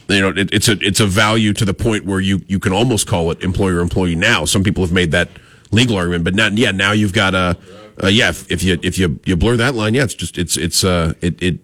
you 0.07 0.21
know 0.21 0.29
it, 0.29 0.51
it's 0.53 0.69
a 0.69 0.77
it's 0.81 1.01
a 1.01 1.05
value 1.07 1.51
to 1.53 1.65
the 1.65 1.73
point 1.73 2.05
where 2.05 2.21
you 2.21 2.41
you 2.47 2.57
can 2.57 2.71
almost 2.71 3.05
call 3.05 3.29
it 3.31 3.43
employer 3.43 3.81
employee 3.81 4.15
now. 4.15 4.45
Some 4.45 4.63
people 4.63 4.83
have 4.83 4.93
made 4.93 5.11
that 5.11 5.27
legal 5.73 5.97
argument, 5.97 6.23
but 6.23 6.35
not 6.35 6.57
yeah. 6.57 6.71
Now 6.71 6.91
you've 6.91 7.13
got 7.13 7.33
a 7.33 7.57
uh, 8.01 8.07
yeah. 8.07 8.29
If, 8.29 8.51
if 8.51 8.63
you 8.63 8.79
if 8.81 8.97
you 8.97 9.19
you 9.25 9.35
blur 9.35 9.57
that 9.57 9.75
line, 9.75 9.93
yeah, 9.93 10.03
it's 10.03 10.13
just 10.13 10.37
it's 10.37 10.57
it's 10.57 10.83
uh 10.83 11.13
it 11.21 11.41
it 11.41 11.59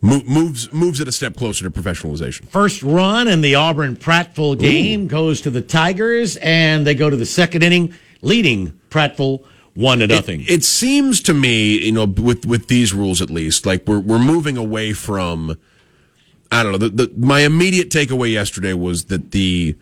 mo- 0.00 0.22
moves 0.26 0.72
moves 0.72 1.00
it 1.00 1.08
a 1.08 1.12
step 1.12 1.36
closer 1.36 1.68
to 1.68 1.70
professionalization. 1.70 2.48
First 2.48 2.82
run 2.82 3.28
in 3.28 3.40
the 3.40 3.54
Auburn 3.54 3.96
Prattville 3.96 4.58
game 4.58 5.06
goes 5.06 5.40
to 5.42 5.50
the 5.50 5.62
Tigers, 5.62 6.36
and 6.38 6.86
they 6.86 6.94
go 6.94 7.10
to 7.10 7.16
the 7.16 7.26
second 7.26 7.62
inning, 7.62 7.94
leading 8.22 8.78
Prattville 8.90 9.44
one 9.74 10.00
to 10.00 10.06
nothing. 10.06 10.44
It 10.48 10.64
seems 10.64 11.22
to 11.22 11.34
me, 11.34 11.78
you 11.84 11.92
know, 11.92 12.04
with 12.04 12.44
with 12.46 12.68
these 12.68 12.92
rules 12.92 13.22
at 13.22 13.30
least, 13.30 13.66
like 13.66 13.86
we're 13.86 14.00
we're 14.00 14.18
moving 14.18 14.56
away 14.56 14.92
from. 14.92 15.56
I 16.52 16.64
don't 16.64 16.72
know. 16.72 16.78
The, 16.78 16.88
the, 16.88 17.12
my 17.16 17.42
immediate 17.42 17.90
takeaway 17.90 18.32
yesterday 18.32 18.72
was 18.72 19.04
that 19.04 19.30
the 19.30 19.76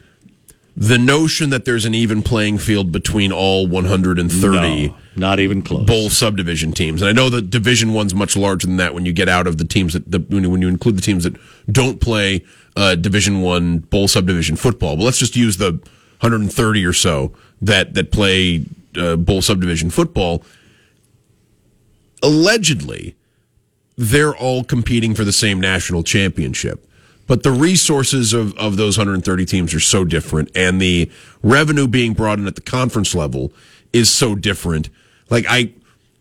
the 0.81 0.97
notion 0.97 1.51
that 1.51 1.65
there's 1.65 1.85
an 1.85 1.93
even 1.95 2.23
playing 2.23 2.57
field 2.59 2.93
between 2.93 3.33
all 3.33 3.67
130 3.67 4.87
No, 4.89 4.97
not 5.17 5.41
even 5.41 5.61
close. 5.61 5.85
bowl 5.85 6.09
subdivision 6.09 6.71
teams, 6.71 7.03
and 7.03 7.09
I 7.09 7.13
know 7.13 7.29
that 7.31 7.51
Division 7.51 7.93
One's 7.93 8.15
much 8.15 8.37
larger 8.37 8.69
than 8.69 8.77
that 8.77 8.95
when 8.95 9.05
you 9.05 9.13
get 9.13 9.29
out 9.29 9.49
of 9.49 9.59
the 9.59 9.65
teams 9.65 9.95
that 9.95 10.09
the, 10.09 10.21
when 10.21 10.45
you- 10.45 10.51
when 10.51 10.63
you 10.63 10.69
include 10.69 10.97
the 10.97 11.03
teams 11.03 11.25
that 11.25 11.35
don't 11.71 12.01
play 12.01 12.45
uh, 12.77 12.95
Division 12.95 13.41
One 13.41 13.79
bowl 13.79 14.07
subdivision 14.07 14.55
football. 14.55 14.97
But 14.97 15.03
let's 15.03 15.19
just 15.19 15.35
use 15.35 15.57
the 15.57 15.73
130 16.21 16.85
or 16.87 16.93
so 16.93 17.33
that 17.61 17.95
that 17.95 18.13
play 18.13 18.65
uh, 18.97 19.17
bowl 19.17 19.43
subdivision 19.43 19.91
football. 19.91 20.45
Allegedly, 22.23 23.17
they're 23.97 24.35
all 24.37 24.65
competing 24.65 25.15
for 25.15 25.25
the 25.25 25.33
same 25.33 25.61
national 25.61 26.03
championship. 26.05 26.88
But 27.29 27.45
the 27.45 27.53
resources 27.53 28.33
of, 28.33 28.57
of 28.59 28.77
those 28.77 28.99
130 28.99 29.45
teams 29.45 29.73
are 29.75 29.81
so 29.81 30.05
different, 30.05 30.51
and 30.57 30.81
the 30.81 31.11
revenue 31.43 31.87
being 31.87 32.15
brought 32.15 32.39
in 32.41 32.47
at 32.49 32.57
the 32.57 32.63
conference 32.63 33.15
level 33.15 33.53
is 33.93 34.11
so 34.11 34.35
different. 34.35 34.89
Like 35.31 35.45
I, 35.49 35.75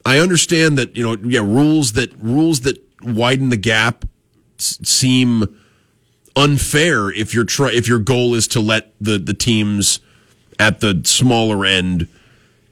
I 0.06 0.20
understand 0.20 0.78
that 0.78 0.96
you 0.96 1.04
know, 1.04 1.18
yeah, 1.24 1.40
rules 1.40 1.94
that 1.94 2.14
rules 2.20 2.60
that 2.62 2.78
widen 3.02 3.50
the 3.50 3.58
gap 3.58 4.06
s- 4.60 4.78
seem 4.84 5.58
unfair 6.36 7.10
if 7.10 7.34
you're 7.34 7.46
try 7.46 7.72
if 7.72 7.88
your 7.88 8.00
goal 8.00 8.36
is 8.36 8.48
to 8.50 8.60
let 8.60 8.94
the 9.02 9.18
the 9.18 9.34
teams 9.34 10.00
at 10.60 10.82
the 10.82 11.02
smaller 11.04 11.66
end 11.66 12.08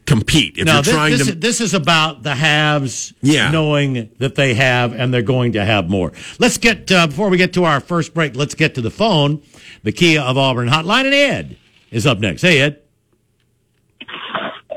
compete. 0.05 0.57
If 0.57 0.65
No, 0.65 0.73
you're 0.73 0.81
this, 0.83 0.93
trying 0.93 1.11
this, 1.11 1.27
to 1.27 1.35
this 1.35 1.61
is 1.61 1.73
about 1.73 2.23
the 2.23 2.35
haves 2.35 3.13
Yeah. 3.21 3.51
knowing 3.51 4.09
that 4.19 4.35
they 4.35 4.53
have 4.53 4.93
and 4.93 5.13
they're 5.13 5.21
going 5.21 5.53
to 5.53 5.65
have 5.65 5.89
more. 5.89 6.11
Let's 6.39 6.57
get, 6.57 6.91
uh, 6.91 7.07
before 7.07 7.29
we 7.29 7.37
get 7.37 7.53
to 7.53 7.63
our 7.65 7.79
first 7.79 8.13
break, 8.13 8.35
let's 8.35 8.55
get 8.55 8.75
to 8.75 8.81
the 8.81 8.91
phone. 8.91 9.41
The 9.83 9.91
Kia 9.91 10.21
of 10.21 10.37
Auburn 10.37 10.67
hotline, 10.69 11.05
and 11.05 11.13
Ed 11.13 11.57
is 11.91 12.05
up 12.07 12.19
next. 12.19 12.41
Hey, 12.41 12.59
Ed. 12.61 12.81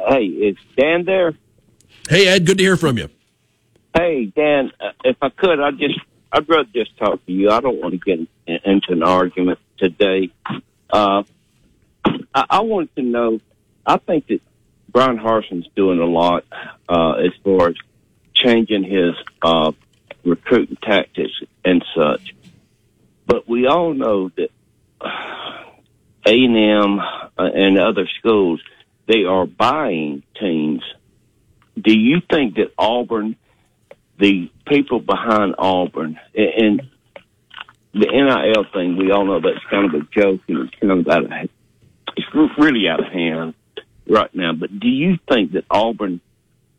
Hey, 0.08 0.24
is 0.24 0.56
Dan 0.76 1.04
there? 1.04 1.34
Hey 2.08 2.26
Ed, 2.28 2.46
good 2.46 2.56
to 2.58 2.64
hear 2.64 2.76
from 2.78 2.96
you. 2.96 3.10
Hey, 3.94 4.26
Dan, 4.34 4.70
uh, 4.80 4.92
if 5.04 5.16
I 5.20 5.28
could, 5.28 5.60
I 5.60 5.70
just 5.72 5.98
I'd 6.32 6.48
rather 6.48 6.68
just 6.74 6.96
talk 6.96 7.24
to 7.26 7.32
you. 7.32 7.50
I 7.50 7.60
don't 7.60 7.80
want 7.80 7.92
to 7.92 7.98
get 7.98 8.18
in, 8.46 8.58
into 8.64 8.92
an 8.92 9.02
argument 9.02 9.58
today. 9.78 10.30
Uh, 10.90 11.22
I, 12.04 12.44
I 12.48 12.60
wanted 12.60 12.94
to 12.96 13.02
know. 13.02 13.40
I 13.86 13.98
think 13.98 14.26
that 14.28 14.40
Bryan 14.88 15.18
Harsin's 15.18 15.68
doing 15.76 16.00
a 16.00 16.06
lot 16.06 16.44
uh, 16.88 17.12
as 17.12 17.32
far 17.44 17.68
as 17.68 17.76
changing 18.34 18.84
his 18.84 19.14
uh, 19.42 19.72
recruiting 20.24 20.76
tactics 20.82 21.32
and 21.64 21.84
such. 21.94 22.34
But 23.26 23.48
we 23.48 23.66
all 23.66 23.92
know 23.92 24.30
that 24.30 24.50
A 25.02 26.44
and 26.44 26.56
M 26.56 26.98
uh, 26.98 27.50
and 27.54 27.78
other 27.78 28.08
schools 28.18 28.60
they 29.06 29.24
are 29.24 29.46
buying 29.46 30.22
teams 30.38 30.82
do 31.80 31.98
you 31.98 32.20
think 32.28 32.56
that 32.56 32.72
Auburn, 32.78 33.36
the 34.18 34.50
people 34.66 35.00
behind 35.00 35.54
Auburn, 35.58 36.18
and, 36.34 36.48
and 36.56 36.82
the 37.94 38.06
NIL 38.06 38.64
thing, 38.72 38.96
we 38.96 39.10
all 39.10 39.24
know 39.24 39.40
that's 39.40 39.64
kind 39.70 39.86
of 39.86 40.00
a 40.00 40.04
joke 40.10 40.40
and 40.48 40.68
it's 40.68 40.74
kind 40.80 40.92
of 40.92 41.08
out 41.08 41.24
of, 41.24 41.32
it's 42.16 42.58
really 42.58 42.88
out 42.88 43.00
of 43.00 43.12
hand 43.12 43.54
right 44.08 44.34
now. 44.34 44.52
But 44.52 44.78
do 44.78 44.88
you 44.88 45.18
think 45.28 45.52
that 45.52 45.64
Auburn, 45.70 46.20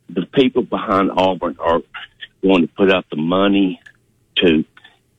the 0.08 0.26
people 0.26 0.62
behind 0.62 1.10
Auburn, 1.10 1.56
are 1.58 1.80
going 2.42 2.62
to 2.62 2.68
put 2.68 2.92
out 2.92 3.06
the 3.10 3.16
money 3.16 3.80
to 4.36 4.64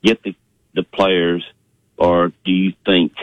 get 0.03 0.22
the 0.24 0.36
the 0.74 0.84
players, 0.84 1.43
or 1.97 2.30
do 2.45 2.51
you 2.51 2.74
think? 2.86 3.14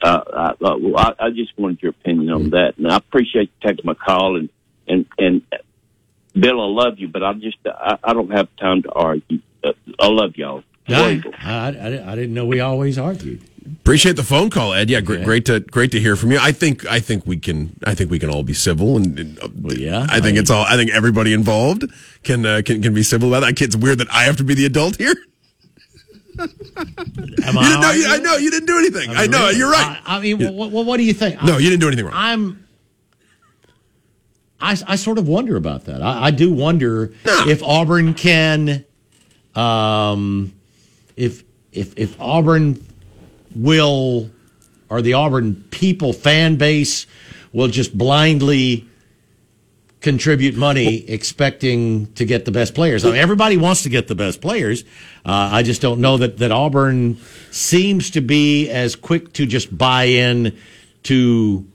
Uh, 0.00 0.54
I, 0.60 0.66
I, 0.96 1.26
I 1.26 1.30
just 1.30 1.56
wanted 1.56 1.80
your 1.82 1.90
opinion 1.90 2.30
on 2.30 2.50
that, 2.50 2.74
and 2.76 2.88
I 2.88 2.96
appreciate 2.96 3.50
you 3.62 3.68
taking 3.68 3.86
my 3.86 3.94
call 3.94 4.36
and 4.36 4.48
and 4.88 5.06
and 5.18 5.42
Bill, 6.34 6.60
I 6.60 6.84
love 6.84 6.98
you, 6.98 7.08
but 7.08 7.22
I 7.22 7.32
just 7.34 7.58
I, 7.66 7.98
I 8.02 8.12
don't 8.14 8.30
have 8.32 8.48
time 8.56 8.82
to 8.82 8.90
argue. 8.90 9.40
Uh, 9.62 9.72
I 10.00 10.08
love 10.08 10.36
y'all. 10.36 10.64
I, 11.38 11.68
I, 11.68 12.12
I 12.12 12.14
didn't 12.16 12.34
know 12.34 12.46
we 12.46 12.60
always 12.60 12.98
argued. 12.98 13.42
Appreciate 13.80 14.16
the 14.16 14.22
phone 14.24 14.50
call, 14.50 14.72
Ed. 14.74 14.90
Yeah, 14.90 15.00
great, 15.00 15.16
Okay. 15.18 15.24
great 15.24 15.44
to 15.46 15.60
great 15.60 15.90
to 15.92 16.00
hear 16.00 16.16
from 16.16 16.32
you. 16.32 16.38
I 16.40 16.52
think 16.52 16.84
I 16.86 17.00
think 17.00 17.26
we 17.26 17.36
can 17.36 17.76
I 17.84 17.94
think 17.94 18.10
we 18.10 18.18
can 18.18 18.28
all 18.30 18.42
be 18.42 18.54
civil, 18.54 18.96
and, 18.96 19.18
and, 19.18 19.38
uh, 19.40 19.48
Well, 19.60 19.76
yeah. 19.76 20.06
I 20.08 20.20
think 20.20 20.36
it's 20.38 20.50
all. 20.50 20.64
I 20.64 20.76
think 20.76 20.90
everybody 20.92 21.32
involved 21.32 21.84
can 22.24 22.44
uh, 22.46 22.62
can 22.64 22.82
can 22.82 22.94
be 22.94 23.02
civil 23.02 23.28
about 23.34 23.46
that. 23.46 23.60
It's 23.60 23.76
weird 23.76 23.98
that 23.98 24.08
I 24.10 24.24
have 24.24 24.36
to 24.38 24.44
be 24.44 24.54
the 24.54 24.66
adult 24.66 24.96
here. 24.96 25.14
Am 26.38 26.48
You 27.54 27.60
didn't 27.62 27.80
know, 27.80 27.90
you, 27.92 28.06
I 28.08 28.18
know 28.18 28.36
you 28.36 28.50
didn't 28.50 28.66
do 28.66 28.78
anything. 28.78 29.10
I, 29.10 29.26
know 29.26 29.38
Really? 29.46 29.58
you're 29.58 29.70
right. 29.70 30.00
I, 30.06 30.16
I 30.16 30.20
mean, 30.20 30.38
what, 30.56 30.70
what, 30.70 30.86
what 30.86 30.96
do 30.96 31.04
you 31.04 31.12
think? 31.12 31.42
no, 31.42 31.58
you 31.58 31.68
didn't 31.68 31.80
do 31.80 31.88
anything 31.88 32.06
wrong. 32.06 32.14
I'm. 32.16 32.66
I, 34.60 34.76
I 34.86 34.96
sort 34.96 35.18
of 35.18 35.26
wonder 35.28 35.56
about 35.56 35.84
that. 35.86 36.02
I, 36.02 36.26
I 36.26 36.30
do 36.30 36.52
wonder 36.52 37.12
if 37.24 37.62
Auburn 37.64 38.14
can, 38.14 38.84
um, 39.54 40.52
if 41.16 41.42
if 41.72 41.98
if 41.98 42.20
Auburn 42.20 42.82
will, 43.54 44.30
or 44.88 45.02
the 45.02 45.14
Auburn 45.14 45.64
people 45.70 46.12
fan 46.12 46.56
base 46.56 47.06
will 47.52 47.68
just 47.68 47.96
blindly 47.96 48.88
contribute 50.00 50.56
money 50.56 51.08
expecting 51.08 52.12
to 52.14 52.24
get 52.24 52.44
the 52.44 52.50
best 52.50 52.74
players. 52.74 53.04
I 53.04 53.10
mean, 53.10 53.18
everybody 53.18 53.56
wants 53.56 53.84
to 53.84 53.88
get 53.88 54.08
the 54.08 54.16
best 54.16 54.40
players. 54.40 54.82
Uh, 55.24 55.50
I 55.52 55.62
just 55.62 55.80
don't 55.80 56.00
know 56.00 56.16
that, 56.18 56.38
that 56.38 56.50
Auburn 56.50 57.18
seems 57.50 58.10
to 58.10 58.20
be 58.20 58.68
as 58.68 58.96
quick 58.96 59.32
to 59.34 59.46
just 59.46 59.76
buy 59.76 60.04
in 60.04 60.58
to 61.04 61.66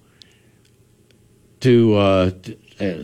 to 1.61 1.95
uh, 1.95 2.31
to, 2.31 2.57
uh, 2.79 3.03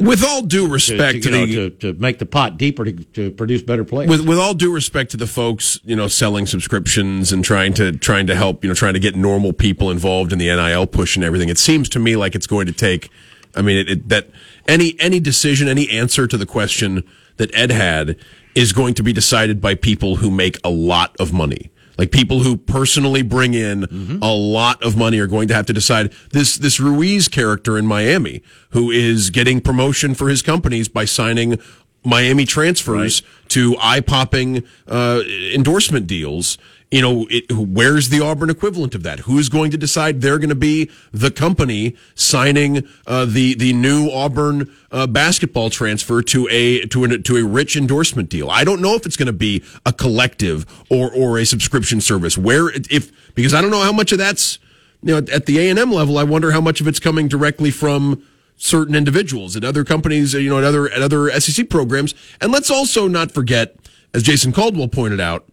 With 0.00 0.24
all 0.24 0.42
due 0.42 0.68
respect 0.68 1.22
to, 1.24 1.30
to, 1.30 1.30
know, 1.30 1.46
the 1.46 1.70
to, 1.70 1.92
to 1.92 2.00
make 2.00 2.18
the 2.18 2.26
pot 2.26 2.56
deeper 2.56 2.84
to, 2.84 2.92
to 2.92 3.30
produce 3.32 3.62
better 3.62 3.84
players. 3.84 4.08
with 4.08 4.26
with 4.26 4.38
all 4.38 4.54
due 4.54 4.72
respect 4.72 5.10
to 5.10 5.16
the 5.16 5.26
folks, 5.26 5.80
you 5.84 5.96
know, 5.96 6.06
selling 6.06 6.46
subscriptions 6.46 7.32
and 7.32 7.44
trying 7.44 7.74
to 7.74 7.92
trying 7.92 8.28
to 8.28 8.36
help, 8.36 8.62
you 8.62 8.68
know, 8.68 8.74
trying 8.74 8.94
to 8.94 9.00
get 9.00 9.16
normal 9.16 9.52
people 9.52 9.90
involved 9.90 10.32
in 10.32 10.38
the 10.38 10.46
NIL 10.46 10.86
push 10.86 11.16
and 11.16 11.24
everything. 11.24 11.48
It 11.48 11.58
seems 11.58 11.88
to 11.90 11.98
me 11.98 12.14
like 12.14 12.36
it's 12.36 12.46
going 12.46 12.66
to 12.66 12.72
take. 12.72 13.10
I 13.56 13.62
mean, 13.62 13.78
it, 13.78 13.90
it, 13.90 14.08
that 14.08 14.28
any 14.68 14.94
any 15.00 15.18
decision, 15.18 15.66
any 15.66 15.90
answer 15.90 16.28
to 16.28 16.36
the 16.36 16.46
question 16.46 17.02
that 17.38 17.52
Ed 17.54 17.72
had 17.72 18.16
is 18.54 18.72
going 18.72 18.94
to 18.94 19.02
be 19.02 19.12
decided 19.12 19.60
by 19.60 19.74
people 19.74 20.16
who 20.16 20.30
make 20.30 20.58
a 20.62 20.70
lot 20.70 21.16
of 21.18 21.32
money. 21.32 21.70
Like 21.98 22.12
people 22.12 22.40
who 22.44 22.56
personally 22.56 23.22
bring 23.22 23.54
in 23.54 24.18
a 24.22 24.32
lot 24.32 24.82
of 24.84 24.96
money 24.96 25.18
are 25.18 25.26
going 25.26 25.48
to 25.48 25.54
have 25.54 25.66
to 25.66 25.72
decide 25.72 26.12
this 26.30 26.56
this 26.56 26.78
Ruiz 26.78 27.26
character 27.26 27.76
in 27.76 27.86
Miami 27.86 28.40
who 28.70 28.90
is 28.92 29.30
getting 29.30 29.60
promotion 29.60 30.14
for 30.14 30.28
his 30.28 30.40
companies 30.40 30.88
by 30.88 31.04
signing 31.04 31.58
Miami 32.04 32.44
transfers 32.46 33.22
to 33.48 33.76
eye 33.80 34.00
popping 34.00 34.62
uh, 34.86 35.22
endorsement 35.52 36.06
deals. 36.06 36.56
You 36.90 37.02
know, 37.02 37.26
it, 37.28 37.52
where's 37.52 38.08
the 38.08 38.20
Auburn 38.20 38.48
equivalent 38.48 38.94
of 38.94 39.02
that? 39.02 39.20
Who's 39.20 39.50
going 39.50 39.70
to 39.72 39.76
decide 39.76 40.22
they're 40.22 40.38
going 40.38 40.48
to 40.48 40.54
be 40.54 40.90
the 41.12 41.30
company 41.30 41.96
signing 42.14 42.88
uh, 43.06 43.26
the 43.26 43.54
the 43.54 43.74
new 43.74 44.08
Auburn 44.10 44.74
uh, 44.90 45.06
basketball 45.06 45.68
transfer 45.68 46.22
to 46.22 46.48
a 46.50 46.86
to 46.86 47.04
a 47.04 47.18
to 47.18 47.36
a 47.36 47.44
rich 47.44 47.76
endorsement 47.76 48.30
deal? 48.30 48.50
I 48.50 48.64
don't 48.64 48.80
know 48.80 48.94
if 48.94 49.04
it's 49.04 49.16
going 49.16 49.26
to 49.26 49.34
be 49.34 49.62
a 49.84 49.92
collective 49.92 50.64
or 50.88 51.12
or 51.12 51.38
a 51.38 51.44
subscription 51.44 52.00
service. 52.00 52.38
Where 52.38 52.70
if 52.90 53.34
because 53.34 53.52
I 53.52 53.60
don't 53.60 53.70
know 53.70 53.82
how 53.82 53.92
much 53.92 54.12
of 54.12 54.18
that's 54.18 54.58
you 55.02 55.12
know 55.12 55.18
at 55.30 55.44
the 55.44 55.58
A 55.58 55.68
and 55.68 55.78
M 55.78 55.92
level. 55.92 56.16
I 56.16 56.24
wonder 56.24 56.52
how 56.52 56.62
much 56.62 56.80
of 56.80 56.88
it's 56.88 57.00
coming 57.00 57.28
directly 57.28 57.70
from 57.70 58.24
certain 58.56 58.94
individuals 58.94 59.56
at 59.56 59.64
other 59.64 59.84
companies, 59.84 60.34
you 60.34 60.50
know, 60.50 60.58
at 60.58 60.64
other 60.64 60.90
at 60.90 61.00
other 61.00 61.30
SEC 61.40 61.68
programs. 61.68 62.14
And 62.40 62.52
let's 62.52 62.70
also 62.70 63.08
not 63.08 63.32
forget, 63.32 63.76
as 64.12 64.22
Jason 64.22 64.52
Caldwell 64.52 64.88
pointed 64.88 65.20
out, 65.20 65.46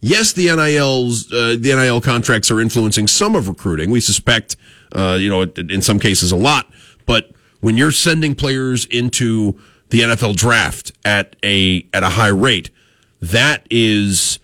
yes, 0.00 0.32
the 0.32 0.46
NILs, 0.46 1.32
uh, 1.32 1.56
the 1.58 1.74
NIL 1.74 2.00
contracts 2.00 2.50
are 2.50 2.60
influencing 2.60 3.06
some 3.06 3.34
of 3.34 3.48
recruiting. 3.48 3.90
We 3.90 4.00
suspect, 4.00 4.56
uh, 4.92 5.18
you 5.20 5.28
know, 5.28 5.42
in 5.42 5.82
some 5.82 5.98
cases 5.98 6.32
a 6.32 6.36
lot. 6.36 6.70
But 7.06 7.32
when 7.60 7.76
you're 7.76 7.92
sending 7.92 8.34
players 8.34 8.84
into 8.86 9.58
the 9.90 10.00
NFL 10.00 10.36
draft 10.36 10.92
at 11.04 11.36
a 11.44 11.86
at 11.92 12.02
a 12.02 12.10
high 12.10 12.28
rate, 12.28 12.70
that 13.20 13.66
is 13.70 14.38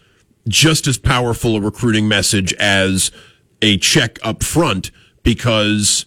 just 0.49 0.87
as 0.87 0.99
powerful 0.99 1.57
a 1.57 1.61
recruiting 1.61 2.09
message 2.09 2.53
as 2.55 3.11
a 3.61 3.79
check 3.79 4.19
up 4.23 4.43
front 4.43 4.91
because 5.23 6.05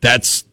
that's 0.00 0.44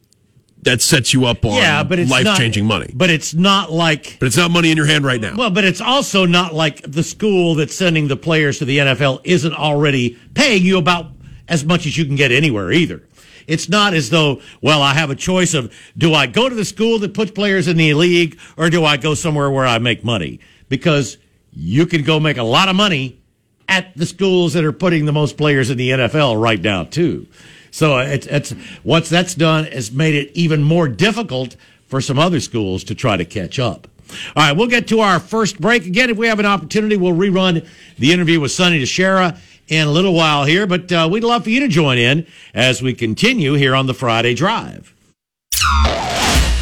that 0.66 0.82
sets 0.82 1.14
you 1.14 1.26
up 1.26 1.46
on 1.46 1.54
yeah, 1.54 1.84
but 1.84 2.00
it's 2.00 2.12
life 2.12 2.38
changing 2.38 2.66
money. 2.66 2.92
But 2.94 3.10
it's 3.10 3.34
not 3.34 3.72
like 3.72 4.18
But 4.20 4.26
it's 4.28 4.38
not 4.38 4.52
money 4.52 4.72
in 4.72 4.78
your 4.78 4.88
hand 4.88 5.06
right 5.06 5.22
now. 5.22 5.36
Well, 5.38 5.52
but 5.52 5.64
it's 5.64 5.80
also 5.80 6.26
not 6.26 6.54
like 6.54 6.82
the 6.82 7.04
school 7.04 7.56
that's 7.56 7.74
sending 7.74 8.08
the 8.08 8.18
players 8.18 8.60
to 8.60 8.66
the 8.66 8.80
NFL 8.80 9.22
isn't 9.24 9.54
already 9.54 10.20
paying 10.34 10.64
you 10.64 10.78
about 10.78 11.12
as 11.48 11.64
much 11.64 11.86
as 11.86 11.98
you 11.98 12.06
can 12.06 12.16
get 12.16 12.32
anywhere 12.32 12.72
either. 12.72 13.08
It's 13.48 13.70
not 13.70 13.94
as 13.94 14.10
though, 14.10 14.42
well, 14.62 14.82
I 14.82 14.96
have 14.96 15.12
a 15.12 15.16
choice 15.16 15.54
of 15.54 15.72
do 15.96 16.14
I 16.16 16.26
go 16.26 16.50
to 16.50 16.56
the 16.56 16.66
school 16.66 16.98
that 17.00 17.14
puts 17.14 17.30
players 17.30 17.68
in 17.68 17.78
the 17.78 17.94
league 17.94 18.40
or 18.58 18.72
do 18.72 18.84
I 18.84 18.98
go 18.98 19.14
somewhere 19.14 19.52
where 19.52 19.68
I 19.68 19.78
make 19.78 20.04
money? 20.04 20.40
Because 20.68 21.20
you 21.52 21.86
can 21.86 22.04
go 22.04 22.20
make 22.20 22.38
a 22.38 22.44
lot 22.44 22.70
of 22.70 22.76
money 22.76 23.22
at 23.70 23.96
the 23.96 24.06
schools 24.06 24.54
that 24.54 24.66
are 24.66 24.72
putting 24.72 25.06
the 25.06 25.14
most 25.14 25.38
players 25.38 25.70
in 25.70 25.78
the 25.78 25.92
NFL 25.92 26.42
right 26.42 26.62
now 26.62 26.86
too. 26.86 27.28
So 27.76 27.98
it's, 27.98 28.26
it's 28.28 28.52
what 28.84 29.04
that's 29.04 29.36
done 29.36 29.66
has 29.66 29.92
made 29.92 30.16
it 30.16 30.32
even 30.34 30.64
more 30.64 30.88
difficult 30.88 31.58
for 31.88 32.00
some 32.00 32.18
other 32.18 32.40
schools 32.40 32.86
to 32.86 32.96
try 32.96 33.18
to 33.18 33.26
catch 33.26 33.60
up. 33.60 33.90
All 34.34 34.44
right, 34.44 34.54
we'll 34.54 34.68
get 34.68 34.88
to 34.88 35.02
our 35.02 35.20
first 35.20 35.60
break 35.60 35.86
again. 35.86 36.10
If 36.10 36.16
we 36.16 36.28
have 36.28 36.40
an 36.40 36.46
opportunity, 36.46 36.96
we'll 36.96 37.12
rerun 37.12 37.68
the 37.98 38.14
interview 38.14 38.40
with 38.40 38.54
Sonny 38.54 38.82
DiChiara 38.82 39.38
in 39.68 39.88
a 39.88 39.92
little 39.92 40.14
while 40.14 40.46
here. 40.46 40.66
But 40.66 40.90
uh, 40.90 41.10
we'd 41.12 41.26
love 41.26 41.44
for 41.44 41.50
you 41.50 41.60
to 41.60 41.68
join 41.68 41.98
in 41.98 42.26
as 42.54 42.82
we 42.82 42.94
continue 42.94 43.56
here 43.56 43.76
on 43.76 43.88
the 43.88 43.94
Friday 43.94 44.36
Drive. 44.36 44.96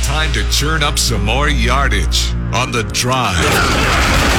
Time 0.01 0.33
to 0.33 0.49
churn 0.49 0.81
up 0.81 0.97
some 0.97 1.25
more 1.25 1.47
yardage 1.47 2.31
on 2.55 2.71
the 2.71 2.89
drive. 2.91 4.32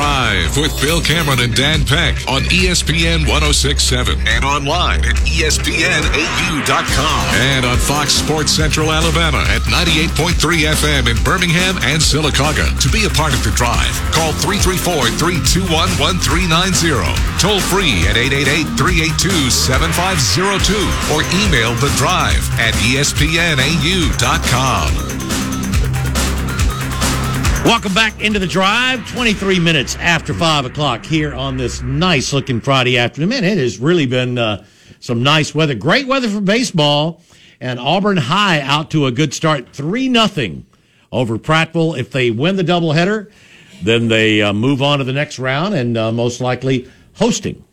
Drive 0.00 0.56
with 0.56 0.72
Bill 0.80 1.02
Cameron 1.02 1.40
and 1.40 1.54
Dan 1.54 1.84
Peck 1.84 2.26
on 2.26 2.40
ESPN 2.48 3.28
1067 3.28 4.16
and 4.26 4.44
online 4.46 5.04
at 5.04 5.16
ESPNAU.com 5.28 7.34
and 7.36 7.66
on 7.66 7.76
Fox 7.76 8.14
Sports 8.14 8.50
Central 8.50 8.92
Alabama 8.92 9.44
at 9.52 9.60
98.3 9.68 10.32
FM 10.72 11.06
in 11.06 11.22
Birmingham 11.22 11.76
and 11.84 12.00
Sylacauga. 12.00 12.72
To 12.80 12.88
be 12.88 13.04
a 13.04 13.10
part 13.10 13.34
of 13.34 13.44
the 13.44 13.50
drive, 13.50 13.92
call 14.16 14.32
334-321-1390. 14.40 17.38
Toll 17.38 17.60
free 17.60 18.08
at 18.08 18.16
888-382-7502 18.16 21.12
or 21.12 21.20
email 21.44 21.74
the 21.76 21.92
drive 22.00 22.40
at 22.58 22.72
ESPNAU.com. 22.88 23.60
Welcome 27.64 27.94
back 27.94 28.20
into 28.20 28.38
the 28.38 28.46
drive. 28.46 29.08
23 29.12 29.60
minutes 29.60 29.94
after 29.96 30.34
5 30.34 30.64
o'clock 30.64 31.04
here 31.04 31.34
on 31.34 31.56
this 31.56 31.82
nice 31.82 32.32
looking 32.32 32.60
Friday 32.60 32.98
afternoon. 32.98 33.28
Man, 33.28 33.44
it 33.44 33.58
has 33.58 33.78
really 33.78 34.06
been 34.06 34.38
uh, 34.38 34.64
some 34.98 35.22
nice 35.22 35.54
weather. 35.54 35.74
Great 35.74 36.06
weather 36.06 36.28
for 36.28 36.40
baseball. 36.40 37.22
And 37.60 37.78
Auburn 37.78 38.16
High 38.16 38.60
out 38.62 38.90
to 38.92 39.06
a 39.06 39.12
good 39.12 39.34
start 39.34 39.68
3 39.72 40.08
nothing 40.08 40.66
over 41.12 41.38
Prattville. 41.38 41.98
If 41.98 42.10
they 42.10 42.30
win 42.30 42.56
the 42.56 42.64
doubleheader, 42.64 43.30
then 43.82 44.08
they 44.08 44.42
uh, 44.42 44.52
move 44.52 44.82
on 44.82 44.98
to 44.98 45.04
the 45.04 45.12
next 45.12 45.38
round 45.38 45.74
and 45.74 45.96
uh, 45.96 46.10
most 46.10 46.40
likely 46.40 46.90
hosting. 47.14 47.64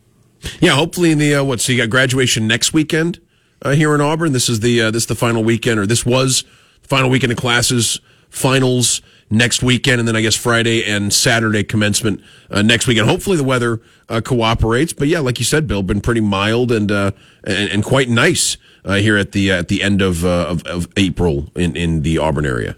Yeah, 0.59 0.71
hopefully 0.71 1.11
in 1.11 1.17
the 1.17 1.35
uh, 1.35 1.43
what? 1.43 1.61
So 1.61 1.71
you 1.71 1.77
got 1.79 1.89
graduation 1.89 2.47
next 2.47 2.73
weekend 2.73 3.19
uh, 3.61 3.71
here 3.71 3.95
in 3.95 4.01
Auburn. 4.01 4.33
This 4.33 4.49
is 4.49 4.59
the 4.59 4.81
uh, 4.81 4.91
this 4.91 5.03
is 5.03 5.07
the 5.07 5.15
final 5.15 5.43
weekend, 5.43 5.79
or 5.79 5.87
this 5.87 6.05
was 6.05 6.43
final 6.83 7.09
weekend 7.09 7.31
of 7.31 7.37
classes. 7.37 7.99
Finals 8.29 9.01
next 9.29 9.61
weekend, 9.61 9.99
and 9.99 10.07
then 10.07 10.15
I 10.15 10.21
guess 10.21 10.35
Friday 10.35 10.83
and 10.85 11.13
Saturday 11.13 11.63
commencement 11.63 12.21
uh, 12.49 12.61
next 12.61 12.87
weekend. 12.87 13.09
Hopefully 13.09 13.37
the 13.37 13.43
weather 13.43 13.81
uh, 14.09 14.21
cooperates. 14.21 14.93
But 14.93 15.07
yeah, 15.07 15.19
like 15.19 15.39
you 15.39 15.45
said, 15.45 15.67
Bill, 15.67 15.83
been 15.83 16.01
pretty 16.01 16.21
mild 16.21 16.71
and 16.71 16.91
uh, 16.91 17.11
and, 17.43 17.69
and 17.69 17.83
quite 17.83 18.09
nice 18.09 18.57
uh, 18.85 18.95
here 18.95 19.17
at 19.17 19.31
the 19.33 19.51
at 19.51 19.67
the 19.67 19.83
end 19.83 20.01
of, 20.01 20.23
uh, 20.25 20.45
of 20.47 20.63
of 20.63 20.87
April 20.97 21.49
in 21.55 21.75
in 21.75 22.01
the 22.03 22.17
Auburn 22.17 22.45
area. 22.45 22.75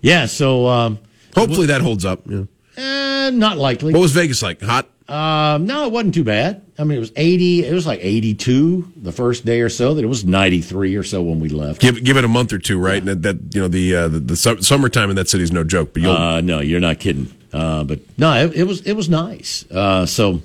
Yeah, 0.00 0.26
so 0.26 0.66
um, 0.66 0.98
Hopefully 1.34 1.66
that 1.66 1.82
holds 1.82 2.04
up. 2.04 2.22
Yeah. 2.26 2.44
eh, 2.76 3.30
not 3.30 3.58
likely. 3.58 3.92
What 3.92 4.00
was 4.00 4.12
Vegas 4.12 4.42
like? 4.42 4.62
Hot? 4.62 4.88
Um, 5.10 5.66
no, 5.66 5.86
it 5.86 5.92
wasn't 5.92 6.14
too 6.14 6.24
bad. 6.24 6.62
I 6.78 6.84
mean, 6.84 6.96
it 6.96 7.00
was 7.00 7.12
80, 7.16 7.66
it 7.66 7.72
was 7.74 7.86
like 7.86 7.98
82 8.00 8.92
the 8.96 9.12
first 9.12 9.44
day 9.44 9.60
or 9.60 9.68
so, 9.68 9.94
that 9.94 10.04
it 10.04 10.06
was 10.06 10.24
93 10.24 10.94
or 10.96 11.02
so 11.02 11.20
when 11.22 11.40
we 11.40 11.48
left. 11.48 11.80
Give 11.80 12.02
give 12.02 12.16
it 12.16 12.24
a 12.24 12.28
month 12.28 12.52
or 12.52 12.58
two, 12.58 12.78
right? 12.78 12.98
And 12.98 13.08
that, 13.08 13.22
that 13.22 13.54
you 13.54 13.60
know 13.60 13.68
the 13.68 13.94
uh, 13.96 14.08
the, 14.08 14.20
the 14.20 14.36
su- 14.36 14.62
summertime 14.62 15.10
in 15.10 15.16
that 15.16 15.28
city 15.28 15.42
is 15.42 15.52
no 15.52 15.64
joke. 15.64 15.92
But 15.92 16.02
you'll 16.02 16.12
Uh, 16.16 16.40
no, 16.40 16.60
you're 16.60 16.80
not 16.80 17.00
kidding. 17.00 17.32
Uh, 17.52 17.82
but 17.84 17.98
no, 18.16 18.32
it, 18.34 18.54
it 18.54 18.64
was, 18.64 18.82
it 18.82 18.92
was 18.92 19.08
nice. 19.08 19.68
Uh, 19.70 20.06
so, 20.06 20.40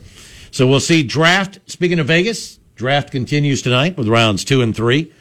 so 0.50 0.66
we'll 0.66 0.80
see 0.80 1.04
draft. 1.04 1.60
Speaking 1.68 2.00
of 2.00 2.08
Vegas, 2.08 2.58
draft 2.76 3.12
continues 3.12 3.62
tonight 3.62 3.96
with 3.98 4.08
rounds 4.08 4.44
two 4.44 4.64
and 4.64 4.76
three. 4.76 5.12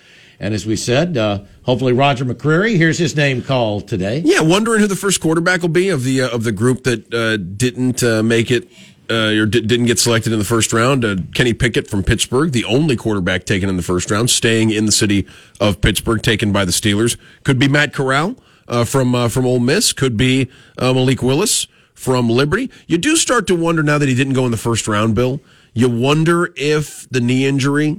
And 0.40 0.52
as 0.54 0.66
we 0.66 0.76
said, 0.76 1.16
uh, 1.16 1.40
hopefully 1.62 1.92
Roger 1.92 2.24
McCreary, 2.24 2.76
hears 2.76 2.98
his 2.98 3.14
name 3.14 3.40
called 3.42 3.86
today. 3.86 4.22
Yeah, 4.24 4.40
wondering 4.40 4.80
who 4.80 4.86
the 4.86 4.96
first 4.96 5.20
quarterback 5.20 5.62
will 5.62 5.68
be 5.68 5.90
of 5.90 6.02
the 6.04 6.22
uh, 6.22 6.28
of 6.30 6.44
the 6.44 6.52
group 6.52 6.84
that 6.84 7.12
uh, 7.14 7.36
didn't 7.36 8.02
uh, 8.02 8.22
make 8.22 8.50
it 8.50 8.68
uh, 9.10 9.40
or 9.40 9.46
di- 9.46 9.60
didn't 9.60 9.86
get 9.86 9.98
selected 9.98 10.32
in 10.32 10.38
the 10.38 10.44
first 10.44 10.72
round. 10.72 11.04
Uh, 11.04 11.16
Kenny 11.34 11.52
Pickett 11.52 11.88
from 11.88 12.02
Pittsburgh, 12.02 12.52
the 12.52 12.64
only 12.64 12.96
quarterback 12.96 13.44
taken 13.44 13.68
in 13.68 13.76
the 13.76 13.82
first 13.82 14.10
round, 14.10 14.30
staying 14.30 14.70
in 14.70 14.86
the 14.86 14.92
city 14.92 15.26
of 15.60 15.80
Pittsburgh, 15.80 16.22
taken 16.22 16.52
by 16.52 16.64
the 16.64 16.72
Steelers. 16.72 17.16
Could 17.44 17.58
be 17.58 17.68
Matt 17.68 17.92
Corral 17.92 18.36
uh, 18.68 18.84
from 18.84 19.14
uh, 19.14 19.28
from 19.28 19.46
Ole 19.46 19.60
Miss. 19.60 19.92
Could 19.92 20.16
be 20.16 20.50
uh, 20.78 20.92
Malik 20.92 21.22
Willis 21.22 21.66
from 21.94 22.28
Liberty. 22.28 22.70
You 22.86 22.98
do 22.98 23.16
start 23.16 23.46
to 23.48 23.54
wonder 23.54 23.82
now 23.82 23.98
that 23.98 24.08
he 24.08 24.14
didn't 24.14 24.34
go 24.34 24.44
in 24.44 24.50
the 24.50 24.56
first 24.56 24.88
round, 24.88 25.14
Bill. 25.14 25.40
You 25.72 25.88
wonder 25.88 26.52
if 26.56 27.08
the 27.10 27.20
knee 27.20 27.46
injury 27.46 27.98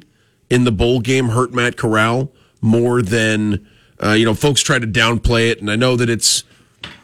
in 0.49 0.63
the 0.63 0.71
bowl 0.71 0.99
game 0.99 1.29
hurt 1.29 1.53
Matt 1.53 1.77
Corral 1.77 2.31
more 2.61 3.01
than 3.01 3.67
uh, 4.03 4.11
you 4.11 4.25
know. 4.25 4.33
Folks 4.33 4.61
try 4.61 4.79
to 4.79 4.87
downplay 4.87 5.51
it, 5.51 5.61
and 5.61 5.69
I 5.69 5.75
know 5.75 5.95
that 5.95 6.09
it's. 6.09 6.43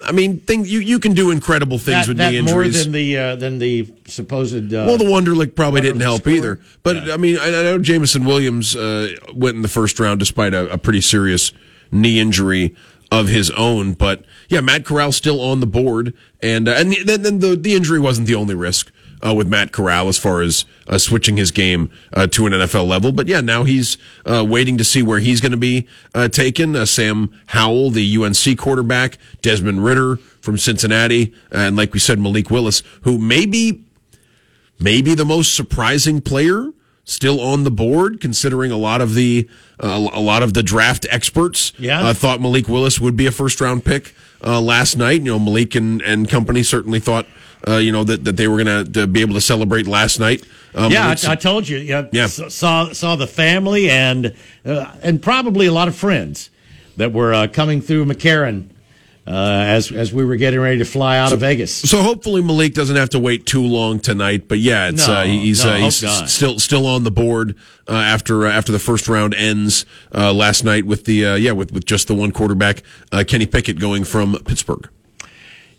I 0.04 0.12
mean, 0.12 0.40
thing 0.40 0.66
you 0.66 0.80
you 0.80 1.00
can 1.00 1.14
do 1.14 1.32
incredible 1.32 1.78
things 1.78 2.06
That, 2.06 2.08
with 2.10 2.18
that 2.18 2.32
knee 2.32 2.42
more 2.42 2.64
injuries. 2.64 2.84
than 2.84 2.92
the, 2.94 3.18
uh, 3.18 3.36
than 3.36 3.60
the 3.60 3.88
supposed, 4.08 4.74
uh, 4.74 4.86
well, 4.88 4.98
the 4.98 5.06
Wonderlic 5.06 5.56
probably 5.56 5.82
didn't 5.82 6.02
help 6.02 6.22
score. 6.22 6.34
either. 6.34 6.60
But 6.84 7.10
I 7.12 7.18
mean, 7.18 7.38
I, 7.38 7.48
I 7.48 7.64
know 7.64 7.78
Jameson 7.80 8.26
Williams 8.26 8.76
uh, 8.76 9.16
went 9.34 9.56
in 9.56 9.62
the 9.62 9.68
first 9.68 10.00
round 10.00 10.20
despite 10.20 10.54
a, 10.54 10.72
a 10.72 10.78
pretty 10.78 11.02
serious 11.02 11.52
knee 11.92 12.20
injury 12.20 12.76
of 13.12 13.28
his 13.28 13.52
own. 13.52 13.94
But 13.94 14.26
yeah, 14.50 14.62
Matt 14.62 14.86
Corral 14.86 15.12
still 15.12 15.40
on 15.42 15.60
the 15.60 15.68
board, 15.68 16.14
and 16.42 16.68
uh, 16.68 16.72
and 16.72 16.94
then, 17.06 17.22
then 17.22 17.40
the 17.40 17.56
the 17.56 17.76
injury 17.76 18.00
wasn't 18.00 18.28
the 18.28 18.36
only 18.36 18.56
risk. 18.56 18.92
Uh, 19.24 19.34
with 19.36 19.48
Matt 19.48 19.72
Corral, 19.72 20.08
as 20.08 20.18
far 20.18 20.42
as 20.42 20.66
uh, 20.88 20.98
switching 20.98 21.38
his 21.38 21.52
game 21.52 21.92
uh, 22.14 22.26
to 22.28 22.48
an 22.48 22.54
NFL 22.54 22.88
level, 22.88 23.12
but 23.12 23.28
yeah, 23.28 23.40
now 23.40 23.64
he's 23.64 23.98
uh, 24.26 24.44
waiting 24.48 24.78
to 24.80 24.84
see 24.84 25.04
where 25.04 25.20
he's 25.20 25.40
going 25.42 25.52
to 25.52 25.58
be 25.58 25.88
uh, 26.16 26.28
taken. 26.28 26.76
Uh, 26.76 26.86
Sam 26.86 27.30
Howell, 27.48 27.92
the 27.92 28.18
UNC 28.18 28.58
quarterback, 28.58 29.20
Desmond 29.44 29.84
Ridder 29.84 30.16
from 30.42 30.58
Cincinnati, 30.58 31.34
and 31.52 31.76
like 31.76 31.94
we 31.94 32.00
said, 32.00 32.20
Malik 32.20 32.50
Willis, 32.50 32.82
who 33.04 33.20
maybe 33.20 33.84
maybe 34.80 35.14
the 35.16 35.26
most 35.26 35.54
surprising 35.56 36.22
player 36.22 36.72
still 37.04 37.40
on 37.42 37.64
the 37.64 37.72
board, 37.72 38.20
considering 38.22 38.72
a 38.72 38.78
lot 38.78 39.02
of 39.02 39.14
the 39.16 39.48
uh, 39.80 40.10
a 40.14 40.20
lot 40.22 40.44
of 40.44 40.54
the 40.54 40.64
draft 40.64 41.06
experts 41.10 41.74
Yeah. 41.78 42.02
uh, 42.08 42.14
thought 42.14 42.42
Malik 42.42 42.68
Willis 42.68 43.00
would 43.00 43.16
be 43.16 43.28
a 43.28 43.32
first 43.32 43.62
round 43.62 43.84
pick 43.86 44.16
uh, 44.44 44.62
last 44.62 44.98
night. 44.98 45.22
You 45.22 45.32
know, 45.32 45.40
Malik 45.40 45.76
and, 45.76 46.02
and 46.02 46.30
company 46.30 46.64
certainly 46.64 47.00
thought 47.00 47.26
uh, 47.68 47.78
you 47.78 47.92
know 47.92 48.04
that, 48.04 48.24
that 48.26 48.38
they 48.38 48.48
were 48.48 48.64
going 48.64 48.92
to 48.92 49.08
be 49.08 49.22
able 49.22 49.34
to 49.36 49.42
celebrate 49.42 49.88
last 49.88 50.20
night. 50.20 50.44
Um, 50.74 50.92
Yeah, 50.92 51.08
I, 51.08 51.32
I 51.32 51.36
told 51.36 51.68
you. 51.68 51.78
Yeah, 51.78 52.08
Yeah. 52.12 52.28
saw 52.28 52.92
saw 52.94 53.16
the 53.16 53.28
family 53.28 53.90
and 53.90 54.34
uh, 54.66 54.94
and 55.04 55.22
probably 55.22 55.68
a 55.68 55.72
lot 55.74 55.88
of 55.88 55.96
friends 55.96 56.50
that 56.98 57.12
were 57.14 57.34
uh, 57.34 57.48
coming 57.48 57.82
through 57.82 58.06
McCarran 58.06 58.70
uh, 59.28 59.32
as 59.32 59.92
as 59.92 60.12
we 60.12 60.26
were 60.26 60.36
getting 60.36 60.60
ready 60.60 60.80
to 60.80 60.86
fly 60.86 61.18
out 61.18 61.32
of 61.32 61.40
Vegas. 61.40 61.74
So 61.74 62.02
hopefully 62.02 62.42
Malik 62.42 62.74
doesn't 62.74 62.96
have 62.96 63.10
to 63.10 63.20
wait 63.20 63.46
too 63.46 63.62
long 63.64 64.00
tonight. 64.00 64.48
But 64.48 64.60
yeah, 64.60 64.90
it's 64.90 65.08
No, 65.08 65.14
uh, 65.14 65.24
he's 65.24 65.64
no, 65.64 65.72
uh, 65.72 65.78
he's 65.78 66.32
still 66.32 66.60
still 66.60 66.88
on 66.88 67.04
the 67.04 67.12
board 67.12 67.56
uh, 67.88 67.94
after 67.94 68.48
uh, 68.48 68.52
after 68.52 68.72
the 68.72 68.80
first 68.80 69.08
round 69.08 69.34
ends 69.36 69.86
uh, 70.14 70.34
last 70.34 70.64
night 70.64 70.86
with 70.86 71.06
the 71.06 71.26
uh, 71.26 71.36
yeah 71.36 71.52
with 71.52 71.72
with 71.72 71.86
just 71.86 72.08
the 72.08 72.16
one 72.16 72.32
quarterback 72.32 72.82
uh, 73.12 73.24
Kenny 73.28 73.46
Pickett 73.46 73.80
going 73.80 74.04
from 74.04 74.38
Pittsburgh. 74.46 74.90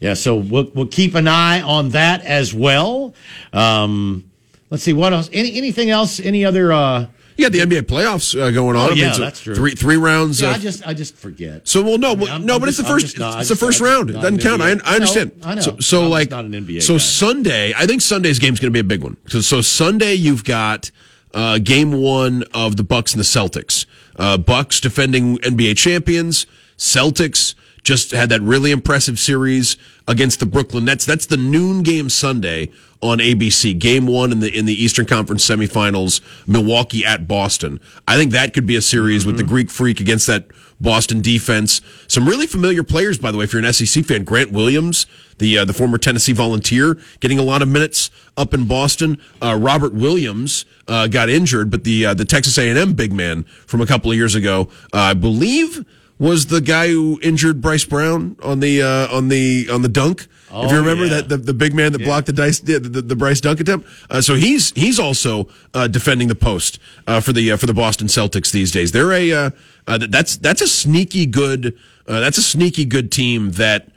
Yeah, 0.00 0.14
so 0.14 0.36
we'll 0.36 0.70
we'll 0.74 0.86
keep 0.86 1.14
an 1.14 1.28
eye 1.28 1.60
on 1.60 1.90
that 1.90 2.24
as 2.24 2.54
well. 2.54 3.14
Um, 3.52 4.30
let's 4.70 4.82
see 4.82 4.92
what 4.92 5.12
else. 5.12 5.28
Any 5.32 5.56
anything 5.56 5.90
else? 5.90 6.20
Any 6.20 6.44
other? 6.44 7.08
You 7.36 7.48
got 7.48 7.52
the 7.52 7.60
NBA 7.60 7.82
playoffs 7.82 8.38
uh, 8.38 8.50
going 8.50 8.76
on. 8.76 8.82
Oh, 8.82 8.86
I 8.86 8.88
mean, 8.90 8.98
yeah, 8.98 9.16
that's 9.16 9.40
true. 9.40 9.54
Three 9.54 9.74
three 9.74 9.96
rounds. 9.96 10.40
yeah, 10.42 10.50
uh, 10.50 10.54
I 10.54 10.58
just 10.58 10.86
I 10.88 10.94
just 10.94 11.16
forget. 11.16 11.66
so 11.66 11.82
well, 11.82 11.98
no, 11.98 12.14
well, 12.14 12.28
I'm- 12.28 12.44
no, 12.46 12.54
I'm 12.54 12.60
but 12.60 12.68
it's 12.68 12.78
the 12.78 12.84
first. 12.84 13.18
not- 13.18 13.36
I 13.36 13.40
it's 13.40 13.48
the 13.48 13.56
first 13.56 13.78
just 13.78 13.90
round. 13.90 14.10
It 14.10 14.14
doesn't 14.14 14.38
count. 14.38 14.60
I, 14.62 14.74
NBA 14.74 14.82
I 14.84 14.94
understand. 14.94 15.32
I 15.44 15.54
know. 15.54 15.60
So, 15.60 15.76
so 15.78 16.04
I'm 16.04 16.10
like, 16.10 16.28
just 16.28 16.30
not 16.30 16.44
an 16.44 16.52
NBA 16.52 16.82
so 16.82 16.94
guy. 16.94 16.98
Sunday, 16.98 17.74
I 17.76 17.86
think 17.86 18.02
Sunday's 18.02 18.38
game's 18.38 18.60
going 18.60 18.70
to 18.70 18.76
be 18.76 18.80
a 18.80 18.84
big 18.84 19.02
one. 19.02 19.16
So, 19.28 19.40
so 19.40 19.60
Sunday, 19.60 20.14
you've 20.14 20.44
got 20.44 20.90
uh, 21.34 21.58
game 21.58 21.92
one 21.92 22.44
of 22.54 22.76
the 22.76 22.84
Bucks 22.84 23.12
and 23.14 23.20
the 23.20 23.24
Celtics. 23.24 23.86
Uh, 24.16 24.36
Bucks 24.36 24.80
defending 24.80 25.38
NBA 25.38 25.76
champions. 25.76 26.46
Celtics 26.76 27.54
just 27.82 28.10
had 28.10 28.28
that 28.28 28.40
really 28.42 28.70
impressive 28.70 29.18
series 29.18 29.76
against 30.06 30.38
the 30.40 30.46
Brooklyn 30.46 30.84
Nets. 30.84 31.06
That's 31.06 31.26
the 31.26 31.36
noon 31.36 31.82
game 31.82 32.08
Sunday 32.10 32.70
on 33.02 33.18
ABC. 33.18 33.78
Game 33.78 34.06
one 34.06 34.32
in 34.32 34.40
the 34.40 34.56
in 34.56 34.64
the 34.64 34.74
Eastern 34.74 35.06
Conference 35.06 35.44
semifinals. 35.44 36.20
Milwaukee 36.46 37.04
at 37.04 37.26
Boston. 37.28 37.80
I 38.06 38.16
think 38.16 38.32
that 38.32 38.54
could 38.54 38.66
be 38.66 38.76
a 38.76 38.82
series 38.82 39.26
with 39.26 39.36
the 39.36 39.44
Greek 39.44 39.70
Freak 39.70 40.00
against 40.00 40.26
that 40.28 40.46
Boston 40.80 41.20
defense. 41.20 41.80
Some 42.08 42.28
really 42.28 42.46
familiar 42.46 42.82
players, 42.82 43.18
by 43.18 43.30
the 43.30 43.38
way, 43.38 43.44
if 43.44 43.52
you're 43.52 43.64
an 43.64 43.72
SEC 43.72 44.04
fan. 44.04 44.24
Grant 44.24 44.52
Williams, 44.52 45.06
the 45.38 45.58
uh, 45.58 45.64
the 45.64 45.72
former 45.72 45.96
Tennessee 45.96 46.32
Volunteer, 46.32 46.98
getting 47.20 47.38
a 47.38 47.42
lot 47.42 47.62
of 47.62 47.68
minutes 47.68 48.10
up 48.36 48.52
in 48.52 48.66
Boston. 48.66 49.18
Uh, 49.40 49.56
Robert 49.60 49.94
Williams 49.94 50.64
uh, 50.88 51.06
got 51.06 51.28
injured, 51.28 51.70
but 51.70 51.84
the 51.84 52.06
uh, 52.06 52.14
the 52.14 52.24
Texas 52.24 52.58
A&M 52.58 52.94
big 52.94 53.12
man 53.12 53.44
from 53.66 53.80
a 53.80 53.86
couple 53.86 54.10
of 54.10 54.16
years 54.16 54.34
ago, 54.34 54.68
uh, 54.92 54.98
I 54.98 55.14
believe, 55.14 55.84
was 56.18 56.46
the 56.46 56.60
guy 56.60 56.88
who 56.88 57.18
injured 57.22 57.60
Bryce 57.60 57.84
Brown 57.84 58.36
on 58.42 58.60
the 58.60 58.82
uh, 58.82 59.16
on 59.16 59.28
the 59.28 59.68
on 59.70 59.82
the 59.82 59.88
dunk. 59.88 60.26
If 60.54 60.70
you 60.70 60.76
Oh, 60.76 60.80
remember 60.80 61.06
yeah. 61.06 61.14
that 61.22 61.28
the, 61.28 61.36
the 61.38 61.54
big 61.54 61.74
man 61.74 61.92
that 61.92 62.00
blocked 62.02 62.26
the 62.26 62.32
dice 62.32 62.60
the, 62.60 62.78
the, 62.78 63.02
the 63.02 63.16
Bryce 63.16 63.40
dunk 63.40 63.60
attempt. 63.60 63.86
Uh, 64.10 64.20
so 64.20 64.34
he's 64.34 64.70
he's 64.72 64.98
also 64.98 65.48
uh, 65.74 65.88
defending 65.88 66.28
the 66.28 66.34
post 66.34 66.78
uh, 67.06 67.20
for 67.20 67.32
the 67.32 67.52
uh, 67.52 67.56
for 67.56 67.66
the 67.66 67.74
Boston 67.74 68.06
Celtics 68.06 68.52
these 68.52 68.70
days. 68.70 68.92
They're 68.92 69.12
a 69.12 69.32
uh, 69.32 69.50
uh, 69.86 69.98
that's 70.08 70.36
that's 70.36 70.60
a 70.60 70.68
sneaky 70.68 71.26
good 71.26 71.78
uh, 72.06 72.20
that's 72.20 72.38
a 72.38 72.42
sneaky 72.42 72.84
good 72.84 73.10
team 73.10 73.52
that 73.52 73.88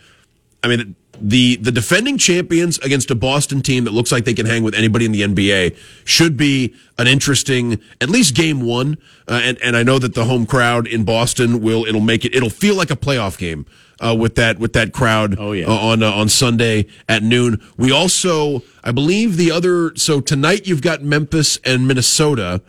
I 0.63 0.67
mean, 0.67 0.95
the 1.21 1.57
the 1.57 1.71
defending 1.71 2.17
champions 2.17 2.77
against 2.79 3.11
a 3.11 3.15
Boston 3.15 3.61
team 3.61 3.83
that 3.85 3.91
looks 3.91 4.11
like 4.11 4.25
they 4.25 4.33
can 4.33 4.45
hang 4.45 4.63
with 4.63 4.73
anybody 4.75 5.05
in 5.05 5.11
the 5.11 5.21
NBA 5.21 5.77
should 6.03 6.35
be 6.37 6.73
an 6.97 7.07
interesting, 7.07 7.79
at 8.01 8.09
least 8.09 8.35
game 8.35 8.61
one. 8.61 8.97
Uh, 9.27 9.39
and 9.43 9.57
and 9.61 9.77
I 9.77 9.83
know 9.83 9.99
that 9.99 10.13
the 10.13 10.25
home 10.25 10.45
crowd 10.45 10.87
in 10.87 11.03
Boston 11.05 11.61
will 11.61 11.85
it'll 11.85 12.01
make 12.01 12.25
it 12.25 12.35
it'll 12.35 12.49
feel 12.49 12.75
like 12.75 12.91
a 12.91 12.95
playoff 12.95 13.37
game 13.37 13.65
uh, 13.99 14.15
with 14.17 14.35
that 14.35 14.59
with 14.59 14.73
that 14.73 14.93
crowd. 14.93 15.35
Oh, 15.37 15.51
yeah. 15.51 15.67
uh, 15.67 15.73
on 15.73 16.03
uh, 16.03 16.11
on 16.11 16.29
Sunday 16.29 16.87
at 17.07 17.23
noon. 17.23 17.61
We 17.77 17.91
also, 17.91 18.63
I 18.83 18.91
believe, 18.91 19.37
the 19.37 19.51
other. 19.51 19.95
So 19.95 20.21
tonight 20.21 20.67
you've 20.67 20.81
got 20.81 21.01
Memphis 21.01 21.57
and 21.63 21.87
Minnesota 21.87 22.61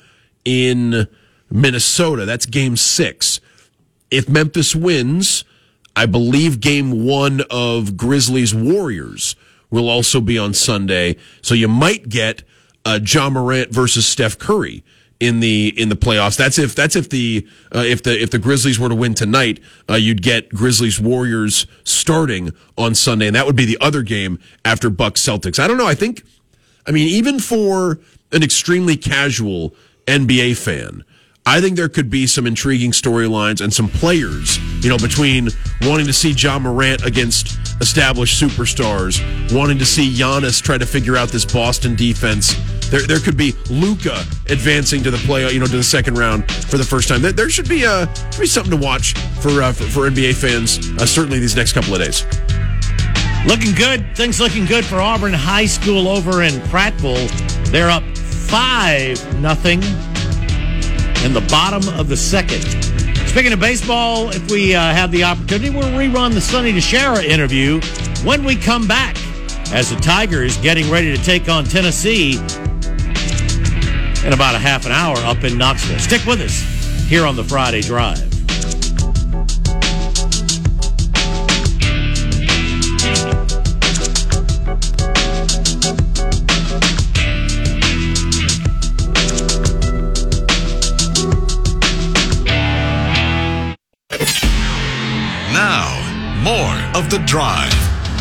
in 0.44 1.08
Minnesota. 1.50 2.24
That's 2.24 2.46
game 2.46 2.76
six. 2.76 3.40
If 4.10 4.28
Memphis 4.28 4.74
wins, 4.74 5.44
I 5.94 6.06
believe 6.06 6.60
game 6.60 7.04
one 7.04 7.42
of 7.50 7.96
Grizzlies 7.96 8.54
Warriors 8.54 9.34
will 9.70 9.88
also 9.88 10.20
be 10.20 10.38
on 10.38 10.54
Sunday. 10.54 11.16
So 11.42 11.54
you 11.54 11.68
might 11.68 12.08
get 12.08 12.44
uh, 12.84 13.00
Ja 13.04 13.28
Morant 13.30 13.72
versus 13.72 14.06
Steph 14.06 14.38
Curry 14.38 14.84
in 15.20 15.40
the 15.40 15.68
in 15.80 15.88
the 15.88 15.96
playoffs. 15.96 16.36
That's 16.36 16.58
if 16.58 16.74
that's 16.74 16.96
if 16.96 17.08
the 17.08 17.46
uh, 17.74 17.84
if 17.86 18.02
the 18.02 18.20
if 18.20 18.30
the 18.30 18.38
Grizzlies 18.38 18.78
were 18.78 18.88
to 18.88 18.94
win 18.94 19.14
tonight, 19.14 19.60
uh, 19.88 19.94
you'd 19.94 20.22
get 20.22 20.50
Grizzlies 20.50 21.00
Warriors 21.00 21.66
starting 21.84 22.52
on 22.76 22.94
Sunday, 22.94 23.26
and 23.26 23.36
that 23.36 23.46
would 23.46 23.56
be 23.56 23.64
the 23.64 23.78
other 23.80 24.02
game 24.02 24.38
after 24.64 24.90
Bucks 24.90 25.22
Celtics. 25.22 25.58
I 25.58 25.66
don't 25.66 25.78
know. 25.78 25.86
I 25.86 25.94
think, 25.94 26.22
I 26.86 26.90
mean, 26.90 27.08
even 27.08 27.38
for 27.38 28.00
an 28.32 28.42
extremely 28.42 28.96
casual 28.96 29.74
NBA 30.06 30.56
fan. 30.56 31.04
I 31.48 31.60
think 31.60 31.76
there 31.76 31.88
could 31.88 32.10
be 32.10 32.26
some 32.26 32.44
intriguing 32.44 32.90
storylines 32.90 33.60
and 33.60 33.72
some 33.72 33.86
players, 33.86 34.58
you 34.82 34.90
know, 34.90 34.98
between 34.98 35.48
wanting 35.82 36.06
to 36.06 36.12
see 36.12 36.32
Ja 36.32 36.58
Morant 36.58 37.06
against 37.06 37.56
established 37.80 38.42
superstars, 38.42 39.22
wanting 39.54 39.78
to 39.78 39.86
see 39.86 40.12
Giannis 40.12 40.60
try 40.60 40.76
to 40.76 40.84
figure 40.84 41.16
out 41.16 41.28
this 41.28 41.44
Boston 41.44 41.94
defense. 41.94 42.56
There, 42.90 43.02
there 43.02 43.18
could 43.18 43.36
be 43.36 43.54
Luka 43.68 44.24
advancing 44.48 45.02
to 45.02 45.10
the 45.10 45.18
play, 45.18 45.50
you 45.52 45.58
know, 45.58 45.66
to 45.66 45.76
the 45.76 45.82
second 45.82 46.16
round 46.18 46.50
for 46.50 46.78
the 46.78 46.84
first 46.84 47.08
time. 47.08 47.20
There, 47.20 47.32
there 47.32 47.50
should 47.50 47.68
be 47.68 47.84
uh, 47.84 48.06
be 48.38 48.46
something 48.46 48.70
to 48.70 48.76
watch 48.76 49.14
for 49.40 49.62
uh, 49.62 49.72
for, 49.72 49.84
for 49.84 50.10
NBA 50.10 50.34
fans, 50.34 50.78
uh, 51.00 51.06
certainly 51.06 51.38
these 51.38 51.56
next 51.56 51.72
couple 51.72 51.94
of 51.94 52.00
days. 52.00 52.24
Looking 53.46 53.74
good. 53.74 54.16
Things 54.16 54.40
looking 54.40 54.66
good 54.66 54.84
for 54.84 55.00
Auburn 55.00 55.32
High 55.32 55.66
School 55.66 56.08
over 56.08 56.42
in 56.42 56.54
Prattville. 56.70 57.28
They're 57.70 57.90
up 57.90 58.04
five 58.16 59.40
nothing 59.40 59.82
in 61.24 61.32
the 61.32 61.44
bottom 61.50 61.88
of 61.98 62.08
the 62.08 62.16
second. 62.16 62.62
Speaking 63.28 63.52
of 63.52 63.60
baseball, 63.60 64.30
if 64.30 64.50
we 64.50 64.74
uh, 64.74 64.80
have 64.80 65.10
the 65.10 65.24
opportunity, 65.24 65.70
we'll 65.70 65.90
rerun 65.90 66.32
the 66.32 66.40
Sonny 66.40 66.72
DiChiara 66.72 67.24
interview 67.24 67.80
when 68.24 68.44
we 68.44 68.56
come 68.56 68.86
back 68.86 69.16
as 69.72 69.90
the 69.90 69.96
Tigers 69.96 70.56
getting 70.58 70.88
ready 70.90 71.14
to 71.16 71.22
take 71.22 71.48
on 71.48 71.64
Tennessee 71.64 72.38
in 74.26 74.32
about 74.32 74.56
a 74.56 74.58
half 74.58 74.84
an 74.86 74.92
hour 74.92 75.16
up 75.18 75.44
in 75.44 75.56
Knoxville. 75.56 76.00
Stick 76.00 76.26
with 76.26 76.40
us 76.40 76.60
here 77.08 77.24
on 77.24 77.36
the 77.36 77.44
Friday 77.44 77.80
Drive. 77.80 78.18
Now, 95.52 96.42
more 96.42 97.00
of 97.00 97.10
The 97.10 97.22
Drive. 97.26 97.70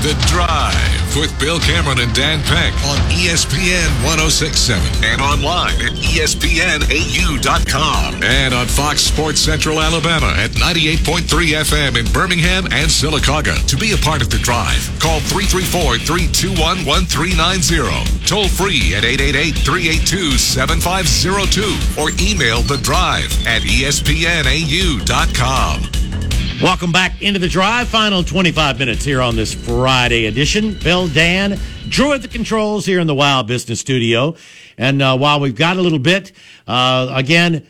The 0.04 0.14
Drive 0.28 0.95
with 1.16 1.38
Bill 1.40 1.60
Cameron 1.60 2.00
and 2.00 2.14
Dan 2.14 2.42
Peck 2.44 2.74
on 2.86 2.98
ESPN 3.10 3.88
1067 4.04 4.82
and 5.04 5.22
online 5.22 5.76
at 5.82 5.94
ESPNAU.com 5.94 6.92
and 8.24 8.54
on 8.54 8.68
Fox 8.68 9.02
Sports 9.02 9.40
Central 9.40 9.80
Alabama 9.82 10.34
at 10.38 10.52
98.3 10.52 11.24
FM 11.64 11.98
in 11.98 12.06
Birmingham 12.12 12.66
and 12.66 12.90
Sylacauga. 12.90 13.56
To 13.68 13.78
be 13.78 13.94
a 13.94 13.98
part 13.98 14.22
of 14.22 14.30
The 14.30 14.40
Drive, 14.40 14.90
call 15.00 15.20
334 15.22 16.00
321 16.00 16.86
1390. 16.86 18.26
Toll 18.26 18.48
free 18.48 18.94
at 18.96 19.06
888 19.06 19.56
382 19.64 20.38
7502 20.38 22.02
or 22.02 22.12
email 22.20 22.62
The 22.62 22.78
Drive 22.78 23.32
at 23.48 23.62
ESPNAU.com. 23.64 24.06
Welcome 26.62 26.94
back 26.94 27.22
into 27.22 27.38
the 27.38 27.50
drive. 27.50 27.90
Final 27.90 28.24
25 28.24 28.80
minutes 28.80 29.04
here 29.04 29.22
on 29.22 29.36
this 29.36 29.54
Friday 29.54 30.26
edition. 30.28 30.78
Bill, 30.82 31.10
Dan, 31.10 31.60
Drew 31.90 32.14
at 32.14 32.22
the 32.22 32.30
controls 32.30 32.86
here 32.86 33.02
in 33.02 33.08
the 33.08 33.14
Wild 33.14 33.46
Business 33.46 33.82
Studio. 33.82 34.36
And 34.78 35.02
uh, 35.02 35.18
while 35.18 35.42
we've 35.42 35.56
got 35.56 35.76
a 35.76 35.82
little 35.82 36.00
bit, 36.00 36.32
uh, 36.66 37.12
again, 37.14 37.68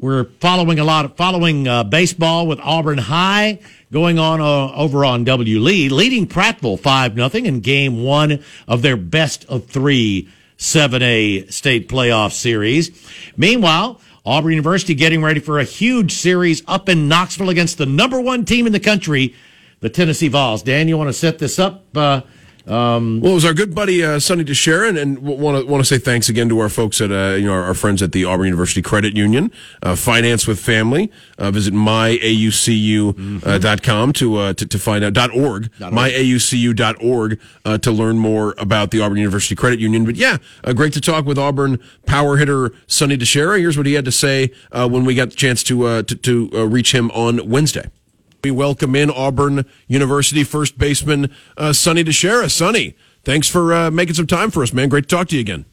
we're 0.00 0.24
following 0.40 0.78
a 0.78 0.84
lot 0.84 1.04
of 1.04 1.14
following 1.16 1.68
uh, 1.68 1.84
baseball 1.84 2.46
with 2.46 2.58
Auburn 2.60 2.96
High 2.96 3.60
going 3.92 4.18
on 4.18 4.40
uh, 4.40 4.72
over 4.72 5.04
on 5.04 5.24
W 5.24 5.60
Lee, 5.60 5.90
leading 5.90 6.26
Prattville 6.26 6.80
five 6.80 7.16
nothing 7.16 7.44
in 7.44 7.60
Game 7.60 8.02
One 8.02 8.42
of 8.66 8.80
their 8.80 8.96
best 8.96 9.44
of 9.44 9.66
three 9.66 10.30
7A 10.56 11.52
state 11.52 11.88
playoff 11.88 12.32
series. 12.32 12.90
Meanwhile, 13.36 14.00
Auburn 14.26 14.50
University 14.50 14.92
getting 14.92 15.22
ready 15.22 15.38
for 15.38 15.60
a 15.60 15.64
huge 15.64 16.10
series 16.10 16.60
up 16.66 16.88
in 16.88 17.06
Knoxville 17.06 17.48
against 17.48 17.78
the 17.78 17.86
number 17.86 18.20
one 18.20 18.44
team 18.44 18.66
in 18.66 18.72
the 18.72 18.80
country, 18.80 19.36
the 19.78 19.88
Tennessee 19.88 20.26
Vols. 20.26 20.64
Dan, 20.64 20.88
you 20.88 20.98
want 20.98 21.08
to 21.08 21.12
set 21.12 21.38
this 21.38 21.60
up? 21.60 21.84
Uh, 21.96 22.22
Well, 23.20 23.32
it 23.32 23.34
was 23.34 23.44
our 23.44 23.54
good 23.54 23.74
buddy 23.74 24.04
uh, 24.04 24.18
Sonny 24.18 24.44
DiChiara, 24.44 25.00
and 25.00 25.18
want 25.20 25.58
to 25.58 25.64
want 25.70 25.80
to 25.80 25.84
say 25.84 25.98
thanks 25.98 26.28
again 26.28 26.48
to 26.48 26.58
our 26.58 26.68
folks 26.68 27.00
at 27.00 27.12
uh, 27.12 27.36
you 27.38 27.46
know 27.46 27.52
our, 27.52 27.64
our 27.64 27.74
friends 27.74 28.02
at 28.02 28.12
the 28.12 28.24
Auburn 28.24 28.46
University 28.46 28.82
Credit 28.82 29.16
Union, 29.16 29.52
uh, 29.82 29.94
Finance 29.94 30.46
with 30.46 30.58
Family. 30.58 31.10
Uh, 31.38 31.50
visit 31.50 31.74
myaucu.com 31.74 34.12
to, 34.14 34.36
uh, 34.36 34.52
to 34.54 34.66
to 34.66 34.78
find 34.78 35.04
out 35.04 35.12
dot 35.12 35.30
org, 35.34 35.70
myaucu.org 35.78 37.40
uh, 37.64 37.78
to 37.78 37.92
learn 37.92 38.18
more 38.18 38.54
about 38.58 38.90
the 38.90 39.00
Auburn 39.00 39.18
University 39.18 39.54
Credit 39.54 39.78
Union. 39.78 40.04
But 40.04 40.16
yeah, 40.16 40.38
uh, 40.64 40.72
great 40.72 40.92
to 40.94 41.00
talk 41.00 41.24
with 41.24 41.38
Auburn 41.38 41.78
power 42.06 42.36
hitter 42.36 42.72
Sonny 42.86 43.16
DiChiara. 43.16 43.60
Here's 43.60 43.76
what 43.76 43.86
he 43.86 43.92
had 43.94 44.04
to 44.04 44.12
say 44.12 44.50
uh, 44.72 44.88
when 44.88 45.04
we 45.04 45.14
got 45.14 45.30
the 45.30 45.36
chance 45.36 45.62
to 45.64 45.86
uh, 45.86 46.02
to, 46.02 46.16
to 46.16 46.50
uh, 46.52 46.66
reach 46.66 46.92
him 46.92 47.10
on 47.12 47.48
Wednesday. 47.48 47.88
We 48.46 48.52
welcome 48.52 48.94
in 48.94 49.10
Auburn 49.10 49.64
University 49.88 50.44
first 50.44 50.78
baseman 50.78 51.34
uh, 51.56 51.72
Sonny 51.72 52.04
DiChiara. 52.04 52.48
Sonny, 52.48 52.94
thanks 53.24 53.48
for 53.48 53.74
uh, 53.74 53.90
making 53.90 54.14
some 54.14 54.28
time 54.28 54.52
for 54.52 54.62
us, 54.62 54.72
man. 54.72 54.88
Great 54.88 55.08
to 55.08 55.16
talk 55.16 55.26
to 55.30 55.34
you 55.34 55.40
again. 55.40 55.64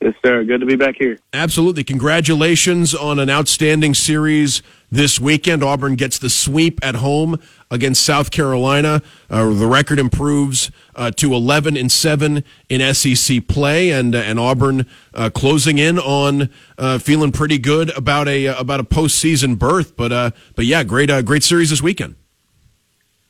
Yes, 0.00 0.14
sir. 0.24 0.44
Good 0.44 0.60
to 0.60 0.66
be 0.66 0.76
back 0.76 0.94
here. 1.00 1.18
Absolutely. 1.32 1.82
Congratulations 1.82 2.94
on 2.94 3.18
an 3.18 3.28
outstanding 3.28 3.94
series 3.94 4.62
this 4.88 5.18
weekend. 5.18 5.64
Auburn 5.64 5.96
gets 5.96 6.16
the 6.16 6.30
sweep 6.30 6.78
at 6.80 6.94
home 6.94 7.40
against 7.70 8.04
South 8.04 8.30
Carolina. 8.30 9.02
Uh, 9.28 9.50
the 9.50 9.66
record 9.66 9.98
improves 9.98 10.70
uh, 10.96 11.10
to 11.12 11.32
11 11.32 11.76
and 11.76 11.90
7 11.90 12.44
in 12.68 12.94
SEC 12.94 13.46
play, 13.46 13.90
and 13.90 14.14
uh, 14.14 14.18
and 14.18 14.38
Auburn 14.38 14.86
uh, 15.14 15.30
closing 15.30 15.78
in 15.78 15.98
on 15.98 16.50
uh, 16.78 16.98
feeling 16.98 17.32
pretty 17.32 17.58
good 17.58 17.96
about 17.96 18.28
a 18.28 18.46
about 18.46 18.80
a 18.80 18.84
postseason 18.84 19.58
berth. 19.58 19.96
But 19.96 20.12
uh, 20.12 20.30
but 20.56 20.66
yeah, 20.66 20.84
great 20.84 21.10
uh, 21.10 21.22
great 21.22 21.42
series 21.42 21.70
this 21.70 21.82
weekend. 21.82 22.16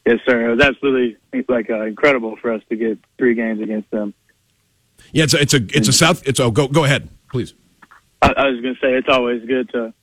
Yes, 0.07 0.19
sir. 0.27 0.51
It 0.51 0.57
was 0.57 0.65
absolutely 0.65 1.17
like 1.49 1.71
uh, 1.71 1.83
incredible 1.83 2.37
for 2.37 2.53
us 2.53 2.63
to 2.71 2.77
get 2.77 2.99
three 3.19 3.35
games 3.35 3.61
against 3.61 3.91
them. 3.91 4.15
Yeah, 5.13 5.25
it's 5.25 5.35
a 5.35 5.41
it's 5.41 5.55
a 5.55 5.67
it's 5.77 5.89
a 5.89 5.93
South. 5.93 6.27
It's 6.27 6.41
oh 6.41 6.51
go 6.51 6.69
go 6.69 6.85
ahead, 6.85 7.09
please. 7.31 7.55
I, 8.23 8.33
I 8.37 8.47
was 8.49 8.61
going 8.61 8.75
to 8.75 8.81
say 8.81 8.95
it's 8.95 9.09
always 9.09 9.45
good 9.47 9.71
to, 9.71 9.95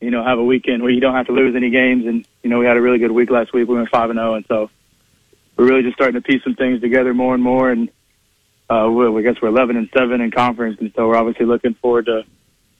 you 0.00 0.10
know, 0.10 0.22
have 0.22 0.38
a 0.38 0.44
weekend 0.44 0.82
where 0.82 0.92
you 0.92 1.00
don't 1.00 1.14
have 1.14 1.26
to 1.26 1.32
lose 1.32 1.56
any 1.56 1.70
games, 1.70 2.06
and 2.06 2.26
you 2.42 2.50
know 2.50 2.58
we 2.58 2.66
had 2.66 2.76
a 2.76 2.80
really 2.80 2.98
good 2.98 3.10
week 3.10 3.30
last 3.30 3.52
week. 3.52 3.68
We 3.68 3.74
went 3.74 3.88
five 3.88 4.10
and 4.10 4.18
zero, 4.18 4.34
and 4.34 4.46
so 4.46 4.70
we're 5.56 5.66
really 5.66 5.82
just 5.82 5.94
starting 5.94 6.20
to 6.20 6.26
piece 6.26 6.42
some 6.44 6.54
things 6.54 6.80
together 6.80 7.14
more 7.14 7.34
and 7.34 7.42
more. 7.42 7.70
And 7.70 7.90
uh, 8.70 8.88
we, 8.90 9.06
I 9.06 9.22
guess 9.22 9.42
we're 9.42 9.48
eleven 9.48 9.76
and 9.76 9.88
seven 9.92 10.20
in 10.20 10.30
conference, 10.30 10.78
and 10.80 10.92
so 10.94 11.08
we're 11.08 11.16
obviously 11.16 11.46
looking 11.46 11.74
forward 11.74 12.06
to 12.06 12.24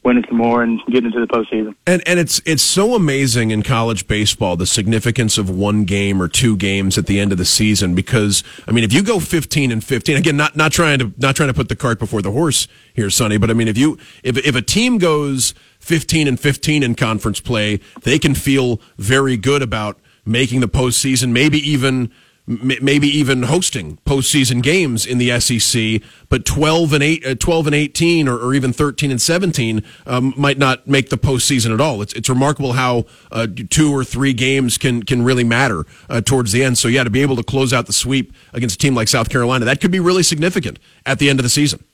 winning 0.05 0.24
some 0.28 0.39
more 0.39 0.62
and 0.62 0.81
getting 0.86 1.07
into 1.07 1.20
the 1.20 1.27
postseason. 1.27 1.74
And 1.86 2.07
and 2.07 2.19
it's 2.19 2.40
it's 2.45 2.62
so 2.62 2.95
amazing 2.95 3.51
in 3.51 3.62
college 3.62 4.07
baseball 4.07 4.57
the 4.57 4.66
significance 4.66 5.39
of 5.39 5.51
one 5.51 5.85
game 5.85 6.23
or 6.23 6.28
two 6.28 6.57
games 6.57 6.97
at 6.97 7.07
the 7.07 7.19
end 7.19 7.32
of 7.32 7.39
the 7.39 7.45
season 7.45 7.95
because 7.95 8.45
I 8.66 8.73
mean 8.73 8.85
if 8.85 8.93
you 8.93 9.03
go 9.03 9.20
15 9.20 9.73
and 9.73 9.82
15 9.82 10.16
again 10.16 10.36
not 10.36 10.57
not 10.57 10.73
trying 10.73 10.99
to 11.01 11.12
not 11.19 11.36
trying 11.36 11.49
to 11.49 11.55
put 11.55 11.69
the 11.69 11.77
cart 11.77 11.99
before 11.99 12.23
the 12.23 12.31
horse 12.31 12.69
here 12.95 13.11
Sonny 13.11 13.39
but 13.39 13.51
I 13.51 13.55
mean 13.55 13.69
if 13.69 13.77
you 13.77 13.99
if 14.23 14.39
if 14.39 14.55
a 14.55 14.62
team 14.62 14.99
goes 14.99 15.53
15 15.79 16.29
and 16.29 16.39
15 16.39 16.83
in 16.83 16.95
conference 16.95 17.41
play 17.41 17.81
they 18.03 18.19
can 18.19 18.35
feel 18.35 18.81
very 18.97 19.37
good 19.37 19.63
about 19.63 19.99
making 20.25 20.61
the 20.61 20.69
postseason 20.69 21.31
maybe 21.31 21.59
even 21.59 22.11
maybe 22.49 23.07
even 23.07 23.43
hosting 23.43 23.99
postseason 24.07 24.63
games 24.63 25.05
in 25.05 25.19
the 25.19 25.39
SEC, 25.39 26.01
but 26.31 26.47
12 26.47 26.95
and 26.95 27.03
8, 27.03 27.27
uh, 27.27 27.35
12 27.35 27.67
and 27.67 27.75
18 27.75 28.27
or, 28.27 28.39
or, 28.39 28.55
even 28.55 28.73
13 28.73 29.11
and 29.11 29.21
17 29.21 29.83
um, 30.07 30.33
might 30.35 30.57
not 30.57 30.87
make 30.87 31.11
the 31.11 31.19
postseason 31.19 31.75
at 31.75 31.81
all. 31.81 32.01
It's, 32.01 32.15
it's 32.15 32.29
remarkable 32.29 32.73
how 32.73 33.05
uh, 33.31 33.47
two 33.69 33.93
or 33.93 34.03
three 34.03 34.33
games 34.33 34.79
can, 34.79 35.03
can 35.03 35.23
really 35.23 35.45
matter 35.45 35.85
uh, 36.09 36.23
towards 36.23 36.53
the 36.53 36.65
end. 36.65 36.79
So 36.79 36.89
yeah, 36.89 37.05
to 37.05 37.11
be 37.11 37.21
able 37.21 37.37
to 37.37 37.43
close 37.43 37.75
out 37.75 37.87
the 37.87 37.93
sweep 37.93 38.33
against 38.55 38.77
a 38.77 38.79
team 38.79 38.95
like 38.95 39.09
South 39.09 39.29
Carolina, 39.29 39.67
that 39.67 39.83
could 39.83 39.91
be 39.91 40.01
really 40.01 40.23
significant 40.23 40.79
at 41.05 41.19
the 41.19 41.29
end 41.29 41.39
of 41.39 41.43
the 41.43 41.51
season. 41.51 41.85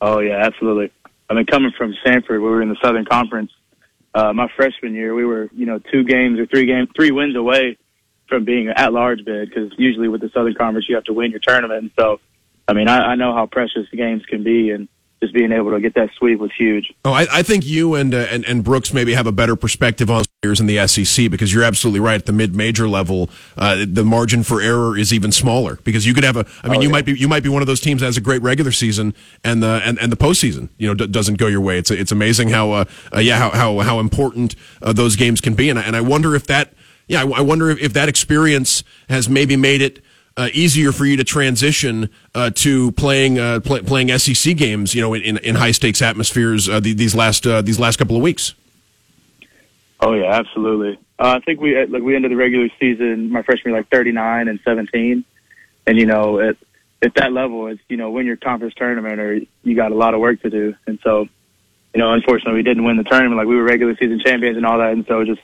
Oh 0.00 0.18
yeah, 0.18 0.38
absolutely. 0.44 0.90
I 1.32 1.34
mean, 1.34 1.46
coming 1.46 1.72
from 1.78 1.94
Samford, 2.04 2.28
we 2.28 2.38
were 2.40 2.60
in 2.60 2.68
the 2.68 2.76
Southern 2.82 3.06
Conference. 3.06 3.50
Uh, 4.14 4.34
my 4.34 4.48
freshman 4.54 4.92
year, 4.92 5.14
we 5.14 5.24
were, 5.24 5.48
you 5.54 5.64
know, 5.64 5.78
two 5.78 6.04
games 6.04 6.38
or 6.38 6.44
three 6.44 6.66
games, 6.66 6.90
three 6.94 7.10
wins 7.10 7.34
away 7.36 7.78
from 8.28 8.44
being 8.44 8.68
an 8.68 8.74
at-large 8.76 9.24
bid 9.24 9.48
because 9.48 9.72
usually 9.78 10.08
with 10.08 10.20
the 10.20 10.28
Southern 10.34 10.52
Conference 10.54 10.86
you 10.90 10.94
have 10.94 11.04
to 11.04 11.14
win 11.14 11.30
your 11.30 11.40
tournament. 11.40 11.84
And 11.84 11.90
so, 11.98 12.20
I 12.68 12.74
mean, 12.74 12.86
I, 12.86 13.12
I 13.12 13.14
know 13.14 13.34
how 13.34 13.46
precious 13.46 13.86
the 13.90 13.96
games 13.96 14.26
can 14.26 14.44
be, 14.44 14.72
and 14.72 14.88
just 15.22 15.32
being 15.32 15.52
able 15.52 15.70
to 15.70 15.80
get 15.80 15.94
that 15.94 16.10
sweep 16.18 16.40
was 16.40 16.50
huge. 16.58 16.92
Oh, 17.04 17.12
I, 17.12 17.26
I 17.30 17.42
think 17.44 17.64
you 17.64 17.94
and, 17.94 18.12
uh, 18.12 18.26
and 18.28 18.44
and 18.44 18.64
Brooks 18.64 18.92
maybe 18.92 19.14
have 19.14 19.28
a 19.28 19.32
better 19.32 19.54
perspective 19.54 20.10
on 20.10 20.24
players 20.42 20.58
in 20.58 20.66
the 20.66 20.84
SEC 20.88 21.30
because 21.30 21.54
you're 21.54 21.62
absolutely 21.62 22.00
right. 22.00 22.16
At 22.16 22.26
the 22.26 22.32
mid-major 22.32 22.88
level, 22.88 23.30
uh, 23.56 23.84
the 23.88 24.04
margin 24.04 24.42
for 24.42 24.60
error 24.60 24.98
is 24.98 25.12
even 25.12 25.30
smaller 25.30 25.76
because 25.84 26.06
you 26.06 26.12
could 26.12 26.24
have 26.24 26.36
a. 26.36 26.44
I 26.64 26.68
mean, 26.68 26.78
oh, 26.78 26.80
you 26.80 26.88
yeah. 26.88 26.92
might 26.92 27.04
be 27.04 27.12
you 27.12 27.28
might 27.28 27.44
be 27.44 27.48
one 27.48 27.62
of 27.62 27.68
those 27.68 27.80
teams 27.80 28.00
that 28.00 28.06
has 28.06 28.16
a 28.16 28.20
great 28.20 28.42
regular 28.42 28.72
season 28.72 29.14
and 29.44 29.62
the 29.62 29.80
and, 29.84 29.96
and 30.00 30.10
the 30.10 30.16
postseason, 30.16 30.70
you 30.76 30.88
know, 30.88 30.94
d- 30.94 31.06
doesn't 31.06 31.36
go 31.36 31.46
your 31.46 31.60
way. 31.60 31.78
It's 31.78 31.92
it's 31.92 32.10
amazing 32.10 32.48
how 32.48 32.72
uh, 32.72 32.84
uh 33.14 33.20
yeah 33.20 33.38
how 33.38 33.50
how 33.50 33.78
how 33.78 34.00
important 34.00 34.56
uh, 34.82 34.92
those 34.92 35.14
games 35.14 35.40
can 35.40 35.54
be, 35.54 35.70
and 35.70 35.78
I, 35.78 35.82
and 35.82 35.94
I 35.94 36.00
wonder 36.00 36.34
if 36.34 36.48
that 36.48 36.72
yeah 37.06 37.22
I, 37.22 37.28
I 37.28 37.40
wonder 37.42 37.70
if, 37.70 37.78
if 37.78 37.92
that 37.92 38.08
experience 38.08 38.82
has 39.08 39.28
maybe 39.28 39.54
made 39.54 39.82
it 39.82 40.02
uh, 40.36 40.48
easier 40.52 40.92
for 40.92 41.04
you 41.04 41.16
to 41.16 41.24
transition 41.24 42.10
uh, 42.34 42.50
to 42.50 42.92
playing 42.92 43.38
uh, 43.38 43.60
play, 43.60 43.80
playing 43.82 44.16
SEC 44.18 44.56
games, 44.56 44.94
you 44.94 45.00
know, 45.00 45.14
in, 45.14 45.36
in 45.38 45.54
high 45.54 45.72
stakes 45.72 46.02
atmospheres 46.02 46.68
uh, 46.68 46.80
the, 46.80 46.92
these 46.94 47.14
last 47.14 47.46
uh, 47.46 47.62
these 47.62 47.78
last 47.78 47.96
couple 47.96 48.16
of 48.16 48.22
weeks. 48.22 48.54
Oh 50.00 50.14
yeah, 50.14 50.32
absolutely. 50.32 50.98
Uh, 51.18 51.36
I 51.36 51.40
think 51.40 51.60
we 51.60 51.84
like 51.86 52.02
we 52.02 52.16
ended 52.16 52.32
the 52.32 52.36
regular 52.36 52.68
season 52.80 53.30
my 53.30 53.42
freshman 53.42 53.72
year 53.72 53.80
like 53.80 53.90
thirty 53.90 54.12
nine 54.12 54.48
and 54.48 54.58
seventeen, 54.64 55.24
and 55.86 55.98
you 55.98 56.06
know 56.06 56.40
at 56.40 56.56
at 57.02 57.14
that 57.14 57.32
level, 57.32 57.66
it's 57.68 57.80
you 57.88 57.96
know 57.96 58.10
win 58.10 58.26
your 58.26 58.36
conference 58.36 58.74
tournament 58.74 59.20
or 59.20 59.40
you 59.62 59.76
got 59.76 59.92
a 59.92 59.94
lot 59.94 60.14
of 60.14 60.20
work 60.20 60.40
to 60.42 60.50
do, 60.50 60.74
and 60.86 60.98
so 61.02 61.28
you 61.94 62.00
know 62.00 62.12
unfortunately 62.12 62.54
we 62.54 62.62
didn't 62.62 62.84
win 62.84 62.96
the 62.96 63.04
tournament 63.04 63.36
like 63.36 63.46
we 63.46 63.56
were 63.56 63.62
regular 63.62 63.94
season 63.96 64.20
champions 64.24 64.56
and 64.56 64.66
all 64.66 64.78
that, 64.78 64.92
and 64.92 65.06
so 65.06 65.24
just 65.24 65.40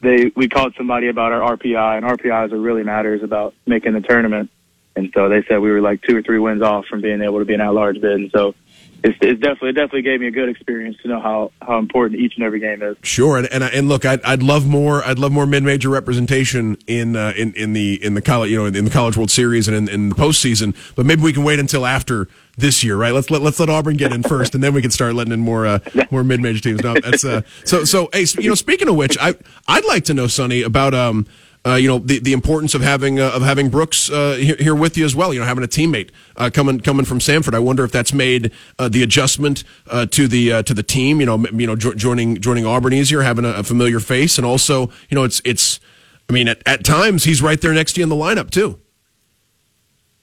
they 0.00 0.32
we 0.34 0.48
called 0.48 0.74
somebody 0.76 1.08
about 1.08 1.32
our 1.32 1.56
RPI, 1.56 1.96
and 1.96 2.06
RPI 2.06 2.46
is 2.46 2.52
what 2.52 2.58
really 2.58 2.82
matters 2.82 3.22
about 3.22 3.54
making 3.66 3.92
the 3.92 4.00
tournament. 4.00 4.50
And 4.96 5.10
so 5.14 5.28
they 5.28 5.42
said 5.44 5.58
we 5.58 5.70
were 5.70 5.80
like 5.80 6.02
two 6.02 6.16
or 6.16 6.22
three 6.22 6.38
wins 6.38 6.62
off 6.62 6.86
from 6.86 7.00
being 7.00 7.22
able 7.22 7.38
to 7.38 7.44
be 7.44 7.54
an 7.54 7.60
at-large 7.60 8.00
bid. 8.00 8.12
And 8.12 8.30
so 8.32 8.54
it's, 9.02 9.16
it's 9.20 9.40
definitely 9.40 9.70
it 9.70 9.74
definitely 9.74 10.02
gave 10.02 10.20
me 10.20 10.26
a 10.26 10.30
good 10.30 10.48
experience 10.48 10.96
to 11.02 11.08
know 11.08 11.20
how, 11.20 11.52
how 11.62 11.78
important 11.78 12.20
each 12.20 12.34
and 12.36 12.44
every 12.44 12.60
game 12.60 12.82
is. 12.82 12.96
Sure, 13.02 13.38
and 13.38 13.46
and, 13.52 13.64
and 13.64 13.88
look, 13.88 14.04
I'd, 14.04 14.22
I'd 14.22 14.42
love 14.42 14.66
more 14.66 15.02
I'd 15.04 15.18
love 15.18 15.32
more 15.32 15.46
mid 15.46 15.62
major 15.62 15.88
representation 15.88 16.76
in 16.86 17.16
uh, 17.16 17.32
in 17.36 17.54
in 17.54 17.72
the 17.72 18.02
in 18.04 18.14
the 18.14 18.22
college 18.22 18.50
you 18.50 18.58
know 18.58 18.66
in 18.66 18.84
the 18.84 18.90
College 18.90 19.16
World 19.16 19.30
Series 19.30 19.68
and 19.68 19.76
in, 19.76 19.88
in 19.88 20.08
the 20.10 20.14
postseason. 20.14 20.74
But 20.96 21.06
maybe 21.06 21.22
we 21.22 21.32
can 21.32 21.44
wait 21.44 21.58
until 21.58 21.86
after 21.86 22.28
this 22.60 22.84
year, 22.84 22.96
right? 22.96 23.12
Let's 23.12 23.30
let 23.30 23.42
let's 23.42 23.58
let 23.58 23.68
Auburn 23.68 23.96
get 23.96 24.12
in 24.12 24.22
first, 24.22 24.54
and 24.54 24.62
then 24.62 24.74
we 24.74 24.82
can 24.82 24.90
start 24.90 25.14
letting 25.14 25.32
in 25.32 25.40
more 25.40 25.66
uh, 25.66 25.78
more 26.10 26.24
mid 26.24 26.40
major 26.40 26.60
teams. 26.60 26.82
No, 26.82 26.94
that's 26.94 27.24
uh, 27.24 27.42
so 27.64 27.84
so. 27.84 28.08
Hey, 28.12 28.26
you 28.38 28.48
know, 28.48 28.54
speaking 28.54 28.88
of 28.88 28.96
which, 28.96 29.16
I 29.20 29.34
I'd 29.66 29.84
like 29.84 30.04
to 30.04 30.14
know, 30.14 30.26
Sonny, 30.26 30.62
about 30.62 30.94
um 30.94 31.26
uh, 31.66 31.74
you 31.74 31.88
know 31.88 31.98
the, 31.98 32.18
the 32.18 32.32
importance 32.32 32.74
of 32.74 32.80
having 32.80 33.20
uh, 33.20 33.30
of 33.30 33.42
having 33.42 33.68
Brooks 33.68 34.10
uh, 34.10 34.36
here, 34.40 34.56
here, 34.58 34.74
with 34.74 34.96
you 34.96 35.04
as 35.04 35.14
well. 35.14 35.34
You 35.34 35.40
know, 35.40 35.46
having 35.46 35.64
a 35.64 35.68
teammate 35.68 36.10
uh, 36.36 36.50
coming 36.52 36.80
coming 36.80 37.04
from 37.04 37.18
Samford. 37.18 37.54
I 37.54 37.58
wonder 37.58 37.84
if 37.84 37.92
that's 37.92 38.14
made 38.14 38.50
uh, 38.78 38.88
the 38.88 39.02
adjustment 39.02 39.64
uh, 39.88 40.06
to 40.06 40.26
the 40.26 40.62
to 40.62 40.72
the 40.72 40.82
team. 40.82 41.20
You 41.20 41.26
know, 41.26 41.38
you 41.52 41.66
know, 41.66 41.76
jo- 41.76 41.94
joining 41.94 42.40
joining 42.40 42.64
Auburn 42.64 42.94
easier, 42.94 43.22
having 43.22 43.44
a, 43.44 43.50
a, 43.50 43.62
familiar 43.62 44.00
face, 44.00 44.38
and 44.38 44.46
also 44.46 44.86
you 45.08 45.14
know, 45.14 45.24
it's 45.24 45.42
it's. 45.44 45.80
I 46.28 46.32
mean, 46.32 46.46
at, 46.46 46.62
at 46.64 46.84
times 46.84 47.24
he's 47.24 47.42
right 47.42 47.60
there 47.60 47.74
next 47.74 47.94
to 47.94 48.00
you 48.00 48.04
in 48.04 48.08
the 48.08 48.14
lineup 48.14 48.50
too. 48.50 48.78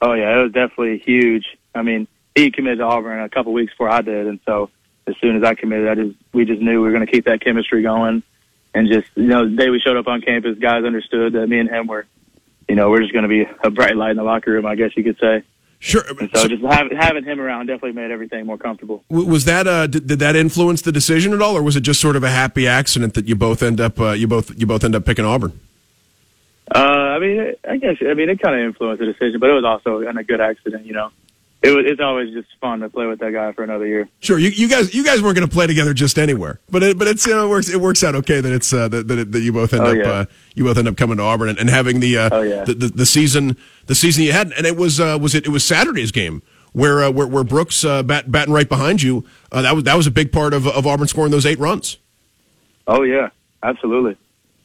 Oh 0.02 0.14
yeah, 0.14 0.40
it 0.40 0.44
was 0.44 0.52
definitely 0.54 1.00
huge. 1.00 1.46
I 1.76 1.82
mean, 1.82 2.08
he 2.38 2.52
committed 2.52 2.80
to 2.80 2.86
Auburn 2.86 3.22
a 3.22 3.30
couple 3.30 3.54
weeks 3.54 3.74
before 3.74 3.90
I 3.90 4.02
did, 4.02 4.28
and 4.28 4.40
so 4.46 4.70
as 5.08 5.16
soon 5.22 5.38
as 5.38 5.44
I 5.44 5.56
committed, 5.56 5.88
I 5.88 5.96
just 5.96 6.16
we 6.34 6.46
just 6.46 6.62
knew 6.62 6.82
we 6.82 6.88
were 6.88 6.92
going 6.92 7.06
to 7.06 7.12
keep 7.12 7.26
that 7.26 7.42
chemistry 7.42 7.82
going 7.82 8.24
and 8.78 8.88
just 8.88 9.08
you 9.16 9.24
know 9.24 9.50
the 9.50 9.56
day 9.56 9.70
we 9.70 9.80
showed 9.80 9.98
up 9.98 10.08
on 10.08 10.22
campus, 10.22 10.58
guys 10.60 10.84
understood 10.84 11.34
that 11.34 11.48
me 11.48 11.60
and 11.60 11.70
him 11.70 11.88
were, 11.88 12.06
you 12.70 12.76
know, 12.76 12.90
we're 12.90 13.02
just 13.02 13.14
going 13.14 13.24
to 13.24 13.30
be 13.30 13.46
a 13.64 13.72
bright 13.72 13.96
light 13.96 14.12
in 14.12 14.18
the 14.18 14.24
locker 14.24 14.52
room, 14.52 14.66
I 14.66 14.76
guess 14.76 14.92
you 14.96 15.04
could 15.04 15.18
say. 15.20 15.44
Sure. 15.80 16.04
And 16.20 16.30
so, 16.34 16.42
so 16.42 16.48
just 16.48 16.64
have, 16.64 16.92
having 16.92 17.24
him 17.24 17.40
around 17.40 17.68
definitely 17.68 17.94
made 17.94 18.10
everything 18.10 18.48
more 18.48 18.58
comfortable. 18.58 19.04
Was 19.10 19.46
that 19.46 19.68
uh, 19.68 19.86
did, 19.88 20.08
did, 20.08 20.20
that 20.20 20.36
influence 20.36 20.82
the 20.82 20.92
decision 20.92 21.34
at 21.34 21.42
all, 21.42 21.56
or 21.56 21.62
was 21.62 21.76
it 21.76 21.82
just 21.82 22.02
sort 22.02 22.16
of 22.16 22.24
a 22.24 22.30
happy 22.30 22.68
accident 22.68 23.14
that 23.14 23.28
you 23.28 23.36
both 23.36 23.62
end 23.62 23.80
up 23.80 24.00
uh, 24.00 24.12
you 24.12 24.28
both 24.28 24.58
you 24.60 24.66
both 24.66 24.84
end 24.84 24.96
up 24.96 25.06
picking 25.06 25.26
Auburn? 25.26 25.60
Uh, 26.74 26.80
I 26.80 27.20
mean, 27.20 27.54
I 27.68 27.78
guess 27.78 27.98
I 28.02 28.14
mean 28.14 28.30
it 28.30 28.42
kind 28.42 28.60
of 28.60 28.62
influenced 28.62 29.00
the 29.00 29.06
decision, 29.06 29.40
but 29.40 29.50
it 29.50 29.54
was 29.54 29.64
also 29.64 30.00
a 30.00 30.24
good 30.24 30.42
accident, 30.42 30.86
you 30.86 30.94
know 30.94 31.12
it 31.68 31.76
was, 31.76 31.86
it's 31.86 32.02
always 32.02 32.34
just 32.34 32.48
fun 32.62 32.80
to 32.80 32.90
play 32.90 33.06
with 33.06 33.20
that 33.20 33.32
guy 33.32 33.52
for 33.52 33.64
another 33.64 33.86
year. 33.86 34.08
Sure, 34.20 34.40
you, 34.40 34.50
you 34.50 34.68
guys 34.68 34.94
you 34.94 35.04
guys 35.04 35.22
weren't 35.22 35.36
going 35.36 35.48
to 35.48 35.54
play 35.54 35.68
together 35.68 35.94
just 35.94 36.18
anywhere, 36.18 36.60
but 36.70 36.82
it, 36.84 36.98
but 36.98 37.08
it's 37.08 37.26
you 37.26 37.34
know 37.34 37.46
it 37.46 37.50
works 37.50 37.70
it 37.70 37.82
works 37.82 38.04
out 38.04 38.16
okay 38.16 38.40
that 38.40 38.52
it's 38.52 38.72
uh, 38.72 38.88
that, 38.88 39.08
that, 39.08 39.32
that 39.32 39.42
you 39.42 39.52
both 39.52 39.74
end 39.74 39.84
oh, 39.84 39.92
up 39.92 39.98
yeah. 39.98 40.10
uh, 40.10 40.26
you 40.56 40.64
both 40.64 40.78
end 40.78 40.88
up 40.88 40.96
coming 40.96 41.18
to 41.18 41.24
Auburn 41.24 41.50
and, 41.50 41.60
and 41.60 41.70
having 41.70 42.00
the, 42.00 42.18
uh, 42.18 42.30
oh, 42.32 42.42
yeah. 42.42 42.64
the, 42.64 42.74
the, 42.74 42.88
the 42.88 43.06
season 43.06 43.58
the 43.88 43.96
season 43.96 44.24
you 44.24 44.32
had 44.32 44.52
and 44.54 44.66
it 44.66 44.78
was 44.78 45.00
uh, 45.00 45.18
was 45.20 45.36
it 45.36 45.46
it 45.46 45.50
was 45.50 45.64
Saturday's 45.64 46.12
game 46.12 46.42
where 46.74 47.04
uh, 47.04 47.12
where, 47.12 47.28
where 47.28 47.44
Brooks 47.44 47.84
uh, 47.84 48.04
bat, 48.04 48.32
batting 48.32 48.54
right 48.54 48.70
behind 48.70 49.02
you 49.02 49.26
uh, 49.52 49.62
that 49.62 49.76
was 49.76 49.84
that 49.84 49.98
was 49.98 50.08
a 50.08 50.12
big 50.12 50.32
part 50.32 50.54
of 50.54 50.68
of 50.68 50.88
Auburn 50.88 51.08
scoring 51.08 51.32
those 51.32 51.46
eight 51.46 51.60
runs. 51.60 51.98
Oh 52.88 53.04
yeah, 53.04 53.30
absolutely. 53.62 54.18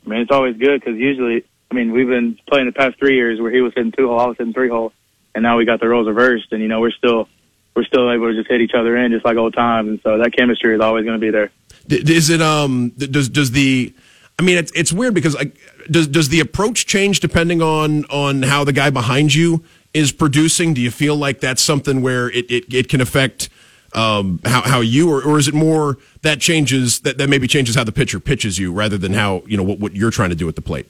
I 0.07 0.09
mean 0.09 0.21
it's 0.21 0.33
always 0.33 0.57
good 0.57 0.81
because 0.81 0.99
usually 0.99 1.45
I 1.71 1.75
mean 1.75 1.93
we've 1.93 2.09
been 2.09 2.39
playing 2.49 2.67
the 2.67 2.73
past 2.73 2.99
three 2.99 3.17
years 3.17 3.41
where 3.41 3.51
he 3.51 3.61
was 3.61 3.73
hitting 3.75 3.93
two 3.93 4.09
hole, 4.09 4.21
I 4.21 4.27
was 4.27 4.37
hitting 4.37 4.53
three 4.53 4.69
hole 4.69 4.93
and 5.35 5.43
now 5.43 5.57
we 5.57 5.65
got 5.65 5.81
the 5.81 5.89
roles 5.89 6.07
reversed, 6.07 6.53
and 6.53 6.63
you 6.63 6.69
know 6.69 6.81
we're 6.81 6.91
still 6.91 7.29
we're 7.75 7.85
still 7.85 8.11
able 8.11 8.29
to 8.29 8.35
just 8.35 8.49
hit 8.49 8.61
each 8.61 8.75
other 8.75 8.97
in 8.97 9.13
just 9.13 9.25
like 9.25 9.37
old 9.37 9.55
times, 9.55 9.89
and 9.89 10.01
so 10.03 10.19
that 10.19 10.37
chemistry 10.37 10.75
is 10.75 10.81
always 10.81 11.05
going 11.05 11.19
to 11.19 11.25
be 11.25 11.31
there. 11.31 11.51
Is 11.89 12.31
it 12.31 12.43
um 12.43 12.91
does 12.91 13.29
does 13.29 13.51
the 13.53 13.93
I 14.39 14.43
mean 14.43 14.59
it's 14.59 14.73
it's 14.73 14.93
weird 14.93 15.15
because 15.15 15.35
like 15.35 15.57
does 15.91 16.07
does 16.07 16.29
the 16.29 16.41
approach 16.41 16.87
change 16.87 17.21
depending 17.21 17.63
on 17.63 18.05
on 18.07 18.43
how 18.43 18.65
the 18.65 18.73
guy 18.73 18.91
behind 18.91 19.35
you 19.35 19.65
is 19.95 20.13
producing? 20.13 20.75
Do 20.75 20.81
you 20.81 20.91
feel 20.91 21.17
like 21.17 21.41
that's 21.41 21.63
something 21.63 22.03
where 22.03 22.31
it 22.31 22.51
it, 22.51 22.73
it 22.73 22.89
can 22.89 23.01
affect 23.01 23.49
um, 23.95 24.41
how 24.45 24.63
how 24.63 24.81
you 24.81 25.11
or, 25.11 25.23
or 25.23 25.39
is 25.39 25.49
it 25.49 25.55
more 25.55 25.99
that 26.23 26.41
changes 26.41 27.01
that, 27.01 27.19
that 27.19 27.29
maybe 27.29 27.47
changes 27.47 27.75
how 27.75 27.85
the 27.85 27.93
pitcher 27.93 28.21
pitches 28.21 28.59
you 28.59 28.73
rather 28.73 28.97
than 28.97 29.13
how 29.13 29.43
you 29.47 29.57
know 29.57 29.63
what, 29.63 29.79
what 29.79 29.95
you're 29.95 30.11
trying 30.11 30.31
to 30.31 30.37
do 30.37 30.49
at 30.49 30.57
the 30.57 30.63
plate? 30.63 30.87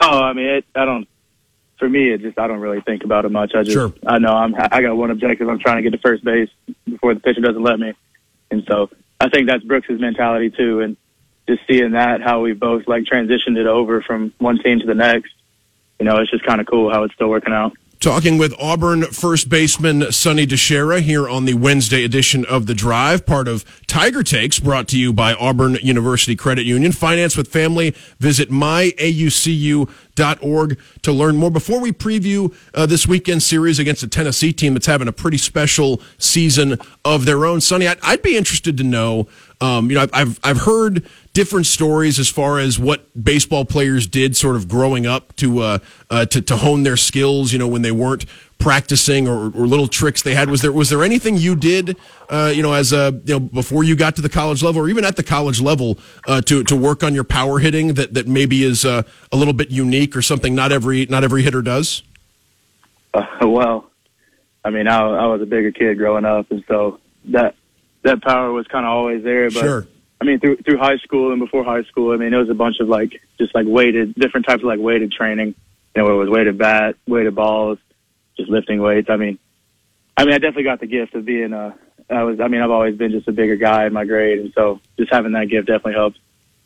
Oh, 0.00 0.22
I 0.22 0.32
mean, 0.34 0.46
it, 0.46 0.64
I 0.74 0.84
don't 0.84 1.08
for 1.78 1.88
me, 1.88 2.10
it 2.10 2.22
just 2.22 2.38
I 2.38 2.46
don't 2.46 2.60
really 2.60 2.80
think 2.80 3.04
about 3.04 3.24
it 3.24 3.32
much. 3.32 3.54
I 3.54 3.62
just 3.62 3.74
sure. 3.74 3.92
I 4.06 4.18
know 4.18 4.32
I'm 4.32 4.54
I 4.54 4.82
got 4.82 4.96
one 4.96 5.10
objective. 5.10 5.48
I'm 5.48 5.58
trying 5.58 5.76
to 5.76 5.82
get 5.82 5.92
to 5.92 5.98
first 5.98 6.24
base 6.24 6.50
before 6.84 7.14
the 7.14 7.20
pitcher 7.20 7.40
doesn't 7.40 7.62
let 7.62 7.78
me, 7.78 7.94
and 8.50 8.64
so 8.66 8.90
I 9.20 9.28
think 9.28 9.48
that's 9.48 9.64
Brooks's 9.64 10.00
mentality 10.00 10.50
too. 10.50 10.80
And 10.80 10.96
just 11.48 11.62
seeing 11.68 11.92
that 11.92 12.22
how 12.22 12.40
we 12.40 12.52
both 12.52 12.86
like 12.86 13.04
transitioned 13.04 13.56
it 13.56 13.66
over 13.66 14.02
from 14.02 14.32
one 14.38 14.58
team 14.58 14.80
to 14.80 14.86
the 14.86 14.94
next, 14.94 15.32
you 15.98 16.04
know, 16.04 16.16
it's 16.18 16.30
just 16.30 16.44
kind 16.44 16.60
of 16.60 16.66
cool 16.66 16.90
how 16.90 17.04
it's 17.04 17.14
still 17.14 17.28
working 17.28 17.52
out. 17.52 17.72
Talking 18.00 18.36
with 18.36 18.54
Auburn 18.60 19.04
first 19.04 19.48
baseman 19.48 20.12
Sonny 20.12 20.46
DiChiara 20.46 21.00
here 21.00 21.26
on 21.26 21.46
the 21.46 21.54
Wednesday 21.54 22.04
edition 22.04 22.44
of 22.44 22.66
The 22.66 22.74
Drive, 22.74 23.24
part 23.24 23.48
of 23.48 23.64
Tiger 23.86 24.22
Takes, 24.22 24.60
brought 24.60 24.86
to 24.88 24.98
you 24.98 25.14
by 25.14 25.32
Auburn 25.32 25.76
University 25.82 26.36
Credit 26.36 26.66
Union. 26.66 26.92
Finance 26.92 27.38
with 27.38 27.48
family. 27.48 27.94
Visit 28.20 28.50
myaucu.org 28.50 29.88
to 31.02 31.12
learn 31.12 31.36
more. 31.36 31.50
Before 31.50 31.80
we 31.80 31.90
preview 31.90 32.54
uh, 32.74 32.84
this 32.84 33.06
weekend 33.08 33.42
series 33.42 33.78
against 33.78 34.02
a 34.02 34.08
Tennessee 34.08 34.52
team 34.52 34.74
that's 34.74 34.86
having 34.86 35.08
a 35.08 35.12
pretty 35.12 35.38
special 35.38 36.02
season 36.18 36.78
of 37.02 37.24
their 37.24 37.46
own, 37.46 37.62
Sonny, 37.62 37.88
I'd, 37.88 37.98
I'd 38.02 38.20
be 38.22 38.36
interested 38.36 38.76
to 38.76 38.84
know. 38.84 39.26
Um, 39.60 39.90
you 39.90 39.96
know, 39.96 40.06
I've 40.12 40.38
I've 40.44 40.58
heard 40.58 41.06
different 41.32 41.66
stories 41.66 42.18
as 42.18 42.28
far 42.28 42.58
as 42.58 42.78
what 42.78 43.06
baseball 43.22 43.64
players 43.64 44.06
did 44.06 44.36
sort 44.36 44.56
of 44.56 44.68
growing 44.68 45.06
up 45.06 45.34
to 45.36 45.60
uh, 45.60 45.78
uh, 46.10 46.26
to, 46.26 46.42
to 46.42 46.56
hone 46.56 46.82
their 46.82 46.96
skills. 46.96 47.52
You 47.52 47.58
know, 47.58 47.68
when 47.68 47.82
they 47.82 47.92
weren't 47.92 48.26
practicing 48.58 49.28
or, 49.28 49.46
or 49.46 49.66
little 49.66 49.88
tricks 49.88 50.22
they 50.22 50.34
had. 50.34 50.48
Was 50.48 50.62
there 50.62 50.72
was 50.72 50.90
there 50.90 51.02
anything 51.02 51.36
you 51.36 51.54
did, 51.54 51.96
uh, 52.28 52.52
you 52.54 52.62
know, 52.62 52.72
as 52.72 52.92
a 52.92 53.20
you 53.24 53.34
know 53.34 53.40
before 53.40 53.84
you 53.84 53.96
got 53.96 54.16
to 54.16 54.22
the 54.22 54.28
college 54.28 54.62
level 54.62 54.82
or 54.82 54.88
even 54.88 55.04
at 55.04 55.16
the 55.16 55.22
college 55.22 55.60
level 55.60 55.98
uh, 56.26 56.40
to 56.42 56.62
to 56.64 56.76
work 56.76 57.02
on 57.02 57.14
your 57.14 57.24
power 57.24 57.58
hitting 57.58 57.94
that 57.94 58.14
that 58.14 58.26
maybe 58.26 58.62
is 58.62 58.84
uh, 58.84 59.02
a 59.32 59.36
little 59.36 59.54
bit 59.54 59.70
unique 59.70 60.16
or 60.16 60.22
something 60.22 60.54
not 60.54 60.72
every 60.72 61.06
not 61.06 61.24
every 61.24 61.42
hitter 61.42 61.62
does? 61.62 62.02
Well, 63.40 63.90
I 64.64 64.70
mean, 64.70 64.88
I, 64.88 64.98
I 64.98 65.26
was 65.26 65.40
a 65.40 65.46
bigger 65.46 65.72
kid 65.72 65.96
growing 65.96 66.26
up, 66.26 66.50
and 66.50 66.62
so 66.68 67.00
that 67.26 67.54
that 68.06 68.22
power 68.22 68.52
was 68.52 68.66
kind 68.66 68.86
of 68.86 68.90
always 68.90 69.22
there. 69.22 69.50
But 69.50 69.60
sure. 69.60 69.86
I 70.20 70.24
mean, 70.24 70.40
through 70.40 70.56
through 70.58 70.78
high 70.78 70.96
school 70.98 71.32
and 71.32 71.40
before 71.40 71.64
high 71.64 71.82
school, 71.84 72.12
I 72.12 72.16
mean, 72.16 72.32
it 72.32 72.38
was 72.38 72.48
a 72.48 72.54
bunch 72.54 72.80
of 72.80 72.88
like 72.88 73.20
just 73.38 73.54
like 73.54 73.66
weighted 73.68 74.14
different 74.14 74.46
types 74.46 74.62
of 74.62 74.66
like 74.66 74.80
weighted 74.80 75.12
training, 75.12 75.54
you 75.94 76.02
know, 76.02 76.10
it 76.10 76.16
was 76.16 76.28
weighted 76.28 76.58
bat, 76.58 76.96
weighted 77.06 77.34
balls, 77.34 77.78
just 78.36 78.48
lifting 78.50 78.80
weights. 78.80 79.10
I 79.10 79.16
mean, 79.16 79.38
I 80.16 80.24
mean, 80.24 80.34
I 80.34 80.38
definitely 80.38 80.64
got 80.64 80.80
the 80.80 80.86
gift 80.86 81.14
of 81.14 81.24
being 81.24 81.52
a. 81.52 81.76
I 82.08 82.22
was. 82.22 82.40
I 82.40 82.48
mean, 82.48 82.62
I've 82.62 82.70
always 82.70 82.96
been 82.96 83.10
just 83.10 83.28
a 83.28 83.32
bigger 83.32 83.56
guy 83.56 83.86
in 83.86 83.92
my 83.92 84.04
grade, 84.04 84.38
and 84.38 84.52
so 84.54 84.80
just 84.98 85.12
having 85.12 85.32
that 85.32 85.48
gift 85.48 85.66
definitely 85.66 85.94
helps. 85.94 86.18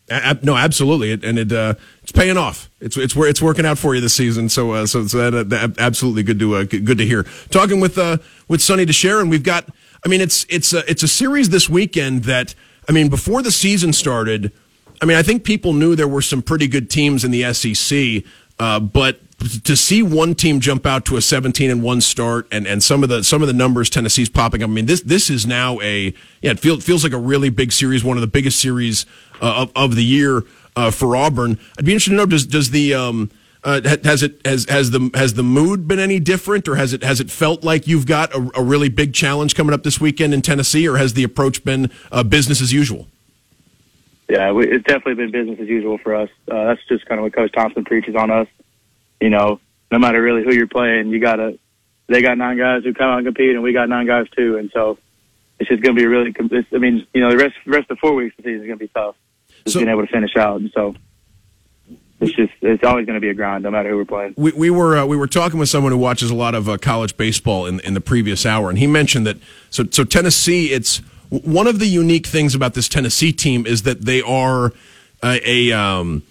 A- 0.09 0.37
no, 0.43 0.55
absolutely, 0.55 1.13
and 1.13 1.39
it 1.39 1.51
uh, 1.51 1.73
it's 2.03 2.11
paying 2.11 2.37
off. 2.37 2.69
It's 2.79 2.97
it's 2.97 3.15
where 3.15 3.27
it's 3.27 3.41
working 3.41 3.65
out 3.65 3.77
for 3.77 3.95
you 3.95 4.01
this 4.01 4.13
season. 4.13 4.49
So 4.49 4.71
uh, 4.71 4.85
so, 4.85 5.07
so 5.07 5.31
that, 5.31 5.49
that, 5.49 5.79
absolutely 5.79 6.23
good 6.23 6.39
to 6.39 6.55
uh, 6.55 6.63
good 6.63 6.97
to 6.97 7.05
hear. 7.05 7.23
Talking 7.49 7.79
with 7.79 7.97
uh, 7.97 8.17
with 8.47 8.61
Sonny 8.61 8.83
and 8.83 9.29
we've 9.29 9.43
got. 9.43 9.69
I 10.05 10.09
mean, 10.09 10.21
it's 10.21 10.45
it's 10.49 10.73
a, 10.73 10.89
it's 10.89 11.03
a 11.03 11.07
series 11.07 11.49
this 11.49 11.69
weekend 11.69 12.23
that 12.23 12.55
I 12.89 12.91
mean, 12.91 13.09
before 13.09 13.41
the 13.41 13.51
season 13.51 13.93
started, 13.93 14.51
I 15.01 15.05
mean, 15.05 15.17
I 15.17 15.23
think 15.23 15.43
people 15.43 15.73
knew 15.73 15.95
there 15.95 16.07
were 16.07 16.21
some 16.21 16.41
pretty 16.41 16.67
good 16.67 16.89
teams 16.89 17.23
in 17.23 17.31
the 17.31 17.53
SEC, 17.53 18.23
uh, 18.59 18.79
but 18.79 19.19
to 19.63 19.75
see 19.75 20.03
one 20.03 20.35
team 20.35 20.59
jump 20.59 20.85
out 20.85 21.05
to 21.05 21.17
a 21.17 21.21
17 21.21 21.71
and 21.71 21.81
one 21.81 21.99
start 21.99 22.47
and, 22.51 22.67
and 22.67 22.83
some 22.83 23.01
of 23.01 23.09
the 23.09 23.23
some 23.23 23.41
of 23.41 23.47
the 23.47 23.53
numbers 23.53 23.89
Tennessee's 23.89 24.29
popping 24.29 24.61
up. 24.61 24.69
I 24.69 24.73
mean, 24.73 24.85
this 24.85 25.01
this 25.01 25.29
is 25.29 25.45
now 25.45 25.79
a 25.81 26.13
yeah, 26.41 26.51
it 26.51 26.59
feels 26.59 26.83
feels 26.83 27.03
like 27.03 27.13
a 27.13 27.17
really 27.17 27.49
big 27.49 27.71
series, 27.71 28.03
one 28.03 28.17
of 28.17 28.21
the 28.21 28.27
biggest 28.27 28.59
series 28.59 29.05
uh, 29.41 29.63
of 29.63 29.71
of 29.75 29.95
the 29.95 30.03
year 30.03 30.43
uh, 30.75 30.91
for 30.91 31.15
Auburn. 31.15 31.59
I'd 31.77 31.85
be 31.85 31.93
interested 31.93 32.11
to 32.11 32.17
know 32.17 32.25
does 32.25 32.45
does 32.45 32.71
the 32.71 32.93
um, 32.93 33.31
uh, 33.63 33.81
has 34.03 34.23
it 34.23 34.41
has 34.45 34.65
has 34.69 34.91
the 34.91 35.11
has 35.13 35.35
the 35.35 35.43
mood 35.43 35.87
been 35.87 35.99
any 35.99 36.19
different, 36.19 36.67
or 36.67 36.75
has 36.75 36.93
it 36.93 37.03
has 37.03 37.19
it 37.19 37.29
felt 37.29 37.63
like 37.63 37.87
you've 37.87 38.07
got 38.07 38.33
a, 38.33 38.51
a 38.55 38.63
really 38.63 38.89
big 38.89 39.13
challenge 39.13 39.55
coming 39.55 39.73
up 39.73 39.83
this 39.83 40.01
weekend 40.01 40.33
in 40.33 40.41
Tennessee, 40.41 40.87
or 40.87 40.97
has 40.97 41.13
the 41.13 41.23
approach 41.23 41.63
been 41.63 41.91
uh, 42.11 42.23
business 42.23 42.61
as 42.61 42.73
usual? 42.73 43.07
Yeah, 44.27 44.51
we, 44.51 44.67
it's 44.67 44.85
definitely 44.85 45.15
been 45.15 45.31
business 45.31 45.59
as 45.59 45.67
usual 45.67 45.97
for 45.97 46.15
us. 46.15 46.29
Uh, 46.49 46.65
that's 46.65 46.81
just 46.87 47.05
kind 47.05 47.19
of 47.19 47.23
what 47.23 47.33
Coach 47.33 47.51
Thompson 47.51 47.85
preaches 47.85 48.15
on 48.15 48.31
us. 48.31 48.47
You 49.19 49.29
know, 49.29 49.59
no 49.91 49.99
matter 49.99 50.21
really 50.21 50.43
who 50.43 50.53
you're 50.53 50.67
playing, 50.67 51.09
you 51.09 51.19
gotta. 51.19 51.59
They 52.07 52.21
got 52.21 52.37
nine 52.37 52.57
guys 52.57 52.83
who 52.83 52.93
come 52.93 53.09
out 53.09 53.17
and 53.17 53.27
compete, 53.27 53.51
and 53.51 53.61
we 53.63 53.73
got 53.73 53.87
nine 53.87 54.07
guys 54.07 54.27
too, 54.35 54.57
and 54.57 54.69
so 54.73 54.97
it's 55.59 55.69
just 55.69 55.83
going 55.83 55.95
to 55.95 56.01
be 56.01 56.07
really. 56.07 56.33
I 56.73 56.77
mean, 56.79 57.05
you 57.13 57.21
know, 57.21 57.29
the 57.29 57.37
rest 57.37 57.53
the 57.63 57.71
rest 57.71 57.91
of 57.91 57.97
the 57.97 58.01
four 58.01 58.15
weeks 58.15 58.35
of 58.39 58.43
the 58.43 58.49
season 58.49 58.61
is 58.61 58.67
going 58.67 58.79
to 58.79 58.85
be 58.85 58.91
tough. 58.93 59.15
Just 59.65 59.73
so, 59.73 59.79
being 59.79 59.89
able 59.89 60.05
to 60.05 60.11
finish 60.11 60.35
out, 60.35 60.59
and 60.59 60.71
so 60.73 60.95
it's 62.21 62.33
just 62.33 62.53
it's 62.61 62.83
always 62.83 63.07
going 63.07 63.15
to 63.15 63.19
be 63.19 63.29
a 63.29 63.33
grind, 63.33 63.63
no 63.63 63.71
matter 63.71 63.89
who 63.89 63.97
we're 63.97 64.05
playing. 64.05 64.35
We, 64.37 64.51
we 64.51 64.69
were 64.69 64.99
uh, 64.99 65.05
we 65.05 65.17
were 65.17 65.27
talking 65.27 65.59
with 65.59 65.69
someone 65.69 65.91
who 65.91 65.97
watches 65.97 66.29
a 66.29 66.35
lot 66.35 66.53
of 66.53 66.69
uh, 66.69 66.77
college 66.77 67.17
baseball 67.17 67.65
in 67.65 67.79
in 67.81 67.95
the 67.95 68.01
previous 68.01 68.45
hour, 68.45 68.69
and 68.69 68.77
he 68.77 68.87
mentioned 68.87 69.25
that 69.25 69.37
so 69.71 69.85
so 69.89 70.03
Tennessee. 70.03 70.71
It's 70.71 70.97
one 71.29 71.65
of 71.65 71.79
the 71.79 71.87
unique 71.87 72.27
things 72.27 72.53
about 72.53 72.75
this 72.75 72.87
Tennessee 72.87 73.33
team 73.33 73.65
is 73.65 73.81
that 73.83 74.05
they 74.05 74.21
are 74.21 74.71
uh, 75.23 75.39
a 75.43 75.71
um, 75.71 76.21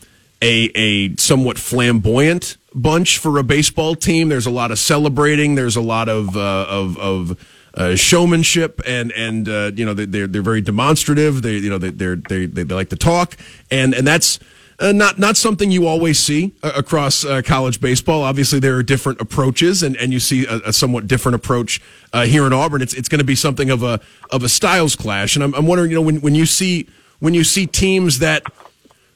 a 0.41 0.71
a 0.77 1.17
somewhat 1.17 1.59
flamboyant 1.59 2.57
bunch 2.73 3.19
for 3.19 3.37
a 3.39 3.43
baseball 3.43 3.97
team. 3.97 4.29
There's 4.29 4.47
a 4.47 4.51
lot 4.51 4.71
of 4.71 4.79
celebrating. 4.79 5.57
There's 5.57 5.77
a 5.77 5.81
lot 5.81 6.09
of 6.09 6.37
uh, 6.37 6.67
of 6.69 6.99
of 6.99 7.47
uh, 7.75 7.97
showmanship 7.97 8.81
and 8.87 9.11
and 9.13 9.49
uh, 9.49 9.73
you 9.75 9.85
know 9.85 9.95
they're 9.95 10.29
they're 10.29 10.41
very 10.41 10.61
demonstrative. 10.61 11.43
They 11.43 11.57
you 11.57 11.71
know 11.71 11.79
they 11.79 11.91
they 11.91 12.47
they 12.47 12.63
they 12.63 12.75
like 12.75 12.91
to 12.91 12.97
talk 12.97 13.37
and 13.73 13.93
and 13.93 14.07
that's 14.07 14.39
uh, 14.81 14.93
not 14.93 15.19
not 15.19 15.37
something 15.37 15.71
you 15.71 15.87
always 15.87 16.19
see 16.19 16.53
uh, 16.63 16.73
across 16.75 17.25
uh, 17.25 17.43
college 17.43 17.81
baseball. 17.81 18.23
Obviously, 18.23 18.59
there 18.59 18.77
are 18.77 18.83
different 18.83 19.21
approaches, 19.21 19.83
and, 19.83 19.95
and 19.99 20.13
you 20.13 20.19
see 20.19 20.47
a, 20.47 20.57
a 20.67 20.73
somewhat 20.73 21.07
different 21.07 21.37
approach 21.37 21.81
uh, 22.15 22.25
here 22.25 22.47
in 22.47 22.53
Auburn. 22.53 22.81
It's 22.81 22.95
it's 22.95 23.09
going 23.09 23.19
to 23.19 23.25
be 23.25 23.35
something 23.35 23.69
of 23.69 23.83
a 23.83 24.01
of 24.31 24.43
a 24.43 24.49
styles 24.49 24.97
clash, 24.97 25.37
and 25.37 25.45
I'm, 25.45 25.55
I'm 25.55 25.67
wondering, 25.67 25.91
you 25.91 25.97
know, 25.97 26.03
when 26.03 26.21
when 26.23 26.35
you 26.35 26.47
see 26.47 26.89
when 27.19 27.35
you 27.35 27.45
see 27.45 27.67
teams 27.67 28.21
that 28.21 28.43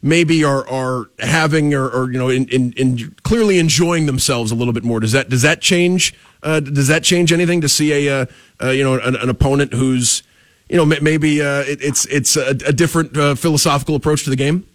maybe 0.02 0.44
are 0.44 0.68
are 0.68 1.08
having 1.18 1.72
or, 1.72 1.88
or 1.88 2.12
you 2.12 2.18
know 2.18 2.28
in, 2.28 2.46
in, 2.48 2.72
in, 2.74 3.14
clearly 3.22 3.58
enjoying 3.58 4.04
themselves 4.04 4.52
a 4.52 4.54
little 4.54 4.74
bit 4.74 4.84
more. 4.84 5.00
Does 5.00 5.12
that 5.12 5.30
does 5.30 5.42
that 5.42 5.62
change? 5.62 6.14
Uh, 6.42 6.60
does 6.60 6.88
that 6.88 7.02
change 7.02 7.32
anything 7.32 7.62
to 7.62 7.70
see 7.70 8.06
a 8.06 8.28
uh, 8.62 8.70
you 8.70 8.84
know 8.84 9.00
an, 9.00 9.16
an, 9.16 9.30
opponent 9.30 9.72
who's 9.72 10.22
you 10.68 10.76
know 10.76 10.84
maybe 10.84 11.40
uh, 11.40 11.60
it, 11.60 11.82
it's 11.82 12.04
it's 12.06 12.36
a, 12.36 12.50
a 12.50 12.72
different 12.72 13.16
uh, 13.16 13.34
philosophical 13.34 13.96
approach 13.96 14.24
to 14.24 14.30
the 14.30 14.36
game? 14.36 14.66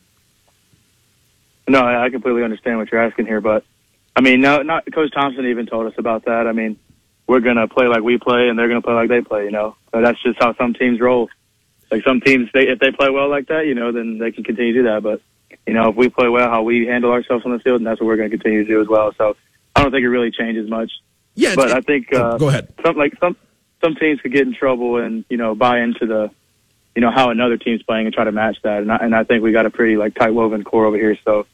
No, 1.70 1.86
I 1.86 2.10
completely 2.10 2.44
understand 2.44 2.78
what 2.78 2.92
you're 2.92 3.02
asking 3.02 3.28
here, 3.28 3.42
but 3.42 3.64
I 4.16 4.22
mean, 4.22 4.42
no, 4.42 4.64
not 4.64 4.92
Coach 4.92 5.12
Thompson 5.14 5.46
even 5.46 5.68
told 5.68 5.86
us 5.86 5.94
about 5.98 6.26
that. 6.26 6.48
I 6.48 6.52
mean, 6.52 6.80
we're 7.28 7.42
gonna 7.42 7.68
play 7.68 7.88
like 7.88 8.02
we 8.02 8.18
play, 8.18 8.50
and 8.50 8.58
they're 8.58 8.68
gonna 8.68 8.82
play 8.82 8.96
like 8.96 9.10
they 9.10 9.22
play. 9.22 9.46
You 9.46 9.52
know, 9.52 9.76
but 9.92 10.02
that's 10.02 10.22
just 10.24 10.40
how 10.40 10.56
some 10.56 10.74
teams 10.74 11.00
roll. 11.00 11.30
Like 11.92 12.04
some 12.04 12.22
teams, 12.22 12.50
they, 12.54 12.68
if 12.68 12.80
they 12.80 12.92
play 12.92 13.10
well 13.10 13.30
like 13.30 13.48
that, 13.48 13.66
you 13.66 13.76
know, 13.76 13.92
then 13.92 14.18
they 14.20 14.32
can 14.32 14.44
continue 14.44 14.74
to 14.74 14.80
do 14.80 14.88
that. 14.90 15.04
But 15.04 15.22
you 15.66 15.74
know, 15.74 15.90
if 15.90 15.96
we 15.96 16.10
play 16.10 16.28
well, 16.28 16.50
how 16.50 16.64
we 16.64 16.88
handle 16.88 17.12
ourselves 17.12 17.46
on 17.46 17.52
the 17.52 17.60
field, 17.60 17.82
and 17.82 17.88
that's 17.88 18.00
what 18.00 18.08
we're 18.08 18.18
going 18.18 18.30
to 18.30 18.38
continue 18.38 18.64
to 18.64 18.70
do 18.70 18.82
as 18.82 18.88
well. 18.88 19.14
So 19.18 19.36
I 19.76 19.82
don't 19.82 19.92
think 19.92 20.04
it 20.04 20.10
really 20.10 20.32
changes 20.32 20.70
much. 20.70 20.92
Yeah, 21.36 21.56
but 21.56 21.72
I 21.72 21.82
think 21.82 22.14
uh, 22.14 22.38
go 22.38 22.50
ahead. 22.50 22.74
Some 22.84 22.98
like 22.98 23.14
some 23.20 23.38
some 23.84 23.96
teams 23.96 24.20
could 24.22 24.34
get 24.34 24.46
in 24.46 24.54
trouble 24.54 24.98
and 24.98 25.24
you 25.30 25.38
know 25.38 25.56
buy 25.56 25.80
into 25.80 26.06
the 26.06 26.32
you 26.96 27.02
know 27.02 27.12
how 27.12 27.30
another 27.30 27.58
team's 27.58 27.84
playing 27.84 28.08
and 28.08 28.14
try 28.14 28.24
to 28.24 28.32
match 28.32 28.58
that. 28.64 28.82
And 28.82 28.92
I, 28.92 28.98
and 28.98 29.16
I 29.16 29.24
think 29.24 29.44
we 29.44 29.52
got 29.52 29.66
a 29.66 29.70
pretty 29.70 29.96
like 29.96 30.16
tight 30.16 30.34
woven 30.34 30.64
core 30.64 30.86
over 30.86 30.98
here. 30.98 31.18
So 31.24 31.46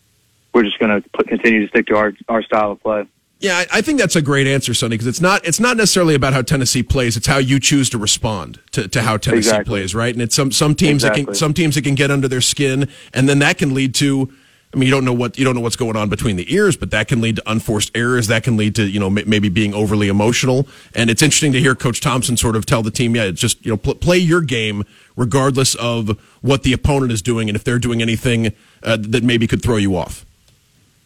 we're 0.55 0.63
just 0.63 0.79
going 0.79 1.01
to 1.01 1.23
continue 1.25 1.61
to 1.61 1.67
stick 1.67 1.85
to 1.87 1.97
our 1.97 2.13
our 2.29 2.41
style 2.41 2.71
of 2.71 2.81
play. 2.81 3.05
Yeah, 3.39 3.57
I, 3.57 3.67
I 3.73 3.81
think 3.81 3.99
that's 3.99 4.15
a 4.15 4.21
great 4.21 4.47
answer, 4.47 4.73
Sonny, 4.73 4.95
because 4.95 5.07
it's 5.07 5.19
not 5.19 5.45
it's 5.45 5.59
not 5.59 5.75
necessarily 5.75 6.15
about 6.15 6.33
how 6.33 6.41
Tennessee 6.41 6.81
plays; 6.81 7.17
it's 7.17 7.27
how 7.27 7.37
you 7.37 7.59
choose 7.59 7.89
to 7.89 7.97
respond 7.97 8.59
to, 8.71 8.87
to 8.87 9.01
how 9.01 9.17
Tennessee 9.17 9.49
exactly. 9.49 9.65
plays, 9.65 9.93
right? 9.93 10.13
And 10.13 10.21
it's 10.21 10.35
some 10.35 10.51
some 10.51 10.73
teams 10.73 11.03
exactly. 11.03 11.23
that 11.23 11.25
can 11.27 11.35
some 11.35 11.53
teams 11.53 11.75
that 11.75 11.83
can 11.83 11.95
get 11.95 12.09
under 12.09 12.29
their 12.29 12.41
skin, 12.41 12.89
and 13.13 13.27
then 13.27 13.39
that 13.39 13.57
can 13.57 13.73
lead 13.73 13.93
to. 13.95 14.33
I 14.73 14.77
mean, 14.77 14.87
you 14.87 14.93
don't 14.93 15.05
know 15.05 15.13
what 15.13 15.37
you 15.37 15.45
don't 15.45 15.55
know 15.55 15.61
what's 15.61 15.75
going 15.75 15.95
on 15.97 16.09
between 16.09 16.37
the 16.37 16.53
ears, 16.53 16.75
but 16.75 16.91
that 16.91 17.07
can 17.09 17.21
lead 17.21 17.35
to 17.35 17.43
unforced 17.49 17.91
errors. 17.95 18.27
That 18.27 18.43
can 18.43 18.55
lead 18.55 18.75
to 18.75 18.87
you 18.87 18.99
know 18.99 19.09
maybe 19.09 19.49
being 19.49 19.73
overly 19.73 20.07
emotional. 20.07 20.67
And 20.95 21.09
it's 21.09 21.21
interesting 21.21 21.51
to 21.53 21.59
hear 21.59 21.75
Coach 21.75 21.99
Thompson 21.99 22.37
sort 22.37 22.55
of 22.55 22.65
tell 22.65 22.83
the 22.83 22.91
team, 22.91 23.15
yeah, 23.15 23.23
it's 23.23 23.41
just 23.41 23.63
you 23.65 23.71
know 23.71 23.77
pl- 23.77 23.95
play 23.95 24.17
your 24.17 24.41
game 24.41 24.85
regardless 25.17 25.75
of 25.75 26.17
what 26.41 26.63
the 26.63 26.71
opponent 26.71 27.11
is 27.11 27.21
doing, 27.21 27.49
and 27.49 27.55
if 27.55 27.65
they're 27.65 27.79
doing 27.79 28.01
anything 28.01 28.53
uh, 28.83 28.97
that 28.99 29.23
maybe 29.23 29.45
could 29.45 29.61
throw 29.61 29.77
you 29.77 29.95
off. 29.95 30.25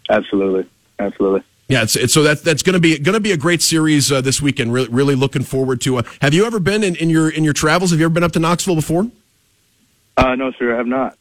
Absolutely, 0.10 0.69
absolutely. 0.98 1.44
Yeah, 1.68 1.84
it's, 1.84 1.95
it's, 1.95 2.14
so 2.14 2.23
that's 2.23 2.41
that's 2.41 2.64
going 2.64 2.73
to 2.73 2.80
be 2.80 2.98
going 2.98 3.14
to 3.14 3.19
be 3.19 3.31
a 3.31 3.38
great 3.38 3.61
series 3.61 4.11
uh, 4.11 4.22
this 4.22 4.41
weekend. 4.41 4.73
Really, 4.73 4.90
really 4.90 5.15
looking 5.15 5.44
forward 5.44 5.81
to. 5.81 5.98
Uh, 5.98 6.03
have 6.22 6.34
you 6.34 6.45
ever 6.45 6.60
been 6.60 6.84
in, 6.84 6.95
in 6.95 7.11
your 7.11 7.30
in 7.30 7.44
your 7.44 7.53
travels? 7.53 7.91
Have 7.91 7.99
you 7.99 8.07
ever 8.07 8.14
been 8.14 8.23
up 8.23 8.31
to 8.31 8.40
Knoxville 8.40 8.76
before? 8.76 9.07
Uh, 10.18 10.36
no, 10.36 10.52
sir, 10.57 10.73
I 10.73 10.77
have 10.77 10.88
not 10.88 11.15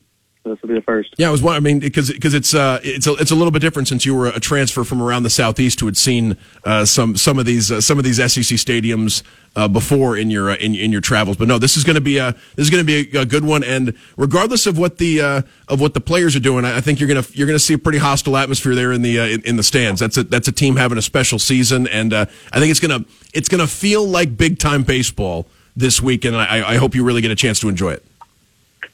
this 0.49 0.61
will 0.63 0.69
be 0.69 0.75
the 0.75 0.83
first. 0.83 1.15
Yeah, 1.19 1.29
I 1.29 1.31
was. 1.31 1.45
I 1.45 1.61
mean, 1.61 1.79
because 1.79 2.11
because 2.11 2.35
it's 2.35 2.55
uh 2.55 2.81
it's 2.83 3.07
a, 3.07 3.15
it's 3.15 3.31
a 3.31 3.35
little 3.35 3.51
bit 3.51 3.61
different 3.61 3.89
since 3.89 4.05
you 4.05 4.15
were 4.15 4.29
a 4.29 4.41
transfer 4.41 4.85
from 4.85 5.03
around 5.03 5.23
the 5.23 5.31
southeast 5.31 5.81
who 5.81 5.87
had 5.87 5.97
seen 5.97 6.37
uh, 6.65 6.85
some 6.85 7.17
some 7.17 7.39
of 7.39 7.47
these 7.47 7.71
uh, 7.71 7.81
some 7.81 7.99
of 7.99 8.05
these 8.05 8.17
SEC 8.17 8.57
stadiums 8.59 9.23
uh, 9.57 9.69
before 9.69 10.17
in 10.17 10.31
your 10.31 10.51
uh, 10.51 10.57
in, 10.57 10.75
in 10.75 10.93
your 10.93 11.01
travels. 11.01 11.37
But 11.37 11.49
no, 11.49 11.59
this 11.59 11.77
is 11.77 11.85
going 11.85 11.95
to 11.95 12.01
be 12.01 12.19
a 12.19 12.33
this 12.57 12.67
is 12.67 12.71
going 12.71 12.85
to 12.85 13.05
be 13.05 13.17
a, 13.17 13.23
a, 13.23 13.27
good 13.27 13.45
one. 13.45 13.65
And 13.65 13.95
regardless 14.17 14.67
of 14.67 14.79
what 14.79 14.99
the 14.99 15.21
uh, 15.21 15.43
of 15.69 15.81
what 15.81 15.95
the 15.95 16.01
players 16.01 16.37
are 16.37 16.41
doing, 16.41 16.65
I 16.65 16.81
think 16.81 17.01
you're 17.01 17.09
gonna 17.09 17.27
you're 17.33 17.47
gonna 17.47 17.59
see 17.59 17.75
a 17.75 17.79
pretty 17.79 17.99
hostile 17.99 18.37
atmosphere 18.37 18.75
there 18.75 18.93
in 18.93 19.03
the 19.03 19.19
in, 19.19 19.43
in, 19.43 19.57
the 19.57 19.63
stands. 19.63 20.01
That's 20.01 20.17
a 20.17 20.25
that's 20.25 20.49
a 20.49 20.53
team 20.53 20.77
having 20.77 20.99
a 20.99 21.03
special 21.03 21.39
season, 21.39 21.87
and 21.89 22.13
I 22.15 22.25
think 22.25 22.71
it's 22.71 22.81
gonna 22.81 23.05
it's 23.33 23.49
gonna 23.49 23.67
feel 23.67 24.07
like 24.07 24.37
big 24.37 24.59
time 24.59 24.83
baseball 24.83 25.49
this 25.77 26.03
week. 26.03 26.25
And 26.25 26.37
I, 26.37 26.75
I 26.75 26.77
hope 26.77 26.95
you 26.95 27.05
really 27.05 27.21
get 27.21 27.31
a 27.31 27.37
chance 27.37 27.61
to 27.61 27.69
enjoy 27.69 27.93
it. 27.93 28.05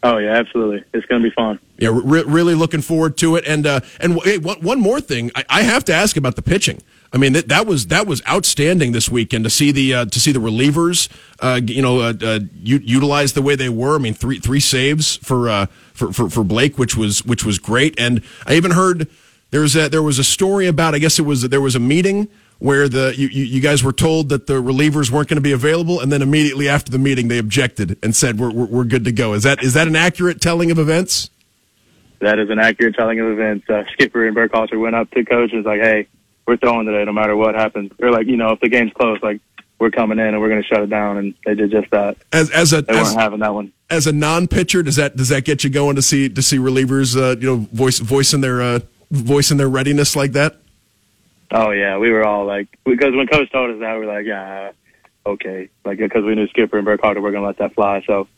Oh 0.04 0.18
yeah, 0.18 0.32
absolutely. 0.32 0.84
It's 0.92 1.06
going 1.06 1.22
to 1.22 1.28
be 1.28 1.34
fun. 1.34 1.58
Yeah, 1.78 1.88
re- 1.90 2.24
really 2.24 2.54
looking 2.54 2.82
forward 2.82 3.16
to 3.18 3.36
it. 3.36 3.44
And 3.46 3.66
uh, 3.66 3.80
and 4.00 4.22
hey, 4.22 4.36
one, 4.36 4.60
one 4.60 4.78
more 4.78 5.00
thing, 5.00 5.30
I, 5.34 5.44
I, 5.48 5.62
have 5.62 5.82
to 5.84 5.94
ask 5.94 6.18
about 6.18 6.36
the 6.36 6.42
pitching. 6.42 6.82
I 7.10 7.16
mean 7.16 7.32
that, 7.32 7.48
that 7.48 7.66
was 7.66 7.86
that 7.86 8.06
was 8.06 8.20
outstanding 8.28 8.92
this 8.92 9.08
weekend 9.08 9.44
to 9.44 9.50
see 9.50 9.72
the 9.72 9.94
uh, 9.94 10.04
to 10.04 10.20
see 10.20 10.30
the 10.30 10.40
relievers, 10.40 11.08
uh, 11.40 11.58
you 11.64 11.80
know, 11.80 12.00
uh, 12.00 12.12
uh, 12.20 12.40
u- 12.54 12.82
utilize 12.84 13.32
the 13.32 13.40
way 13.40 13.56
they 13.56 13.70
were. 13.70 13.96
I 13.96 13.98
mean, 13.98 14.12
three 14.12 14.38
three 14.38 14.60
saves 14.60 15.16
for, 15.16 15.48
uh, 15.48 15.66
for 15.94 16.12
for 16.12 16.28
for 16.28 16.44
Blake, 16.44 16.78
which 16.78 16.98
was 16.98 17.24
which 17.24 17.46
was 17.46 17.58
great. 17.58 17.98
And 17.98 18.22
I 18.46 18.56
even 18.56 18.72
heard 18.72 19.08
there 19.52 19.62
was 19.62 19.74
a, 19.74 19.88
there 19.88 20.02
was 20.02 20.18
a 20.18 20.24
story 20.24 20.66
about 20.66 20.94
I 20.94 20.98
guess 20.98 21.18
it 21.18 21.22
was 21.22 21.48
there 21.48 21.62
was 21.62 21.74
a 21.74 21.80
meeting 21.80 22.28
where 22.58 22.88
the 22.88 23.14
you, 23.16 23.28
you 23.28 23.60
guys 23.60 23.82
were 23.82 23.92
told 23.92 24.28
that 24.30 24.46
the 24.46 24.54
relievers 24.54 25.10
weren't 25.10 25.28
going 25.28 25.36
to 25.36 25.42
be 25.42 25.52
available, 25.52 26.00
and 26.00 26.10
then 26.10 26.22
immediately 26.22 26.68
after 26.68 26.90
the 26.90 26.98
meeting 26.98 27.28
they 27.28 27.38
objected 27.38 27.98
and 28.02 28.14
said 28.14 28.38
we're, 28.38 28.50
we're, 28.52 28.66
we're 28.66 28.84
good 28.84 29.04
to 29.04 29.12
go. 29.12 29.34
Is 29.34 29.42
that 29.42 29.62
is 29.62 29.74
that 29.74 29.86
an 29.86 29.96
accurate 29.96 30.40
telling 30.40 30.70
of 30.70 30.78
events? 30.78 31.30
That 32.20 32.38
is 32.38 32.48
an 32.50 32.58
accurate 32.58 32.94
telling 32.94 33.20
of 33.20 33.26
events. 33.28 33.68
Uh, 33.68 33.84
Skipper 33.92 34.26
and 34.26 34.36
Burkhalter 34.36 34.80
went 34.80 34.94
up 34.94 35.10
to 35.10 35.24
coach 35.24 35.52
and 35.52 35.64
was 35.64 35.66
like, 35.66 35.80
"Hey, 35.80 36.06
we're 36.46 36.56
throwing 36.56 36.86
today, 36.86 37.04
no 37.04 37.12
matter 37.12 37.36
what 37.36 37.54
happens." 37.54 37.92
They're 37.98 38.12
like, 38.12 38.26
you 38.26 38.36
know, 38.36 38.52
if 38.52 38.60
the 38.60 38.68
game's 38.68 38.92
close, 38.92 39.18
like 39.22 39.40
we're 39.78 39.90
coming 39.90 40.18
in 40.18 40.28
and 40.28 40.40
we're 40.40 40.48
going 40.48 40.62
to 40.62 40.66
shut 40.68 40.80
it 40.80 40.90
down, 40.90 41.18
and 41.18 41.34
they 41.44 41.54
did 41.54 41.70
just 41.70 41.90
that. 41.90 42.16
As 42.32 42.50
as 42.50 42.72
a 42.72 42.82
they 42.82 42.94
as, 42.96 43.08
weren't 43.08 43.20
having 43.20 43.40
that 43.40 43.52
one. 43.52 43.72
As 43.90 44.06
a 44.06 44.12
non 44.12 44.48
pitcher, 44.48 44.82
does 44.82 44.96
that 44.96 45.16
does 45.16 45.28
that 45.28 45.44
get 45.44 45.64
you 45.64 45.70
going 45.70 45.96
to 45.96 46.02
see 46.02 46.28
to 46.28 46.42
see 46.42 46.56
relievers, 46.56 47.16
uh, 47.16 47.38
you 47.38 47.46
know, 47.46 47.68
voice 47.72 47.98
voicing 47.98 48.40
their 48.40 48.62
uh, 48.62 48.80
voicing 49.10 49.58
their 49.58 49.68
readiness 49.68 50.16
like 50.16 50.32
that? 50.32 50.56
Oh 51.50 51.70
yeah, 51.70 51.98
we 51.98 52.10
were 52.10 52.24
all 52.24 52.46
like, 52.46 52.68
because 52.84 53.14
when 53.14 53.26
coach 53.26 53.50
told 53.50 53.70
us 53.70 53.80
that, 53.80 53.94
we 53.94 54.06
were 54.06 54.12
like, 54.12 54.26
yeah, 54.26 54.72
okay, 55.26 55.68
like 55.84 55.98
because 55.98 56.24
we 56.24 56.34
knew 56.34 56.48
Skipper 56.48 56.78
and 56.78 56.86
Burkhalter 56.86 57.20
were 57.20 57.32
gonna 57.32 57.46
let 57.46 57.58
that 57.58 57.74
fly, 57.74 58.02
so 58.06 58.28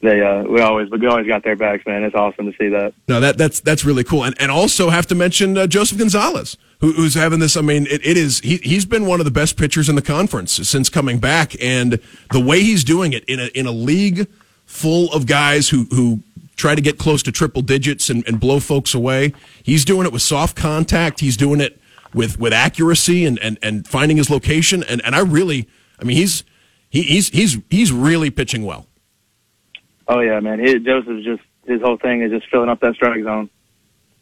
they 0.00 0.22
uh 0.22 0.42
we 0.44 0.60
always 0.60 0.90
we 0.90 1.06
always 1.06 1.26
got 1.26 1.44
their 1.44 1.56
backs, 1.56 1.84
man. 1.86 2.04
It's 2.04 2.14
awesome 2.14 2.50
to 2.50 2.56
see 2.58 2.68
that. 2.68 2.94
No, 3.08 3.20
that 3.20 3.38
that's 3.38 3.60
that's 3.60 3.84
really 3.84 4.04
cool, 4.04 4.24
and 4.24 4.34
and 4.40 4.50
also 4.50 4.90
have 4.90 5.06
to 5.08 5.14
mention 5.14 5.56
uh, 5.56 5.66
Joseph 5.66 5.98
Gonzalez 5.98 6.56
who, 6.80 6.92
who's 6.92 7.14
having 7.14 7.40
this. 7.40 7.56
I 7.56 7.60
mean, 7.60 7.86
it, 7.86 8.04
it 8.06 8.16
is 8.16 8.40
he, 8.40 8.58
he's 8.58 8.86
been 8.86 9.06
one 9.06 9.20
of 9.20 9.24
the 9.24 9.30
best 9.30 9.56
pitchers 9.56 9.88
in 9.88 9.94
the 9.94 10.02
conference 10.02 10.52
since 10.52 10.88
coming 10.88 11.18
back, 11.18 11.54
and 11.62 12.00
the 12.30 12.40
way 12.40 12.60
he's 12.62 12.84
doing 12.84 13.12
it 13.12 13.24
in 13.24 13.40
a 13.40 13.46
in 13.54 13.66
a 13.66 13.72
league 13.72 14.28
full 14.64 15.12
of 15.12 15.26
guys 15.26 15.68
who 15.68 15.84
who 15.90 16.22
try 16.56 16.74
to 16.74 16.80
get 16.80 16.98
close 16.98 17.22
to 17.22 17.30
triple 17.30 17.62
digits 17.62 18.10
and, 18.10 18.26
and 18.26 18.40
blow 18.40 18.58
folks 18.60 18.92
away. 18.94 19.32
He's 19.62 19.84
doing 19.84 20.06
it 20.06 20.12
with 20.12 20.22
soft 20.22 20.56
contact. 20.56 21.20
He's 21.20 21.36
doing 21.36 21.60
it 21.60 21.77
with 22.14 22.38
with 22.38 22.52
accuracy 22.52 23.24
and 23.24 23.38
and, 23.40 23.58
and 23.62 23.86
finding 23.86 24.16
his 24.16 24.30
location. 24.30 24.82
And 24.82 25.02
and 25.04 25.14
I 25.14 25.20
really, 25.20 25.68
I 26.00 26.04
mean, 26.04 26.16
he's 26.16 26.44
he, 26.88 27.02
he's 27.02 27.28
he's 27.28 27.58
he's 27.70 27.92
really 27.92 28.30
pitching 28.30 28.64
well. 28.64 28.86
Oh 30.06 30.20
yeah, 30.20 30.40
man. 30.40 30.58
Joseph's 30.84 31.24
just 31.24 31.42
his 31.66 31.82
whole 31.82 31.98
thing 31.98 32.22
is 32.22 32.30
just 32.30 32.50
filling 32.50 32.70
up 32.70 32.80
that 32.80 32.94
strike 32.94 33.22
zone, 33.22 33.50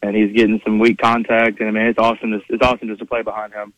and 0.01 0.15
he's 0.15 0.35
getting 0.35 0.61
some 0.63 0.79
weak 0.79 0.97
contact. 0.97 1.59
And 1.59 1.69
I 1.69 1.71
mean, 1.71 1.85
it's 1.85 1.99
awesome. 1.99 2.31
To, 2.31 2.41
it's 2.49 2.63
awesome 2.63 2.87
just 2.89 2.99
to 2.99 3.05
play 3.05 3.21
behind 3.21 3.53
him. 3.53 3.73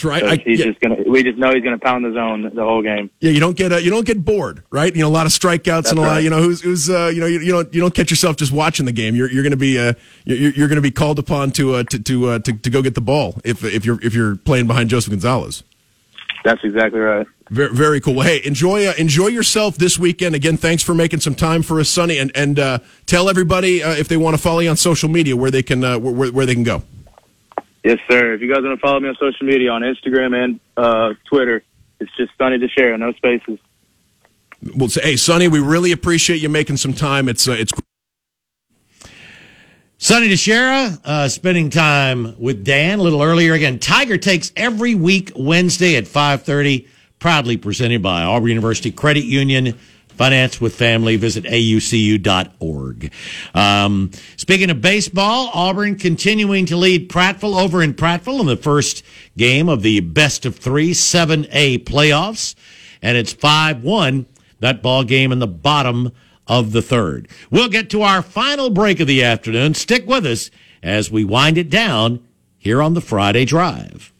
Sure, 0.00 0.12
I, 0.12 0.20
'Cause 0.20 0.30
I, 0.30 0.36
he's 0.36 0.58
yeah, 0.58 0.64
just 0.66 0.80
gonna. 0.80 0.96
We 1.06 1.22
just 1.22 1.36
know 1.36 1.52
he's 1.52 1.62
gonna 1.62 1.78
pound 1.78 2.04
the 2.06 2.12
zone 2.14 2.50
the 2.54 2.64
whole 2.64 2.82
game. 2.82 3.10
yeah, 3.20 3.30
you 3.30 3.38
don't 3.40 3.54
get 3.56 3.70
uh, 3.70 3.76
you 3.76 3.90
don't 3.90 4.06
get 4.06 4.24
bored, 4.24 4.62
right? 4.70 4.94
You 4.94 5.02
know, 5.02 5.08
a 5.08 5.10
lot 5.10 5.26
of 5.26 5.32
strikeouts 5.32 5.90
and 5.90 5.98
a 5.98 6.02
lot. 6.02 6.08
right. 6.08 6.24
You 6.24 6.30
know, 6.30 6.40
who's 6.40 6.62
who's 6.62 6.88
uh, 6.88 7.10
you 7.14 7.20
know 7.20 7.26
you, 7.26 7.40
you 7.40 7.52
don't 7.52 7.74
you 7.74 7.80
don't 7.82 7.94
catch 7.94 8.10
yourself 8.10 8.36
just 8.36 8.50
watching 8.50 8.86
the 8.86 8.92
game. 8.92 9.14
You're 9.14 9.30
you're 9.30 9.42
going 9.42 9.50
to 9.50 9.56
be 9.58 9.78
uh 9.78 9.92
you're, 10.24 10.52
you're 10.52 10.68
to 10.68 10.80
be 10.80 10.90
called 10.90 11.18
upon 11.18 11.50
to 11.52 11.74
uh, 11.74 11.82
to 11.84 11.98
to, 11.98 12.28
uh, 12.30 12.38
to 12.38 12.52
to 12.54 12.70
go 12.70 12.80
get 12.80 12.94
the 12.94 13.00
ball 13.02 13.38
if 13.44 13.62
if 13.62 13.84
you're 13.84 14.00
if 14.02 14.14
you're 14.14 14.36
playing 14.36 14.66
behind 14.66 14.88
Joseph 14.88 15.10
Gonzalez. 15.10 15.62
That's 16.42 16.64
exactly 16.64 17.00
right. 17.00 17.26
Very, 17.50 17.74
very 17.74 18.00
cool. 18.00 18.14
Well, 18.14 18.26
hey, 18.26 18.40
enjoy 18.44 18.86
uh, 18.86 18.94
enjoy 18.96 19.26
yourself 19.26 19.76
this 19.76 19.98
weekend. 19.98 20.34
Again, 20.34 20.56
thanks 20.56 20.82
for 20.82 20.94
making 20.94 21.20
some 21.20 21.34
time 21.34 21.62
for 21.62 21.78
us, 21.80 21.90
Sonny, 21.90 22.16
and 22.16 22.32
and 22.34 22.58
uh, 22.58 22.78
tell 23.04 23.28
everybody 23.28 23.82
uh, 23.82 23.92
if 23.92 24.08
they 24.08 24.16
want 24.16 24.34
to 24.36 24.42
follow 24.42 24.60
you 24.60 24.70
on 24.70 24.76
social 24.76 25.10
media 25.10 25.36
where 25.36 25.50
they 25.50 25.62
can 25.62 25.84
uh, 25.84 25.98
where, 25.98 26.32
where 26.32 26.46
they 26.46 26.54
can 26.54 26.62
go. 26.64 26.82
Yes, 27.82 27.98
sir. 28.10 28.34
If 28.34 28.42
you 28.42 28.52
guys 28.52 28.62
want 28.62 28.78
to 28.78 28.80
follow 28.80 29.00
me 29.00 29.08
on 29.08 29.16
social 29.18 29.46
media 29.46 29.70
on 29.70 29.82
Instagram 29.82 30.34
and 30.34 30.60
uh, 30.76 31.14
Twitter, 31.24 31.62
it's 31.98 32.10
just 32.16 32.32
Sonny 32.36 32.58
DiChiara, 32.58 32.98
no 32.98 33.12
spaces. 33.12 33.58
We'll 34.74 34.90
say, 34.90 35.00
hey, 35.02 35.16
Sonny, 35.16 35.48
we 35.48 35.60
really 35.60 35.92
appreciate 35.92 36.42
you 36.42 36.50
making 36.50 36.76
some 36.76 36.92
time. 36.92 37.28
It's 37.28 37.48
uh, 37.48 37.52
it's 37.52 37.72
Sonny 39.96 40.28
DiChiara, 40.28 41.00
uh, 41.04 41.28
spending 41.28 41.70
time 41.70 42.34
with 42.38 42.64
Dan 42.64 42.98
a 42.98 43.02
little 43.02 43.22
earlier. 43.22 43.52
Again, 43.52 43.78
Tiger 43.78 44.16
takes 44.16 44.50
every 44.56 44.94
week 44.94 45.30
Wednesday 45.36 45.96
at 45.96 46.04
5.30, 46.04 46.88
proudly 47.18 47.58
presented 47.58 48.02
by 48.02 48.22
Auburn 48.22 48.48
University 48.48 48.90
Credit 48.90 49.24
Union. 49.24 49.78
Finance 50.20 50.60
with 50.60 50.74
family. 50.74 51.16
Visit 51.16 51.44
aucu.org. 51.44 53.10
Um, 53.54 54.10
speaking 54.36 54.68
of 54.68 54.82
baseball, 54.82 55.50
Auburn 55.54 55.96
continuing 55.96 56.66
to 56.66 56.76
lead 56.76 57.08
Prattville 57.08 57.58
over 57.58 57.82
in 57.82 57.94
Prattville 57.94 58.38
in 58.40 58.44
the 58.44 58.58
first 58.58 59.02
game 59.38 59.70
of 59.70 59.80
the 59.80 60.00
best 60.00 60.44
of 60.44 60.56
three 60.56 60.90
7A 60.90 61.84
playoffs. 61.84 62.54
And 63.00 63.16
it's 63.16 63.32
5-1, 63.32 64.26
that 64.58 64.82
ball 64.82 65.04
game 65.04 65.32
in 65.32 65.38
the 65.38 65.46
bottom 65.46 66.12
of 66.46 66.72
the 66.72 66.82
third. 66.82 67.26
We'll 67.50 67.70
get 67.70 67.88
to 67.88 68.02
our 68.02 68.20
final 68.20 68.68
break 68.68 69.00
of 69.00 69.06
the 69.06 69.24
afternoon. 69.24 69.72
Stick 69.72 70.06
with 70.06 70.26
us 70.26 70.50
as 70.82 71.10
we 71.10 71.24
wind 71.24 71.56
it 71.56 71.70
down 71.70 72.22
here 72.58 72.82
on 72.82 72.92
the 72.92 73.00
Friday 73.00 73.46
Drive. 73.46 74.12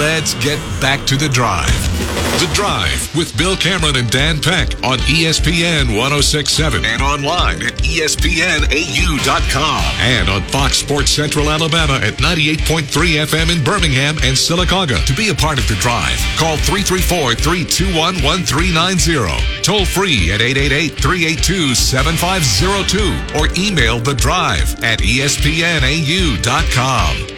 Let's 0.00 0.34
get 0.42 0.58
back 0.80 1.06
to 1.06 1.16
the 1.16 1.28
drive. 1.28 2.01
The 2.40 2.48
Drive 2.54 3.14
with 3.14 3.36
Bill 3.38 3.56
Cameron 3.56 3.94
and 3.96 4.10
Dan 4.10 4.40
Peck 4.40 4.74
on 4.82 4.98
ESPN 5.00 5.94
1067 5.96 6.84
and 6.84 7.00
online 7.00 7.62
at 7.62 7.74
ESPNAU.com 7.74 9.82
and 10.00 10.28
on 10.28 10.42
Fox 10.48 10.78
Sports 10.78 11.12
Central 11.12 11.48
Alabama 11.50 12.00
at 12.02 12.14
98.3 12.14 13.24
FM 13.26 13.56
in 13.56 13.62
Birmingham 13.62 14.16
and 14.24 14.36
Sylacauga. 14.36 15.04
To 15.06 15.12
be 15.14 15.28
a 15.28 15.34
part 15.34 15.58
of 15.58 15.68
The 15.68 15.76
Drive, 15.76 16.18
call 16.36 16.56
334 16.56 17.34
321 17.36 17.94
1390. 18.24 19.62
Toll 19.62 19.84
free 19.84 20.32
at 20.32 20.40
888 20.40 20.98
382 20.98 21.74
7502 21.76 23.38
or 23.38 23.46
email 23.56 24.00
The 24.00 24.14
Drive 24.14 24.82
at 24.82 24.98
ESPNAU.com. 24.98 27.28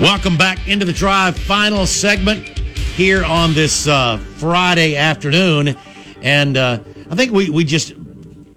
Welcome 0.00 0.38
back 0.38 0.66
into 0.66 0.86
the 0.86 0.94
drive, 0.94 1.36
final 1.36 1.86
segment 1.86 2.59
here 3.00 3.24
on 3.24 3.54
this 3.54 3.88
uh, 3.88 4.18
Friday 4.36 4.94
afternoon, 4.94 5.74
and 6.20 6.54
uh, 6.58 6.78
I 7.10 7.14
think 7.14 7.32
we 7.32 7.48
we 7.48 7.64
just 7.64 7.94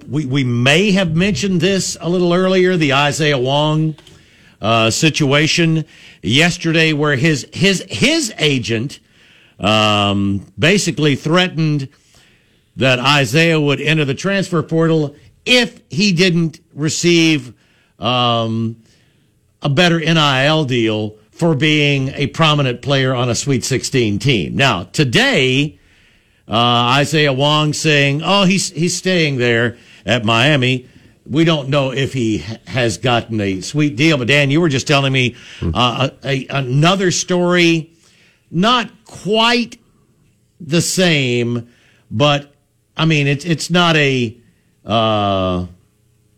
we 0.09 0.25
we 0.25 0.43
may 0.43 0.91
have 0.91 1.15
mentioned 1.15 1.61
this 1.61 1.95
a 2.01 2.09
little 2.09 2.33
earlier, 2.33 2.75
the 2.75 2.91
Isaiah 2.91 3.37
Wong 3.37 3.95
uh, 4.61 4.89
situation 4.89 5.85
yesterday, 6.21 6.91
where 6.91 7.15
his 7.15 7.47
his 7.53 7.85
his 7.87 8.33
agent 8.37 8.99
um, 9.61 10.45
basically 10.59 11.15
threatened 11.15 11.87
that 12.75 12.99
Isaiah 12.99 13.61
would 13.61 13.79
enter 13.79 14.03
the 14.03 14.13
transfer 14.13 14.61
portal 14.61 15.15
if 15.45 15.81
he 15.89 16.11
didn't 16.11 16.59
receive 16.73 17.53
um, 17.97 18.75
a 19.61 19.69
better 19.69 20.01
NIL 20.01 20.65
deal 20.65 21.15
for 21.33 21.55
being 21.55 22.09
a 22.09 22.27
prominent 22.27 22.81
player 22.81 23.13
on 23.13 23.29
a 23.29 23.35
Sweet 23.35 23.63
16 23.63 24.19
team. 24.19 24.55
Now, 24.55 24.83
today, 24.83 25.79
uh, 26.47 26.97
Isaiah 26.97 27.33
Wong 27.33 27.73
saying, 27.73 28.21
"Oh, 28.23 28.43
he's 28.45 28.69
he's 28.71 28.95
staying 28.95 29.37
there 29.37 29.77
at 30.05 30.25
Miami." 30.25 30.87
We 31.25 31.45
don't 31.45 31.69
know 31.69 31.91
if 31.91 32.11
he 32.13 32.39
has 32.67 32.97
gotten 32.97 33.39
a 33.39 33.61
sweet 33.61 33.95
deal, 33.95 34.17
but 34.17 34.27
Dan, 34.27 34.51
you 34.51 34.59
were 34.59 34.67
just 34.67 34.87
telling 34.87 35.13
me 35.13 35.35
uh, 35.61 36.09
a, 36.21 36.27
a, 36.27 36.47
another 36.49 37.11
story, 37.11 37.93
not 38.51 38.91
quite 39.05 39.79
the 40.59 40.81
same, 40.81 41.69
but 42.11 42.53
I 42.97 43.05
mean, 43.05 43.27
it's 43.27 43.45
it's 43.45 43.69
not 43.69 43.95
a. 43.95 44.37
Uh, 44.85 45.67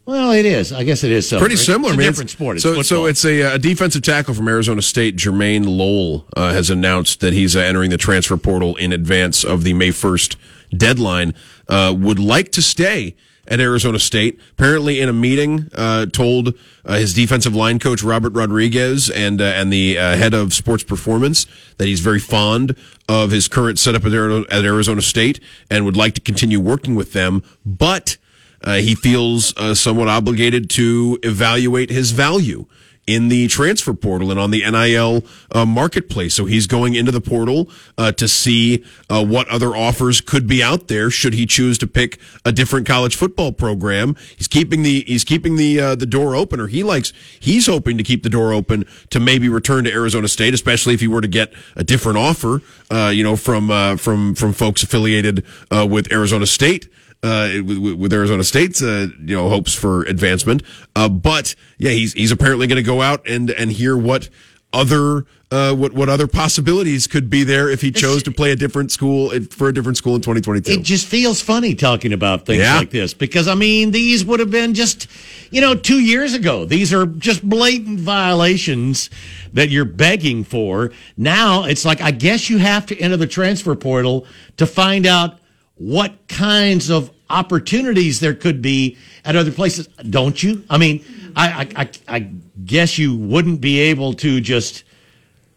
well, 0.05 0.31
it 0.31 0.45
is. 0.45 0.71
I 0.71 0.83
guess 0.83 1.03
it 1.03 1.11
is. 1.11 1.27
So 1.27 1.39
pretty 1.39 1.55
similar. 1.55 1.89
It's 1.89 1.95
a 1.95 1.97
man. 1.97 2.07
different 2.07 2.29
sport. 2.29 2.57
It's 2.57 2.63
so, 2.63 2.81
so 2.81 3.05
it's 3.05 3.25
a, 3.25 3.55
a 3.55 3.59
defensive 3.59 4.01
tackle 4.01 4.33
from 4.33 4.47
Arizona 4.47 4.81
State, 4.81 5.15
Jermayne 5.15 5.65
Lole, 5.65 6.25
uh, 6.35 6.53
has 6.53 6.69
announced 6.69 7.19
that 7.21 7.33
he's 7.33 7.55
uh, 7.55 7.59
entering 7.59 7.89
the 7.89 7.97
transfer 7.97 8.37
portal 8.37 8.75
in 8.75 8.93
advance 8.93 9.43
of 9.43 9.63
the 9.63 9.73
May 9.73 9.91
first 9.91 10.37
deadline. 10.75 11.33
Uh, 11.67 11.93
would 11.97 12.19
like 12.19 12.51
to 12.51 12.61
stay 12.61 13.15
at 13.47 13.59
Arizona 13.59 13.99
State. 13.99 14.39
Apparently, 14.51 14.99
in 14.99 15.09
a 15.09 15.13
meeting, 15.13 15.69
uh, 15.75 16.05
told 16.07 16.53
uh, 16.83 16.95
his 16.95 17.13
defensive 17.13 17.55
line 17.55 17.79
coach 17.79 18.03
Robert 18.03 18.33
Rodriguez 18.33 19.09
and 19.09 19.41
uh, 19.41 19.45
and 19.45 19.71
the 19.71 19.97
uh, 19.97 20.15
head 20.15 20.33
of 20.33 20.53
sports 20.53 20.83
performance 20.83 21.45
that 21.77 21.87
he's 21.87 21.99
very 21.99 22.19
fond 22.19 22.75
of 23.07 23.31
his 23.31 23.47
current 23.47 23.79
setup 23.79 24.05
at 24.05 24.13
at 24.13 24.65
Arizona 24.65 25.01
State 25.01 25.39
and 25.69 25.85
would 25.85 25.97
like 25.97 26.13
to 26.15 26.21
continue 26.21 26.59
working 26.59 26.95
with 26.95 27.13
them, 27.13 27.43
but. 27.65 28.17
Uh, 28.63 28.75
he 28.75 28.95
feels 28.95 29.55
uh, 29.57 29.73
somewhat 29.73 30.07
obligated 30.07 30.69
to 30.71 31.19
evaluate 31.23 31.89
his 31.89 32.11
value 32.11 32.65
in 33.07 33.27
the 33.27 33.47
transfer 33.47 33.93
portal 33.93 34.31
and 34.31 34.39
on 34.39 34.51
the 34.51 34.69
NIL 34.69 35.23
uh, 35.51 35.65
marketplace. 35.65 36.33
So 36.33 36.45
he's 36.45 36.65
going 36.67 36.95
into 36.95 37.11
the 37.11 37.21
portal 37.21 37.69
uh, 37.97 38.11
to 38.13 38.27
see 38.27 38.83
uh, 39.09 39.23
what 39.23 39.47
other 39.49 39.75
offers 39.75 40.21
could 40.21 40.47
be 40.47 40.63
out 40.63 40.87
there 40.87 41.09
should 41.09 41.33
he 41.33 41.45
choose 41.45 41.77
to 41.79 41.87
pick 41.87 42.19
a 42.43 42.51
different 42.51 42.87
college 42.87 43.15
football 43.15 43.51
program. 43.51 44.15
He's 44.35 44.47
keeping 44.47 44.83
the 44.83 45.03
he's 45.05 45.23
keeping 45.23 45.55
the 45.55 45.79
uh, 45.79 45.95
the 45.95 46.05
door 46.05 46.35
open, 46.35 46.59
or 46.59 46.67
he 46.67 46.83
likes 46.83 47.13
he's 47.39 47.67
hoping 47.67 47.97
to 47.97 48.03
keep 48.03 48.23
the 48.23 48.29
door 48.29 48.53
open 48.53 48.85
to 49.11 49.19
maybe 49.19 49.49
return 49.49 49.83
to 49.83 49.91
Arizona 49.91 50.27
State, 50.27 50.53
especially 50.53 50.93
if 50.93 50.99
he 50.99 51.07
were 51.07 51.21
to 51.21 51.27
get 51.27 51.53
a 51.75 51.83
different 51.83 52.17
offer, 52.17 52.61
uh, 52.89 53.11
you 53.13 53.23
know, 53.23 53.35
from 53.35 53.69
uh, 53.69 53.97
from 53.97 54.33
from 54.33 54.53
folks 54.53 54.81
affiliated 54.81 55.45
with 55.71 56.11
Arizona 56.11 56.45
State 56.45 56.89
uh, 57.25 57.49
with, 57.65 57.93
with 57.95 58.13
Arizona 58.13 58.43
State's 58.43 58.81
uh, 58.81 59.07
you 59.19 59.35
know 59.35 59.49
hopes 59.49 59.73
for 59.73 60.03
advancement. 60.03 60.61
Uh, 60.95 61.09
but 61.09 61.55
yeah, 61.77 61.91
he's 61.91 62.13
he's 62.13 62.31
apparently 62.31 62.67
going 62.67 62.77
to 62.77 62.83
go 62.83 63.01
out 63.01 63.27
and 63.27 63.49
and 63.51 63.71
hear 63.71 63.97
what 63.97 64.29
other 64.73 65.25
uh, 65.51 65.73
what 65.73 65.93
what 65.93 66.09
other 66.09 66.27
possibilities 66.27 67.07
could 67.07 67.29
be 67.29 67.43
there 67.43 67.69
if 67.69 67.79
he 67.81 67.91
chose 67.91 68.21
to 68.23 68.31
play 68.31 68.51
a 68.51 68.55
different 68.55 68.91
school 68.91 69.29
for 69.51 69.69
a 69.69 69.73
different 69.73 69.95
school 69.97 70.15
in 70.15 70.21
2022. 70.21 70.71
It 70.71 70.83
just 70.83 71.07
feels 71.07 71.39
funny 71.41 71.75
talking 71.75 72.11
about 72.13 72.45
things 72.45 72.59
Yeah. 72.63 72.77
like 72.79 72.89
this 72.89 73.13
because 73.13 73.47
I 73.47 73.55
mean 73.55 73.91
these 73.91 74.25
would 74.25 74.39
have 74.39 74.51
been 74.51 74.73
just 74.73 75.07
you 75.51 75.61
know 75.61 75.75
2 75.75 75.99
years 76.01 76.33
ago. 76.33 76.65
These 76.65 76.93
are 76.93 77.05
just 77.05 77.47
blatant 77.47 77.99
violations 78.01 79.09
that 79.53 79.69
you're 79.69 79.85
begging 79.85 80.43
for. 80.43 80.91
Now 81.15 81.63
it's 81.63 81.85
like 81.85 82.01
I 82.01 82.11
guess 82.11 82.49
you 82.49 82.57
have 82.57 82.85
to 82.87 82.99
enter 82.99 83.17
the 83.17 83.27
transfer 83.27 83.75
portal 83.75 84.25
to 84.57 84.65
find 84.65 85.05
out 85.05 85.37
what 85.75 86.27
kinds 86.27 86.89
of 86.89 87.11
opportunities 87.29 88.19
there 88.19 88.33
could 88.33 88.61
be 88.61 88.97
at 89.23 89.35
other 89.35 89.51
places, 89.51 89.87
don't 90.09 90.41
you? 90.41 90.63
I 90.69 90.77
mean, 90.77 91.03
I 91.35 91.67
I 91.75 91.89
I, 92.07 92.31
guess 92.65 92.97
you 92.97 93.15
wouldn't 93.15 93.59
be 93.59 93.79
able 93.79 94.13
to 94.13 94.39
just 94.39 94.84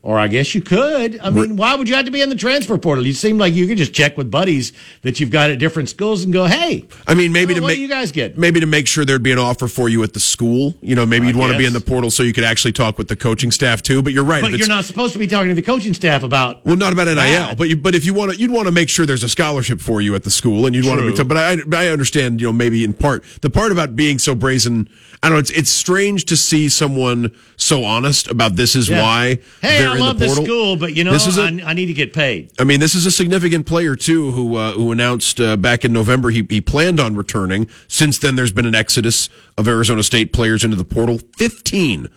Or 0.08 0.18
I 0.18 0.26
guess 0.26 0.54
you 0.54 0.62
could. 0.62 1.20
I 1.20 1.28
mean, 1.28 1.56
why 1.56 1.74
would 1.74 1.86
you 1.86 1.94
have 1.94 2.06
to 2.06 2.10
be 2.10 2.22
in 2.22 2.30
the 2.30 2.34
transfer 2.34 2.78
portal? 2.78 3.06
You 3.06 3.12
seem 3.12 3.36
like 3.36 3.52
you 3.52 3.66
could 3.66 3.76
just 3.76 3.92
check 3.92 4.16
with 4.16 4.30
buddies 4.30 4.72
that 5.02 5.20
you've 5.20 5.28
got 5.30 5.50
at 5.50 5.58
different 5.58 5.90
schools 5.90 6.24
and 6.24 6.32
go, 6.32 6.46
hey, 6.46 6.86
I 7.06 7.12
mean, 7.12 7.30
maybe 7.30 7.52
Oh, 7.52 7.56
to 7.60 7.66
make 7.66 7.78
you 7.78 7.88
guys 7.88 8.10
get? 8.10 8.38
maybe 8.38 8.58
to 8.60 8.64
make 8.64 8.86
sure 8.86 9.04
there'd 9.04 9.22
be 9.22 9.32
an 9.32 9.38
offer 9.38 9.68
for 9.68 9.90
you 9.90 10.02
at 10.02 10.14
the 10.14 10.20
school. 10.20 10.74
You 10.80 10.94
know, 10.94 11.04
maybe 11.04 11.26
I 11.26 11.28
you'd 11.28 11.36
want 11.36 11.52
to 11.52 11.58
be 11.58 11.66
in 11.66 11.74
the 11.74 11.82
portal 11.82 12.10
so 12.10 12.22
you 12.22 12.32
could 12.32 12.44
actually 12.44 12.72
talk 12.72 12.96
with 12.96 13.08
the 13.08 13.16
coaching 13.16 13.50
staff 13.50 13.82
too. 13.82 14.00
But 14.00 14.14
you're 14.14 14.24
right. 14.24 14.40
but 14.40 14.52
you're 14.52 14.66
not 14.66 14.86
supposed 14.86 15.12
to 15.12 15.18
be 15.18 15.26
talking 15.26 15.50
to 15.50 15.54
the 15.54 15.60
coaching 15.60 15.92
staff 15.92 16.22
about. 16.22 16.64
Well, 16.64 16.76
not 16.76 16.94
about 16.94 17.04
NIL, 17.08 17.16
Bad. 17.16 17.58
but 17.58 17.68
you, 17.68 17.76
but 17.76 17.94
if 17.94 18.06
you 18.06 18.14
want 18.14 18.32
to, 18.32 18.38
you'd 18.38 18.50
want 18.50 18.64
to 18.64 18.72
make 18.72 18.88
sure 18.88 19.04
there's 19.04 19.24
a 19.24 19.28
scholarship 19.28 19.78
for 19.78 20.00
you 20.00 20.14
at 20.14 20.24
the 20.24 20.30
school, 20.30 20.64
and 20.64 20.74
you'd 20.74 20.86
want 20.86 21.00
to. 21.00 21.12
True. 21.12 21.22
Be, 21.22 21.28
but 21.28 21.36
I, 21.36 21.56
I 21.76 21.88
understand, 21.88 22.40
you 22.40 22.46
know, 22.46 22.52
maybe 22.54 22.82
in 22.82 22.94
part 22.94 23.24
the 23.42 23.50
part 23.50 23.72
about 23.72 23.94
being 23.94 24.18
so 24.18 24.34
brazen. 24.34 24.88
I 25.22 25.28
don't 25.28 25.34
know. 25.36 25.40
It's 25.40 25.50
it's 25.50 25.70
strange 25.70 26.24
to 26.26 26.36
see 26.38 26.70
someone 26.70 27.30
so 27.58 27.84
honest 27.84 28.26
about 28.30 28.56
this 28.56 28.74
is 28.74 28.88
Yeah. 28.88 29.02
why 29.02 29.38
Hey, 29.60 29.78
in 29.98 30.06
love 30.06 30.18
the 30.18 30.26
portal. 30.26 30.44
school, 30.44 30.76
but 30.76 30.94
you 30.94 31.04
know, 31.04 31.12
This 31.12 31.26
is 31.26 31.38
a- 31.38 31.42
I, 31.42 31.70
I 31.70 31.72
need 31.74 31.86
to 31.86 31.92
get 31.94 32.12
paid. 32.12 32.50
I 32.58 32.64
mean, 32.64 32.80
this 32.80 32.94
is 32.94 33.06
a 33.06 33.10
significant 33.10 33.66
player 33.66 33.96
too, 33.96 34.30
who 34.32 34.56
uh, 34.56 34.72
who 34.72 34.92
announced 34.92 35.40
uh, 35.40 35.56
back 35.56 35.84
in 35.84 35.92
November 35.92 36.30
he 36.30 36.46
he 36.48 36.60
planned 36.60 36.98
on 37.00 37.14
returning. 37.16 37.68
Since 37.88 38.18
then, 38.18 38.36
there's 38.36 38.52
been 38.52 38.66
an 38.66 38.74
exodus 38.74 39.28
of 39.56 39.68
Arizona 39.68 40.02
State 40.02 40.32
players 40.32 40.64
into 40.64 40.76
the 40.76 40.84
portal. 40.84 41.18
Fifteen 41.36 42.08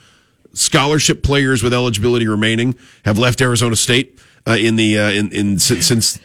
scholarship 0.54 1.24
players 1.24 1.64
with 1.64 1.74
eligibility 1.74 2.28
remaining 2.28 2.76
have 3.06 3.18
left 3.18 3.42
Arizona 3.42 3.76
State 3.76 4.20
uh, 4.48 4.52
in 4.52 4.76
the 4.76 4.98
uh, 4.98 5.10
in 5.12 5.32
in 5.32 5.60
since 5.60 6.20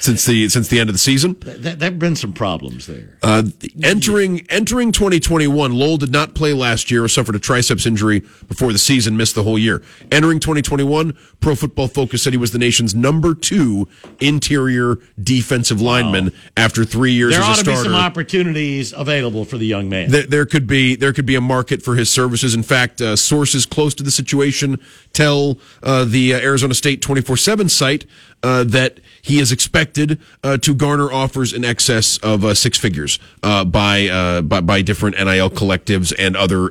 since 0.00 0.24
the 0.24 0.48
since 0.48 0.68
the 0.68 0.80
end 0.80 0.88
of 0.88 0.94
the 0.94 0.98
season. 0.98 1.34
Th- 1.36 1.58
there 1.58 1.90
have 1.90 1.98
been 1.98 2.16
some 2.16 2.32
problems 2.32 2.86
there. 2.86 3.18
Uh, 3.22 3.44
entering 3.82 4.46
entering 4.50 4.92
2021, 4.92 5.72
Lole 5.72 5.96
did 5.96 6.12
not 6.12 6.34
play 6.34 6.52
last 6.52 6.90
year. 6.90 7.04
Or 7.04 7.08
suffered 7.08 7.34
a 7.34 7.38
triceps 7.38 7.86
injury 7.86 8.20
before 8.48 8.72
the 8.72 8.78
season, 8.78 9.16
missed 9.16 9.34
the 9.34 9.42
whole 9.42 9.58
year. 9.58 9.82
Entering 10.10 10.40
2021, 10.40 11.16
Pro 11.40 11.54
Football 11.54 11.88
Focus 11.88 12.22
said 12.22 12.32
he 12.32 12.38
was 12.38 12.52
the 12.52 12.58
nation's 12.58 12.94
number 12.94 13.34
two 13.34 13.88
interior 14.20 14.98
defensive 15.22 15.80
lineman 15.80 16.32
after 16.56 16.84
three 16.84 17.12
years 17.12 17.32
there 17.32 17.42
as 17.42 17.58
ought 17.58 17.64
to 17.64 17.70
be 17.70 17.76
some 17.76 17.94
opportunities 17.94 18.92
available 18.92 19.44
for 19.44 19.58
the 19.58 19.66
young 19.66 19.88
man. 19.88 20.10
there, 20.10 20.26
there 20.26 20.46
could 20.46 20.66
be 20.66 20.96
there 20.96 21.12
could 21.12 21.26
be 21.26 21.34
a 21.34 21.40
market 21.40 21.82
for 21.82 21.94
his 21.96 22.10
services. 22.10 22.54
In 22.54 22.62
fact, 22.62 23.00
uh, 23.00 23.16
sources 23.16 23.66
close 23.66 23.94
to 23.94 24.02
the 24.02 24.10
situation 24.10 24.80
tell 25.16 25.58
uh, 25.82 26.04
the 26.04 26.34
uh, 26.34 26.38
Arizona 26.40 26.74
State 26.74 27.00
24/7 27.02 27.70
site 27.70 28.04
uh, 28.42 28.64
that 28.64 29.00
he 29.22 29.38
is 29.40 29.50
expected 29.52 30.20
uh, 30.44 30.56
to 30.58 30.74
garner 30.74 31.10
offers 31.10 31.52
in 31.52 31.64
excess 31.64 32.18
of 32.18 32.44
uh, 32.44 32.54
six 32.54 32.78
figures 32.78 33.18
uh, 33.42 33.64
by, 33.64 34.06
uh, 34.08 34.42
by 34.42 34.60
by 34.60 34.82
different 34.82 35.16
NIL 35.16 35.50
collectives 35.50 36.12
and 36.18 36.36
other 36.36 36.70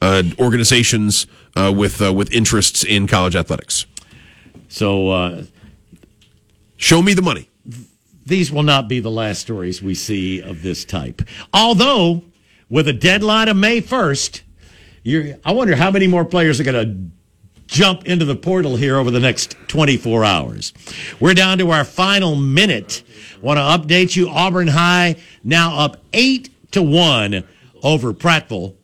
uh, 0.00 0.22
organizations 0.38 1.26
uh, 1.56 1.72
with 1.76 2.00
uh, 2.00 2.12
with 2.12 2.32
interests 2.32 2.84
in 2.84 3.06
college 3.06 3.34
athletics. 3.34 3.86
so 4.68 5.10
uh, 5.10 5.42
Show 6.80 7.02
me 7.02 7.12
the 7.14 7.22
money. 7.22 7.48
these 8.24 8.52
will 8.52 8.62
not 8.62 8.88
be 8.88 9.00
the 9.00 9.10
last 9.10 9.40
stories 9.40 9.82
we 9.82 9.94
see 9.94 10.40
of 10.40 10.62
this 10.62 10.84
type. 10.84 11.22
Although, 11.52 12.22
with 12.68 12.86
a 12.86 12.92
deadline 12.92 13.48
of 13.48 13.56
May 13.56 13.80
1st, 13.80 14.42
you're, 15.02 15.34
I 15.44 15.50
wonder 15.52 15.74
how 15.74 15.90
many 15.90 16.06
more 16.06 16.24
players 16.24 16.60
are 16.60 16.64
going 16.64 16.86
to 16.86 17.17
jump 17.68 18.06
into 18.06 18.24
the 18.24 18.34
portal 18.34 18.74
here 18.74 18.96
over 18.96 19.10
the 19.12 19.20
next 19.20 19.56
24 19.68 20.24
hours. 20.24 20.72
We're 21.20 21.34
down 21.34 21.58
to 21.58 21.70
our 21.70 21.84
final 21.84 22.34
minute. 22.34 23.04
Want 23.40 23.58
to 23.58 23.94
update 23.94 24.16
you 24.16 24.28
Auburn 24.28 24.66
High 24.66 25.16
now 25.44 25.78
up 25.78 25.98
8 26.12 26.72
to 26.72 26.82
1 26.82 27.44
over 27.84 28.12
Prattville. 28.12 28.74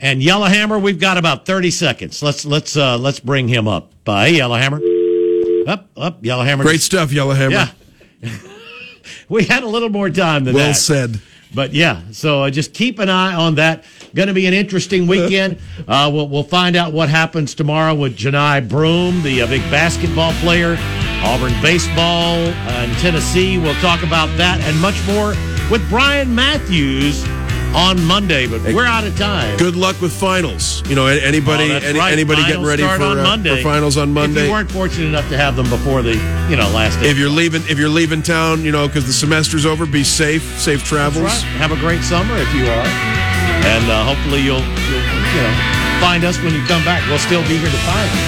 And 0.00 0.22
Yellowhammer, 0.22 0.78
we've 0.78 1.00
got 1.00 1.18
about 1.18 1.44
30 1.44 1.72
seconds. 1.72 2.22
Let's 2.22 2.44
let's 2.44 2.76
uh 2.76 2.96
let's 2.98 3.18
bring 3.18 3.48
him 3.48 3.66
up. 3.66 3.90
Uh, 4.06 4.26
hey 4.26 4.36
Yellowhammer. 4.36 4.76
Up, 5.66 5.88
up, 5.96 6.24
Yellowhammer. 6.24 6.62
Great 6.62 6.80
stuff, 6.82 7.12
Yellowhammer. 7.12 7.72
Yeah. 8.22 8.30
we 9.28 9.42
had 9.44 9.64
a 9.64 9.66
little 9.66 9.88
more 9.88 10.08
time 10.08 10.44
than 10.44 10.54
Well 10.54 10.68
that. 10.68 10.74
said. 10.74 11.20
But 11.52 11.72
yeah, 11.74 12.02
so 12.12 12.44
uh, 12.44 12.50
just 12.50 12.74
keep 12.74 13.00
an 13.00 13.08
eye 13.08 13.34
on 13.34 13.56
that. 13.56 13.82
Going 14.14 14.28
to 14.28 14.34
be 14.34 14.46
an 14.46 14.54
interesting 14.54 15.06
weekend. 15.06 15.58
Uh, 15.88 16.10
we'll, 16.12 16.28
we'll 16.28 16.42
find 16.42 16.76
out 16.76 16.92
what 16.92 17.08
happens 17.08 17.54
tomorrow 17.54 17.94
with 17.94 18.14
Johni 18.14 18.68
Broome, 18.68 19.22
the 19.22 19.40
uh, 19.40 19.46
big 19.46 19.62
basketball 19.70 20.32
player, 20.34 20.76
Auburn 21.24 21.52
baseball, 21.62 22.36
uh, 22.46 22.84
in 22.86 22.94
Tennessee. 22.96 23.58
We'll 23.58 23.74
talk 23.76 24.02
about 24.02 24.26
that 24.36 24.60
and 24.60 24.78
much 24.80 25.00
more 25.06 25.28
with 25.70 25.88
Brian 25.88 26.34
Matthews 26.34 27.24
on 27.74 28.02
Monday. 28.04 28.46
But 28.46 28.62
we're 28.74 28.84
out 28.84 29.04
of 29.04 29.16
time. 29.16 29.56
Good 29.56 29.76
luck 29.76 29.98
with 30.02 30.12
finals. 30.12 30.86
You 30.90 30.94
know, 30.94 31.06
anybody 31.06 31.70
Oh, 31.72 31.76
any, 31.76 31.98
right. 31.98 32.12
anybody 32.12 32.42
getting 32.44 32.64
ready 32.64 32.82
for, 32.82 33.02
on 33.02 33.18
uh, 33.18 33.22
Monday. 33.22 33.56
for 33.56 33.62
finals 33.62 33.96
on 33.96 34.08
If 34.10 34.14
Monday. 34.14 34.44
you 34.46 34.50
weren't 34.52 34.70
fortunate 34.70 35.06
enough 35.06 35.28
to 35.30 35.38
have 35.38 35.56
them 35.56 35.70
before 35.70 36.02
the 36.02 36.14
you 36.50 36.56
know 36.56 36.68
last 36.74 37.00
day. 37.00 37.08
if 37.08 37.16
you're 37.16 37.30
leaving 37.30 37.62
if 37.62 37.78
you're 37.78 37.88
leaving 37.88 38.22
town 38.22 38.62
you 38.62 38.72
know 38.72 38.86
because 38.88 39.06
the 39.06 39.12
semester's 39.12 39.64
over 39.64 39.86
be 39.86 40.04
safe 40.04 40.42
safe 40.58 40.84
travels 40.84 41.24
Right. 41.24 41.42
Have 41.56 41.72
a 41.72 41.76
great 41.76 42.02
summer 42.02 42.36
if 42.36 42.52
you 42.54 42.64
are, 42.66 43.27
and 43.64 43.84
uh, 43.90 44.04
hopefully 44.04 44.40
you'll, 44.40 44.62
you'll 44.90 45.06
you 45.34 45.42
know 45.42 45.54
find 46.00 46.24
us 46.24 46.38
when 46.42 46.54
you 46.54 46.62
come 46.66 46.84
back. 46.84 47.02
We'll 47.08 47.18
still 47.18 47.42
be 47.42 47.58
here 47.58 47.70
to 47.70 47.82
find 47.86 48.10
you. 48.10 48.26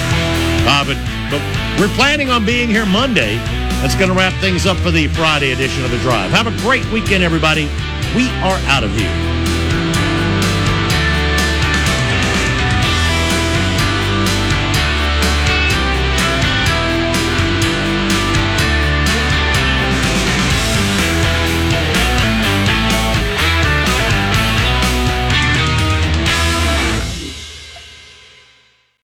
Uh, 0.67 0.83
but 0.85 0.97
but 1.31 1.41
we're 1.79 1.93
planning 1.95 2.29
on 2.29 2.45
being 2.45 2.69
here 2.69 2.85
Monday. 2.85 3.37
That's 3.81 3.95
going 3.95 4.09
to 4.09 4.15
wrap 4.15 4.33
things 4.41 4.65
up 4.65 4.77
for 4.77 4.91
the 4.91 5.07
Friday 5.07 5.53
edition 5.53 5.83
of 5.83 5.89
the 5.89 5.97
Drive. 5.99 6.29
Have 6.31 6.45
a 6.45 6.55
great 6.61 6.85
weekend, 6.91 7.23
everybody. 7.23 7.65
We 8.15 8.29
are 8.45 8.59
out 8.69 8.83
of 8.83 8.91
here. 8.91 9.40